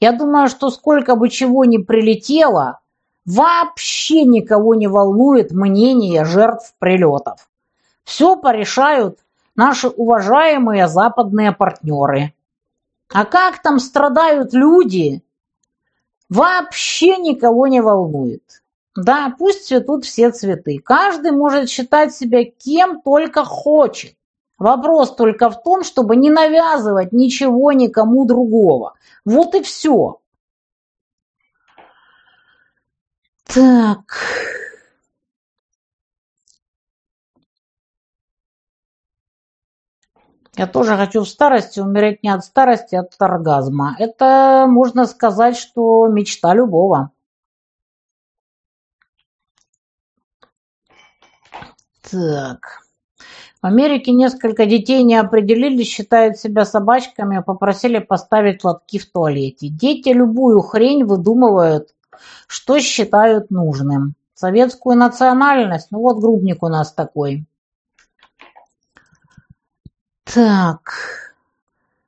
Я 0.00 0.12
думаю, 0.12 0.48
что 0.48 0.70
сколько 0.70 1.16
бы 1.16 1.28
чего 1.28 1.64
ни 1.64 1.78
прилетело, 1.78 2.80
вообще 3.26 4.24
никого 4.24 4.74
не 4.74 4.86
волнует 4.86 5.52
мнение 5.52 6.24
жертв 6.24 6.74
прилетов. 6.78 7.48
Все 8.04 8.36
порешают 8.36 9.18
наши 9.54 9.88
уважаемые 9.88 10.88
западные 10.88 11.52
партнеры. 11.52 12.32
А 13.12 13.24
как 13.24 13.60
там 13.62 13.78
страдают 13.80 14.54
люди, 14.54 15.22
вообще 16.30 17.18
никого 17.18 17.66
не 17.66 17.80
волнует. 17.80 18.62
Да, 19.00 19.32
пусть 19.38 19.68
цветут 19.68 20.04
все 20.04 20.32
цветы. 20.32 20.80
Каждый 20.84 21.30
может 21.30 21.70
считать 21.70 22.12
себя 22.12 22.44
кем 22.44 23.00
только 23.00 23.44
хочет. 23.44 24.16
Вопрос 24.58 25.14
только 25.14 25.50
в 25.50 25.62
том, 25.62 25.84
чтобы 25.84 26.16
не 26.16 26.30
навязывать 26.30 27.12
ничего 27.12 27.70
никому 27.70 28.24
другого. 28.24 28.94
Вот 29.24 29.54
и 29.54 29.62
все. 29.62 30.20
Так. 33.44 34.16
Я 40.56 40.66
тоже 40.66 40.96
хочу 40.96 41.22
в 41.22 41.28
старости 41.28 41.78
умереть 41.78 42.24
не 42.24 42.30
от 42.30 42.44
старости, 42.44 42.96
а 42.96 43.02
от 43.02 43.14
оргазма. 43.20 43.94
Это 44.00 44.66
можно 44.68 45.06
сказать, 45.06 45.56
что 45.56 46.08
мечта 46.08 46.52
любого. 46.52 47.12
Так. 52.10 52.82
В 53.60 53.66
Америке 53.66 54.12
несколько 54.12 54.66
детей 54.66 55.02
не 55.02 55.16
определились, 55.16 55.89
считают 55.89 56.39
себя 56.39 56.64
собачками, 56.64 57.43
попросили 57.43 57.98
поставить 57.98 58.62
лотки 58.62 58.98
в 58.98 59.10
туалете. 59.10 59.68
Дети 59.68 60.10
любую 60.10 60.60
хрень 60.60 61.05
выдумывают, 61.05 61.89
что 62.47 62.78
считают 62.78 63.51
нужным. 63.51 64.14
Советскую 64.35 64.97
национальность, 64.97 65.89
ну 65.90 65.98
вот 65.98 66.20
грубник 66.20 66.62
у 66.62 66.68
нас 66.68 66.93
такой. 66.93 67.44
Так, 70.22 70.93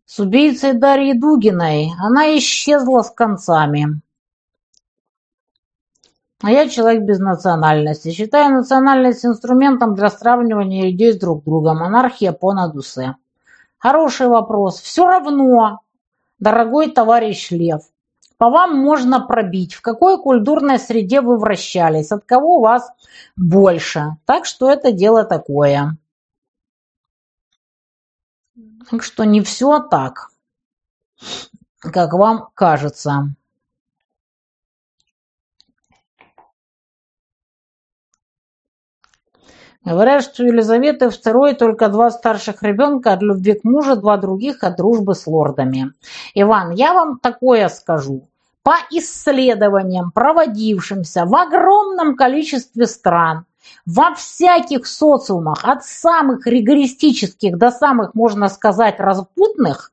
с 0.07 0.21
убийцей 0.21 0.75
Дарьей 0.75 1.19
Дугиной 1.19 1.91
она 1.99 2.37
исчезла 2.39 3.03
с 3.03 3.11
концами. 3.11 4.01
А 6.43 6.51
я 6.51 6.69
человек 6.69 7.03
без 7.03 7.19
национальности. 7.19 8.13
Считаю 8.13 8.55
национальность 8.55 9.27
инструментом 9.27 9.95
для 9.95 10.09
сравнивания 10.09 10.85
людей 10.85 11.13
с 11.13 11.19
друг 11.19 11.45
другом. 11.45 11.83
Анархия 11.83 12.33
по 12.33 12.55
надусе. 12.55 13.17
Хороший 13.79 14.27
вопрос. 14.27 14.81
Все 14.81 15.07
равно, 15.07 15.81
дорогой 16.39 16.91
товарищ 16.91 17.51
Лев, 17.51 17.83
по 18.39 18.49
вам 18.49 18.79
можно 18.79 19.21
пробить, 19.21 19.75
в 19.75 19.83
какой 19.83 20.21
культурной 20.21 20.79
среде 20.79 21.21
вы 21.21 21.37
вращались, 21.37 22.11
от 22.11 22.25
кого 22.25 22.61
вас 22.61 22.91
больше. 23.37 24.17
Так 24.25 24.47
что 24.47 24.71
это 24.71 24.93
дело 24.93 25.25
такое. 25.25 25.99
Так 28.91 29.03
что 29.03 29.25
не 29.25 29.43
все 29.43 29.79
так, 29.81 30.31
как 31.81 32.15
вам 32.15 32.49
кажется. 32.55 33.35
Говорят, 39.85 40.25
что 40.25 40.43
у 40.43 40.47
Елизаветы 40.47 41.07
II 41.07 41.55
только 41.55 41.89
два 41.89 42.11
старших 42.11 42.63
ребенка 42.63 43.15
от 43.15 43.23
любви 43.23 43.55
к 43.55 43.65
мужу, 43.65 43.97
два 43.97 44.19
других 44.19 44.63
от 44.63 44.77
дружбы 44.77 45.15
с 45.15 45.27
лордами. 45.27 45.93
Иван, 46.35 46.73
я 46.73 46.93
вам 46.93 47.19
такое 47.19 47.69
скажу. 47.69 48.29
По 48.63 48.75
исследованиям, 48.91 50.11
проводившимся 50.13 51.25
в 51.25 51.35
огромном 51.35 52.15
количестве 52.15 52.87
стран, 52.87 53.47
во 53.87 54.15
всяких 54.15 54.87
социумах, 54.87 55.65
от 55.65 55.83
самых 55.83 56.47
ригористических 56.47 57.57
до 57.57 57.71
самых, 57.71 58.15
можно 58.15 58.49
сказать, 58.49 59.01
распутных, 59.01 59.93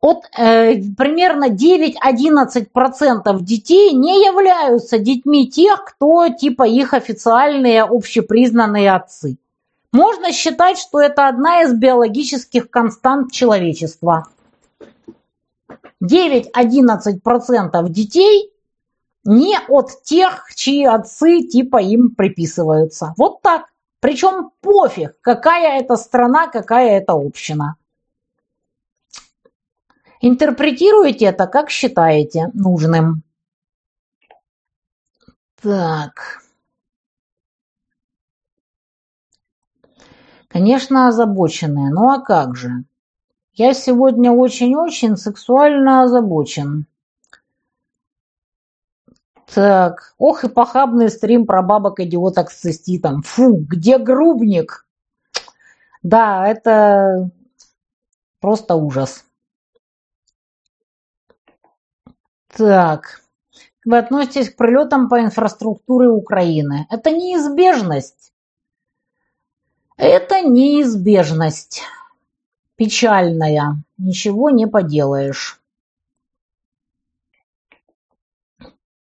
от 0.00 0.24
э, 0.36 0.74
примерно 0.96 1.48
9-11% 1.48 3.40
детей 3.40 3.92
не 3.92 4.24
являются 4.24 4.98
детьми 4.98 5.48
тех, 5.48 5.84
кто 5.84 6.28
типа 6.28 6.66
их 6.66 6.94
официальные 6.94 7.82
общепризнанные 7.82 8.92
отцы. 8.92 9.38
Можно 9.92 10.32
считать, 10.32 10.78
что 10.78 11.00
это 11.00 11.28
одна 11.28 11.62
из 11.62 11.72
биологических 11.72 12.70
констант 12.70 13.32
человечества. 13.32 14.26
9-11% 16.04 17.88
детей 17.88 18.52
не 19.24 19.58
от 19.68 20.02
тех, 20.02 20.52
чьи 20.54 20.84
отцы 20.84 21.40
типа 21.42 21.80
им 21.82 22.10
приписываются. 22.14 23.14
Вот 23.16 23.40
так. 23.42 23.72
Причем 24.00 24.50
пофиг, 24.60 25.16
какая 25.20 25.80
это 25.80 25.96
страна, 25.96 26.48
какая 26.48 26.98
это 26.98 27.14
община. 27.14 27.76
Интерпретируйте 30.20 31.26
это, 31.26 31.46
как 31.46 31.70
считаете 31.70 32.50
нужным. 32.54 33.22
Так. 35.60 36.42
Конечно, 40.48 41.08
озабоченные. 41.08 41.90
Ну 41.90 42.08
а 42.10 42.20
как 42.20 42.56
же? 42.56 42.84
Я 43.52 43.74
сегодня 43.74 44.32
очень-очень 44.32 45.16
сексуально 45.16 46.02
озабочен. 46.02 46.86
Так, 49.52 50.14
ох 50.18 50.44
и 50.44 50.48
похабный 50.48 51.10
стрим 51.10 51.46
про 51.46 51.62
бабок-идиоток 51.62 52.50
с 52.50 52.60
циститом. 52.60 53.22
Фу, 53.22 53.56
где 53.56 53.98
грубник? 53.98 54.86
Да, 56.02 56.48
это 56.48 57.30
просто 58.40 58.76
ужас. 58.76 59.25
Так, 62.56 63.20
вы 63.84 63.98
относитесь 63.98 64.48
к 64.48 64.56
прилетам 64.56 65.10
по 65.10 65.20
инфраструктуре 65.20 66.08
Украины. 66.08 66.86
Это 66.88 67.10
неизбежность. 67.10 68.32
Это 69.98 70.40
неизбежность. 70.40 71.82
Печальная. 72.76 73.82
Ничего 73.98 74.48
не 74.48 74.66
поделаешь. 74.66 75.60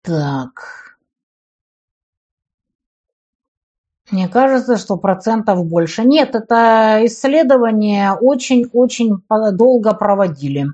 Так. 0.01 0.97
Мне 4.11 4.27
кажется, 4.27 4.75
что 4.75 4.97
процентов 4.97 5.65
больше. 5.65 6.03
Нет, 6.03 6.35
это 6.35 6.99
исследование 7.05 8.11
очень-очень 8.11 9.23
долго 9.53 9.93
проводили. 9.93 10.67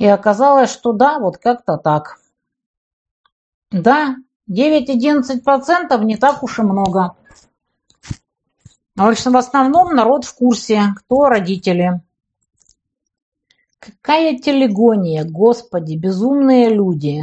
И 0.00 0.06
оказалось, 0.06 0.72
что 0.72 0.94
да, 0.94 1.18
вот 1.18 1.36
как-то 1.36 1.76
так. 1.76 2.20
Да, 3.70 4.16
9-11% 4.50 6.02
не 6.04 6.16
так 6.16 6.42
уж 6.42 6.58
и 6.58 6.62
много. 6.62 7.16
В 8.96 9.06
общем, 9.06 9.32
в 9.32 9.36
основном 9.36 9.94
народ 9.94 10.24
в 10.24 10.34
курсе, 10.34 10.94
кто 10.96 11.28
родители. 11.28 12.00
Какая 13.78 14.38
телегония, 14.38 15.24
господи, 15.24 15.96
безумные 15.96 16.70
люди. 16.70 17.22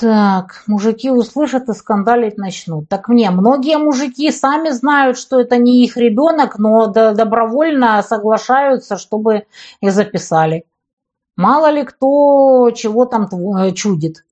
Так, 0.00 0.62
мужики 0.66 1.10
услышат 1.10 1.68
и 1.68 1.74
скандалить 1.74 2.38
начнут. 2.38 2.88
Так 2.88 3.08
мне, 3.08 3.30
многие 3.30 3.76
мужики 3.76 4.30
сами 4.32 4.70
знают, 4.70 5.18
что 5.18 5.38
это 5.38 5.58
не 5.58 5.84
их 5.84 5.98
ребенок, 5.98 6.58
но 6.58 6.86
добровольно 6.86 8.02
соглашаются, 8.02 8.96
чтобы 8.96 9.44
их 9.82 9.92
записали. 9.92 10.64
Мало 11.36 11.70
ли 11.70 11.84
кто 11.84 12.70
чего 12.70 13.04
там 13.04 13.26
э, 13.26 13.72
чудит. 13.72 14.24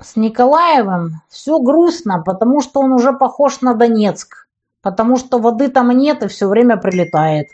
С 0.00 0.14
Николаевым 0.14 1.22
все 1.28 1.58
грустно, 1.58 2.22
потому 2.24 2.60
что 2.60 2.78
он 2.78 2.92
уже 2.92 3.12
похож 3.12 3.60
на 3.60 3.74
Донецк, 3.74 4.46
потому 4.82 5.16
что 5.16 5.40
воды 5.40 5.68
там 5.68 5.90
нет 5.90 6.22
и 6.22 6.28
все 6.28 6.46
время 6.46 6.76
прилетает. 6.76 7.48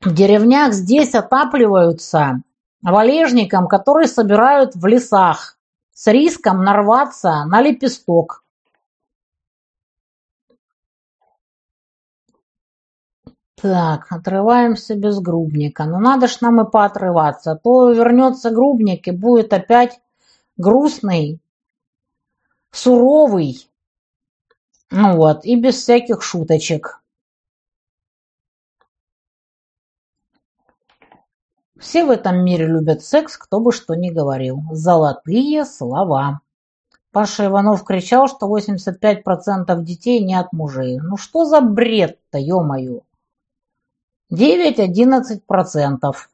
В 0.00 0.14
деревнях 0.14 0.74
здесь 0.74 1.14
отапливаются 1.14 2.42
валежником, 2.82 3.66
который 3.66 4.06
собирают 4.06 4.76
в 4.76 4.86
лесах 4.86 5.58
с 5.92 6.06
риском 6.06 6.62
нарваться 6.62 7.44
на 7.46 7.60
лепесток. 7.60 8.44
Так, 13.56 14.06
отрываемся 14.12 14.94
без 14.94 15.18
грубника. 15.18 15.84
Ну 15.84 15.98
надо 15.98 16.28
ж 16.28 16.40
нам 16.42 16.60
и 16.60 16.70
поотрываться, 16.70 17.52
а 17.52 17.56
то 17.56 17.90
вернется 17.90 18.50
грубник 18.50 19.08
и 19.08 19.10
будет 19.10 19.52
опять 19.52 20.00
грустный, 20.56 21.40
суровый, 22.70 23.68
ну 24.92 25.16
вот, 25.16 25.44
и 25.44 25.56
без 25.60 25.74
всяких 25.74 26.22
шуточек. 26.22 27.02
Все 31.78 32.04
в 32.04 32.10
этом 32.10 32.44
мире 32.44 32.66
любят 32.66 33.02
секс, 33.02 33.36
кто 33.36 33.60
бы 33.60 33.72
что 33.72 33.94
ни 33.94 34.10
говорил. 34.10 34.62
Золотые 34.72 35.64
слова. 35.64 36.40
Паша 37.12 37.46
Иванов 37.46 37.84
кричал, 37.84 38.28
что 38.28 38.48
85% 38.48 39.82
детей 39.82 40.22
не 40.22 40.34
от 40.34 40.52
мужей. 40.52 40.98
Ну 41.00 41.16
что 41.16 41.44
за 41.44 41.60
бред-то, 41.60 42.38
ё-моё? 42.38 43.00
9-11%. 44.30 46.28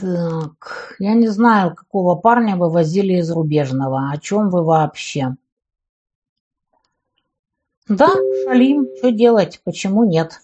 Так, 0.00 0.94
я 0.98 1.14
не 1.14 1.28
знаю, 1.28 1.74
какого 1.74 2.14
парня 2.16 2.56
вы 2.56 2.70
возили 2.70 3.14
из 3.14 3.30
Рубежного. 3.30 4.10
О 4.10 4.18
чем 4.18 4.50
вы 4.50 4.64
вообще? 4.64 5.36
Да, 7.90 8.08
шалим. 8.44 8.86
Что 8.98 9.10
делать? 9.10 9.60
Почему 9.64 10.04
нет? 10.04 10.40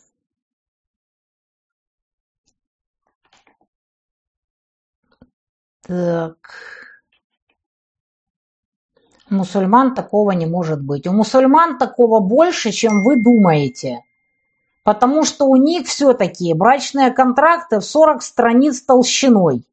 Так. 5.82 6.36
Мусульман 9.30 9.94
такого 9.94 10.32
не 10.32 10.46
может 10.46 10.82
быть. 10.82 11.06
У 11.06 11.12
мусульман 11.12 11.78
такого 11.78 12.18
больше, 12.18 12.72
чем 12.72 13.04
вы 13.04 13.14
думаете. 13.14 14.00
Потому 14.82 15.24
что 15.24 15.44
у 15.46 15.54
них 15.54 15.86
все-таки 15.86 16.52
брачные 16.52 17.12
контракты 17.12 17.78
в 17.78 17.84
40 17.84 18.24
страниц 18.24 18.82
толщиной. 18.82 19.64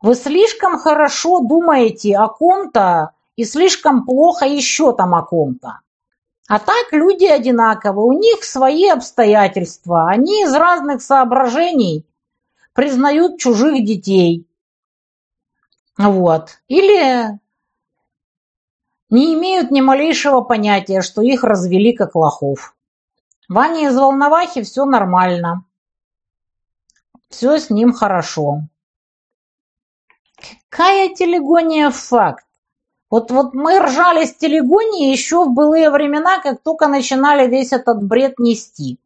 Вы 0.00 0.16
слишком 0.16 0.76
хорошо 0.76 1.38
думаете 1.38 2.16
о 2.16 2.26
ком-то 2.26 3.12
и 3.36 3.44
слишком 3.44 4.04
плохо 4.04 4.44
еще 4.44 4.92
там 4.92 5.14
о 5.14 5.22
ком-то. 5.22 5.81
А 6.52 6.58
так 6.58 6.92
люди 6.92 7.24
одинаковы, 7.24 8.04
у 8.04 8.12
них 8.12 8.44
свои 8.44 8.86
обстоятельства, 8.86 10.10
они 10.10 10.42
из 10.42 10.52
разных 10.52 11.00
соображений 11.00 12.06
признают 12.74 13.40
чужих 13.40 13.82
детей. 13.86 14.46
Вот. 15.96 16.60
Или 16.68 17.40
не 19.08 19.32
имеют 19.32 19.70
ни 19.70 19.80
малейшего 19.80 20.42
понятия, 20.42 21.00
что 21.00 21.22
их 21.22 21.42
развели 21.42 21.94
как 21.94 22.14
лохов. 22.14 22.76
Ваня 23.48 23.88
из 23.88 23.96
Волновахи 23.96 24.62
все 24.62 24.84
нормально. 24.84 25.64
Все 27.30 27.56
с 27.56 27.70
ним 27.70 27.94
хорошо. 27.94 28.64
Какая 30.68 31.14
телегония 31.14 31.88
факт? 31.88 32.44
Вот, 33.12 33.30
вот 33.30 33.52
мы 33.52 33.78
ржали 33.78 34.24
с 34.24 34.34
телегонии 34.34 35.10
еще 35.10 35.44
в 35.44 35.50
былые 35.50 35.90
времена, 35.90 36.38
как 36.38 36.62
только 36.62 36.88
начинали 36.88 37.46
весь 37.46 37.72
этот 37.72 38.02
бред 38.02 38.38
нести. 38.38 38.98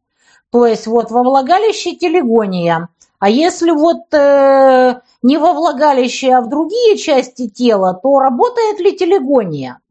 То 0.49 0.65
есть 0.65 0.87
вот 0.87 1.11
во 1.11 1.23
влагалище 1.23 1.93
телегония, 1.93 2.87
а 3.19 3.29
если 3.29 3.71
вот 3.71 4.13
э, 4.13 5.01
не 5.23 5.37
во 5.37 5.51
влагалище, 5.51 6.31
а 6.31 6.39
в 6.39 6.47
другие 6.47 6.97
части 6.97 7.49
тела, 7.49 7.99
то 8.01 8.17
работает 8.19 8.79
ли 8.79 8.95
телегония? 8.95 9.81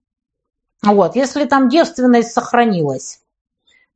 Вот, 0.82 1.14
если 1.14 1.44
там 1.44 1.68
девственность 1.68 2.32
сохранилась. 2.32 3.20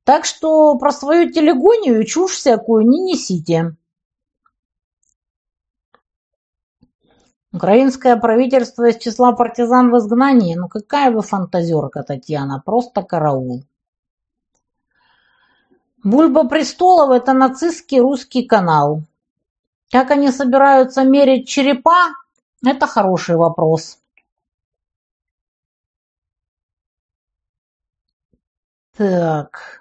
Так 0.05 0.26
что 0.26 0.74
про 0.74 0.92
свою 0.92 1.32
телегонию 1.32 2.05
чушь 2.05 2.32
всякую 2.32 2.86
не 2.86 3.01
несите. 3.01 3.74
Украинское 7.52 8.16
правительство 8.16 8.89
из 8.89 8.98
числа 8.98 9.32
партизан 9.32 9.90
в 9.90 9.98
изгнании? 9.98 10.55
Ну 10.55 10.68
какая 10.68 11.10
вы 11.10 11.22
фантазерка, 11.22 12.05
Татьяна, 12.05 12.62
просто 12.64 13.02
караул. 13.02 13.64
Бульба 16.05 16.48
престолов– 16.48 17.10
это 17.10 17.32
нацистский 17.32 18.01
русский 18.01 18.44
канал. 18.44 19.02
Как 19.90 20.12
они 20.12 20.31
собираются 20.31 21.02
мерить 21.05 21.48
черепа– 21.48 22.14
это 22.64 22.86
хороший 22.86 23.36
вопрос. 23.36 23.98
Так. 28.97 29.80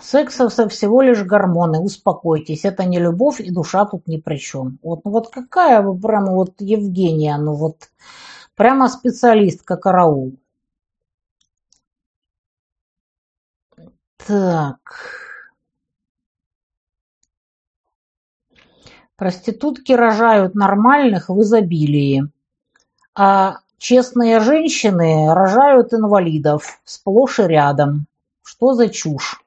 Секс 0.00 0.40
это 0.40 0.68
всего 0.68 1.02
лишь 1.02 1.22
гормоны, 1.22 1.78
успокойтесь, 1.78 2.64
это 2.64 2.84
не 2.84 2.98
любовь 2.98 3.40
и 3.40 3.50
душа 3.50 3.84
тут 3.84 4.06
ни 4.06 4.16
при 4.16 4.36
чем. 4.36 4.78
Вот, 4.82 5.04
ну 5.04 5.10
вот 5.10 5.28
какая 5.28 5.82
вы 5.82 5.98
прямо 5.98 6.32
вот 6.32 6.54
Евгения, 6.58 7.36
ну 7.36 7.54
вот 7.54 7.90
прямо 8.56 8.88
специалистка 8.88 9.76
караул. 9.76 10.36
Так. 14.26 14.78
Проститутки 19.16 19.92
рожают 19.92 20.54
нормальных 20.54 21.28
в 21.28 21.40
изобилии, 21.42 22.24
а 23.14 23.58
честные 23.76 24.40
женщины 24.40 25.34
рожают 25.34 25.92
инвалидов 25.92 26.80
сплошь 26.84 27.38
и 27.38 27.42
рядом. 27.42 28.06
Что 28.42 28.72
за 28.72 28.88
чушь? 28.88 29.42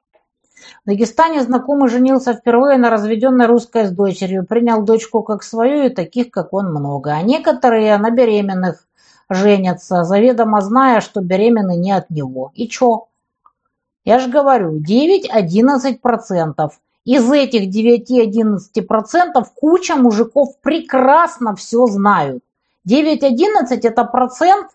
В 0.84 0.88
Дагестане 0.88 1.42
знакомый 1.42 1.88
женился 1.88 2.34
впервые 2.34 2.78
на 2.78 2.90
разведенной 2.90 3.46
русской 3.46 3.86
с 3.86 3.90
дочерью, 3.90 4.46
принял 4.46 4.82
дочку 4.82 5.22
как 5.22 5.42
свою 5.42 5.86
и 5.86 5.88
таких, 5.88 6.30
как 6.30 6.52
он, 6.52 6.66
много. 6.66 7.12
А 7.12 7.22
некоторые 7.22 7.96
на 7.98 8.10
беременных 8.10 8.86
женятся, 9.28 10.04
заведомо 10.04 10.60
зная, 10.60 11.00
что 11.00 11.20
беременны 11.20 11.76
не 11.76 11.92
от 11.92 12.10
него. 12.10 12.52
И 12.54 12.68
чё? 12.68 13.06
Я 14.04 14.18
же 14.18 14.28
говорю, 14.28 14.80
9-11%. 14.80 16.70
Из 17.04 17.30
этих 17.30 17.68
9-11% 17.68 19.44
куча 19.54 19.96
мужиков 19.96 20.58
прекрасно 20.62 21.54
все 21.54 21.86
знают. 21.86 22.42
9-11 22.88 23.80
это 23.82 24.04
процент 24.04 24.68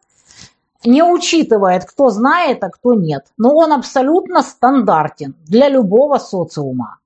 не 0.86 1.04
учитывает, 1.04 1.86
кто 1.86 2.10
знает, 2.10 2.64
а 2.64 2.70
кто 2.70 2.94
нет. 2.94 3.28
Но 3.38 3.56
он 3.56 3.74
абсолютно 3.74 4.42
стандартен 4.42 5.36
для 5.46 5.70
любого 5.70 6.18
социума. 6.18 7.00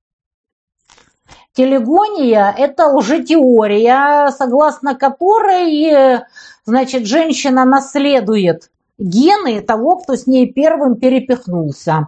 Телегония– 1.53 2.53
это 2.57 2.87
лжетеория, 2.87 4.31
согласно 4.31 4.95
которой, 4.95 6.23
значит, 6.65 7.05
женщина 7.05 7.63
наследует 7.63 8.71
гены 8.97 9.61
того, 9.61 9.97
кто 9.97 10.15
с 10.15 10.25
ней 10.25 10.51
первым 10.51 10.95
перепихнулся. 10.95 12.07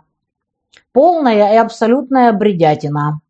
Полная 0.92 1.54
и 1.54 1.58
абсолютная 1.58 2.32
бредятина. 2.34 3.22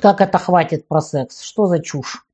Как 0.00 0.20
это 0.20 0.38
хватит 0.38 0.88
про 0.88 1.00
секс? 1.00 1.40
Что 1.40 1.66
за 1.66 1.80
чушь? 1.80 2.25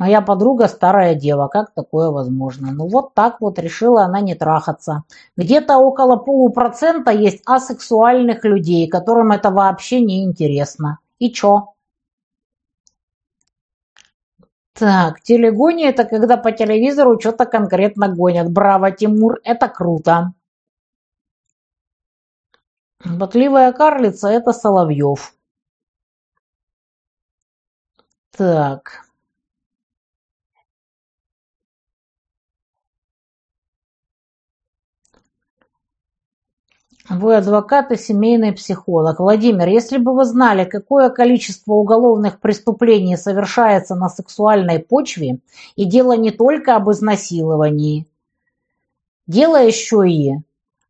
Моя 0.00 0.22
подруга 0.22 0.66
старая 0.66 1.14
дева, 1.14 1.48
как 1.48 1.74
такое 1.74 2.08
возможно? 2.10 2.72
Ну 2.72 2.88
вот 2.88 3.12
так 3.12 3.42
вот 3.42 3.58
решила 3.58 4.02
она 4.04 4.22
не 4.22 4.34
трахаться. 4.34 5.04
Где-то 5.36 5.76
около 5.76 6.16
полупроцента 6.16 7.10
есть 7.10 7.42
асексуальных 7.44 8.42
людей, 8.46 8.88
которым 8.88 9.30
это 9.30 9.50
вообще 9.50 10.00
не 10.00 10.24
интересно. 10.24 11.00
И 11.18 11.30
чё? 11.30 11.74
Так, 14.72 15.20
телегония 15.20 15.90
это 15.90 16.04
когда 16.04 16.38
по 16.38 16.52
телевизору 16.52 17.20
что-то 17.20 17.44
конкретно 17.44 18.08
гонят. 18.08 18.50
Браво, 18.50 18.90
Тимур, 18.92 19.40
это 19.44 19.68
круто. 19.68 20.32
Ботливая 23.04 23.72
карлица 23.72 24.28
это 24.28 24.52
Соловьев. 24.52 25.34
Так. 28.30 29.09
Вы 37.10 37.34
адвокат 37.34 37.90
и 37.90 37.96
семейный 37.96 38.52
психолог. 38.52 39.18
Владимир, 39.18 39.66
если 39.66 39.98
бы 39.98 40.14
вы 40.14 40.24
знали, 40.24 40.64
какое 40.64 41.10
количество 41.10 41.72
уголовных 41.72 42.38
преступлений 42.38 43.16
совершается 43.16 43.96
на 43.96 44.08
сексуальной 44.08 44.78
почве, 44.78 45.40
и 45.74 45.86
дело 45.86 46.16
не 46.16 46.30
только 46.30 46.76
об 46.76 46.88
изнасиловании, 46.88 48.06
дело 49.26 49.60
еще 49.60 50.08
и 50.08 50.36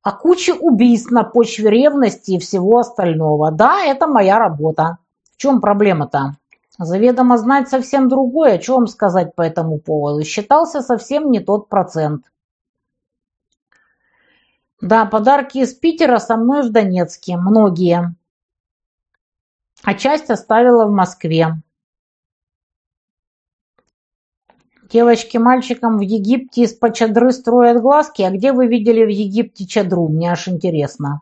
о 0.02 0.12
куче 0.12 0.52
убийств 0.52 1.10
на 1.10 1.24
почве 1.24 1.70
ревности 1.70 2.32
и 2.32 2.38
всего 2.38 2.80
остального. 2.80 3.50
Да, 3.50 3.82
это 3.82 4.06
моя 4.06 4.38
работа. 4.38 4.98
В 5.32 5.38
чем 5.38 5.62
проблема-то? 5.62 6.36
Заведомо 6.78 7.38
знать 7.38 7.70
совсем 7.70 8.10
другое, 8.10 8.60
что 8.60 8.74
вам 8.74 8.88
сказать 8.88 9.34
по 9.34 9.40
этому 9.40 9.78
поводу. 9.78 10.22
Считался 10.24 10.82
совсем 10.82 11.30
не 11.30 11.40
тот 11.40 11.70
процент. 11.70 12.26
Да, 14.80 15.04
подарки 15.04 15.58
из 15.58 15.74
Питера 15.74 16.18
со 16.18 16.36
мной 16.36 16.62
в 16.62 16.72
Донецке. 16.72 17.36
Многие. 17.36 18.14
А 19.82 19.94
часть 19.94 20.30
оставила 20.30 20.86
в 20.86 20.90
Москве. 20.90 21.62
Девочки 24.90 25.36
мальчикам 25.36 25.98
в 25.98 26.00
Египте 26.00 26.62
из-под 26.62 26.94
чадры 26.94 27.30
строят 27.32 27.80
глазки. 27.80 28.22
А 28.22 28.30
где 28.30 28.52
вы 28.52 28.66
видели 28.66 29.04
в 29.04 29.08
Египте 29.08 29.66
чадру? 29.66 30.08
Мне 30.08 30.32
аж 30.32 30.48
интересно. 30.48 31.20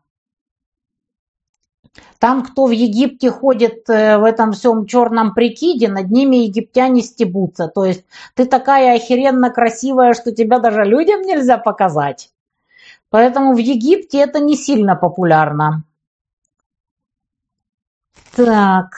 Там, 2.21 2.45
кто 2.45 2.67
в 2.67 2.71
Египте 2.71 3.31
ходит 3.31 3.91
э, 3.91 4.19
в 4.19 4.25
этом 4.25 4.53
всем 4.53 4.87
черном 4.87 5.35
прикиде, 5.35 5.89
над 5.89 6.11
ними 6.11 6.37
египтяне 6.37 7.03
стебутся. 7.03 7.69
То 7.69 7.85
есть 7.85 8.05
ты 8.35 8.45
такая 8.45 8.95
охеренно 8.95 9.51
красивая, 9.51 10.15
что 10.15 10.33
тебя 10.33 10.61
даже 10.61 10.85
людям 10.85 11.23
нельзя 11.23 11.59
показать. 11.59 12.31
Поэтому 13.11 13.55
в 13.55 13.59
Египте 13.59 14.19
это 14.19 14.41
не 14.41 14.57
сильно 14.57 14.95
популярно. 14.95 15.85
Так. 18.37 18.91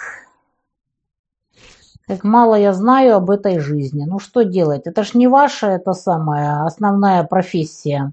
Как 2.07 2.25
мало 2.25 2.57
я 2.57 2.73
знаю 2.73 3.17
об 3.17 3.31
этой 3.31 3.61
жизни. 3.61 4.05
Ну 4.05 4.19
что 4.19 4.43
делать? 4.43 4.87
Это 4.87 5.05
ж 5.05 5.15
не 5.15 5.29
ваша 5.29 5.69
это 5.69 5.93
самая 5.93 6.65
основная 6.65 7.23
профессия. 7.23 8.13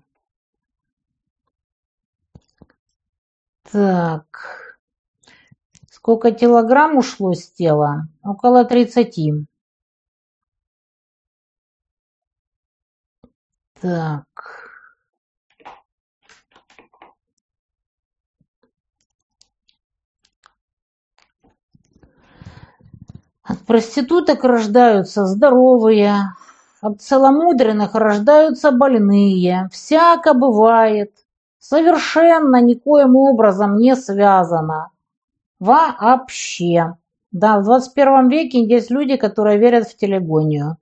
Так. 3.71 4.77
Сколько 5.89 6.31
килограмм 6.31 6.95
ушло 6.97 7.33
с 7.33 7.51
тела? 7.51 8.07
Около 8.23 8.63
30. 8.63 9.47
Так. 13.81 14.56
От 23.47 23.59
проституток 23.59 24.43
рождаются 24.43 25.25
здоровые, 25.25 26.33
от 26.81 27.01
целомудренных 27.01 27.95
рождаются 27.95 28.71
больные. 28.71 29.69
Всяко 29.71 30.33
бывает. 30.33 31.13
Совершенно 31.57 32.61
никоим 32.61 33.15
образом 33.15 33.77
не 33.77 33.95
связано. 33.95 34.91
Вообще. 35.59 36.97
Да, 37.31 37.59
в 37.59 37.63
21 37.63 38.27
веке 38.27 38.65
есть 38.65 38.91
люди, 38.91 39.15
которые 39.15 39.57
верят 39.57 39.87
в 39.87 39.95
телегонию. 39.95 40.77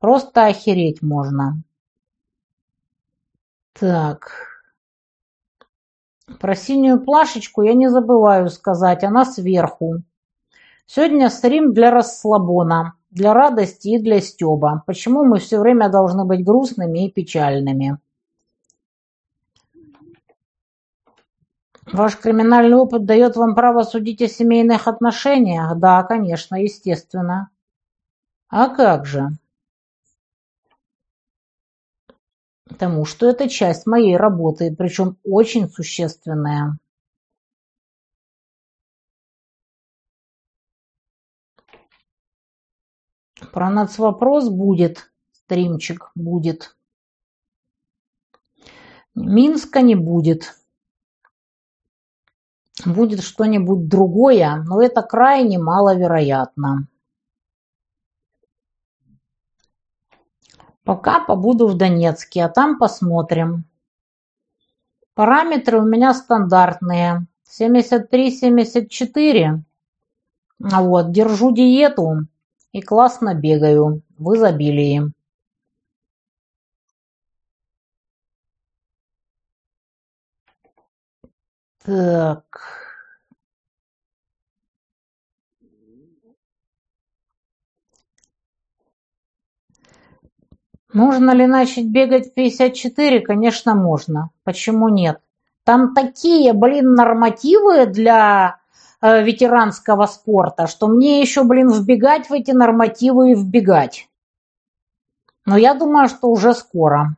Просто 0.00 0.46
охереть 0.46 1.02
можно. 1.02 1.62
Так. 3.72 4.32
Про 6.40 6.54
синюю 6.56 7.00
плашечку 7.00 7.62
я 7.62 7.74
не 7.74 7.88
забываю 7.88 8.50
сказать, 8.50 9.04
она 9.04 9.24
сверху. 9.24 10.02
Сегодня 10.92 11.30
стрим 11.30 11.72
для 11.72 11.92
расслабона, 11.92 12.94
для 13.12 13.32
радости 13.32 13.90
и 13.90 14.02
для 14.02 14.20
стёба. 14.20 14.82
Почему 14.88 15.24
мы 15.24 15.38
все 15.38 15.60
время 15.60 15.88
должны 15.88 16.24
быть 16.24 16.44
грустными 16.44 17.06
и 17.06 17.12
печальными? 17.12 17.98
Ваш 21.92 22.16
криминальный 22.16 22.76
опыт 22.76 23.04
дает 23.04 23.36
вам 23.36 23.54
право 23.54 23.84
судить 23.84 24.20
о 24.20 24.26
семейных 24.26 24.88
отношениях? 24.88 25.78
Да, 25.78 26.02
конечно, 26.02 26.56
естественно. 26.56 27.50
А 28.48 28.68
как 28.68 29.06
же? 29.06 29.28
Потому 32.68 33.04
что 33.04 33.30
это 33.30 33.48
часть 33.48 33.86
моей 33.86 34.16
работы, 34.16 34.74
причем 34.76 35.18
очень 35.22 35.68
существенная. 35.68 36.78
Про 43.52 43.68
нацвопрос 43.70 44.48
будет, 44.48 45.10
стримчик 45.32 46.12
будет. 46.14 46.76
Минска 49.14 49.80
не 49.82 49.96
будет. 49.96 50.54
Будет 52.86 53.22
что-нибудь 53.22 53.88
другое, 53.88 54.62
но 54.66 54.80
это 54.80 55.02
крайне 55.02 55.58
маловероятно. 55.58 56.86
Пока 60.84 61.18
побуду 61.24 61.66
в 61.66 61.76
Донецке, 61.76 62.44
а 62.44 62.48
там 62.48 62.78
посмотрим. 62.78 63.64
Параметры 65.14 65.80
у 65.80 65.84
меня 65.84 66.14
стандартные. 66.14 67.26
73-74. 67.60 69.58
Вот, 70.60 71.10
держу 71.10 71.52
диету 71.52 72.26
и 72.72 72.82
классно 72.82 73.34
бегаю 73.34 74.02
в 74.18 74.34
изобилии 74.34 75.12
так 81.84 82.46
Можно 90.92 91.30
ли 91.32 91.46
начать 91.46 91.86
бегать 91.86 92.30
в 92.30 92.34
54? 92.34 93.20
Конечно, 93.20 93.74
можно. 93.74 94.30
Почему 94.42 94.88
нет? 94.88 95.20
Там 95.64 95.94
такие, 95.94 96.52
блин, 96.52 96.94
нормативы 96.94 97.86
для 97.86 98.59
ветеранского 99.02 100.06
спорта, 100.06 100.66
что 100.66 100.86
мне 100.86 101.20
еще, 101.20 101.44
блин, 101.44 101.70
вбегать 101.70 102.28
в 102.28 102.32
эти 102.32 102.50
нормативы 102.50 103.32
и 103.32 103.34
вбегать. 103.34 104.08
Но 105.46 105.56
я 105.56 105.74
думаю, 105.74 106.08
что 106.08 106.28
уже 106.28 106.54
скоро. 106.54 107.16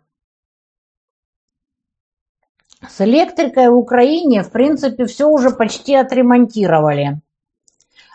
С 2.89 3.01
электрикой 3.01 3.69
в 3.69 3.77
Украине, 3.77 4.43
в 4.43 4.51
принципе, 4.51 5.07
все 5.07 5.29
уже 5.29 5.51
почти 5.51 5.95
отремонтировали. 5.95 7.21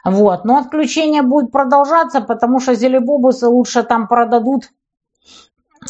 Вот. 0.04 0.46
Но 0.46 0.58
отключение 0.58 1.22
будет 1.22 1.52
продолжаться, 1.52 2.22
потому 2.22 2.60
что 2.60 2.76
зелебобусы 2.76 3.48
лучше 3.48 3.84
там 3.84 4.08
продадут 4.08 4.72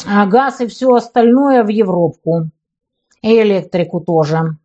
а, 0.06 0.26
газ 0.26 0.60
и 0.60 0.66
все 0.66 0.92
остальное 0.94 1.64
в 1.64 1.68
Европу. 1.68 2.50
И 3.22 3.40
электрику 3.40 4.00
тоже. 4.00 4.56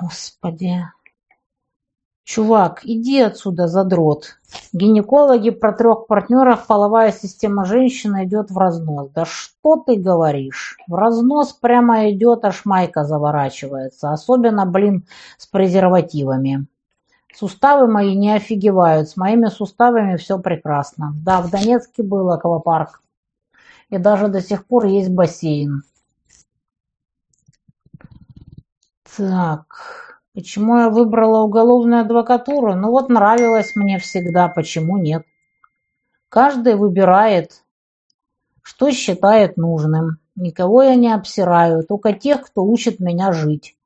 Господи. 0.00 0.84
Чувак, 2.24 2.80
иди 2.84 3.20
отсюда, 3.20 3.66
задрот. 3.66 4.36
Гинекологи 4.72 5.50
про 5.50 5.72
трех 5.72 6.06
партнерах 6.06 6.66
половая 6.66 7.12
система 7.12 7.64
женщины 7.64 8.24
идет 8.24 8.50
в 8.50 8.56
разнос. 8.56 9.10
Да 9.14 9.24
что 9.24 9.76
ты 9.76 9.96
говоришь? 9.96 10.78
В 10.86 10.94
разнос 10.94 11.52
прямо 11.52 12.10
идет, 12.10 12.44
аж 12.44 12.64
майка 12.64 13.04
заворачивается. 13.04 14.12
Особенно, 14.12 14.64
блин, 14.64 15.06
с 15.38 15.46
презервативами. 15.46 16.66
Суставы 17.34 17.86
мои 17.86 18.14
не 18.14 18.32
офигевают. 18.32 19.08
С 19.08 19.16
моими 19.16 19.46
суставами 19.46 20.16
все 20.16 20.38
прекрасно. 20.38 21.12
Да, 21.24 21.40
в 21.42 21.50
Донецке 21.50 22.02
был 22.02 22.30
аквапарк. 22.30 23.02
И 23.88 23.98
даже 23.98 24.28
до 24.28 24.40
сих 24.40 24.66
пор 24.66 24.86
есть 24.86 25.10
бассейн. 25.10 25.82
Так, 29.16 30.20
почему 30.34 30.78
я 30.78 30.88
выбрала 30.88 31.42
уголовную 31.42 32.02
адвокатуру? 32.02 32.74
Ну 32.74 32.90
вот 32.90 33.08
нравилось 33.08 33.74
мне 33.74 33.98
всегда, 33.98 34.48
почему 34.48 34.98
нет? 34.98 35.24
Каждый 36.28 36.76
выбирает, 36.76 37.64
что 38.62 38.90
считает 38.92 39.56
нужным. 39.56 40.18
Никого 40.36 40.82
я 40.82 40.94
не 40.94 41.12
обсираю, 41.12 41.84
только 41.84 42.12
тех, 42.12 42.42
кто 42.46 42.64
учит 42.64 43.00
меня 43.00 43.32
жить. 43.32 43.76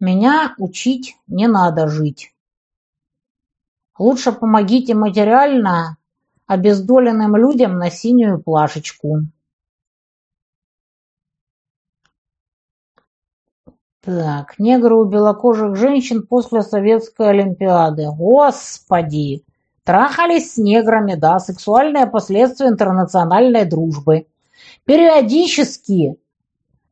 Меня 0.00 0.54
учить 0.58 1.16
не 1.28 1.46
надо 1.46 1.88
жить. 1.88 2.34
Лучше 3.96 4.32
помогите 4.32 4.94
материально 4.94 5.98
обездоленным 6.46 7.36
людям 7.36 7.78
на 7.78 7.90
синюю 7.90 8.42
плашечку. 8.42 9.20
Так, 14.04 14.58
негры 14.58 14.96
у 14.96 15.04
белокожих 15.04 15.76
женщин 15.76 16.26
после 16.26 16.62
советской 16.62 17.30
олимпиады. 17.30 18.06
Господи! 18.10 19.44
Трахались 19.82 20.54
с 20.54 20.56
неграми, 20.58 21.14
да, 21.14 21.38
сексуальные 21.38 22.06
последствия 22.06 22.68
интернациональной 22.68 23.64
дружбы. 23.64 24.26
Периодически, 24.84 26.16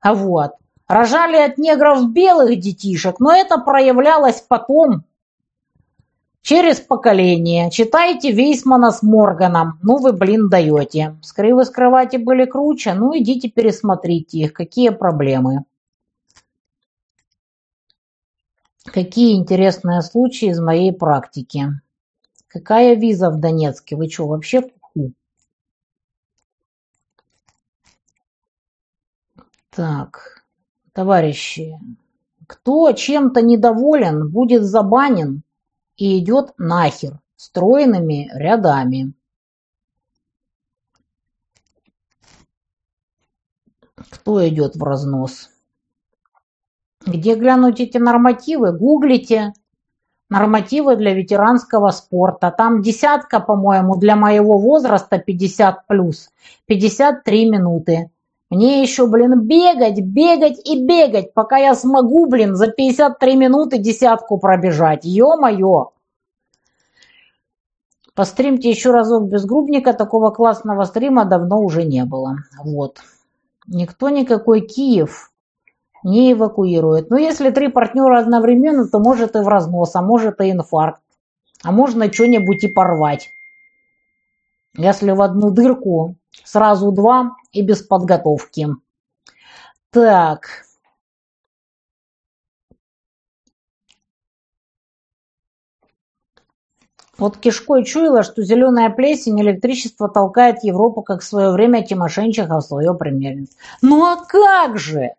а 0.01 0.15
вот, 0.15 0.53
рожали 0.89 1.37
от 1.37 1.59
негров 1.59 2.11
белых 2.11 2.59
детишек, 2.59 3.21
но 3.21 3.35
это 3.35 3.59
проявлялось 3.59 4.41
потом, 4.41 5.05
через 6.41 6.81
поколение. 6.81 7.71
Читайте 7.71 8.33
Вейсмана 8.33 8.91
с 8.91 9.03
Морганом. 9.03 9.79
Ну 9.83 9.99
вы, 9.99 10.13
блин, 10.13 10.49
даете. 10.49 11.17
Скрывы 11.23 11.65
с 11.65 11.71
кровати 11.71 12.17
были 12.17 12.47
круче, 12.47 12.95
ну 12.95 13.17
идите 13.17 13.49
пересмотрите 13.49 14.39
их. 14.39 14.53
Какие 14.53 14.91
проблемы? 14.91 15.65
Какие 18.85 19.37
интересные 19.37 20.03
случаи 20.03 20.49
из 20.49 20.61
моей 20.61 20.93
практики. 20.93 21.81
Какая 22.49 22.95
виза 22.97 23.31
в 23.31 23.39
Донецке? 23.39 23.95
Вы 23.97 24.11
что, 24.11 24.27
вообще 24.27 24.63
куку? 24.63 25.13
Так, 29.71 30.45
товарищи, 30.93 31.79
кто 32.47 32.93
чем-то 32.93 33.41
недоволен, 33.41 34.29
будет 34.29 34.65
забанен 34.65 35.45
и 35.97 36.19
идет 36.19 36.53
нахер 36.59 37.21
стройными 37.37 38.31
рядами. 38.35 39.15
Кто 44.11 44.47
идет 44.47 44.77
в 44.77 44.83
разнос? 44.83 45.52
Где 47.07 47.35
глянуть 47.35 47.81
эти 47.81 47.99
нормативы? 47.99 48.73
Гуглите. 48.73 49.53
Нормативы 50.31 50.97
для 50.97 51.13
ветеранского 51.13 51.91
спорта. 51.91 52.51
Там 52.57 52.81
десятка, 52.81 53.41
по-моему, 53.41 53.97
для 53.97 54.17
моего 54.17 54.59
возраста 54.59 55.19
50 55.19 55.87
плюс. 55.87 56.31
53 56.67 57.51
минуты. 57.51 58.11
Мне 58.49 58.83
еще, 58.83 59.07
блин, 59.07 59.41
бегать, 59.41 60.01
бегать 60.01 60.61
и 60.69 60.85
бегать, 60.85 61.33
пока 61.33 61.57
я 61.57 61.75
смогу, 61.75 62.27
блин, 62.27 62.55
за 62.55 62.69
53 62.69 63.37
минуты 63.37 63.79
десятку 63.79 64.39
пробежать. 64.39 65.05
Ё-моё! 65.05 65.93
Постримте 68.15 68.69
еще 68.69 68.91
разок 68.91 69.25
без 69.25 69.47
грубника, 69.47 69.95
такого 69.95 70.31
классного 70.31 70.85
стрима 70.85 71.25
давно 71.25 71.61
уже 71.61 71.85
не 71.85 72.05
было. 72.05 72.37
Вот. 72.63 72.99
Никто 73.67 74.11
никакой 74.11 74.61
Киев 74.61 75.32
не 76.05 76.33
эвакуирует. 76.33 77.11
Но 77.11 77.17
если 77.17 77.51
три 77.51 77.69
партнера 77.69 78.19
одновременно, 78.19 78.89
то 78.89 78.99
может 78.99 79.37
и 79.37 79.41
в 79.41 79.49
разнос, 79.49 79.95
а 79.95 80.03
может 80.03 80.41
и 80.41 80.51
инфаркт. 80.51 81.03
А 81.63 81.73
можно 81.73 82.13
что-нибудь 82.13 82.65
и 82.65 82.69
порвать. 82.69 83.29
Если 84.77 85.11
в 85.11 85.21
одну 85.21 85.51
дырку 85.51 86.17
сразу 86.45 86.91
два 86.93 87.37
и 87.53 87.63
без 87.63 87.83
подготовки. 87.83 88.69
Так. 89.91 90.49
Вот 97.19 97.37
кишкой 97.37 97.85
чуяла, 97.85 98.23
что 98.25 98.43
зеленая 98.43 98.91
плесень 98.91 99.41
электричество 99.41 100.09
толкает 100.09 100.65
Европу, 100.65 101.03
как 101.03 101.21
в 101.21 101.25
свое 101.25 101.53
время 101.53 101.87
Тимошенчиха 101.87 102.57
в 102.57 102.63
свое 102.63 102.95
примерниц. 102.95 103.51
Ну 103.81 104.05
а 104.05 104.17
как 104.17 104.79
же? 104.79 105.11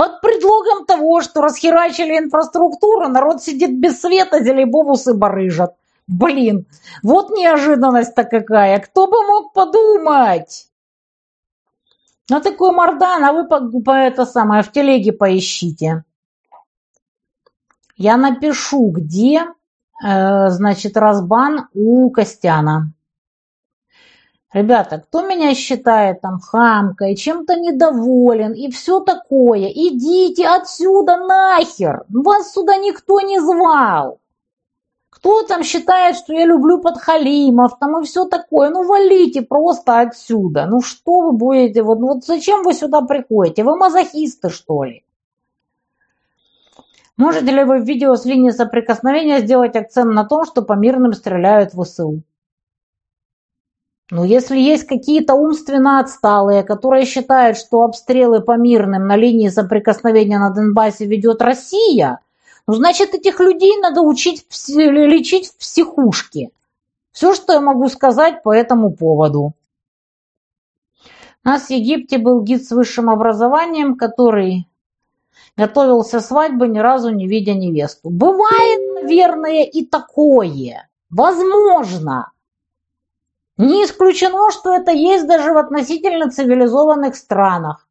Под 0.00 0.22
предлогом 0.22 0.86
того, 0.86 1.20
что 1.20 1.42
расхерачили 1.42 2.16
инфраструктуру, 2.16 3.08
народ 3.08 3.42
сидит 3.42 3.78
без 3.78 4.00
света, 4.00 4.42
зелебобусы 4.42 5.12
барыжат. 5.12 5.74
Блин, 6.06 6.64
вот 7.02 7.28
неожиданность-то 7.28 8.24
какая. 8.24 8.78
Кто 8.78 9.08
бы 9.08 9.26
мог 9.26 9.52
подумать? 9.52 10.70
На 12.30 12.40
такой 12.40 12.72
мордан, 12.72 13.22
а 13.24 13.32
вы 13.34 13.46
по, 13.46 13.60
по 13.82 13.90
это 13.90 14.24
самое 14.24 14.62
в 14.62 14.72
телеге 14.72 15.12
поищите. 15.12 16.04
Я 17.94 18.16
напишу, 18.16 18.90
где, 18.92 19.48
э, 20.02 20.48
значит, 20.48 20.96
разбан 20.96 21.68
у 21.74 22.08
Костяна. 22.08 22.94
Ребята, 24.52 24.98
кто 24.98 25.22
меня 25.22 25.54
считает 25.54 26.22
там 26.22 26.40
хамкой, 26.40 27.14
чем-то 27.14 27.54
недоволен 27.54 28.52
и 28.52 28.68
все 28.72 28.98
такое, 28.98 29.68
идите 29.68 30.48
отсюда 30.48 31.18
нахер, 31.18 32.04
вас 32.08 32.52
сюда 32.52 32.76
никто 32.76 33.20
не 33.20 33.38
звал. 33.38 34.18
Кто 35.08 35.42
там 35.42 35.62
считает, 35.62 36.16
что 36.16 36.32
я 36.32 36.46
люблю 36.46 36.80
подхалимов 36.80 37.78
там 37.78 38.00
и 38.00 38.04
все 38.04 38.24
такое, 38.24 38.70
ну 38.70 38.82
валите 38.84 39.42
просто 39.42 40.00
отсюда. 40.00 40.66
Ну 40.66 40.80
что 40.80 41.20
вы 41.20 41.32
будете, 41.32 41.84
вот, 41.84 42.00
вот 42.00 42.24
зачем 42.24 42.64
вы 42.64 42.72
сюда 42.74 43.02
приходите, 43.02 43.62
вы 43.62 43.76
мазохисты 43.76 44.48
что 44.48 44.82
ли? 44.82 45.04
Можете 47.16 47.52
ли 47.52 47.62
вы 47.62 47.78
в 47.78 47.84
видео 47.84 48.16
с 48.16 48.24
линии 48.24 48.50
соприкосновения 48.50 49.40
сделать 49.40 49.76
акцент 49.76 50.12
на 50.12 50.24
том, 50.24 50.44
что 50.44 50.62
по 50.62 50.72
мирным 50.72 51.12
стреляют 51.12 51.72
в 51.72 51.84
ВСУ? 51.84 52.22
Ну, 54.10 54.24
если 54.24 54.58
есть 54.58 54.86
какие-то 54.86 55.34
умственно 55.34 56.00
отсталые, 56.00 56.64
которые 56.64 57.04
считают, 57.04 57.56
что 57.56 57.82
обстрелы 57.82 58.40
по 58.40 58.56
мирным 58.56 59.06
на 59.06 59.14
линии 59.14 59.48
соприкосновения 59.48 60.38
на 60.38 60.50
Донбассе 60.50 61.06
ведет 61.06 61.40
Россия, 61.40 62.18
ну, 62.66 62.74
значит, 62.74 63.14
этих 63.14 63.38
людей 63.38 63.76
надо 63.80 64.00
учить 64.00 64.44
лечить 64.66 65.48
в 65.48 65.58
психушке. 65.58 66.50
Все, 67.12 67.34
что 67.34 67.52
я 67.52 67.60
могу 67.60 67.88
сказать 67.88 68.42
по 68.42 68.52
этому 68.52 68.92
поводу. 68.92 69.54
У 71.44 71.48
нас 71.48 71.66
в 71.66 71.70
Египте 71.70 72.18
был 72.18 72.42
гид 72.42 72.64
с 72.64 72.70
высшим 72.70 73.10
образованием, 73.10 73.96
который 73.96 74.68
готовился 75.56 76.20
свадьбы, 76.20 76.68
ни 76.68 76.78
разу 76.78 77.10
не 77.10 77.26
видя 77.28 77.54
невесту. 77.54 78.10
Бывает, 78.10 79.02
наверное, 79.02 79.64
и 79.64 79.84
такое. 79.84 80.88
Возможно. 81.10 82.32
Не 83.60 83.84
исключено, 83.84 84.50
что 84.50 84.74
это 84.74 84.90
есть 84.90 85.26
даже 85.26 85.52
в 85.52 85.58
относительно 85.58 86.30
цивилизованных 86.30 87.14
странах. 87.14 87.86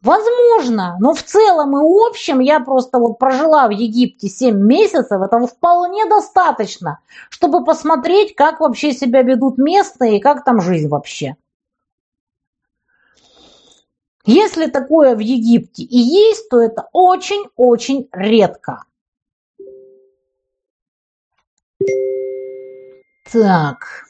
Возможно, 0.00 0.96
но 0.98 1.12
в 1.12 1.22
целом 1.22 1.76
и 1.76 2.08
общем 2.08 2.40
я 2.40 2.60
просто 2.60 2.98
вот 2.98 3.18
прожила 3.18 3.66
в 3.68 3.72
Египте 3.72 4.28
7 4.28 4.56
месяцев, 4.56 5.20
этого 5.20 5.46
вполне 5.46 6.06
достаточно, 6.06 7.00
чтобы 7.28 7.64
посмотреть, 7.66 8.34
как 8.34 8.60
вообще 8.60 8.92
себя 8.92 9.20
ведут 9.20 9.58
местные 9.58 10.16
и 10.16 10.20
как 10.20 10.42
там 10.42 10.62
жизнь 10.62 10.88
вообще. 10.88 11.36
Если 14.24 14.68
такое 14.68 15.16
в 15.16 15.18
Египте 15.18 15.82
и 15.82 15.98
есть, 15.98 16.48
то 16.48 16.62
это 16.62 16.88
очень-очень 16.92 18.08
редко. 18.10 18.84
Так. 23.30 24.05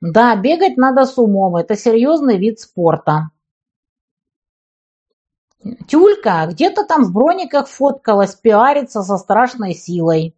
Да, 0.00 0.36
бегать 0.36 0.76
надо 0.76 1.04
с 1.04 1.18
умом, 1.18 1.56
это 1.56 1.76
серьезный 1.76 2.38
вид 2.38 2.60
спорта. 2.60 3.30
Тюлька 5.88 6.46
где-то 6.48 6.84
там 6.84 7.04
в 7.04 7.12
брониках 7.12 7.68
фоткалась, 7.68 8.34
пиарится 8.36 9.02
со 9.02 9.16
страшной 9.16 9.74
силой. 9.74 10.34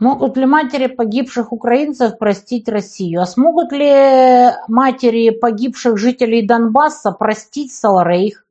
Могут 0.00 0.38
ли 0.38 0.46
матери 0.46 0.86
погибших 0.86 1.52
украинцев 1.52 2.18
простить 2.18 2.68
Россию? 2.68 3.20
А 3.20 3.26
смогут 3.26 3.70
ли 3.70 4.50
матери 4.66 5.28
погибших 5.28 5.98
жителей 5.98 6.46
Донбасса 6.46 7.12
простить 7.12 7.72
Саларейх? 7.72 8.46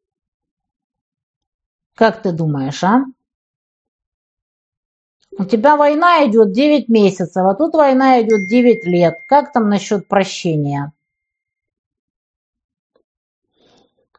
Как 1.95 2.21
ты 2.21 2.31
думаешь, 2.31 2.83
а? 2.83 3.03
У 5.39 5.45
тебя 5.45 5.77
война 5.77 6.27
идет 6.27 6.51
9 6.51 6.89
месяцев, 6.89 7.45
а 7.45 7.55
тут 7.55 7.73
война 7.73 8.21
идет 8.21 8.49
9 8.49 8.85
лет. 8.85 9.19
Как 9.25 9.53
там 9.53 9.69
насчет 9.69 10.05
прощения? 10.05 10.91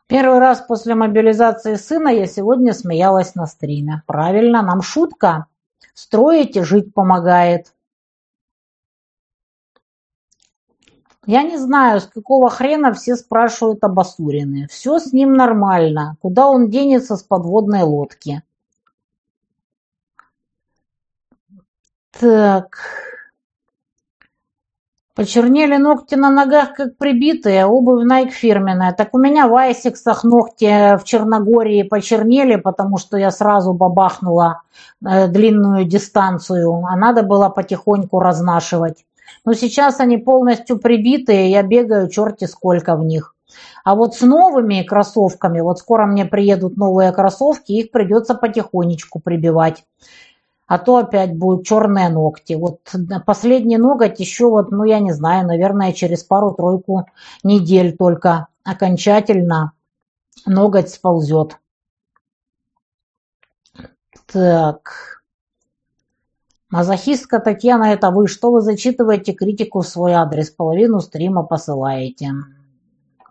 Первый 0.07 0.39
раз 0.39 0.63
после 0.63 0.95
мобилизации 0.95 1.75
сына 1.75 2.09
я 2.09 2.27
сегодня 2.27 2.73
смеялась 2.73 3.35
на 3.35 3.47
стриме. 3.47 4.03
Правильно, 4.07 4.63
нам 4.63 4.81
шутка. 4.81 5.45
Строить 5.93 6.57
и 6.57 6.63
жить 6.63 6.95
помогает. 6.95 7.75
Я 11.27 11.43
не 11.43 11.59
знаю, 11.59 12.01
с 12.01 12.07
какого 12.07 12.49
хрена 12.49 12.95
все 12.95 13.15
спрашивают 13.15 13.85
об 13.85 14.01
Асурине. 14.01 14.69
Все 14.71 14.99
с 14.99 15.13
ним 15.13 15.35
нормально. 15.35 16.17
Куда 16.23 16.49
он 16.49 16.71
денется 16.71 17.17
с 17.17 17.23
подводной 17.23 17.83
лодки? 17.83 18.43
Так... 22.19 22.79
Почернели 25.17 25.77
ногти 25.77 26.15
на 26.15 26.31
ногах, 26.31 26.73
как 26.73 26.97
прибитые, 26.97 27.67
обувь 27.67 28.07
Nike 28.07 28.31
фирменная. 28.31 28.93
Так 28.93 29.13
у 29.13 29.19
меня 29.19 29.49
в 29.49 29.55
Айсиксах 29.55 30.25
ногти 30.25 30.97
в 30.97 31.05
Черногории 31.05 31.83
почернели, 31.83 32.57
потому 32.57 32.97
что 32.97 33.19
я 33.19 33.31
сразу 33.31 33.75
бабахнула 33.75 34.63
э, 35.05 35.27
длинную 35.27 35.85
дистанцию, 35.85 36.87
а 36.87 36.97
надо 36.97 37.23
было 37.23 37.51
потихоньку 37.51 38.19
разнашивать. 38.21 39.05
Но 39.45 39.53
сейчас 39.53 40.01
они 40.01 40.17
полностью 40.17 40.79
прибитые, 40.79 41.51
я 41.51 41.63
бегаю 41.63 42.09
черти 42.09 42.47
сколько 42.47 42.97
в 42.97 43.05
них. 43.05 43.35
А 43.85 43.97
вот 43.97 44.15
с 44.15 44.21
новыми 44.21 44.83
кроссовками, 44.83 45.61
вот 45.61 45.81
скоро 45.81 46.07
мне 46.07 46.25
приедут 46.25 46.77
новые 46.77 47.13
кроссовки, 47.13 47.73
их 47.73 47.91
придется 47.91 48.35
потихонечку 48.35 49.19
прибивать 49.19 49.85
а 50.71 50.79
то 50.79 50.99
опять 50.99 51.37
будут 51.37 51.67
черные 51.67 52.09
ногти. 52.11 52.53
Вот 52.53 52.95
последний 53.27 53.77
ноготь 53.77 54.21
еще 54.21 54.49
вот, 54.49 54.71
ну 54.71 54.85
я 54.85 55.01
не 55.01 55.11
знаю, 55.11 55.45
наверное, 55.45 55.93
через 55.93 56.23
пару-тройку 56.23 57.07
недель 57.43 57.97
только 57.97 58.47
окончательно 58.63 59.73
ноготь 60.47 60.91
сползет. 60.91 61.59
Так. 64.33 65.25
Мазохистка 66.69 67.41
Татьяна, 67.41 67.87
это 67.93 68.13
вы. 68.13 68.29
Что 68.29 68.53
вы 68.53 68.61
зачитываете 68.61 69.33
критику 69.33 69.81
в 69.81 69.89
свой 69.89 70.13
адрес? 70.13 70.51
Половину 70.51 71.01
стрима 71.01 71.43
посылаете. 71.43 72.31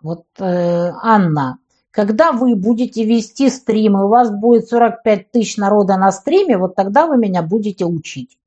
Вот 0.02 0.26
э, 0.40 0.92
Анна, 1.02 1.56
когда 1.90 2.30
вы 2.32 2.54
будете 2.54 3.04
вести 3.04 3.50
стримы, 3.50 4.04
у 4.04 4.08
вас 4.08 4.30
будет 4.30 4.68
45 4.68 5.30
тысяч 5.32 5.56
народа 5.56 5.96
на 5.96 6.12
стриме, 6.12 6.56
вот 6.56 6.74
тогда 6.74 7.06
вы 7.06 7.16
меня 7.16 7.42
будете 7.42 7.84
учить. 7.84 8.38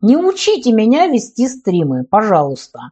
Не 0.00 0.16
учите 0.16 0.72
меня 0.72 1.08
вести 1.08 1.48
стримы, 1.48 2.04
пожалуйста. 2.04 2.90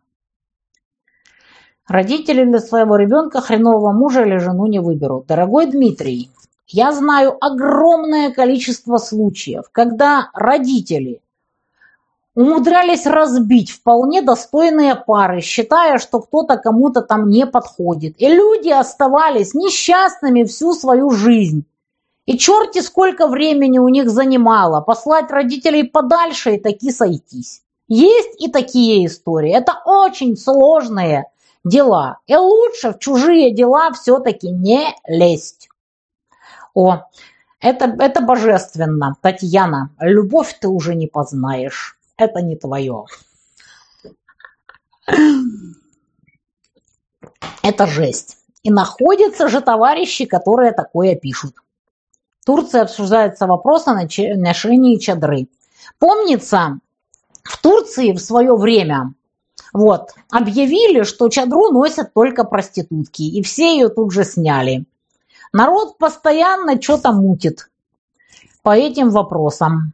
Родители 1.87 2.45
для 2.45 2.59
своего 2.59 2.97
ребенка 2.97 3.41
хренового 3.41 3.93
мужа 3.93 4.25
или 4.25 4.39
жену 4.39 4.67
не 4.67 4.81
выберут. 4.81 5.27
Дорогой 5.27 5.67
Дмитрий, 5.67 6.31
я 6.67 6.93
знаю 6.93 7.37
огромное 7.41 8.33
количество 8.33 8.97
случаев, 8.97 9.67
когда 9.71 10.31
родители 10.35 11.21
умудрялись 12.37 13.07
разбить 13.07 13.71
вполне 13.71 14.21
достойные 14.21 14.95
пары, 14.95 15.41
считая, 15.41 15.99
что 15.99 16.21
кто-то 16.21 16.59
кому-то 16.59 17.01
там 17.01 17.29
не 17.31 17.47
подходит. 17.47 18.15
И 18.19 18.29
люди 18.29 18.69
оставались 18.69 19.55
несчастными 19.55 20.45
всю 20.45 20.75
свою 20.75 21.11
жизнь. 21.11 21.65
И 22.27 22.37
черти 22.37 22.81
сколько 22.83 23.27
времени 23.27 23.79
у 23.79 23.89
них 23.89 24.11
занимало 24.11 24.83
послать 24.83 25.31
родителей 25.31 25.85
подальше 25.85 26.57
и 26.57 26.61
таки 26.61 26.91
сойтись. 26.91 27.63
Есть 27.89 28.41
и 28.41 28.51
такие 28.51 29.07
истории. 29.07 29.53
Это 29.53 29.73
очень 29.87 30.37
сложные 30.37 31.31
дела. 31.65 32.19
И 32.27 32.37
лучше 32.37 32.93
в 32.93 32.99
чужие 32.99 33.55
дела 33.55 33.93
все-таки 33.93 34.51
не 34.51 34.95
лезть. 35.07 35.69
О, 36.75 37.05
это, 37.61 37.97
это 37.99 38.21
божественно, 38.21 39.17
Татьяна. 39.23 39.91
Любовь 40.01 40.59
ты 40.61 40.69
уже 40.69 40.95
не 40.95 41.07
познаешь 41.07 41.96
это 42.17 42.43
не 42.43 42.57
твое. 42.57 43.05
Это 47.63 47.87
жесть. 47.87 48.39
И 48.63 48.71
находятся 48.71 49.49
же 49.49 49.61
товарищи, 49.61 50.25
которые 50.25 50.73
такое 50.73 51.15
пишут. 51.15 51.55
Турция 52.45 52.83
обсуждается 52.83 53.47
вопрос 53.47 53.87
о 53.87 53.95
ношении 53.95 54.99
чадры. 54.99 55.49
Помнится, 55.99 56.79
в 57.43 57.61
Турции 57.61 58.13
в 58.13 58.19
свое 58.19 58.57
время 58.57 59.15
вот, 59.73 60.15
объявили, 60.31 61.03
что 61.03 61.29
чадру 61.29 61.71
носят 61.71 62.15
только 62.15 62.45
проститутки, 62.45 63.23
и 63.23 63.43
все 63.43 63.75
ее 63.75 63.89
тут 63.89 64.13
же 64.13 64.25
сняли. 64.25 64.87
Народ 65.53 65.99
постоянно 65.99 66.81
что-то 66.81 67.13
мутит 67.13 67.71
по 68.63 68.77
этим 68.77 69.11
вопросам. 69.11 69.93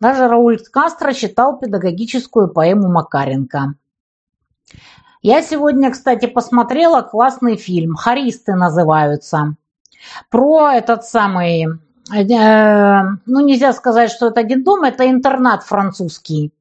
Даже 0.00 0.28
Рауль 0.28 0.58
Кастро 0.58 1.12
читал 1.12 1.58
педагогическую 1.58 2.48
поэму 2.48 2.88
Макаренко. 2.88 3.74
Я 5.22 5.42
сегодня, 5.42 5.90
кстати, 5.90 6.24
посмотрела 6.26 7.02
классный 7.02 7.56
фильм 7.56 7.94
«Харисты» 7.94 8.54
называются. 8.54 9.56
Про 10.30 10.72
этот 10.72 11.04
самый, 11.04 11.66
э, 11.66 13.02
ну 13.26 13.40
нельзя 13.40 13.74
сказать, 13.74 14.10
что 14.10 14.28
это 14.28 14.40
один 14.40 14.64
дом, 14.64 14.84
это 14.84 15.10
интернат 15.10 15.62
французский. 15.62 16.54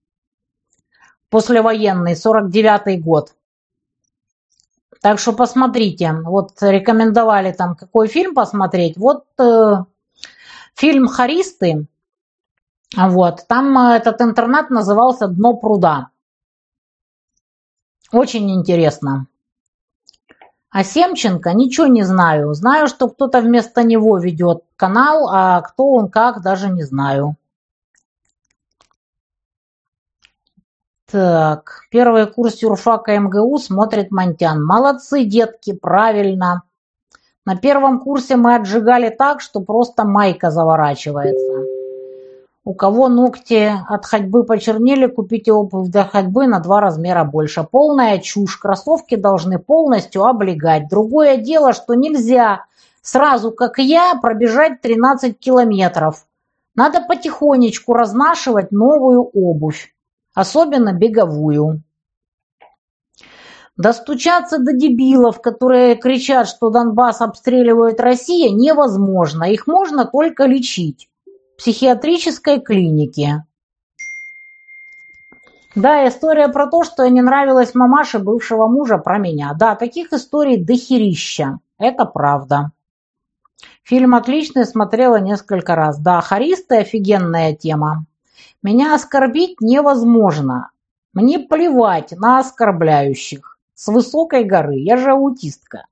Послевоенный, 1.30 2.16
49-й 2.16 2.98
год. 2.98 3.34
Так 5.02 5.20
что 5.20 5.32
посмотрите. 5.32 6.12
Вот 6.26 6.52
рекомендовали 6.60 7.54
там 7.54 7.76
какой 7.76 8.10
фильм 8.10 8.36
посмотреть. 8.36 8.98
Вот 8.98 9.24
э, 9.40 9.76
фильм 10.76 11.08
«Харисты» 11.08 11.88
Вот. 12.96 13.46
Там 13.48 13.78
э, 13.78 13.98
этот 13.98 14.22
интернат 14.22 14.70
назывался 14.70 15.28
«Дно 15.28 15.56
пруда». 15.56 16.10
Очень 18.12 18.52
интересно. 18.52 19.28
А 20.72 20.84
Семченко 20.84 21.54
ничего 21.54 21.88
не 21.88 22.04
знаю. 22.04 22.54
Знаю, 22.54 22.88
что 22.88 23.10
кто-то 23.10 23.42
вместо 23.42 23.84
него 23.84 24.18
ведет 24.18 24.64
канал, 24.76 25.30
а 25.30 25.62
кто 25.62 25.92
он 25.92 26.10
как, 26.10 26.42
даже 26.42 26.70
не 26.70 26.84
знаю. 26.84 27.36
Так, 31.12 31.86
первый 31.90 32.28
курс 32.28 32.62
юрфака 32.62 33.18
МГУ 33.20 33.58
смотрит 33.58 34.12
Монтян. 34.12 34.64
Молодцы, 34.64 35.24
детки, 35.24 35.74
правильно. 35.74 36.64
На 37.46 37.56
первом 37.56 38.00
курсе 38.00 38.36
мы 38.36 38.56
отжигали 38.56 39.10
так, 39.10 39.42
что 39.42 39.60
просто 39.62 40.06
майка 40.06 40.52
заворачивается. 40.52 41.69
У 42.66 42.74
кого 42.74 43.08
ногти 43.08 43.72
от 43.88 44.06
ходьбы 44.06 44.44
почернели, 44.44 45.08
купите 45.08 45.54
обувь 45.54 45.90
для 45.90 46.04
ходьбы 46.04 46.46
на 46.46 46.60
два 46.60 46.82
размера 46.82 47.24
больше. 47.24 47.64
Полная 47.64 48.20
чушь. 48.20 48.58
Кроссовки 48.58 49.16
должны 49.16 49.60
полностью 49.60 50.26
облегать. 50.26 50.90
Другое 50.90 51.38
дело, 51.38 51.72
что 51.72 51.94
нельзя 51.94 52.66
сразу, 53.02 53.52
как 53.52 53.78
я, 53.78 54.14
пробежать 54.22 54.82
13 54.82 55.40
километров. 55.40 56.26
Надо 56.76 57.02
потихонечку 57.02 57.94
разнашивать 57.94 58.72
новую 58.72 59.22
обувь, 59.24 59.96
особенно 60.34 60.92
беговую. 60.92 61.82
Достучаться 63.78 64.60
до 64.60 64.74
дебилов, 64.74 65.42
которые 65.42 65.96
кричат, 65.96 66.50
что 66.50 66.70
Донбасс 66.70 67.22
обстреливает 67.22 68.02
Россия, 68.02 68.50
невозможно. 68.50 69.46
Их 69.46 69.68
можно 69.68 70.06
только 70.06 70.46
лечить 70.46 71.10
психиатрической 71.60 72.62
клинике. 72.62 73.44
Да, 75.76 76.08
история 76.08 76.48
про 76.48 76.68
то, 76.68 76.84
что 76.84 77.08
не 77.08 77.22
нравилась 77.22 77.76
мамаше 77.76 78.20
бывшего 78.20 78.68
мужа 78.68 78.98
про 78.98 79.18
меня. 79.18 79.54
Да, 79.54 79.76
таких 79.76 80.14
историй 80.14 80.58
дохерища. 80.58 81.60
Это 81.78 82.06
правда. 82.06 82.72
Фильм 83.84 84.16
отличный, 84.16 84.66
смотрела 84.66 85.20
несколько 85.20 85.76
раз. 85.76 86.00
Да, 86.00 86.22
хористы 86.22 86.78
офигенная 86.78 87.54
тема. 87.54 88.06
Меня 88.64 88.96
оскорбить 88.96 89.60
невозможно. 89.60 90.72
Мне 91.14 91.40
плевать 91.40 92.14
на 92.14 92.40
оскорбляющих. 92.40 93.58
С 93.74 93.88
высокой 93.88 94.46
горы. 94.46 94.76
Я 94.76 94.96
же 94.98 95.12
аутистка. 95.12 95.86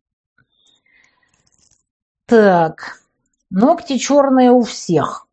Так, 2.26 3.02
ногти 3.50 3.98
черные 3.98 4.52
у 4.52 4.62
всех. 4.64 5.27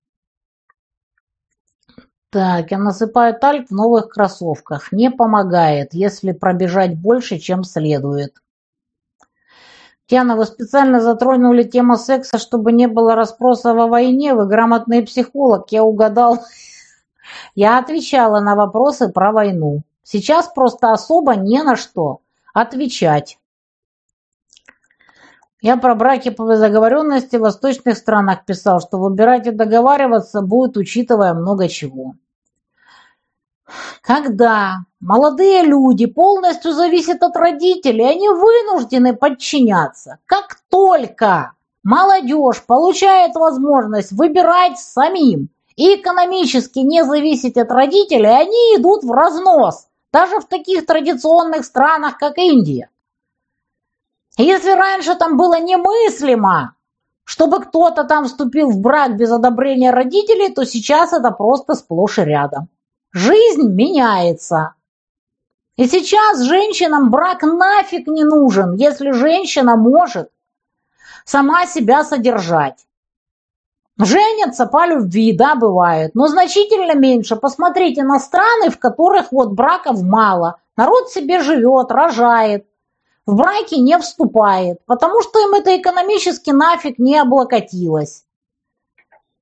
Так, 2.35 2.73
я 2.73 2.78
насыпаю 2.78 3.39
тальк 3.39 3.69
в 3.69 3.70
новых 3.70 4.09
кроссовках. 4.09 4.90
Не 4.90 5.09
помогает, 5.09 5.94
если 5.94 6.32
пробежать 6.32 6.98
больше, 6.98 7.39
чем 7.39 7.62
следует. 7.62 8.35
Тиана, 10.06 10.35
вы 10.35 10.44
специально 10.44 11.01
затронули 11.01 11.62
тему 11.62 11.94
секса, 11.97 12.39
чтобы 12.39 12.73
не 12.73 12.89
было 12.89 13.15
расспроса 13.15 13.70
о 13.70 13.86
войне. 13.86 14.35
Вы 14.35 14.47
грамотный 14.47 15.05
психолог, 15.05 15.70
я 15.70 15.85
угадал. 15.85 16.44
Я 17.55 17.78
отвечала 17.78 18.40
на 18.40 18.56
вопросы 18.56 19.11
про 19.11 19.31
войну. 19.31 19.82
Сейчас 20.02 20.48
просто 20.48 20.90
особо 20.90 21.36
не 21.36 21.62
на 21.62 21.77
что 21.77 22.20
отвечать. 22.52 23.39
Я 25.61 25.77
про 25.77 25.94
браки 25.94 26.31
по 26.31 26.44
договоренности 26.56 27.36
в 27.36 27.43
восточных 27.43 27.97
странах 27.97 28.44
писал, 28.44 28.81
что 28.81 28.98
выбирать 28.98 29.47
и 29.47 29.52
договариваться 29.52 30.43
будет, 30.43 30.77
учитывая 30.77 31.32
много 31.32 31.69
чего. 31.69 32.16
Когда 34.02 34.84
молодые 35.00 35.62
люди 35.62 36.06
полностью 36.06 36.72
зависят 36.72 37.22
от 37.22 37.36
родителей, 37.36 38.04
они 38.04 38.28
вынуждены 38.28 39.14
подчиняться. 39.14 40.18
Как 40.26 40.58
только 40.68 41.52
молодежь 41.82 42.62
получает 42.66 43.34
возможность 43.34 44.12
выбирать 44.12 44.78
самим 44.78 45.48
и 45.76 45.96
экономически 45.96 46.80
не 46.80 47.04
зависеть 47.04 47.56
от 47.56 47.70
родителей, 47.70 48.30
они 48.30 48.76
идут 48.76 49.04
в 49.04 49.10
разнос, 49.10 49.86
даже 50.12 50.40
в 50.40 50.46
таких 50.46 50.86
традиционных 50.86 51.64
странах, 51.64 52.18
как 52.18 52.38
Индия. 52.38 52.90
Если 54.36 54.72
раньше 54.72 55.14
там 55.14 55.36
было 55.36 55.60
немыслимо, 55.60 56.74
чтобы 57.24 57.60
кто-то 57.60 58.04
там 58.04 58.26
вступил 58.26 58.70
в 58.70 58.80
брак 58.80 59.16
без 59.16 59.30
одобрения 59.30 59.90
родителей, 59.90 60.52
то 60.52 60.64
сейчас 60.64 61.12
это 61.12 61.30
просто 61.30 61.74
сплошь 61.74 62.18
и 62.18 62.22
рядом. 62.22 62.68
Жизнь 63.14 63.68
меняется. 63.68 64.74
И 65.76 65.86
сейчас 65.86 66.42
женщинам 66.42 67.12
брак 67.12 67.42
нафиг 67.42 68.08
не 68.08 68.24
нужен, 68.24 68.74
если 68.74 69.12
женщина 69.12 69.76
может 69.76 70.32
сама 71.24 71.64
себя 71.66 72.02
содержать. 72.02 72.88
Женятся 73.98 74.66
по 74.66 74.84
любви, 74.84 75.32
да, 75.32 75.54
бывает, 75.54 76.16
но 76.16 76.26
значительно 76.26 76.96
меньше. 76.96 77.36
Посмотрите 77.36 78.02
на 78.02 78.18
страны, 78.18 78.70
в 78.70 78.80
которых 78.80 79.30
вот 79.30 79.52
браков 79.52 80.02
мало. 80.02 80.60
Народ 80.76 81.08
себе 81.12 81.40
живет, 81.40 81.92
рожает, 81.92 82.66
в 83.26 83.36
браки 83.36 83.76
не 83.76 83.96
вступает, 84.00 84.84
потому 84.86 85.22
что 85.22 85.38
им 85.38 85.54
это 85.54 85.76
экономически 85.80 86.50
нафиг 86.50 86.98
не 86.98 87.16
облокотилось. 87.16 88.24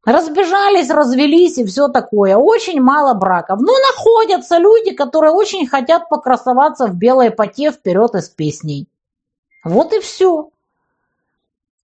Разбежались, 0.04 0.90
развелись 0.90 1.58
и 1.58 1.64
все 1.64 1.88
такое. 1.88 2.36
Очень 2.36 2.80
мало 2.80 3.14
браков. 3.14 3.60
Но 3.60 3.72
находятся 3.78 4.58
люди, 4.58 4.92
которые 4.92 5.32
очень 5.32 5.66
хотят 5.66 6.08
покрасоваться 6.08 6.88
в 6.88 6.96
белой 6.96 7.30
поте 7.30 7.70
вперед 7.70 8.14
из 8.16 8.28
песней. 8.28 8.88
Вот 9.64 9.92
и 9.92 10.00
все. 10.00 10.50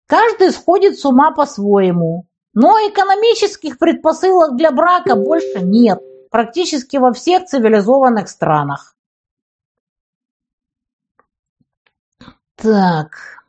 Каждый 0.07 0.53
сходит 0.53 0.99
с 0.99 1.05
ума 1.05 1.33
по-своему. 1.33 2.27
Но 2.53 2.79
экономических 2.89 3.79
предпосылок 3.79 4.55
для 4.55 4.71
брака 4.71 5.17
больше 5.17 5.61
нет. 5.61 6.01
Практически 6.31 6.99
во 6.99 7.13
всех 7.13 7.47
цивилизованных 7.47 8.29
странах. 8.29 8.95
Так. 12.55 13.44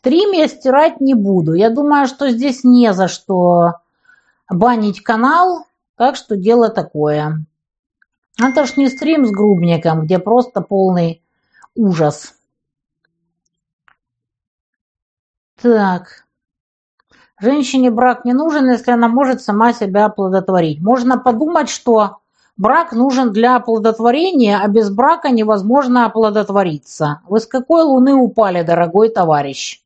Стрим 0.00 0.32
я 0.32 0.48
стирать 0.48 1.02
не 1.02 1.12
буду. 1.12 1.52
Я 1.52 1.68
думаю, 1.68 2.06
что 2.06 2.30
здесь 2.30 2.64
не 2.64 2.94
за 2.94 3.06
что 3.06 3.74
банить 4.48 5.02
канал, 5.02 5.66
так 5.94 6.16
что 6.16 6.38
дело 6.38 6.70
такое. 6.70 7.44
Это 8.38 8.64
ж 8.64 8.78
не 8.78 8.88
стрим 8.88 9.26
с 9.26 9.30
грубником, 9.30 10.04
где 10.04 10.18
просто 10.18 10.62
полный 10.62 11.22
ужас. 11.74 12.34
Так. 15.60 16.24
Женщине 17.38 17.90
брак 17.90 18.24
не 18.24 18.32
нужен, 18.32 18.70
если 18.70 18.92
она 18.92 19.08
может 19.08 19.42
сама 19.42 19.74
себя 19.74 20.06
оплодотворить. 20.06 20.80
Можно 20.80 21.18
подумать, 21.18 21.68
что 21.68 22.20
брак 22.56 22.92
нужен 22.92 23.32
для 23.32 23.56
оплодотворения, 23.56 24.60
а 24.62 24.66
без 24.68 24.88
брака 24.88 25.28
невозможно 25.28 26.06
оплодотвориться. 26.06 27.20
Вы 27.28 27.40
с 27.40 27.46
какой 27.46 27.82
луны 27.82 28.14
упали, 28.14 28.62
дорогой 28.62 29.10
товарищ? 29.10 29.79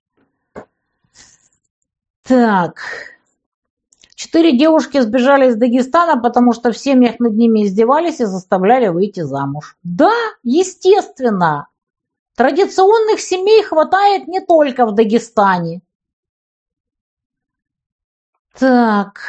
Так. 2.24 2.80
Четыре 4.14 4.56
девушки 4.56 4.98
сбежали 5.01 5.48
из 5.48 5.56
Дагестана, 5.56 6.20
потому 6.20 6.55
что 6.55 6.72
в 6.72 6.78
семьях 6.78 7.20
над 7.20 7.34
ними 7.34 7.64
издевались 7.64 8.20
и 8.20 8.24
заставляли 8.24 8.88
выйти 8.88 9.20
замуж. 9.20 9.76
Да, 9.82 10.12
естественно. 10.42 11.68
Традиционных 12.34 13.20
семей 13.20 13.62
хватает 13.62 14.26
не 14.26 14.40
только 14.40 14.86
в 14.86 14.94
Дагестане. 14.94 15.82
Так. 18.59 19.20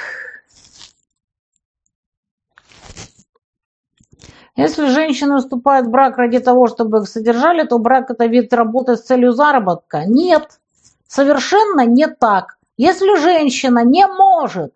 Если 4.56 4.88
женщина 4.88 5.40
вступает 5.40 5.88
в 5.88 5.90
брак 5.90 6.18
ради 6.18 6.40
того, 6.40 6.68
чтобы 6.68 7.00
их 7.00 7.10
содержали, 7.10 7.68
то 7.68 7.78
брак– 7.78 8.10
это 8.10 8.26
вид 8.28 8.54
работы 8.54 8.96
с 8.96 9.02
целью 9.02 9.34
заработка. 9.34 10.06
Нет, 10.06 10.62
совершенно 11.08 11.86
не 11.86 12.08
так. 12.08 12.58
Если 12.78 13.18
женщина 13.20 13.84
не 13.86 14.06
может, 14.06 14.74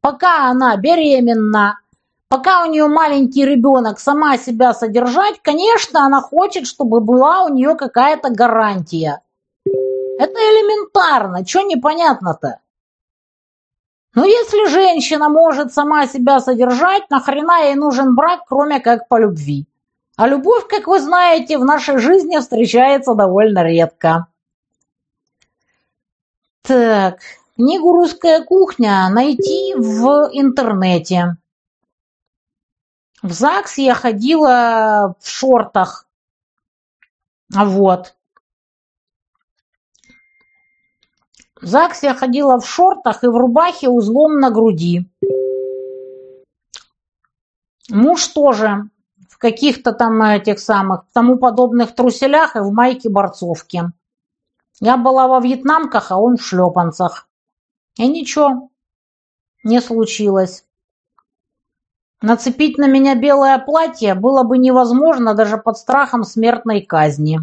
пока 0.00 0.48
она 0.48 0.76
беременна, 0.76 1.80
пока 2.28 2.64
у 2.64 2.70
нее 2.70 2.86
маленький 2.86 3.44
ребенок, 3.44 4.00
сама 4.00 4.38
себя 4.38 4.72
содержать, 4.72 5.40
конечно, 5.42 6.06
она 6.06 6.22
хочет, 6.22 6.66
чтобы 6.66 7.00
была 7.00 7.44
у 7.44 7.48
нее 7.48 7.74
какая-то 7.74 8.30
гарантия. 8.30 9.20
Это 9.64 10.32
элементарно, 10.32 11.46
что 11.46 11.62
непонятно-то? 11.62 12.60
Но 14.14 14.24
если 14.24 14.68
женщина 14.68 15.28
может 15.28 15.72
сама 15.72 16.06
себя 16.06 16.40
содержать, 16.40 17.10
нахрена 17.10 17.64
ей 17.64 17.74
нужен 17.74 18.14
брак, 18.14 18.42
кроме 18.46 18.80
как 18.80 19.08
по 19.08 19.18
любви? 19.18 19.66
А 20.16 20.28
любовь, 20.28 20.66
как 20.68 20.86
вы 20.86 21.00
знаете, 21.00 21.58
в 21.58 21.64
нашей 21.64 21.98
жизни 21.98 22.38
встречается 22.38 23.14
довольно 23.14 23.64
редко. 23.64 24.26
Так, 26.62 27.20
Книгу 27.62 27.92
«Русская 27.92 28.42
кухня» 28.42 29.08
найти 29.08 29.72
в 29.76 30.30
интернете. 30.32 31.36
В 33.22 33.30
ЗАГС 33.30 33.78
я 33.78 33.94
ходила 33.94 35.14
в 35.20 35.28
шортах. 35.28 36.08
Вот. 37.54 38.16
В 41.60 41.66
ЗАГС 41.66 42.02
я 42.02 42.14
ходила 42.14 42.58
в 42.58 42.66
шортах 42.66 43.22
и 43.22 43.28
в 43.28 43.36
рубахе 43.36 43.88
узлом 43.88 44.40
на 44.40 44.50
груди. 44.50 45.08
Муж 47.88 48.26
тоже 48.26 48.90
в 49.30 49.38
каких-то 49.38 49.92
там 49.92 50.20
этих 50.20 50.58
самых 50.58 51.04
тому 51.12 51.38
подобных 51.38 51.94
труселях 51.94 52.56
и 52.56 52.58
в 52.58 52.72
майке 52.72 53.08
борцовке. 53.08 53.92
Я 54.80 54.96
была 54.96 55.28
во 55.28 55.38
вьетнамках, 55.38 56.10
а 56.10 56.18
он 56.18 56.38
в 56.38 56.42
шлепанцах. 56.42 57.28
И 57.98 58.08
ничего 58.08 58.70
не 59.64 59.80
случилось. 59.80 60.64
Нацепить 62.22 62.78
на 62.78 62.86
меня 62.86 63.14
белое 63.14 63.58
платье 63.58 64.14
было 64.14 64.44
бы 64.44 64.58
невозможно 64.58 65.34
даже 65.34 65.58
под 65.58 65.76
страхом 65.76 66.22
смертной 66.24 66.82
казни. 66.82 67.40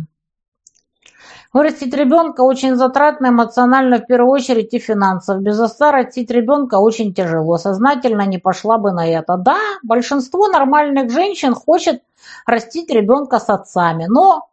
Вырастить 1.52 1.94
ребенка 1.96 2.42
очень 2.42 2.76
затратно 2.76 3.28
эмоционально 3.28 3.98
в 3.98 4.06
первую 4.06 4.32
очередь 4.32 4.74
и 4.74 4.80
финансов. 4.80 5.42
Без 5.42 5.60
отца 5.60 5.92
растить 5.92 6.30
ребенка 6.30 6.76
очень 6.76 7.14
тяжело. 7.14 7.58
Сознательно 7.58 8.26
не 8.28 8.38
пошла 8.38 8.78
бы 8.78 8.92
на 8.92 9.08
это. 9.08 9.36
Да, 9.36 9.58
большинство 9.82 10.48
нормальных 10.48 11.10
женщин 11.10 11.56
хочет 11.56 12.04
растить 12.46 12.92
ребенка 12.92 13.40
с 13.40 13.50
отцами. 13.50 14.06
Но 14.08 14.50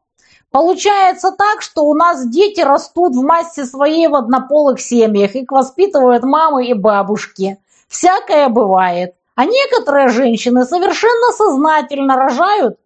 Получается 0.50 1.32
так, 1.36 1.60
что 1.60 1.84
у 1.84 1.94
нас 1.94 2.26
дети 2.28 2.60
растут 2.60 3.14
в 3.14 3.22
массе 3.22 3.64
своей 3.64 4.08
в 4.08 4.14
однополых 4.14 4.80
семьях, 4.80 5.34
их 5.34 5.50
воспитывают 5.50 6.24
мамы 6.24 6.66
и 6.66 6.74
бабушки. 6.74 7.58
Всякое 7.88 8.48
бывает. 8.48 9.14
А 9.34 9.44
некоторые 9.44 10.08
женщины 10.08 10.64
совершенно 10.64 11.30
сознательно 11.32 12.16
рожают, 12.16 12.78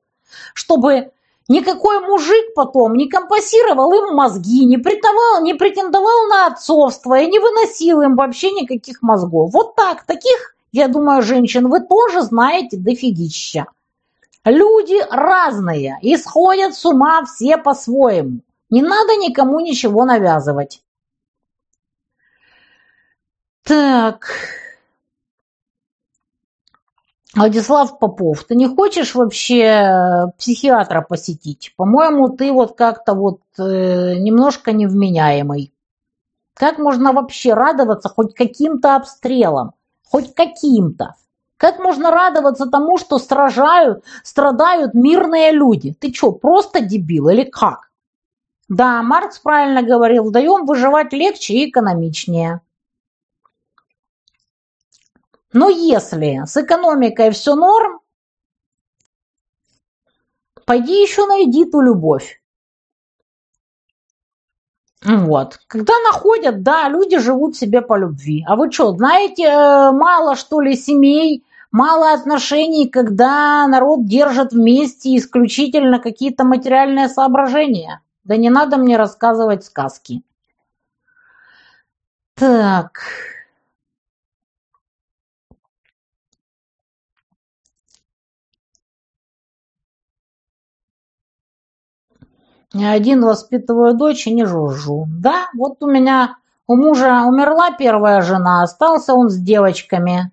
чтобы 0.52 1.12
никакой 1.46 2.00
мужик 2.00 2.54
потом 2.56 2.94
не 2.94 3.08
компасировал 3.08 3.92
им 3.92 4.16
мозги, 4.16 4.64
не 4.64 4.76
претендовал, 4.78 5.42
не 5.42 5.54
претендовал 5.54 6.26
на 6.28 6.46
отцовство 6.46 7.20
и 7.20 7.28
не 7.28 7.38
выносил 7.38 8.02
им 8.02 8.16
вообще 8.16 8.50
никаких 8.50 9.00
мозгов. 9.00 9.52
Вот 9.52 9.76
так, 9.76 10.04
таких, 10.06 10.56
я 10.72 10.88
думаю, 10.88 11.22
женщин 11.22 11.68
вы 11.68 11.80
тоже 11.80 12.22
знаете 12.22 12.76
дофигища. 12.76 13.66
Люди 14.44 14.96
разные 15.10 15.98
и 16.00 16.16
сходят 16.16 16.74
с 16.74 16.84
ума 16.86 17.24
все 17.24 17.58
по-своему. 17.58 18.40
Не 18.70 18.82
надо 18.82 19.16
никому 19.16 19.60
ничего 19.60 20.04
навязывать. 20.04 20.82
Так. 23.62 24.32
Владислав 27.34 27.98
Попов, 27.98 28.44
ты 28.44 28.56
не 28.56 28.66
хочешь 28.66 29.14
вообще 29.14 29.62
э, 29.62 30.26
психиатра 30.36 31.00
посетить? 31.02 31.72
По-моему, 31.76 32.30
ты 32.30 32.52
вот 32.52 32.76
как-то 32.76 33.14
вот 33.14 33.40
э, 33.56 34.16
немножко 34.16 34.72
невменяемый. 34.72 35.72
Как 36.54 36.78
можно 36.78 37.12
вообще 37.12 37.54
радоваться 37.54 38.08
хоть 38.08 38.34
каким-то 38.34 38.96
обстрелам? 38.96 39.74
Хоть 40.02 40.34
каким-то. 40.34 41.14
Как 41.60 41.78
можно 41.78 42.10
радоваться 42.10 42.70
тому, 42.70 42.96
что 42.96 43.18
стражают, 43.18 44.02
страдают 44.24 44.94
мирные 44.94 45.52
люди? 45.52 45.92
Ты 45.92 46.10
что, 46.10 46.32
просто 46.32 46.80
дебил 46.80 47.28
или 47.28 47.44
как? 47.44 47.90
Да, 48.70 49.02
Маркс 49.02 49.38
правильно 49.40 49.82
говорил, 49.82 50.24
вдаем 50.24 50.64
выживать 50.64 51.12
легче 51.12 51.52
и 51.52 51.68
экономичнее. 51.68 52.62
Но 55.52 55.68
если 55.68 56.44
с 56.46 56.56
экономикой 56.56 57.30
все 57.30 57.54
норм, 57.54 58.00
пойди 60.64 61.02
еще 61.02 61.26
найди 61.26 61.66
ту 61.66 61.82
любовь. 61.82 62.40
Вот. 65.04 65.60
Когда 65.66 65.92
находят, 66.10 66.62
да, 66.62 66.88
люди 66.88 67.18
живут 67.18 67.54
себе 67.54 67.82
по 67.82 67.98
любви. 67.98 68.46
А 68.48 68.56
вы 68.56 68.72
что, 68.72 68.92
знаете, 68.92 69.44
э, 69.44 69.90
мало 69.92 70.36
что 70.36 70.62
ли 70.62 70.74
семей, 70.74 71.44
мало 71.70 72.12
отношений, 72.12 72.88
когда 72.88 73.66
народ 73.66 74.06
держит 74.06 74.52
вместе 74.52 75.16
исключительно 75.16 75.98
какие-то 75.98 76.44
материальные 76.44 77.09
соображения? 77.09 78.01
Да 78.24 78.36
не 78.36 78.51
надо 78.51 78.76
мне 78.76 78.97
рассказывать 78.97 79.64
сказки. 79.64 80.22
Так. 82.34 83.01
один 92.72 93.24
воспитываю 93.24 93.94
дочь 93.94 94.26
и 94.26 94.32
не 94.32 94.44
жужжу. 94.44 95.06
Да, 95.09 95.48
вот 95.55 95.82
у 95.82 95.90
меня, 95.90 96.36
у 96.66 96.76
мужа 96.76 97.24
умерла 97.26 97.72
первая 97.72 98.22
жена, 98.22 98.62
остался 98.62 99.14
он 99.14 99.28
с 99.28 99.36
девочками. 99.36 100.30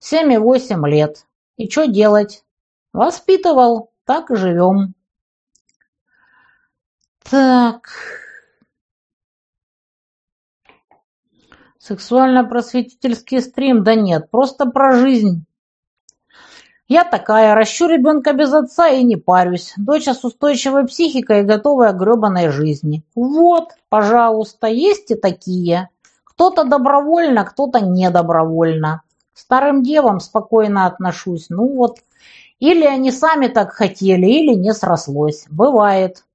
Семь 0.00 0.32
и 0.32 0.38
восемь 0.38 0.86
лет. 0.88 1.26
И 1.56 1.70
что 1.70 1.86
делать? 1.86 2.42
Воспитывал, 2.94 3.92
так 4.04 4.30
и 4.30 4.36
живем. 4.36 4.94
Так. 7.22 7.90
Сексуально-просветительский 11.78 13.42
стрим? 13.42 13.84
Да 13.84 13.94
нет, 13.94 14.30
просто 14.30 14.66
про 14.66 14.92
жизнь. 14.92 15.44
Я 16.88 17.04
такая, 17.04 17.54
ращу 17.54 17.86
ребенка 17.86 18.32
без 18.32 18.52
отца 18.52 18.88
и 18.88 19.04
не 19.04 19.16
парюсь. 19.16 19.74
Дочь 19.76 20.08
с 20.08 20.24
устойчивой 20.24 20.86
психикой 20.86 21.40
и 21.40 21.44
готовая 21.44 21.92
к 21.92 21.98
гребаной 21.98 22.48
жизни. 22.48 23.04
Вот, 23.14 23.74
пожалуйста, 23.90 24.66
есть 24.66 25.10
и 25.10 25.14
такие. 25.14 25.90
Кто-то 26.24 26.64
добровольно, 26.64 27.44
кто-то 27.44 27.80
не 27.80 28.10
добровольно. 28.10 29.02
Старым 29.40 29.82
девам 29.82 30.20
спокойно 30.20 30.84
отношусь. 30.84 31.46
Ну 31.48 31.66
вот, 31.74 32.00
или 32.58 32.84
они 32.84 33.10
сами 33.10 33.46
так 33.46 33.72
хотели, 33.72 34.26
или 34.26 34.54
не 34.54 34.74
срослось. 34.74 35.46
Бывает. 35.50 36.26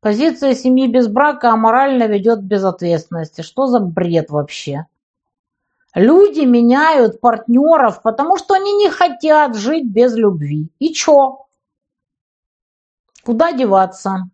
Позиция 0.00 0.54
семьи 0.54 0.86
без 0.86 1.08
брака 1.08 1.50
аморально 1.50 2.02
ведет 2.06 2.40
к 2.40 2.42
безответственности. 2.42 3.40
Что 3.40 3.68
за 3.68 3.80
бред 3.80 4.28
вообще? 4.28 4.84
Люди 5.94 6.40
меняют 6.40 7.22
партнеров, 7.22 8.02
потому 8.02 8.36
что 8.36 8.52
они 8.52 8.74
не 8.74 8.90
хотят 8.90 9.56
жить 9.56 9.86
без 9.86 10.14
любви. 10.14 10.68
И 10.78 10.92
чё? 10.92 11.46
Куда 13.24 13.52
деваться? 13.52 14.28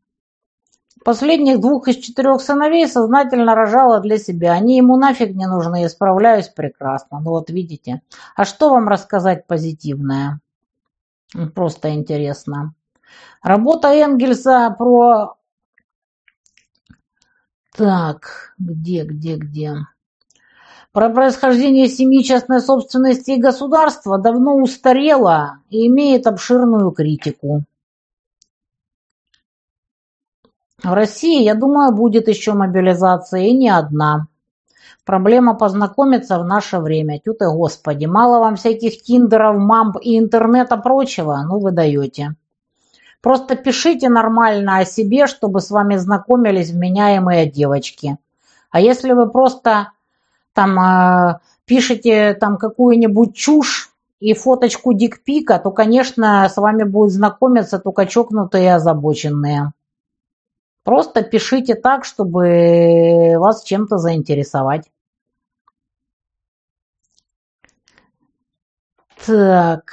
Последних 1.04 1.60
двух 1.60 1.88
из 1.88 1.96
четырех 1.96 2.42
сыновей 2.42 2.86
сознательно 2.86 3.54
рожала 3.54 4.00
для 4.00 4.18
себя. 4.18 4.52
Они 4.52 4.76
ему 4.76 4.96
нафиг 4.96 5.34
не 5.34 5.46
нужны, 5.46 5.82
я 5.82 5.88
справляюсь 5.88 6.48
прекрасно. 6.48 7.20
Ну 7.20 7.30
вот 7.30 7.48
видите. 7.48 8.02
А 8.36 8.44
что 8.44 8.70
вам 8.70 8.86
рассказать 8.86 9.46
позитивное? 9.46 10.40
Просто 11.54 11.94
интересно. 11.94 12.74
Работа 13.42 13.88
Энгельса 13.88 14.74
про... 14.76 15.36
Так, 17.76 18.54
где, 18.58 19.04
где, 19.04 19.36
где? 19.36 19.74
Про 20.92 21.08
происхождение 21.08 21.88
семьи 21.88 22.22
частной 22.22 22.60
собственности 22.60 23.30
и 23.30 23.40
государства 23.40 24.18
давно 24.18 24.56
устарела 24.56 25.60
и 25.70 25.86
имеет 25.86 26.26
обширную 26.26 26.90
критику. 26.90 27.64
В 30.82 30.92
России, 30.92 31.42
я 31.42 31.54
думаю, 31.54 31.92
будет 31.92 32.28
еще 32.28 32.54
мобилизация, 32.54 33.42
и 33.42 33.52
не 33.52 33.68
одна. 33.68 34.28
Проблема 35.04 35.54
познакомиться 35.54 36.38
в 36.38 36.44
наше 36.44 36.78
время. 36.78 37.18
Тю 37.18 37.34
ты, 37.34 37.46
господи, 37.50 38.06
мало 38.06 38.38
вам 38.38 38.56
всяких 38.56 39.02
тиндеров, 39.02 39.56
мамп 39.58 39.96
и 40.00 40.18
интернета 40.18 40.76
прочего? 40.76 41.42
Ну 41.46 41.58
вы 41.58 41.72
даете. 41.72 42.36
Просто 43.20 43.56
пишите 43.56 44.08
нормально 44.08 44.78
о 44.78 44.84
себе, 44.84 45.26
чтобы 45.26 45.60
с 45.60 45.70
вами 45.70 45.96
знакомились 45.96 46.70
вменяемые 46.70 47.50
девочки. 47.50 48.16
А 48.70 48.80
если 48.80 49.12
вы 49.12 49.28
просто 49.28 49.92
там 50.54 50.78
э, 50.78 51.40
пишете 51.66 52.34
там 52.34 52.56
какую-нибудь 52.56 53.34
чушь 53.34 53.90
и 54.20 54.32
фоточку 54.32 54.94
дикпика, 54.94 55.58
то, 55.58 55.70
конечно, 55.70 56.48
с 56.48 56.56
вами 56.56 56.84
будут 56.84 57.12
знакомиться 57.12 57.78
только 57.78 58.06
чокнутые 58.06 58.64
и 58.64 58.68
озабоченные. 58.68 59.72
Просто 60.84 61.22
пишите 61.22 61.74
так, 61.74 62.04
чтобы 62.04 63.34
вас 63.38 63.62
чем-то 63.64 63.98
заинтересовать. 63.98 64.90
Так. 69.26 69.92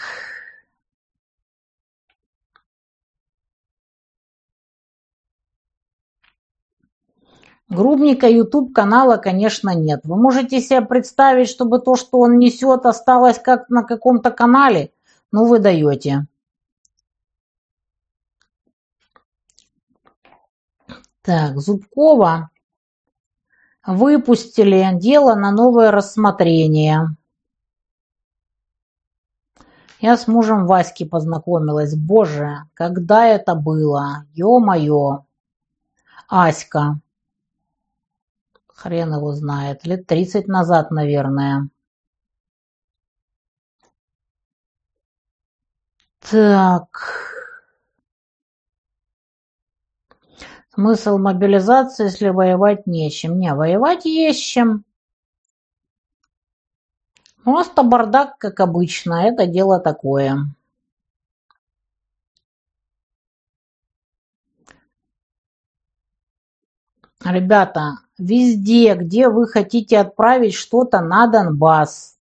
Грубника 7.70 8.28
YouTube 8.30 8.74
канала, 8.74 9.18
конечно, 9.18 9.76
нет. 9.76 10.02
Вы 10.06 10.16
можете 10.16 10.62
себе 10.62 10.82
представить, 10.82 11.50
чтобы 11.50 11.80
то, 11.80 11.96
что 11.98 12.20
он 12.20 12.38
несет, 12.40 12.86
осталось 12.86 13.40
как 13.40 13.70
на 13.70 13.84
каком-то 13.84 14.32
канале? 14.32 14.92
Ну, 15.34 15.46
вы 15.46 15.60
даете. 15.60 16.28
Так, 21.28 21.58
Зубкова 21.60 22.50
выпустили 23.86 24.90
дело 24.96 25.36
на 25.36 25.52
новое 25.52 25.92
рассмотрение. 25.92 27.16
Я 30.00 30.16
с 30.16 30.28
мужем 30.28 30.68
Васьки 30.68 31.06
познакомилась. 31.06 31.96
Боже, 31.96 32.66
когда 32.76 33.26
это 33.26 33.56
было? 33.56 34.26
Ё-моё. 34.34 35.24
Аська 36.30 37.00
хрен 38.76 39.14
его 39.14 39.34
знает, 39.34 39.86
лет 39.86 40.08
тридцать 40.08 40.48
назад, 40.48 40.92
наверное. 40.92 41.70
Так. 46.22 47.37
Смысл 50.78 51.18
мобилизации, 51.18 52.04
если 52.04 52.30
воевать 52.30 52.86
нечем? 52.86 53.40
Не, 53.40 53.56
воевать 53.56 54.06
есть 54.06 54.44
чем. 54.44 54.86
Просто 57.44 57.82
бардак, 57.82 58.38
как 58.38 58.60
обычно, 58.60 59.28
это 59.28 59.48
дело 59.48 59.80
такое. 59.80 60.38
Ребята, 67.26 67.94
везде, 68.20 68.94
где 68.94 69.30
вы 69.30 69.48
хотите 69.48 69.98
отправить 69.98 70.54
что-то 70.54 71.02
на 71.02 71.26
Донбасс, 71.26 72.20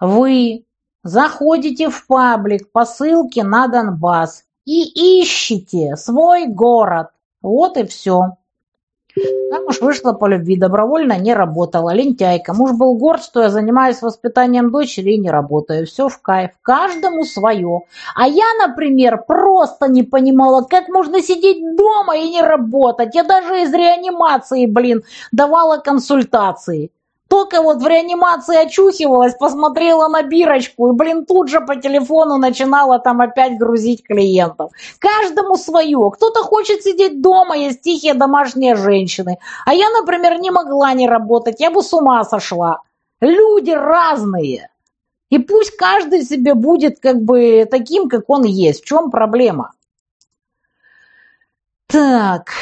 вы 0.00 0.66
заходите 1.04 1.90
в 1.90 2.08
паблик 2.08 2.72
по 2.72 2.86
ссылке 2.86 3.44
на 3.44 3.68
Донбасс 3.68 4.44
и 4.64 5.22
ищите 5.22 5.94
свой 5.94 6.48
город. 6.48 7.10
Вот 7.44 7.76
и 7.76 7.84
все. 7.84 8.36
Замуж 9.50 9.80
вышла 9.82 10.12
по 10.12 10.26
любви, 10.26 10.56
добровольно 10.56 11.18
не 11.18 11.34
работала, 11.34 11.92
лентяйка. 11.92 12.54
Муж 12.54 12.72
был 12.72 12.96
горд, 12.96 13.22
что 13.22 13.42
я 13.42 13.50
занимаюсь 13.50 14.00
воспитанием 14.00 14.70
дочери 14.70 15.12
и 15.12 15.20
не 15.20 15.30
работаю. 15.30 15.86
Все 15.86 16.08
в 16.08 16.20
кайф, 16.20 16.52
каждому 16.62 17.24
свое. 17.24 17.82
А 18.16 18.26
я, 18.26 18.46
например, 18.66 19.22
просто 19.28 19.88
не 19.88 20.02
понимала, 20.02 20.62
как 20.62 20.88
можно 20.88 21.20
сидеть 21.20 21.76
дома 21.76 22.16
и 22.16 22.30
не 22.30 22.42
работать. 22.42 23.14
Я 23.14 23.22
даже 23.22 23.62
из 23.62 23.72
реанимации, 23.72 24.66
блин, 24.66 25.04
давала 25.30 25.76
консультации. 25.76 26.90
Только 27.34 27.62
вот 27.62 27.82
в 27.82 27.86
реанимации 27.88 28.56
очухивалась, 28.56 29.34
посмотрела 29.34 30.06
на 30.06 30.22
бирочку 30.22 30.90
и, 30.90 30.92
блин, 30.92 31.26
тут 31.26 31.48
же 31.48 31.60
по 31.60 31.74
телефону 31.74 32.36
начинала 32.36 33.00
там 33.00 33.20
опять 33.20 33.58
грузить 33.58 34.04
клиентов. 34.04 34.70
Каждому 35.00 35.56
свое. 35.56 36.12
Кто-то 36.12 36.44
хочет 36.44 36.84
сидеть 36.84 37.20
дома, 37.20 37.56
есть 37.56 37.80
тихие 37.80 38.14
домашние 38.14 38.76
женщины. 38.76 39.38
А 39.66 39.74
я, 39.74 39.90
например, 39.90 40.38
не 40.38 40.52
могла 40.52 40.92
не 40.92 41.08
работать, 41.08 41.58
я 41.58 41.72
бы 41.72 41.82
с 41.82 41.92
ума 41.92 42.22
сошла. 42.22 42.82
Люди 43.20 43.72
разные. 43.72 44.70
И 45.28 45.40
пусть 45.40 45.76
каждый 45.76 46.22
себе 46.22 46.54
будет 46.54 47.00
как 47.00 47.20
бы 47.20 47.66
таким, 47.68 48.08
как 48.08 48.30
он 48.30 48.44
есть. 48.44 48.82
В 48.82 48.86
чем 48.86 49.10
проблема? 49.10 49.72
Так, 51.88 52.52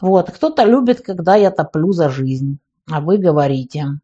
вот, 0.00 0.30
кто-то 0.30 0.64
любит, 0.64 1.00
когда 1.02 1.36
я 1.36 1.50
топлю 1.50 1.92
за 1.92 2.08
жизнь, 2.08 2.58
а 2.90 3.00
вы 3.00 3.18
говорите. 3.18 4.00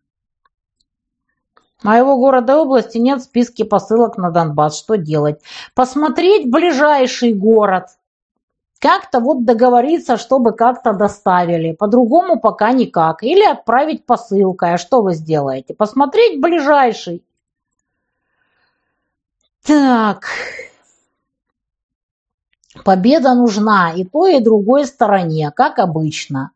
Моего 1.82 2.16
города 2.16 2.54
и 2.54 2.56
области 2.56 2.98
нет 2.98 3.20
в 3.20 3.24
списке 3.24 3.64
посылок 3.64 4.16
на 4.16 4.30
Донбасс. 4.30 4.78
Что 4.78 4.96
делать? 4.96 5.40
Посмотреть 5.74 6.50
ближайший 6.50 7.34
город. 7.34 7.84
Как-то 8.78 9.20
вот 9.20 9.44
договориться, 9.44 10.16
чтобы 10.16 10.52
как-то 10.52 10.92
доставили. 10.92 11.72
По-другому 11.72 12.40
пока 12.40 12.72
никак. 12.72 13.22
Или 13.22 13.44
отправить 13.44 14.04
посылкой. 14.04 14.74
А 14.74 14.78
что 14.78 15.02
вы 15.02 15.14
сделаете? 15.14 15.74
Посмотреть 15.74 16.40
ближайший. 16.40 17.22
Так, 19.62 20.26
Победа 22.86 23.34
нужна 23.34 23.92
и 23.92 24.04
той, 24.04 24.36
и 24.36 24.40
другой 24.40 24.86
стороне, 24.86 25.50
как 25.50 25.80
обычно. 25.80 26.52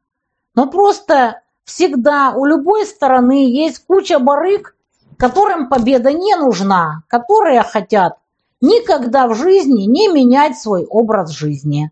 Но 0.55 0.70
просто 0.70 1.42
всегда 1.65 2.34
у 2.36 2.44
любой 2.44 2.86
стороны 2.86 3.50
есть 3.50 3.84
куча 3.84 4.20
барыг, 4.20 4.76
которым 5.18 5.68
победа 5.68 6.12
не 6.12 6.36
нужна, 6.36 7.02
которые 7.09 7.65
хотят 7.65 8.20
никогда 8.60 9.26
в 9.26 9.34
жизни 9.34 9.86
не 9.86 10.07
менять 10.07 10.57
свой 10.57 10.84
образ 10.84 11.31
жизни. 11.31 11.91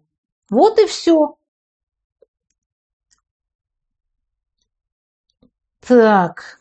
Вот 0.51 0.79
и 0.79 0.87
все. 0.87 1.35
Так. 5.81 6.58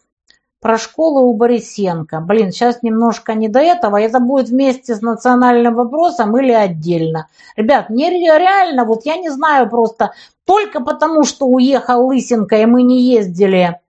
Про 0.68 0.78
школу 0.78 1.22
у 1.22 1.34
Борисенко. 1.34 2.20
Блин, 2.20 2.52
сейчас 2.52 2.84
немножко 2.84 3.36
не 3.36 3.48
до 3.48 3.60
этого. 3.60 3.96
Это 3.96 4.20
будет 4.20 4.50
вместе 4.50 4.96
с 4.96 5.02
национальным 5.02 5.76
вопросом 5.76 6.38
или 6.38 6.52
отдельно. 6.52 7.30
Ребят, 7.56 7.90
мне 7.90 8.10
реально, 8.10 8.84
вот 8.84 9.06
я 9.06 9.16
не 9.16 9.30
знаю 9.30 9.70
просто, 9.70 10.12
только 10.44 10.82
потому, 10.82 11.24
что 11.24 11.46
уехал 11.46 12.08
Лысенко, 12.08 12.58
и 12.58 12.66
мы 12.66 12.84
не 12.84 13.02
ездили 13.02 13.80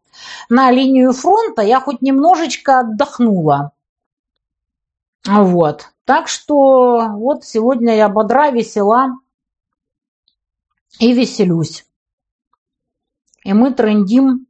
на 0.48 0.70
линию 0.70 1.12
фронта, 1.12 1.62
я 1.62 1.80
хоть 1.80 2.00
немножечко 2.00 2.78
отдохнула. 2.78 3.72
Вот. 5.26 5.88
Так 6.04 6.28
что 6.28 7.08
вот 7.08 7.44
сегодня 7.44 7.96
я 7.96 8.08
бодра, 8.08 8.50
весела 8.50 9.18
и 11.00 11.12
веселюсь. 11.12 11.86
И 13.42 13.52
мы 13.52 13.72
трендим 13.72 14.46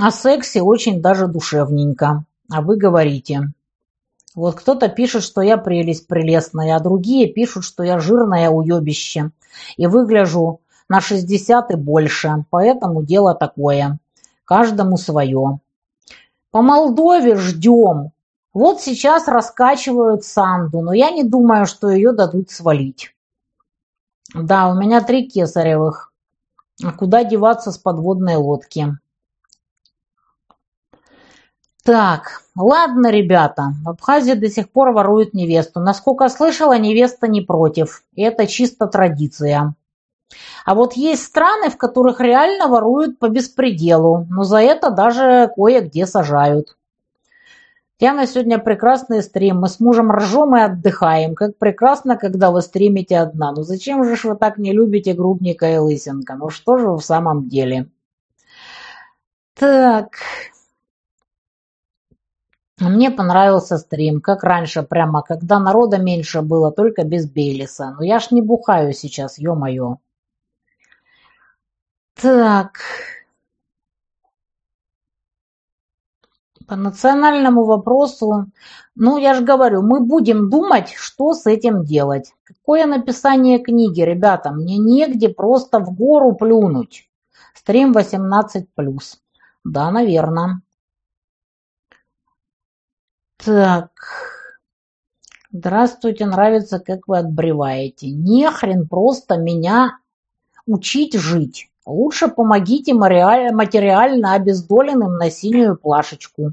о 0.00 0.10
сексе 0.10 0.62
очень 0.62 1.02
даже 1.02 1.26
душевненько. 1.26 2.24
А 2.50 2.62
вы 2.62 2.76
говорите. 2.76 3.52
Вот 4.34 4.54
кто-то 4.54 4.88
пишет, 4.88 5.22
что 5.22 5.42
я 5.42 5.56
прелесть 5.56 6.06
прелестная, 6.06 6.76
а 6.76 6.80
другие 6.80 7.32
пишут, 7.32 7.64
что 7.64 7.82
я 7.82 7.98
жирное 7.98 8.48
уебище. 8.48 9.30
И 9.76 9.86
выгляжу 9.86 10.60
на 10.88 11.00
60 11.00 11.72
и 11.72 11.76
больше. 11.76 12.44
Поэтому 12.50 13.02
дело 13.02 13.34
такое. 13.34 13.98
Каждому 14.44 14.96
свое. 14.96 15.58
По 16.50 16.62
Молдове 16.62 17.36
ждем. 17.36 18.12
Вот 18.54 18.80
сейчас 18.80 19.28
раскачивают 19.28 20.24
Санду, 20.24 20.80
но 20.80 20.92
я 20.92 21.10
не 21.10 21.22
думаю, 21.22 21.66
что 21.66 21.90
ее 21.90 22.12
дадут 22.12 22.50
свалить. 22.50 23.14
Да, 24.34 24.68
у 24.68 24.74
меня 24.74 25.00
три 25.00 25.28
кесаревых. 25.28 26.12
А 26.82 26.92
куда 26.92 27.24
деваться 27.24 27.72
с 27.72 27.78
подводной 27.78 28.36
лодки? 28.36 28.96
Так, 31.88 32.42
ладно, 32.54 33.10
ребята, 33.10 33.72
в 33.82 33.88
Абхазии 33.88 34.34
до 34.34 34.50
сих 34.50 34.70
пор 34.70 34.90
воруют 34.90 35.32
невесту. 35.32 35.80
Насколько 35.80 36.28
слышала, 36.28 36.76
невеста 36.76 37.28
не 37.28 37.40
против. 37.40 38.02
Это 38.14 38.46
чисто 38.46 38.88
традиция. 38.88 39.74
А 40.66 40.74
вот 40.74 40.92
есть 40.98 41.24
страны, 41.24 41.70
в 41.70 41.78
которых 41.78 42.20
реально 42.20 42.68
воруют 42.68 43.18
по 43.18 43.30
беспределу, 43.30 44.26
но 44.28 44.44
за 44.44 44.58
это 44.58 44.90
даже 44.90 45.50
кое-где 45.56 46.04
сажают. 46.04 46.76
Я 47.98 48.12
на 48.12 48.26
сегодня 48.26 48.58
прекрасный 48.58 49.22
стрим. 49.22 49.60
Мы 49.60 49.68
с 49.68 49.80
мужем 49.80 50.12
ржем 50.12 50.58
и 50.58 50.60
отдыхаем. 50.60 51.34
Как 51.34 51.56
прекрасно, 51.56 52.18
когда 52.18 52.50
вы 52.50 52.60
стримите 52.60 53.16
одна. 53.16 53.50
Ну 53.52 53.62
зачем 53.62 54.04
же 54.04 54.28
вы 54.28 54.36
так 54.36 54.58
не 54.58 54.74
любите 54.74 55.14
Грубника 55.14 55.72
и 55.72 55.78
Лысенко? 55.78 56.34
Ну 56.34 56.50
что 56.50 56.76
же 56.76 56.90
вы 56.90 56.98
в 56.98 57.02
самом 57.02 57.48
деле? 57.48 57.88
Так... 59.54 60.10
Мне 62.80 63.10
понравился 63.10 63.76
стрим, 63.76 64.20
как 64.20 64.44
раньше, 64.44 64.82
прямо 64.84 65.22
когда 65.22 65.58
народа 65.58 65.98
меньше 65.98 66.42
было, 66.42 66.70
только 66.70 67.02
без 67.02 67.28
Бейлиса. 67.28 67.96
Но 67.98 68.04
я 68.04 68.20
ж 68.20 68.28
не 68.30 68.40
бухаю 68.40 68.92
сейчас, 68.92 69.38
ё-моё. 69.38 69.98
Так. 72.16 72.80
По 76.66 76.76
национальному 76.76 77.64
вопросу, 77.64 78.46
ну, 78.94 79.16
я 79.18 79.34
же 79.34 79.42
говорю, 79.44 79.82
мы 79.82 80.00
будем 80.00 80.50
думать, 80.50 80.92
что 80.96 81.32
с 81.32 81.46
этим 81.46 81.84
делать. 81.84 82.34
Какое 82.44 82.86
написание 82.86 83.58
книги, 83.58 84.00
ребята, 84.02 84.50
мне 84.50 84.76
негде 84.78 85.28
просто 85.28 85.78
в 85.80 85.94
гору 85.94 86.34
плюнуть. 86.34 87.08
Стрим 87.54 87.92
18+. 87.92 89.20
Да, 89.64 89.90
наверное. 89.90 90.60
Так. 93.44 93.90
Здравствуйте, 95.52 96.26
нравится, 96.26 96.80
как 96.80 97.06
вы 97.06 97.18
отбреваете. 97.18 98.10
Не 98.10 98.50
хрен 98.50 98.88
просто 98.88 99.36
меня 99.36 99.98
учить 100.66 101.14
жить. 101.14 101.70
Лучше 101.86 102.28
помогите 102.28 102.92
материально 102.92 104.34
обездоленным 104.34 105.16
на 105.16 105.30
синюю 105.30 105.76
плашечку. 105.76 106.52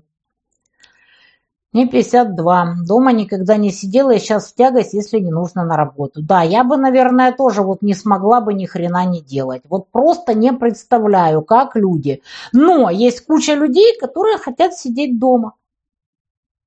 Мне 1.74 1.88
52. 1.88 2.76
Дома 2.88 3.12
никогда 3.12 3.58
не 3.58 3.72
сидела 3.72 4.12
и 4.12 4.20
сейчас 4.20 4.48
в 4.48 4.56
тягость, 4.56 4.94
если 4.94 5.20
не 5.20 5.32
нужно 5.32 5.66
на 5.66 5.76
работу. 5.76 6.22
Да, 6.22 6.42
я 6.42 6.64
бы, 6.64 6.78
наверное, 6.78 7.34
тоже 7.34 7.64
вот 7.64 7.82
не 7.82 7.94
смогла 7.94 8.40
бы 8.40 8.54
ни 8.54 8.66
хрена 8.66 9.06
не 9.06 9.22
делать. 9.22 9.64
Вот 9.68 9.90
просто 9.90 10.34
не 10.36 10.54
представляю, 10.54 11.42
как 11.42 11.76
люди. 11.76 12.22
Но 12.54 12.90
есть 12.90 13.26
куча 13.26 13.56
людей, 13.56 13.98
которые 14.00 14.38
хотят 14.38 14.76
сидеть 14.76 15.20
дома. 15.20 15.56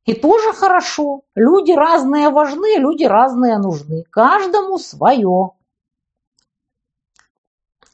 И 0.08 0.14
тоже 0.14 0.54
хорошо. 0.54 1.20
Люди 1.34 1.72
разные 1.72 2.30
важны, 2.30 2.78
люди 2.78 3.04
разные 3.04 3.58
нужны. 3.58 4.04
Каждому 4.08 4.78
свое. 4.78 5.50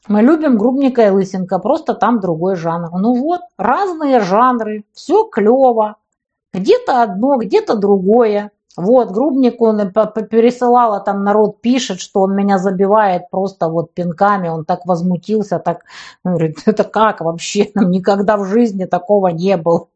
Мы 0.07 0.21
любим 0.21 0.57
Грубника 0.57 1.07
и 1.07 1.09
Лысенко, 1.09 1.59
просто 1.59 1.93
там 1.93 2.21
другой 2.21 2.55
жанр. 2.55 2.89
Ну 2.97 3.15
вот, 3.15 3.41
разные 3.57 4.21
жанры, 4.21 4.85
все 4.93 5.25
клево. 5.25 5.97
Где-то 6.53 7.01
одно, 7.01 7.35
где-то 7.35 7.75
другое. 7.75 8.53
Вот, 8.77 9.11
Грубник, 9.11 9.61
он 9.61 9.91
пересылала, 9.91 10.99
там 10.99 11.23
народ 11.23 11.61
пишет, 11.61 12.01
что 12.01 12.21
он 12.21 12.35
меня 12.35 12.57
забивает 12.57 13.29
просто 13.29 13.69
вот 13.69 13.93
пинками, 13.93 14.49
он 14.49 14.65
так 14.65 14.85
возмутился, 14.85 15.59
так, 15.59 15.85
говорит, 16.23 16.57
это 16.65 16.83
как 16.83 17.21
вообще, 17.21 17.71
нам 17.73 17.89
никогда 17.89 18.37
в 18.37 18.45
жизни 18.45 18.85
такого 18.85 19.29
не 19.29 19.55
было. 19.55 19.87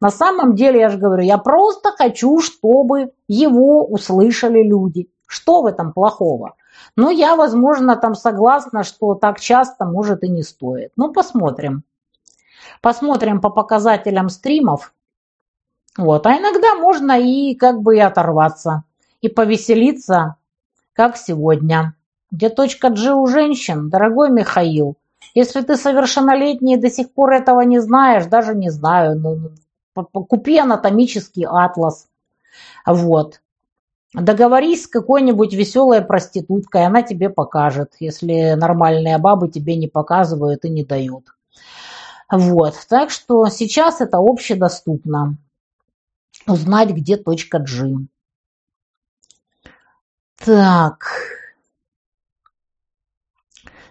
На 0.00 0.10
самом 0.10 0.54
деле, 0.54 0.80
я 0.80 0.88
же 0.88 0.98
говорю, 0.98 1.22
я 1.22 1.38
просто 1.38 1.92
хочу, 1.92 2.40
чтобы 2.40 3.12
его 3.28 3.84
услышали 3.84 4.62
люди. 4.62 5.08
Что 5.26 5.62
в 5.62 5.66
этом 5.66 5.92
плохого? 5.92 6.54
Ну, 6.96 7.10
я, 7.10 7.36
возможно, 7.36 7.96
там 7.96 8.14
согласна, 8.14 8.84
что 8.84 9.14
так 9.14 9.40
часто, 9.40 9.84
может, 9.84 10.22
и 10.22 10.28
не 10.28 10.42
стоит. 10.42 10.92
Ну, 10.96 11.12
посмотрим. 11.12 11.84
Посмотрим 12.80 13.40
по 13.40 13.50
показателям 13.50 14.28
стримов, 14.28 14.92
вот. 15.96 16.26
А 16.26 16.36
иногда 16.36 16.74
можно 16.74 17.18
и 17.18 17.54
как 17.54 17.80
бы 17.80 17.96
и 17.96 18.00
оторваться, 18.00 18.84
и 19.20 19.28
повеселиться, 19.28 20.36
как 20.92 21.16
сегодня. 21.16 21.94
Где 22.30 22.48
точка 22.48 22.90
G 22.90 23.12
у 23.12 23.26
женщин? 23.26 23.88
Дорогой 23.88 24.30
Михаил, 24.30 24.96
если 25.34 25.60
ты 25.62 25.76
совершеннолетний 25.76 26.74
и 26.74 26.80
до 26.80 26.90
сих 26.90 27.12
пор 27.12 27.32
этого 27.34 27.60
не 27.60 27.78
знаешь, 27.78 28.26
даже 28.26 28.54
не 28.54 28.70
знаю, 28.70 29.18
ну, 29.18 29.50
купи 29.94 30.58
анатомический 30.58 31.44
атлас. 31.44 32.08
Вот. 32.84 33.40
Договорись 34.12 34.84
с 34.84 34.88
какой-нибудь 34.88 35.52
веселой 35.52 36.00
проституткой, 36.00 36.86
она 36.86 37.02
тебе 37.02 37.28
покажет, 37.28 37.94
если 38.00 38.54
нормальные 38.54 39.18
бабы 39.18 39.48
тебе 39.48 39.76
не 39.76 39.88
показывают 39.88 40.64
и 40.64 40.70
не 40.70 40.84
дают. 40.84 41.24
Вот. 42.30 42.74
Так 42.88 43.10
что 43.10 43.46
сейчас 43.48 44.00
это 44.00 44.18
общедоступно. 44.18 45.36
Узнать, 46.46 46.90
где 46.90 47.16
точка 47.16 47.58
G. 47.58 48.06
Так. 50.36 51.08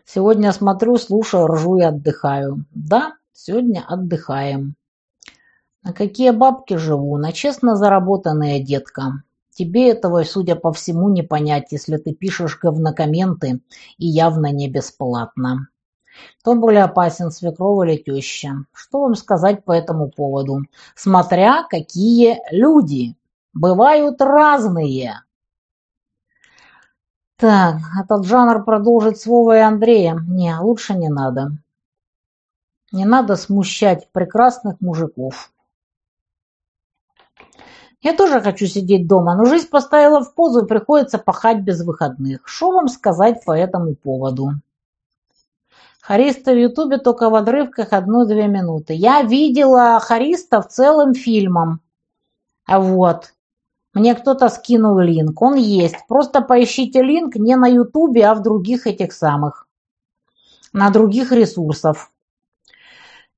Сегодня 0.06 0.54
смотрю, 0.54 0.98
слушаю, 0.98 1.48
ржу 1.48 1.78
и 1.78 1.82
отдыхаю. 1.82 2.66
Да, 2.72 3.16
сегодня 3.34 3.84
отдыхаем. 3.86 4.76
На 5.84 5.92
какие 5.92 6.32
бабки 6.32 6.76
живу? 6.76 7.18
На 7.18 7.34
честно 7.34 7.76
заработанные, 7.76 8.64
детка. 8.64 9.24
Тебе 9.52 9.90
этого, 9.90 10.24
судя 10.24 10.56
по 10.56 10.72
всему, 10.72 11.10
не 11.10 11.24
понять, 11.24 11.72
если 11.72 11.98
ты 11.98 12.14
пишешь 12.14 12.58
говнокомменты 12.58 13.62
и 13.98 14.08
явно 14.08 14.52
не 14.52 14.70
бесплатно. 14.70 15.68
Кто 16.40 16.56
более 16.56 16.84
опасен, 16.84 17.32
свекрова 17.32 17.84
или 17.84 17.98
теща? 17.98 18.66
Что 18.74 19.02
вам 19.02 19.16
сказать 19.16 19.64
по 19.64 19.72
этому 19.72 20.10
поводу? 20.10 20.62
Смотря 20.96 21.64
какие 21.70 22.40
люди. 22.52 23.16
Бывают 23.54 24.22
разные. 24.22 25.22
Так, 27.38 27.78
этот 28.02 28.26
жанр 28.26 28.64
продолжить 28.64 29.20
с 29.20 29.28
и 29.28 29.58
Андреем. 29.58 30.26
Не, 30.36 30.58
лучше 30.60 30.94
не 30.94 31.10
надо. 31.10 31.52
Не 32.92 33.06
надо 33.06 33.36
смущать 33.36 34.10
прекрасных 34.12 34.80
мужиков. 34.80 35.52
Я 38.02 38.16
тоже 38.16 38.40
хочу 38.40 38.68
сидеть 38.68 39.08
дома, 39.08 39.36
но 39.36 39.46
жизнь 39.46 39.68
поставила 39.68 40.24
в 40.24 40.34
позу 40.36 40.64
и 40.64 40.68
приходится 40.68 41.18
пахать 41.18 41.62
без 41.62 41.84
выходных. 41.84 42.48
Что 42.48 42.72
вам 42.72 42.88
сказать 42.88 43.44
по 43.44 43.52
этому 43.52 43.96
поводу? 43.96 44.52
Хариста 46.08 46.52
в 46.54 46.58
Ютубе 46.60 47.00
только 47.00 47.32
в 47.32 47.36
отрывках 47.36 47.92
одну-две 47.92 48.46
минуты. 48.48 48.94
Я 48.94 49.24
видела 49.24 50.00
Хариста 50.00 50.62
в 50.62 50.68
целым 50.68 51.16
фильмом. 51.16 51.82
А 52.68 52.80
вот. 52.80 53.34
Мне 53.96 54.14
кто-то 54.14 54.50
скинул 54.50 55.00
линк. 55.00 55.42
Он 55.42 55.56
есть. 55.56 55.96
Просто 56.08 56.42
поищите 56.42 57.02
линк 57.02 57.38
не 57.38 57.56
на 57.56 57.66
Ютубе, 57.66 58.28
а 58.28 58.36
в 58.36 58.44
других 58.44 58.86
этих 58.86 59.14
самых. 59.14 59.68
На 60.74 60.92
других 60.92 61.32
ресурсах. 61.32 62.12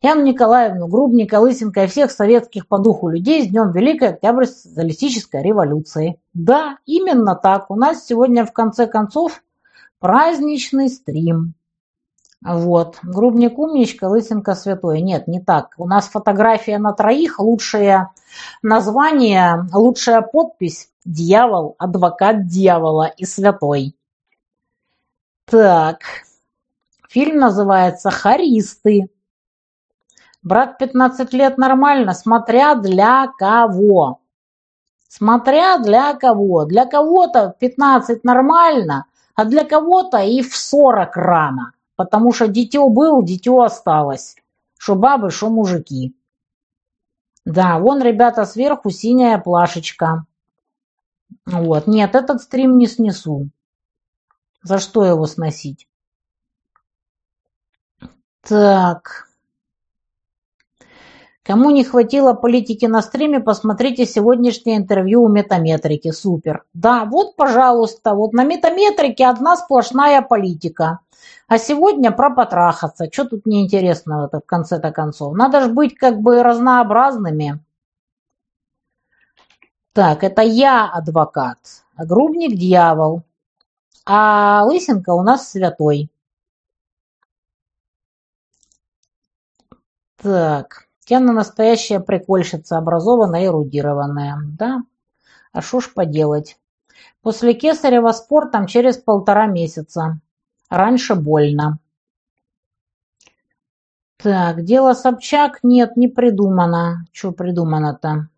Яну 0.02 0.24
Николаевну, 0.24 0.88
Грубника, 0.88 1.40
Лысенко 1.40 1.86
и 1.86 1.88
всех 1.88 2.12
советских 2.12 2.68
по 2.68 2.80
духу 2.80 3.08
людей 3.08 3.46
с 3.46 3.48
Днем 3.48 3.72
Великой 3.72 4.10
Октябрьской 4.10 4.72
социалистической 4.72 5.42
революции. 5.42 6.20
Да, 6.34 6.80
именно 6.86 7.34
так. 7.36 7.72
У 7.72 7.76
нас 7.76 8.06
сегодня 8.06 8.46
в 8.46 8.52
конце 8.52 8.88
концов 8.88 9.42
праздничный 10.00 10.90
стрим. 10.90 11.54
Вот. 12.44 13.00
Грубник 13.04 13.58
умничка, 13.58 14.08
Лысенко 14.08 14.54
святой. 14.54 15.02
Нет, 15.02 15.28
не 15.28 15.42
так. 15.42 15.74
У 15.78 15.88
нас 15.88 16.08
фотография 16.08 16.78
на 16.78 16.94
троих, 16.94 17.40
лучшее 17.40 18.12
название, 18.62 19.66
лучшая 19.74 20.22
подпись 20.22 20.90
«Дьявол, 21.04 21.76
адвокат 21.80 22.46
дьявола 22.48 23.06
и 23.06 23.26
святой». 23.26 23.96
Так. 25.46 26.00
Фильм 27.10 27.40
называется 27.40 28.12
«Харисты». 28.12 29.10
Брат 30.44 30.78
15 30.78 31.34
лет 31.34 31.58
нормально, 31.58 32.14
смотря 32.14 32.76
для 32.76 33.28
кого. 33.38 34.22
Смотря 35.10 35.78
для 35.80 36.14
кого. 36.14 36.66
Для 36.66 36.86
кого-то 36.86 37.56
15 37.60 38.24
нормально, 38.24 39.06
а 39.36 39.46
для 39.46 39.66
кого-то 39.66 40.20
и 40.20 40.42
в 40.42 40.56
40 40.56 41.18
рано. 41.18 41.72
Потому 41.98 42.32
что 42.32 42.48
дитё 42.48 42.88
был, 42.90 43.24
дитё 43.24 43.62
осталось. 43.62 44.36
Шо 44.78 44.96
бабы, 44.96 45.32
шо 45.32 45.50
мужики. 45.50 46.16
Да, 47.46 47.80
вон, 47.80 48.02
ребята, 48.02 48.46
сверху 48.46 48.92
синяя 48.92 49.38
плашечка. 49.40 50.26
Вот. 51.46 51.88
Нет, 51.88 52.16
этот 52.16 52.42
стрим 52.42 52.78
не 52.78 52.88
снесу. 52.88 53.50
За 54.62 54.80
что 54.80 55.04
его 55.06 55.26
сносить? 55.26 55.88
Так. 58.42 59.28
Кому 61.44 61.70
не 61.70 61.84
хватило 61.86 62.34
политики 62.34 62.86
на 62.86 63.02
стриме, 63.02 63.40
посмотрите 63.40 64.06
сегодняшнее 64.06 64.78
интервью 64.78 65.24
у 65.24 65.30
Метаметрики. 65.30 66.12
Супер. 66.12 66.66
Да, 66.74 67.06
вот, 67.06 67.36
пожалуйста, 67.38 68.14
вот 68.16 68.34
на 68.34 68.44
Метаметрике 68.44 69.26
одна 69.28 69.56
сплошная 69.56 70.22
политика. 70.22 71.00
А 71.48 71.58
сегодня 71.58 72.12
про 72.12 72.30
потрахаться. 72.34 73.10
Что 73.12 73.26
тут 73.26 73.46
неинтересного-то 73.46 74.40
в 74.40 74.46
конце-то 74.46 74.92
концов? 74.92 75.36
Надо 75.36 75.62
же 75.62 75.70
быть 75.70 75.96
как 75.98 76.20
бы 76.20 76.44
разнообразными. 76.44 77.64
Так, 79.94 80.24
это 80.24 80.44
я 80.44 80.86
адвокат, 80.86 81.58
а 81.96 82.06
грубник 82.06 82.56
дьявол, 82.56 83.24
а 84.06 84.64
лысинка 84.66 85.10
у 85.10 85.24
нас 85.24 85.50
святой. 85.50 86.12
Так, 90.18 90.88
Тяна 91.08 91.32
настоящая 91.32 92.02
прикольщица, 92.02 92.78
образованная 92.78 93.46
эрудированная. 93.46 94.40
Да, 94.44 94.84
а 95.54 95.62
что 95.62 95.80
ж 95.80 95.94
поделать. 95.94 96.60
После 97.22 97.54
Кесарева 97.54 98.12
спортом 98.12 98.68
через 98.68 98.98
полтора 98.98 99.48
месяца. 99.48 100.20
Раньше 100.70 101.16
больно. 101.16 101.80
Так, 104.18 104.64
дело 104.64 104.94
Собчак? 104.94 105.60
Нет, 105.64 105.96
не 105.96 106.08
придумано. 106.08 107.06
Что 107.14 107.32
придумано-то? 107.32 108.30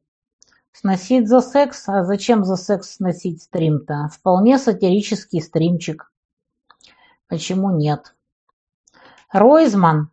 Сносить 0.71 1.27
за 1.27 1.41
секс? 1.41 1.87
А 1.87 2.03
зачем 2.03 2.43
за 2.43 2.55
секс 2.55 2.95
сносить 2.95 3.41
стрим-то? 3.41 4.09
Вполне 4.13 4.59
сатирический 4.59 5.41
стримчик. 5.41 6.11
Почему 7.27 7.71
нет? 7.71 8.15
Ройзман 9.31 10.11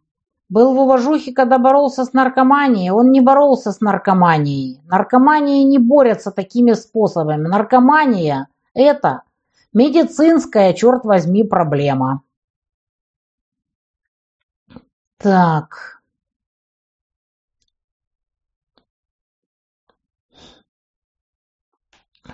был 0.48 0.74
в 0.74 0.78
уважухе, 0.78 1.32
когда 1.32 1.58
боролся 1.58 2.04
с 2.04 2.12
наркоманией. 2.12 2.90
Он 2.90 3.10
не 3.10 3.20
боролся 3.20 3.72
с 3.72 3.80
наркоманией. 3.80 4.80
Наркомания 4.86 5.64
не 5.64 5.78
борется 5.78 6.30
такими 6.30 6.72
способами. 6.72 7.48
Наркомания– 7.48 8.48
это 8.74 9.22
Медицинская, 9.72 10.72
черт 10.72 11.04
возьми, 11.04 11.44
проблема. 11.44 12.22
Так. 15.18 16.02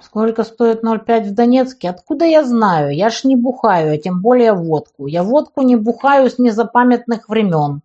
Сколько 0.00 0.44
стоит 0.44 0.82
0,5 0.84 1.30
в 1.30 1.34
Донецке? 1.34 1.90
Откуда 1.90 2.24
я 2.24 2.44
знаю? 2.44 2.94
Я 2.94 3.10
ж 3.10 3.24
не 3.24 3.36
бухаю, 3.36 3.94
а 3.94 3.98
тем 3.98 4.20
более 4.20 4.52
водку. 4.52 5.06
Я 5.06 5.22
водку 5.22 5.62
не 5.62 5.76
бухаю 5.76 6.30
с 6.30 6.38
незапамятных 6.38 7.28
времен. 7.28 7.82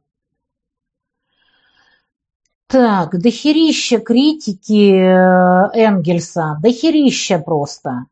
Так, 2.67 3.17
дохерища 3.17 3.99
критики 3.99 4.91
э, 4.91 5.69
Энгельса, 5.73 6.57
дохерища 6.61 7.39
просто. 7.39 8.07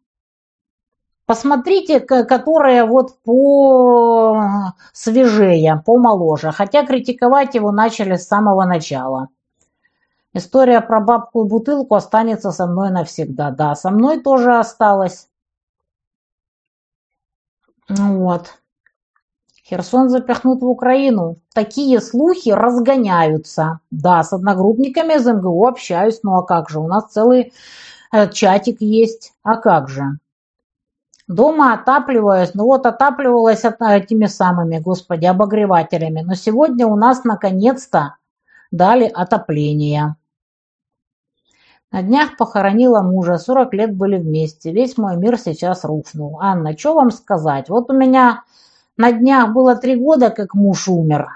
Посмотрите, 1.25 1.99
которая 1.99 2.85
вот 2.85 3.19
по 3.23 4.73
свежее, 4.93 5.81
помоложе. 5.83 6.51
Хотя 6.51 6.85
критиковать 6.85 7.55
его 7.55 7.71
начали 7.71 8.15
с 8.15 8.27
самого 8.27 8.65
начала. 8.65 9.29
История 10.33 10.81
про 10.81 10.99
бабку 10.99 11.45
и 11.45 11.47
бутылку 11.47 11.95
останется 11.95 12.51
со 12.51 12.67
мной 12.67 12.91
навсегда. 12.91 13.49
Да, 13.51 13.73
со 13.73 13.89
мной 13.89 14.21
тоже 14.21 14.55
осталась. 14.57 15.27
Вот. 17.89 18.53
Херсон 19.63 20.09
запихнут 20.09 20.61
в 20.61 20.67
Украину. 20.67 21.37
Такие 21.55 22.01
слухи 22.01 22.49
разгоняются. 22.49 23.79
Да, 23.89 24.21
с 24.21 24.31
одногруппниками 24.31 25.13
из 25.13 25.25
МГУ 25.25 25.65
общаюсь. 25.65 26.19
Ну 26.21 26.35
а 26.35 26.43
как 26.43 26.69
же, 26.69 26.79
у 26.79 26.87
нас 26.87 27.11
целый 27.11 27.51
э, 28.11 28.29
чатик 28.29 28.81
есть. 28.81 29.33
А 29.41 29.55
как 29.55 29.89
же? 29.89 30.19
Дома 31.27 31.73
отапливаюсь, 31.73 32.53
ну 32.53 32.65
вот 32.65 32.85
отапливалась 32.85 33.63
этими 33.63 34.27
самыми, 34.27 34.77
господи, 34.77 35.25
обогревателями. 35.25 36.21
Но 36.21 36.35
сегодня 36.35 36.85
у 36.85 36.95
нас 36.95 37.23
наконец-то 37.23 38.17
дали 38.71 39.05
отопление. 39.05 40.15
На 41.91 42.03
днях 42.03 42.37
похоронила 42.37 43.01
мужа, 43.01 43.37
40 43.37 43.73
лет 43.73 43.95
были 43.95 44.17
вместе, 44.17 44.71
весь 44.71 44.97
мой 44.97 45.17
мир 45.17 45.39
сейчас 45.39 45.83
рухнул. 45.83 46.39
Анна, 46.41 46.77
что 46.77 46.93
вам 46.93 47.09
сказать? 47.09 47.69
Вот 47.69 47.89
у 47.89 47.93
меня 47.93 48.43
на 48.97 49.11
днях 49.11 49.51
было 49.53 49.75
три 49.75 49.95
года, 49.95 50.29
как 50.29 50.53
муж 50.53 50.87
умер. 50.87 51.29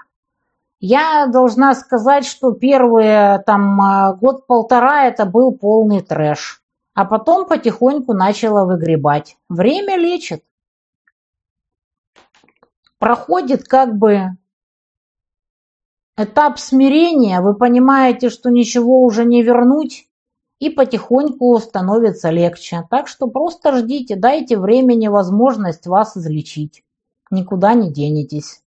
Я 0.79 1.27
должна 1.27 1.73
сказать, 1.75 2.25
что 2.25 2.51
первые 2.51 3.39
там 3.45 3.81
а, 3.81 4.13
год-полтора 4.13 5.05
это 5.05 5.25
был 5.25 5.51
полный 5.51 6.01
трэш. 6.01 6.58
А 6.99 7.05
потом 7.05 7.47
потихоньку 7.47 8.11
начала 8.11 8.65
выгребать. 8.65 9.37
Время 9.47 9.95
лечит. 9.95 10.43
Проходит 12.97 13.69
как 13.69 13.95
бы 13.97 14.35
этап 16.17 16.59
смирения, 16.59 17.39
вы 17.39 17.55
понимаете, 17.55 18.29
что 18.29 18.49
ничего 18.49 19.01
уже 19.01 19.23
не 19.23 19.41
вернуть, 19.43 20.09
и 20.59 20.69
потихоньку 20.69 21.57
становится 21.59 22.31
легче. 22.31 22.85
Так 22.89 23.07
что 23.07 23.27
просто 23.27 23.77
ждите, 23.77 24.17
дайте 24.17 24.57
времени 24.57 25.07
возможность 25.07 25.87
вас 25.87 26.17
излечить. 26.17 26.83
Никуда 27.31 27.75
не 27.75 27.93
денетесь. 27.93 28.61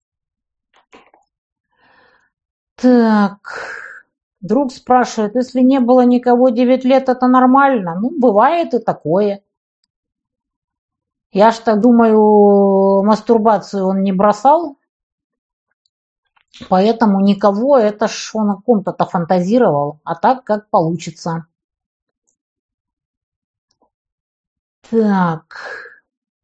Так, 2.77 3.90
друг 4.41 4.73
спрашивает, 4.73 5.35
если 5.35 5.61
не 5.61 5.81
было 5.81 6.03
никого 6.03 6.51
9 6.51 6.85
лет, 6.85 7.09
это 7.09 7.27
нормально? 7.27 7.99
Ну, 8.01 8.11
бывает 8.19 8.75
и 8.75 8.79
такое. 8.79 9.43
Я 11.33 11.53
что 11.53 11.77
думаю, 11.77 13.05
мастурбацию 13.05 13.87
он 13.87 14.03
не 14.03 14.13
бросал, 14.13 14.79
поэтому 16.69 17.21
никого, 17.21 17.79
это 17.79 18.09
ж 18.09 18.31
он 18.35 18.51
о 18.51 18.57
ком-то 18.57 18.93
фантазировал, 19.05 20.01
а 20.05 20.17
так 20.17 20.45
как 20.45 20.69
получится. 20.71 21.47
Так. 24.91 25.91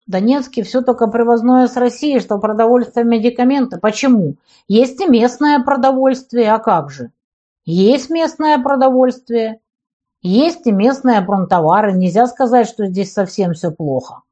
Донецке 0.07 0.63
все 0.63 0.83
только 0.83 1.09
привозное 1.09 1.67
с 1.67 1.77
России, 1.77 2.21
что 2.21 2.39
продовольствие, 2.39 3.05
медикаменты. 3.05 3.81
Почему? 3.81 4.37
Есть 4.69 5.01
и 5.01 5.09
местное 5.09 5.61
продовольствие, 5.65 6.53
а 6.53 6.61
как 6.61 6.91
же? 6.91 7.11
Есть 7.67 8.11
местное 8.11 8.59
продовольствие, 8.59 9.61
есть 10.23 10.67
и 10.67 10.73
местные 10.73 11.21
промтовары. 11.21 11.93
Нельзя 11.93 12.29
сказать, 12.29 12.69
что 12.69 12.87
здесь 12.87 13.13
совсем 13.13 13.55
все 13.55 13.73
плохо. 13.73 14.23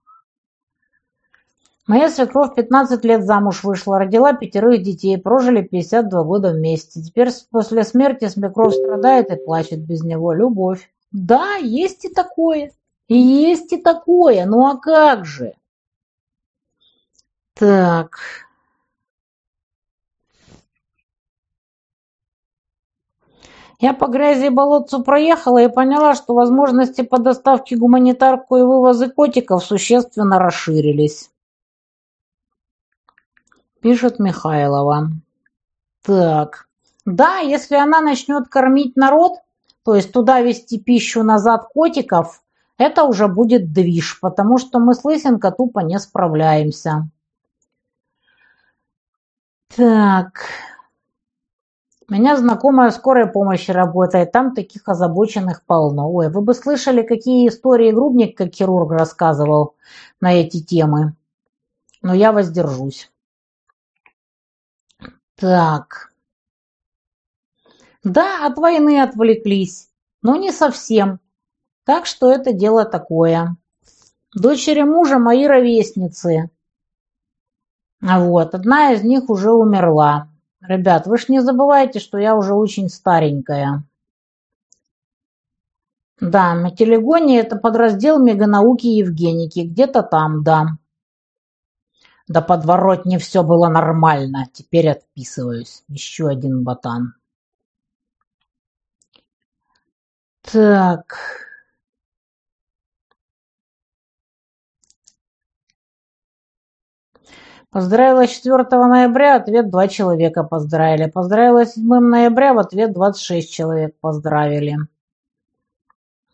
Моя 1.87 2.09
свекровь 2.09 2.55
15 2.55 3.05
лет 3.05 3.27
замуж 3.27 3.63
вышла, 3.63 3.99
родила 3.99 4.33
пятерых 4.33 4.83
детей, 4.83 5.19
прожили 5.19 5.63
52 5.63 6.23
года 6.23 6.53
вместе. 6.53 7.03
Теперь 7.03 7.29
после 7.51 7.85
смерти 7.85 8.29
свекровь 8.29 8.75
страдает 8.75 9.31
и 9.31 9.37
плачет 9.37 9.81
без 9.81 10.03
него. 10.03 10.33
Любовь. 10.33 10.91
Да, 11.11 11.57
есть 11.57 12.07
и 12.07 12.09
такое. 12.09 12.73
И 13.09 13.19
есть 13.19 13.73
и 13.73 13.77
такое. 13.77 14.47
Ну 14.47 14.67
а 14.67 14.79
как 14.79 15.27
же? 15.27 15.55
Так. 17.55 18.17
Я 23.85 23.93
по 23.93 24.07
грязи 24.07 24.47
и 24.47 24.49
болотцу 24.49 25.03
проехала 25.03 25.59
и 25.59 25.69
поняла, 25.69 26.15
что 26.15 26.33
возможности 26.33 27.03
по 27.03 27.19
доставке 27.19 27.77
гуманитарку 27.77 28.57
и 28.57 28.63
вывоза 28.63 29.11
котиков 29.11 29.63
существенно 29.63 30.39
расширились. 30.39 31.31
Пишет 33.83 34.19
Михайлова. 34.19 35.11
Так. 36.03 36.67
Да, 37.05 37.41
если 37.41 37.75
она 37.75 38.01
начнет 38.01 38.49
кормить 38.49 38.97
народ, 38.97 39.35
то 39.85 39.95
есть 39.95 40.13
туда 40.13 40.41
вести 40.41 40.81
пищу 40.81 41.23
назад 41.23 41.67
котиков, 41.67 42.43
это 42.79 43.05
уже 43.05 43.29
будет 43.29 43.75
движ, 43.75 44.19
потому 44.19 44.57
что 44.57 44.79
мы 44.79 44.95
с 44.95 45.05
Лысенко 45.05 45.51
тупо 45.51 45.81
не 45.81 45.99
справляемся. 45.99 47.11
Так. 49.77 50.47
Меня 52.15 52.37
знакомая 52.37 52.93
в 52.93 52.95
скорой 52.95 53.27
помощи 53.27 53.73
работает, 53.73 54.31
там 54.31 54.55
таких 54.55 54.89
озабоченных 54.89 55.65
полно. 55.65 56.09
Ой, 56.13 56.31
вы 56.31 56.43
бы 56.43 56.55
слышали, 56.55 57.03
какие 57.03 57.49
истории 57.49 57.91
Грубник, 57.91 58.37
как 58.37 58.55
хирург, 58.55 58.93
рассказывал 58.93 59.75
на 60.21 60.33
эти 60.33 60.63
темы. 60.63 61.17
Но 62.03 62.15
я 62.15 62.31
воздержусь. 62.31 63.11
Так. 65.35 66.13
Да, 68.05 68.47
от 68.47 68.59
войны 68.59 69.03
отвлеклись, 69.03 69.89
но 70.23 70.37
не 70.37 70.53
совсем. 70.53 71.19
Так 71.85 72.07
что 72.07 72.31
это 72.31 72.53
дело 72.53 72.85
такое. 72.85 73.57
Дочери 74.33 74.83
мужа 74.83 75.19
мои 75.19 75.49
ровесницы. 75.49 76.49
Вот, 78.01 78.55
одна 78.55 78.93
из 78.93 79.03
них 79.03 79.29
уже 79.29 79.51
умерла. 79.51 80.29
Ребят, 80.67 81.07
вы 81.07 81.19
ж 81.19 81.29
не 81.29 81.41
забывайте, 81.41 82.01
что 82.01 82.17
я 82.17 82.35
уже 82.35 82.55
очень 82.55 82.89
старенькая. 82.89 83.85
Да, 86.21 86.55
метелегония– 86.55 87.41
это 87.43 87.57
подраздел 87.57 88.19
меганауки 88.19 88.87
Евгеники. 88.87 89.61
Где-то 89.61 90.03
там, 90.03 90.43
да. 90.43 90.79
Да 92.29 92.41
подворотне 92.41 93.19
все 93.19 93.43
было 93.43 93.69
нормально. 93.69 94.47
Теперь 94.55 94.89
отписываюсь. 94.89 95.85
Еще 95.89 96.29
один 96.29 96.65
ботан. 96.65 97.15
Так. 100.41 101.19
Поздравила 107.75 108.29
4 108.29 108.63
ноября, 108.71 109.35
ответ 109.35 109.69
два 109.69 109.89
человека 109.89 110.45
поздравили. 110.45 111.11
Поздравила 111.11 111.67
7 111.67 111.85
ноября, 111.85 112.55
в 112.55 112.61
ответ 112.61 112.93
26 112.93 113.53
человек 113.53 113.97
поздравили. 113.99 114.77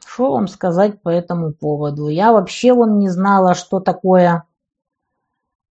Что 0.05 0.33
вам 0.33 0.49
сказать 0.49 1.01
по 1.01 1.09
этому 1.09 1.55
поводу? 1.55 2.09
Я 2.09 2.33
вообще 2.33 2.75
вон 2.75 2.99
не 2.99 3.09
знала, 3.09 3.55
что 3.55 3.81
такое 3.81 4.45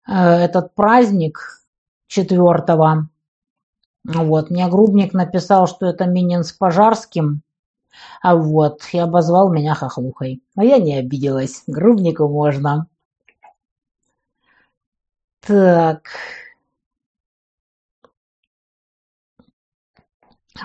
э, 0.08 0.14
этот 0.14 0.74
праздник 0.74 1.66
4 2.08 3.10
вот, 4.06 4.50
мне 4.50 4.70
Грубник 4.70 5.14
написал, 5.14 5.68
что 5.68 5.88
это 5.88 6.06
Минин 6.06 6.46
с 6.46 6.54
Пожарским, 6.54 7.42
а 8.22 8.38
вот, 8.38 8.84
и 8.94 9.00
обозвал 9.00 9.52
меня 9.52 9.76
хохлухой. 9.76 10.42
Но 10.56 10.64
я 10.64 10.78
не 10.78 10.96
обиделась, 10.96 11.64
Грубнику 11.68 12.30
можно. 12.30 12.88
Так. 15.48 16.10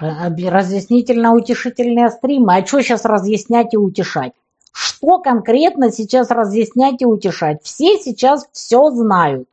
Разъяснительно-утешительные 0.00 2.10
стримы. 2.10 2.56
А 2.56 2.66
что 2.66 2.80
сейчас 2.80 3.04
разъяснять 3.04 3.74
и 3.74 3.76
утешать? 3.76 4.32
Что 4.72 5.20
конкретно 5.20 5.92
сейчас 5.92 6.30
разъяснять 6.30 7.00
и 7.00 7.06
утешать? 7.06 7.62
Все 7.62 7.98
сейчас 7.98 8.48
все 8.50 8.90
знают. 8.90 9.48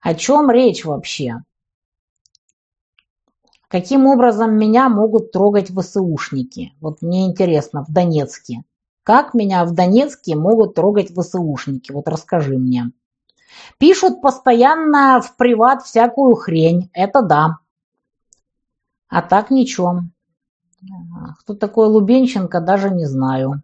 О 0.00 0.14
чем 0.14 0.50
речь 0.50 0.84
вообще? 0.84 1.36
Каким 3.68 4.06
образом 4.06 4.58
меня 4.58 4.90
могут 4.90 5.32
трогать 5.32 5.70
ВСУшники? 5.70 6.74
Вот 6.80 7.00
мне 7.00 7.26
интересно, 7.26 7.84
в 7.84 7.92
Донецке. 7.92 8.64
Как 9.02 9.32
меня 9.32 9.64
в 9.64 9.72
Донецке 9.72 10.36
могут 10.36 10.74
трогать 10.74 11.10
ВСУшники? 11.10 11.92
Вот 11.92 12.06
расскажи 12.08 12.58
мне. 12.58 12.92
Пишут 13.78 14.20
постоянно 14.20 15.20
в 15.20 15.36
приват 15.36 15.82
всякую 15.82 16.34
хрень. 16.34 16.90
Это 16.92 17.22
да. 17.22 17.58
А 19.08 19.22
так 19.22 19.50
ничего. 19.50 20.02
Кто 21.40 21.54
такой 21.54 21.88
Лубенченко, 21.88 22.60
даже 22.60 22.90
не 22.90 23.06
знаю. 23.06 23.62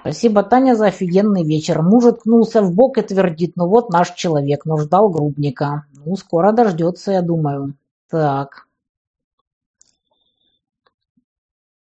Спасибо, 0.00 0.42
Таня, 0.42 0.74
за 0.74 0.86
офигенный 0.86 1.44
вечер. 1.44 1.80
Муж 1.80 2.04
ткнулся 2.12 2.60
в 2.60 2.74
бок 2.74 2.98
и 2.98 3.02
твердит, 3.02 3.52
ну 3.54 3.68
вот 3.68 3.90
наш 3.90 4.10
человек, 4.14 4.64
но 4.64 4.76
ждал 4.76 5.08
грубника. 5.10 5.86
Ну, 5.92 6.16
скоро 6.16 6.50
дождется, 6.50 7.12
я 7.12 7.22
думаю. 7.22 7.74
Так. 8.10 8.66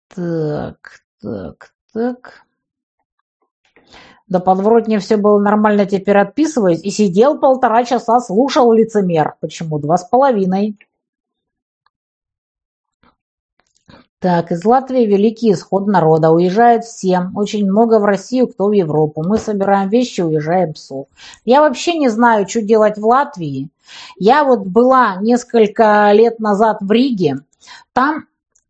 Так, 0.07 1.01
так, 1.19 1.73
так. 1.91 2.44
Да 4.27 4.39
подворотне 4.39 4.99
все 4.99 5.17
было 5.17 5.39
нормально, 5.39 5.85
теперь 5.85 6.17
отписываюсь. 6.17 6.81
И 6.83 6.89
сидел 6.89 7.37
полтора 7.37 7.83
часа, 7.83 8.19
слушал 8.19 8.71
лицемер. 8.73 9.35
Почему? 9.39 9.77
Два 9.79 9.97
с 9.97 10.03
половиной. 10.07 10.77
Так, 14.19 14.51
из 14.51 14.65
Латвии 14.65 15.05
великий 15.05 15.51
исход 15.51 15.85
народа. 15.85 16.31
Уезжают 16.31 16.83
все. 16.85 17.29
Очень 17.35 17.69
много 17.69 17.99
в 17.99 18.05
Россию, 18.05 18.47
кто 18.47 18.69
в 18.69 18.71
Европу. 18.71 19.23
Мы 19.23 19.37
собираем 19.37 19.89
вещи, 19.89 20.21
уезжаем 20.21 20.73
псов. 20.73 21.07
Я 21.43 21.61
вообще 21.61 21.95
не 21.95 22.09
знаю, 22.09 22.47
что 22.47 22.63
делать 22.63 22.97
в 22.97 23.05
Латвии. 23.05 23.69
Я 24.17 24.43
вот 24.43 24.65
была 24.65 25.17
несколько 25.21 26.11
лет 26.13 26.39
назад 26.39 26.77
в 26.81 26.91
Риге. 26.91 27.35
там 27.93 28.25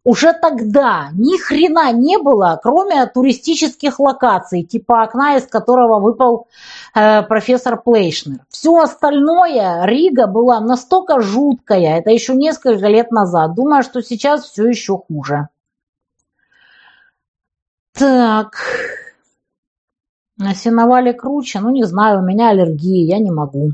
уже 0.05 0.33
тогда 0.33 1.09
ни 1.13 1.37
хрена 1.37 1.91
не 1.91 2.17
было, 2.19 2.59
кроме 2.61 3.07
туристических 3.07 3.99
локаций, 3.99 4.63
типа 4.63 5.01
окна, 5.03 5.35
из 5.35 5.47
которого 5.47 5.99
выпал 5.99 6.47
э, 6.93 7.23
профессор 7.23 7.81
Плейшнер. 7.81 8.45
Все 8.49 8.79
остальное, 8.79 9.83
Рига 9.85 10.27
была 10.27 10.59
настолько 10.59 11.19
жуткая, 11.19 11.97
это 11.97 12.11
еще 12.11 12.35
несколько 12.35 12.87
лет 12.87 13.11
назад. 13.11 13.55
Думаю, 13.55 13.81
что 13.81 14.01
сейчас 14.03 14.45
все 14.45 14.67
еще 14.67 14.95
хуже. 14.97 15.49
Так. 17.93 18.57
На 20.37 20.53
сеновале 20.53 21.13
круче? 21.13 21.61
Ну, 21.61 21.71
не 21.71 21.83
знаю, 21.83 22.19
у 22.19 22.25
меня 22.25 22.49
аллергия, 22.49 23.07
я 23.07 23.19
не 23.19 23.31
могу. 23.31 23.71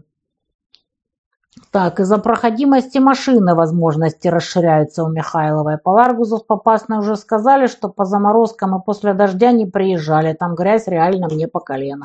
Так, 1.71 2.01
из-за 2.01 2.17
проходимости 2.17 2.97
машины 2.97 3.55
возможности 3.55 4.27
расширяются 4.27 5.05
у 5.05 5.09
Михайловой. 5.09 5.77
По 5.77 5.91
Ларгузов 5.91 6.45
попасно 6.45 6.99
уже 6.99 7.15
сказали, 7.15 7.67
что 7.67 7.87
по 7.87 8.03
заморозкам 8.03 8.77
и 8.77 8.83
после 8.83 9.13
дождя 9.13 9.53
не 9.53 9.65
приезжали. 9.65 10.33
Там 10.33 10.53
грязь 10.53 10.87
реально 10.87 11.29
мне 11.29 11.47
по 11.47 11.61
колено. 11.61 12.03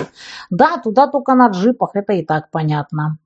Да, 0.51 0.79
туда 0.79 1.09
только 1.09 1.35
на 1.35 1.49
джипах, 1.49 1.91
это 1.95 2.13
и 2.13 2.25
так 2.25 2.49
понятно. 2.53 3.19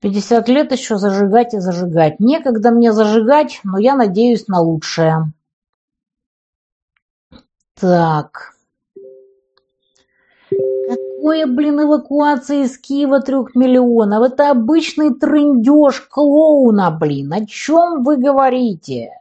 50 0.00 0.48
лет 0.48 0.72
еще 0.72 0.96
зажигать 0.96 1.54
и 1.54 1.60
зажигать. 1.60 2.18
Некогда 2.18 2.72
мне 2.72 2.92
зажигать, 2.92 3.60
но 3.62 3.78
я 3.78 3.94
надеюсь 3.94 4.48
на 4.48 4.58
лучшее. 4.58 5.32
Так. 7.78 8.56
Какое, 11.22 11.46
блин, 11.46 11.80
эвакуация 11.80 12.64
из 12.64 12.76
Киева 12.76 13.20
трех 13.20 13.54
миллионов? 13.54 14.24
Это 14.24 14.50
обычный 14.50 15.14
трындеж 15.14 16.00
клоуна, 16.00 16.90
блин. 16.90 17.32
О 17.32 17.46
чем 17.46 18.02
вы 18.02 18.16
говорите? 18.16 19.12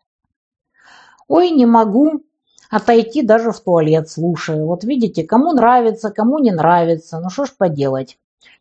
Ой, 1.28 1.52
не 1.52 1.68
могу 1.68 2.24
отойти 2.72 3.22
даже 3.22 3.52
в 3.52 3.60
туалет, 3.60 4.10
слушаю. 4.10 4.66
Вот 4.66 4.84
видите, 4.84 5.24
кому 5.24 5.52
нравится, 5.52 6.10
кому 6.10 6.40
не 6.40 6.50
нравится. 6.50 7.20
Ну 7.20 7.30
что 7.30 7.46
ж 7.46 7.52
поделать. 7.56 8.18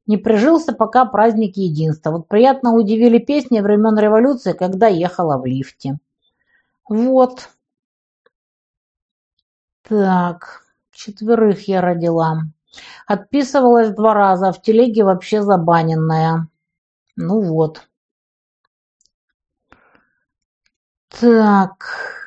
Не 0.07 0.19
прижился 0.19 0.75
пока 0.75 1.07
праздник 1.07 1.57
единства. 1.57 2.11
Вот 2.11 2.29
приятно 2.29 2.75
удивили 2.75 3.17
песни 3.17 3.61
времен 3.61 3.97
революции, 3.99 4.53
когда 4.53 4.87
ехала 4.89 5.39
в 5.39 5.47
лифте. 5.47 5.99
Вот. 6.87 7.49
Так, 9.89 10.63
четверых 10.93 11.69
я 11.69 11.81
родила. 11.81 12.43
Отписывалась 13.07 13.91
два 13.91 14.15
раза, 14.15 14.53
в 14.53 14.63
телеге 14.63 15.05
вообще 15.05 15.43
забаненная. 15.43 16.49
Ну 17.17 17.41
вот. 17.41 17.89
Так. 21.09 22.21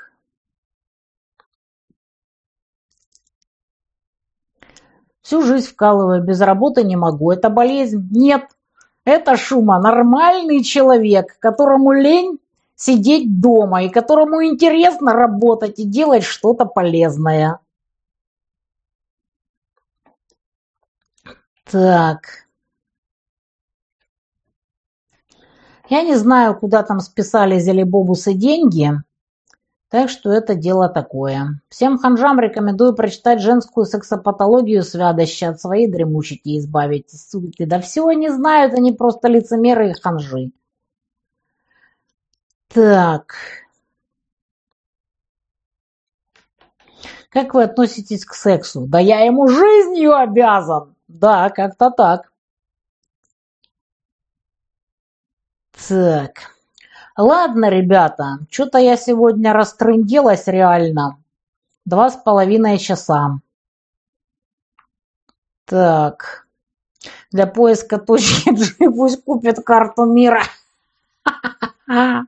Всю 5.22 5.42
жизнь 5.42 5.68
вкалываю, 5.70 6.22
без 6.22 6.42
работы 6.42 6.84
не 6.84 6.98
могу. 6.98 7.32
Это 7.32 7.50
болезнь? 7.50 8.08
Нет. 8.12 8.44
Это 9.06 9.38
Шума, 9.38 9.80
нормальный 9.80 10.64
человек, 10.64 11.38
которому 11.40 11.94
лень 11.94 12.40
сидеть 12.76 13.40
дома 13.42 13.84
и 13.84 13.90
которому 13.90 14.44
интересно 14.46 15.14
работать 15.14 15.80
и 15.80 15.86
делать 15.86 16.24
что-то 16.24 16.66
полезное. 16.66 17.60
Так. 21.64 22.48
Я 25.90 26.02
не 26.02 26.16
знаю, 26.16 26.58
куда 26.58 26.84
там 26.84 27.00
списали 27.00 27.60
Зелебобусы 27.60 28.34
деньги, 28.34 28.92
так 29.90 30.10
что 30.10 30.32
это 30.32 30.56
дело 30.56 30.90
такое. 30.90 31.62
Всем 31.70 32.00
ханжам 32.00 32.40
рекомендую 32.40 32.96
прочитать 32.96 33.42
женскую 33.42 33.86
сексопатологию 33.86 34.82
свядоща 34.82 35.50
от 35.50 35.62
своей 35.62 35.88
дремучести 35.88 36.58
избавитесь. 36.58 37.30
Суки, 37.30 37.66
да 37.66 37.80
все 37.80 38.08
они 38.08 38.30
знают, 38.30 38.74
они 38.74 38.92
просто 38.94 39.28
лицемеры 39.28 39.92
и 39.92 39.94
ханжи. 39.94 40.52
Так. 42.70 43.36
Как 47.30 47.54
вы 47.54 47.64
относитесь 47.64 48.26
к 48.26 48.34
сексу? 48.34 48.88
Да 48.88 49.00
я 49.00 49.20
ему 49.20 49.48
жизнью 49.48 50.16
обязан. 50.16 50.93
Да, 51.14 51.50
как-то 51.52 51.92
так. 51.92 52.32
Так. 55.88 56.56
Ладно, 57.16 57.70
ребята, 57.70 58.40
что-то 58.50 58.80
я 58.80 58.98
сегодня 58.98 59.54
растрынделась 59.54 60.48
реально. 60.48 61.20
Два 61.86 62.10
с 62.10 62.16
половиной 62.16 62.80
часа. 62.80 63.40
Так. 65.66 66.48
Для 67.32 67.46
поиска 67.46 68.00
точки 68.00 68.50
G 68.50 68.92
пусть 68.96 69.24
купит 69.24 69.64
карту 69.64 70.06
мира. 70.06 70.42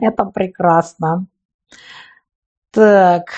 Это 0.00 0.24
прекрасно. 0.24 1.26
Так. 2.72 3.30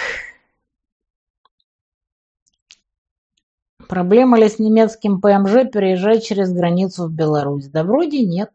Проблема 3.93 4.39
ли 4.39 4.49
с 4.49 4.59
немецким 4.59 5.21
ПМЖ 5.21 5.71
переезжать 5.71 6.25
через 6.25 6.51
границу 6.51 7.09
в 7.09 7.13
Беларусь? 7.13 7.67
Да 7.67 7.85
вроде 7.85 8.25
нет. 8.25 8.51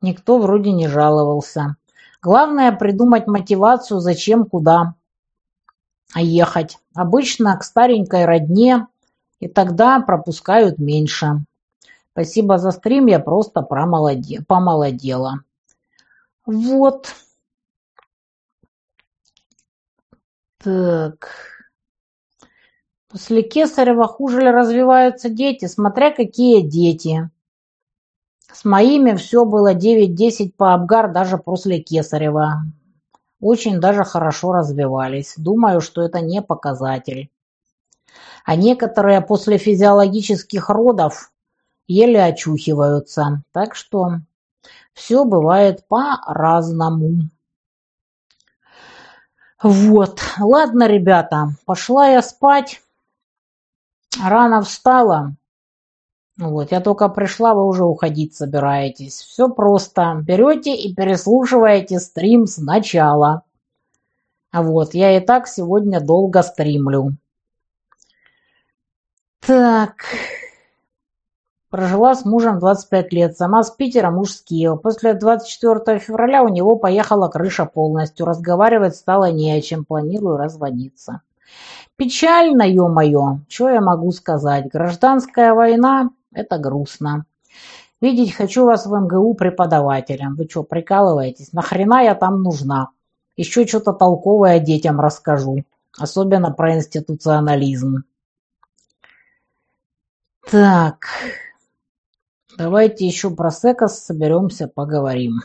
Никто 0.00 0.40
вроде 0.40 0.72
не 0.72 0.88
жаловался. 0.88 1.76
Главное 2.20 2.72
придумать 2.72 3.28
мотивацию, 3.28 4.00
зачем, 4.00 4.44
куда 4.44 4.96
ехать. 6.16 6.78
Обычно 6.92 7.56
к 7.56 7.62
старенькой 7.62 8.24
родне, 8.24 8.88
и 9.38 9.46
тогда 9.46 10.00
пропускают 10.00 10.76
меньше. 10.78 11.44
Спасибо 12.10 12.58
за 12.58 12.72
стрим, 12.72 13.06
я 13.06 13.20
просто 13.20 13.62
помолодела. 13.62 15.44
Вот. 16.46 17.14
Так. 20.58 21.61
После 23.12 23.42
Кесарева 23.42 24.08
хуже 24.08 24.40
ли 24.40 24.50
развиваются 24.50 25.28
дети, 25.28 25.66
смотря 25.66 26.10
какие 26.10 26.62
дети. 26.62 27.28
С 28.50 28.64
моими 28.64 29.14
все 29.16 29.44
было 29.44 29.74
9-10 29.74 30.54
по 30.56 30.72
Абгар 30.72 31.12
даже 31.12 31.36
после 31.36 31.80
Кесарева. 31.80 32.62
Очень 33.38 33.80
даже 33.80 34.04
хорошо 34.04 34.54
развивались. 34.54 35.34
Думаю, 35.36 35.82
что 35.82 36.00
это 36.00 36.22
не 36.22 36.40
показатель. 36.40 37.30
А 38.46 38.56
некоторые 38.56 39.20
после 39.20 39.58
физиологических 39.58 40.70
родов 40.70 41.32
еле 41.86 42.24
очухиваются. 42.24 43.42
Так 43.52 43.74
что 43.74 44.20
все 44.94 45.26
бывает 45.26 45.86
по-разному. 45.86 47.28
Вот. 49.62 50.18
Ладно, 50.40 50.88
ребята, 50.88 51.48
пошла 51.66 52.08
я 52.08 52.22
спать. 52.22 52.80
Рано 54.20 54.62
встала. 54.62 55.34
Вот, 56.38 56.72
я 56.72 56.80
только 56.80 57.08
пришла, 57.08 57.54
вы 57.54 57.66
уже 57.66 57.84
уходить 57.84 58.34
собираетесь. 58.34 59.20
Все 59.20 59.48
просто. 59.48 60.20
Берете 60.22 60.74
и 60.74 60.94
переслушиваете 60.94 62.00
стрим 62.00 62.46
сначала. 62.46 63.42
Вот, 64.52 64.94
я 64.94 65.16
и 65.16 65.20
так 65.20 65.46
сегодня 65.46 66.00
долго 66.00 66.42
стримлю. 66.42 67.16
Так... 69.40 69.94
Прожила 71.72 72.14
с 72.14 72.26
мужем 72.26 72.58
25 72.58 73.12
лет, 73.14 73.38
сама 73.38 73.62
с 73.62 73.70
Питера, 73.70 74.10
муж 74.10 74.32
с 74.32 74.42
Киева. 74.42 74.76
После 74.76 75.14
24 75.14 75.98
февраля 76.00 76.42
у 76.42 76.48
него 76.48 76.76
поехала 76.76 77.28
крыша 77.28 77.64
полностью. 77.64 78.26
Разговаривать 78.26 78.94
стало 78.94 79.32
не 79.32 79.50
о 79.52 79.60
чем, 79.62 79.86
планирую 79.86 80.36
разводиться. 80.36 81.22
Печально, 81.96 82.62
ё-моё, 82.62 83.40
что 83.48 83.68
я 83.68 83.80
могу 83.80 84.12
сказать. 84.12 84.68
Гражданская 84.72 85.52
война– 85.54 86.10
это 86.34 86.58
грустно. 86.58 87.26
Видеть 88.00 88.34
хочу 88.34 88.64
вас 88.64 88.86
в 88.86 88.92
МГУ 88.94 89.34
преподавателем. 89.34 90.34
Вы 90.34 90.48
что, 90.48 90.64
прикалываетесь? 90.64 91.52
Нахрена 91.52 92.02
я 92.02 92.14
там 92.14 92.42
нужна? 92.42 92.88
Еще 93.36 93.66
что-то 93.66 93.92
толковое 93.92 94.58
детям 94.58 95.00
расскажу. 95.00 95.64
Особенно 95.98 96.50
про 96.50 96.74
институционализм. 96.74 98.04
Так... 100.50 101.06
Давайте 102.58 103.06
еще 103.06 103.30
про 103.30 103.50
секс 103.50 103.94
соберемся, 104.04 104.68
поговорим. 104.68 105.40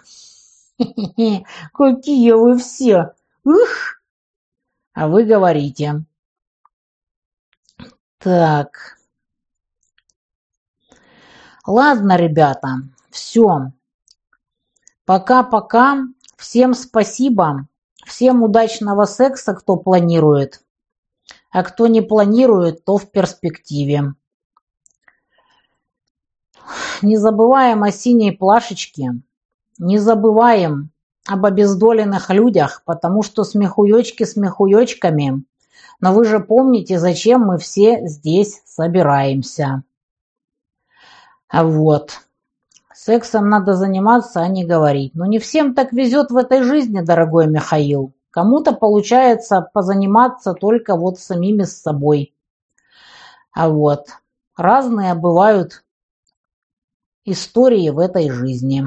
Какие 1.73 2.31
вы 2.33 2.57
все! 2.57 3.13
Ух! 3.45 4.01
А 4.93 5.07
вы 5.07 5.23
говорите. 5.23 6.03
Так. 8.27 8.97
Ладно, 11.65 12.17
ребята, 12.17 12.79
все. 13.09 13.71
Пока-пока. 15.05 15.99
Всем 16.35 16.73
спасибо. 16.73 17.69
Всем 18.05 18.43
удачного 18.43 19.05
секса, 19.05 19.53
кто 19.53 19.77
планирует. 19.77 20.61
А 21.51 21.63
кто 21.63 21.87
не 21.87 22.01
планирует, 22.01 22.83
то 22.83 22.97
в 22.97 23.09
перспективе. 23.11 24.13
Не 27.01 27.15
забываем 27.15 27.83
о 27.83 27.91
синей 27.91 28.33
плашечке. 28.33 29.21
Не 29.77 29.99
забываем 29.99 30.91
об 31.25 31.45
обездоленных 31.45 32.29
людях, 32.29 32.83
потому 32.83 33.23
что 33.23 33.45
смехуёчки 33.45 34.25
смехуёчками. 34.25 35.45
Но 35.99 36.13
вы 36.13 36.25
же 36.25 36.39
помните, 36.39 36.99
зачем 36.99 37.41
мы 37.41 37.57
все 37.57 38.07
здесь 38.07 38.61
собираемся. 38.65 39.83
Вот. 41.51 42.19
Сексом 42.93 43.49
надо 43.49 43.73
заниматься, 43.73 44.41
а 44.41 44.47
не 44.47 44.65
говорить. 44.65 45.15
Но 45.15 45.25
не 45.25 45.39
всем 45.39 45.73
так 45.73 45.93
везет 45.93 46.29
в 46.29 46.37
этой 46.37 46.61
жизни, 46.63 47.01
дорогой 47.01 47.47
Михаил. 47.47 48.13
Кому-то 48.31 48.73
получается 48.73 49.67
позаниматься 49.73 50.53
только 50.53 50.95
вот 50.95 51.19
самими 51.19 51.63
с 51.63 51.81
собой. 51.81 52.35
А 53.51 53.69
вот 53.69 54.07
разные 54.55 55.15
бывают 55.15 55.83
истории 57.25 57.89
в 57.89 57.97
этой 57.97 58.29
жизни. 58.29 58.85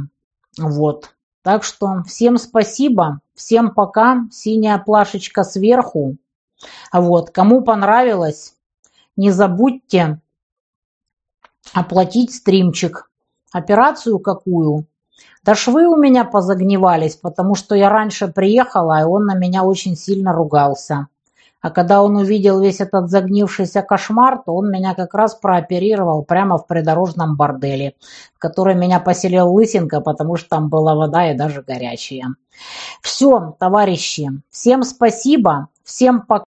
Вот. 0.58 1.14
Так 1.42 1.64
что 1.64 2.02
всем 2.06 2.36
спасибо, 2.36 3.20
всем 3.34 3.74
пока. 3.74 4.26
Синяя 4.30 4.78
плашечка 4.78 5.42
сверху. 5.42 6.16
Вот. 6.92 7.30
Кому 7.30 7.62
понравилось, 7.62 8.54
не 9.16 9.30
забудьте 9.30 10.20
оплатить 11.72 12.34
стримчик. 12.34 13.10
Операцию 13.52 14.18
какую? 14.18 14.86
Да 15.42 15.54
швы 15.54 15.86
у 15.86 15.96
меня 15.96 16.24
позагнивались, 16.24 17.16
потому 17.16 17.54
что 17.54 17.74
я 17.74 17.88
раньше 17.88 18.28
приехала, 18.28 19.00
и 19.00 19.04
он 19.04 19.24
на 19.24 19.34
меня 19.34 19.64
очень 19.64 19.96
сильно 19.96 20.32
ругался. 20.32 21.08
А 21.62 21.70
когда 21.70 22.02
он 22.02 22.16
увидел 22.16 22.60
весь 22.60 22.80
этот 22.80 23.10
загнившийся 23.10 23.82
кошмар, 23.82 24.42
то 24.44 24.54
он 24.54 24.70
меня 24.70 24.94
как 24.94 25.12
раз 25.14 25.34
прооперировал 25.34 26.24
прямо 26.24 26.56
в 26.56 26.66
придорожном 26.66 27.36
борделе, 27.36 27.96
в 28.34 28.38
который 28.38 28.74
меня 28.74 28.98
поселил 28.98 29.52
Лысенко, 29.52 30.00
потому 30.00 30.36
что 30.36 30.48
там 30.48 30.68
была 30.70 30.94
вода 30.94 31.30
и 31.30 31.36
даже 31.36 31.62
горячая. 31.62 32.34
Все, 33.02 33.56
товарищи, 33.58 34.30
всем 34.50 34.82
спасибо, 34.82 35.68
всем 35.84 36.22
пока. 36.22 36.38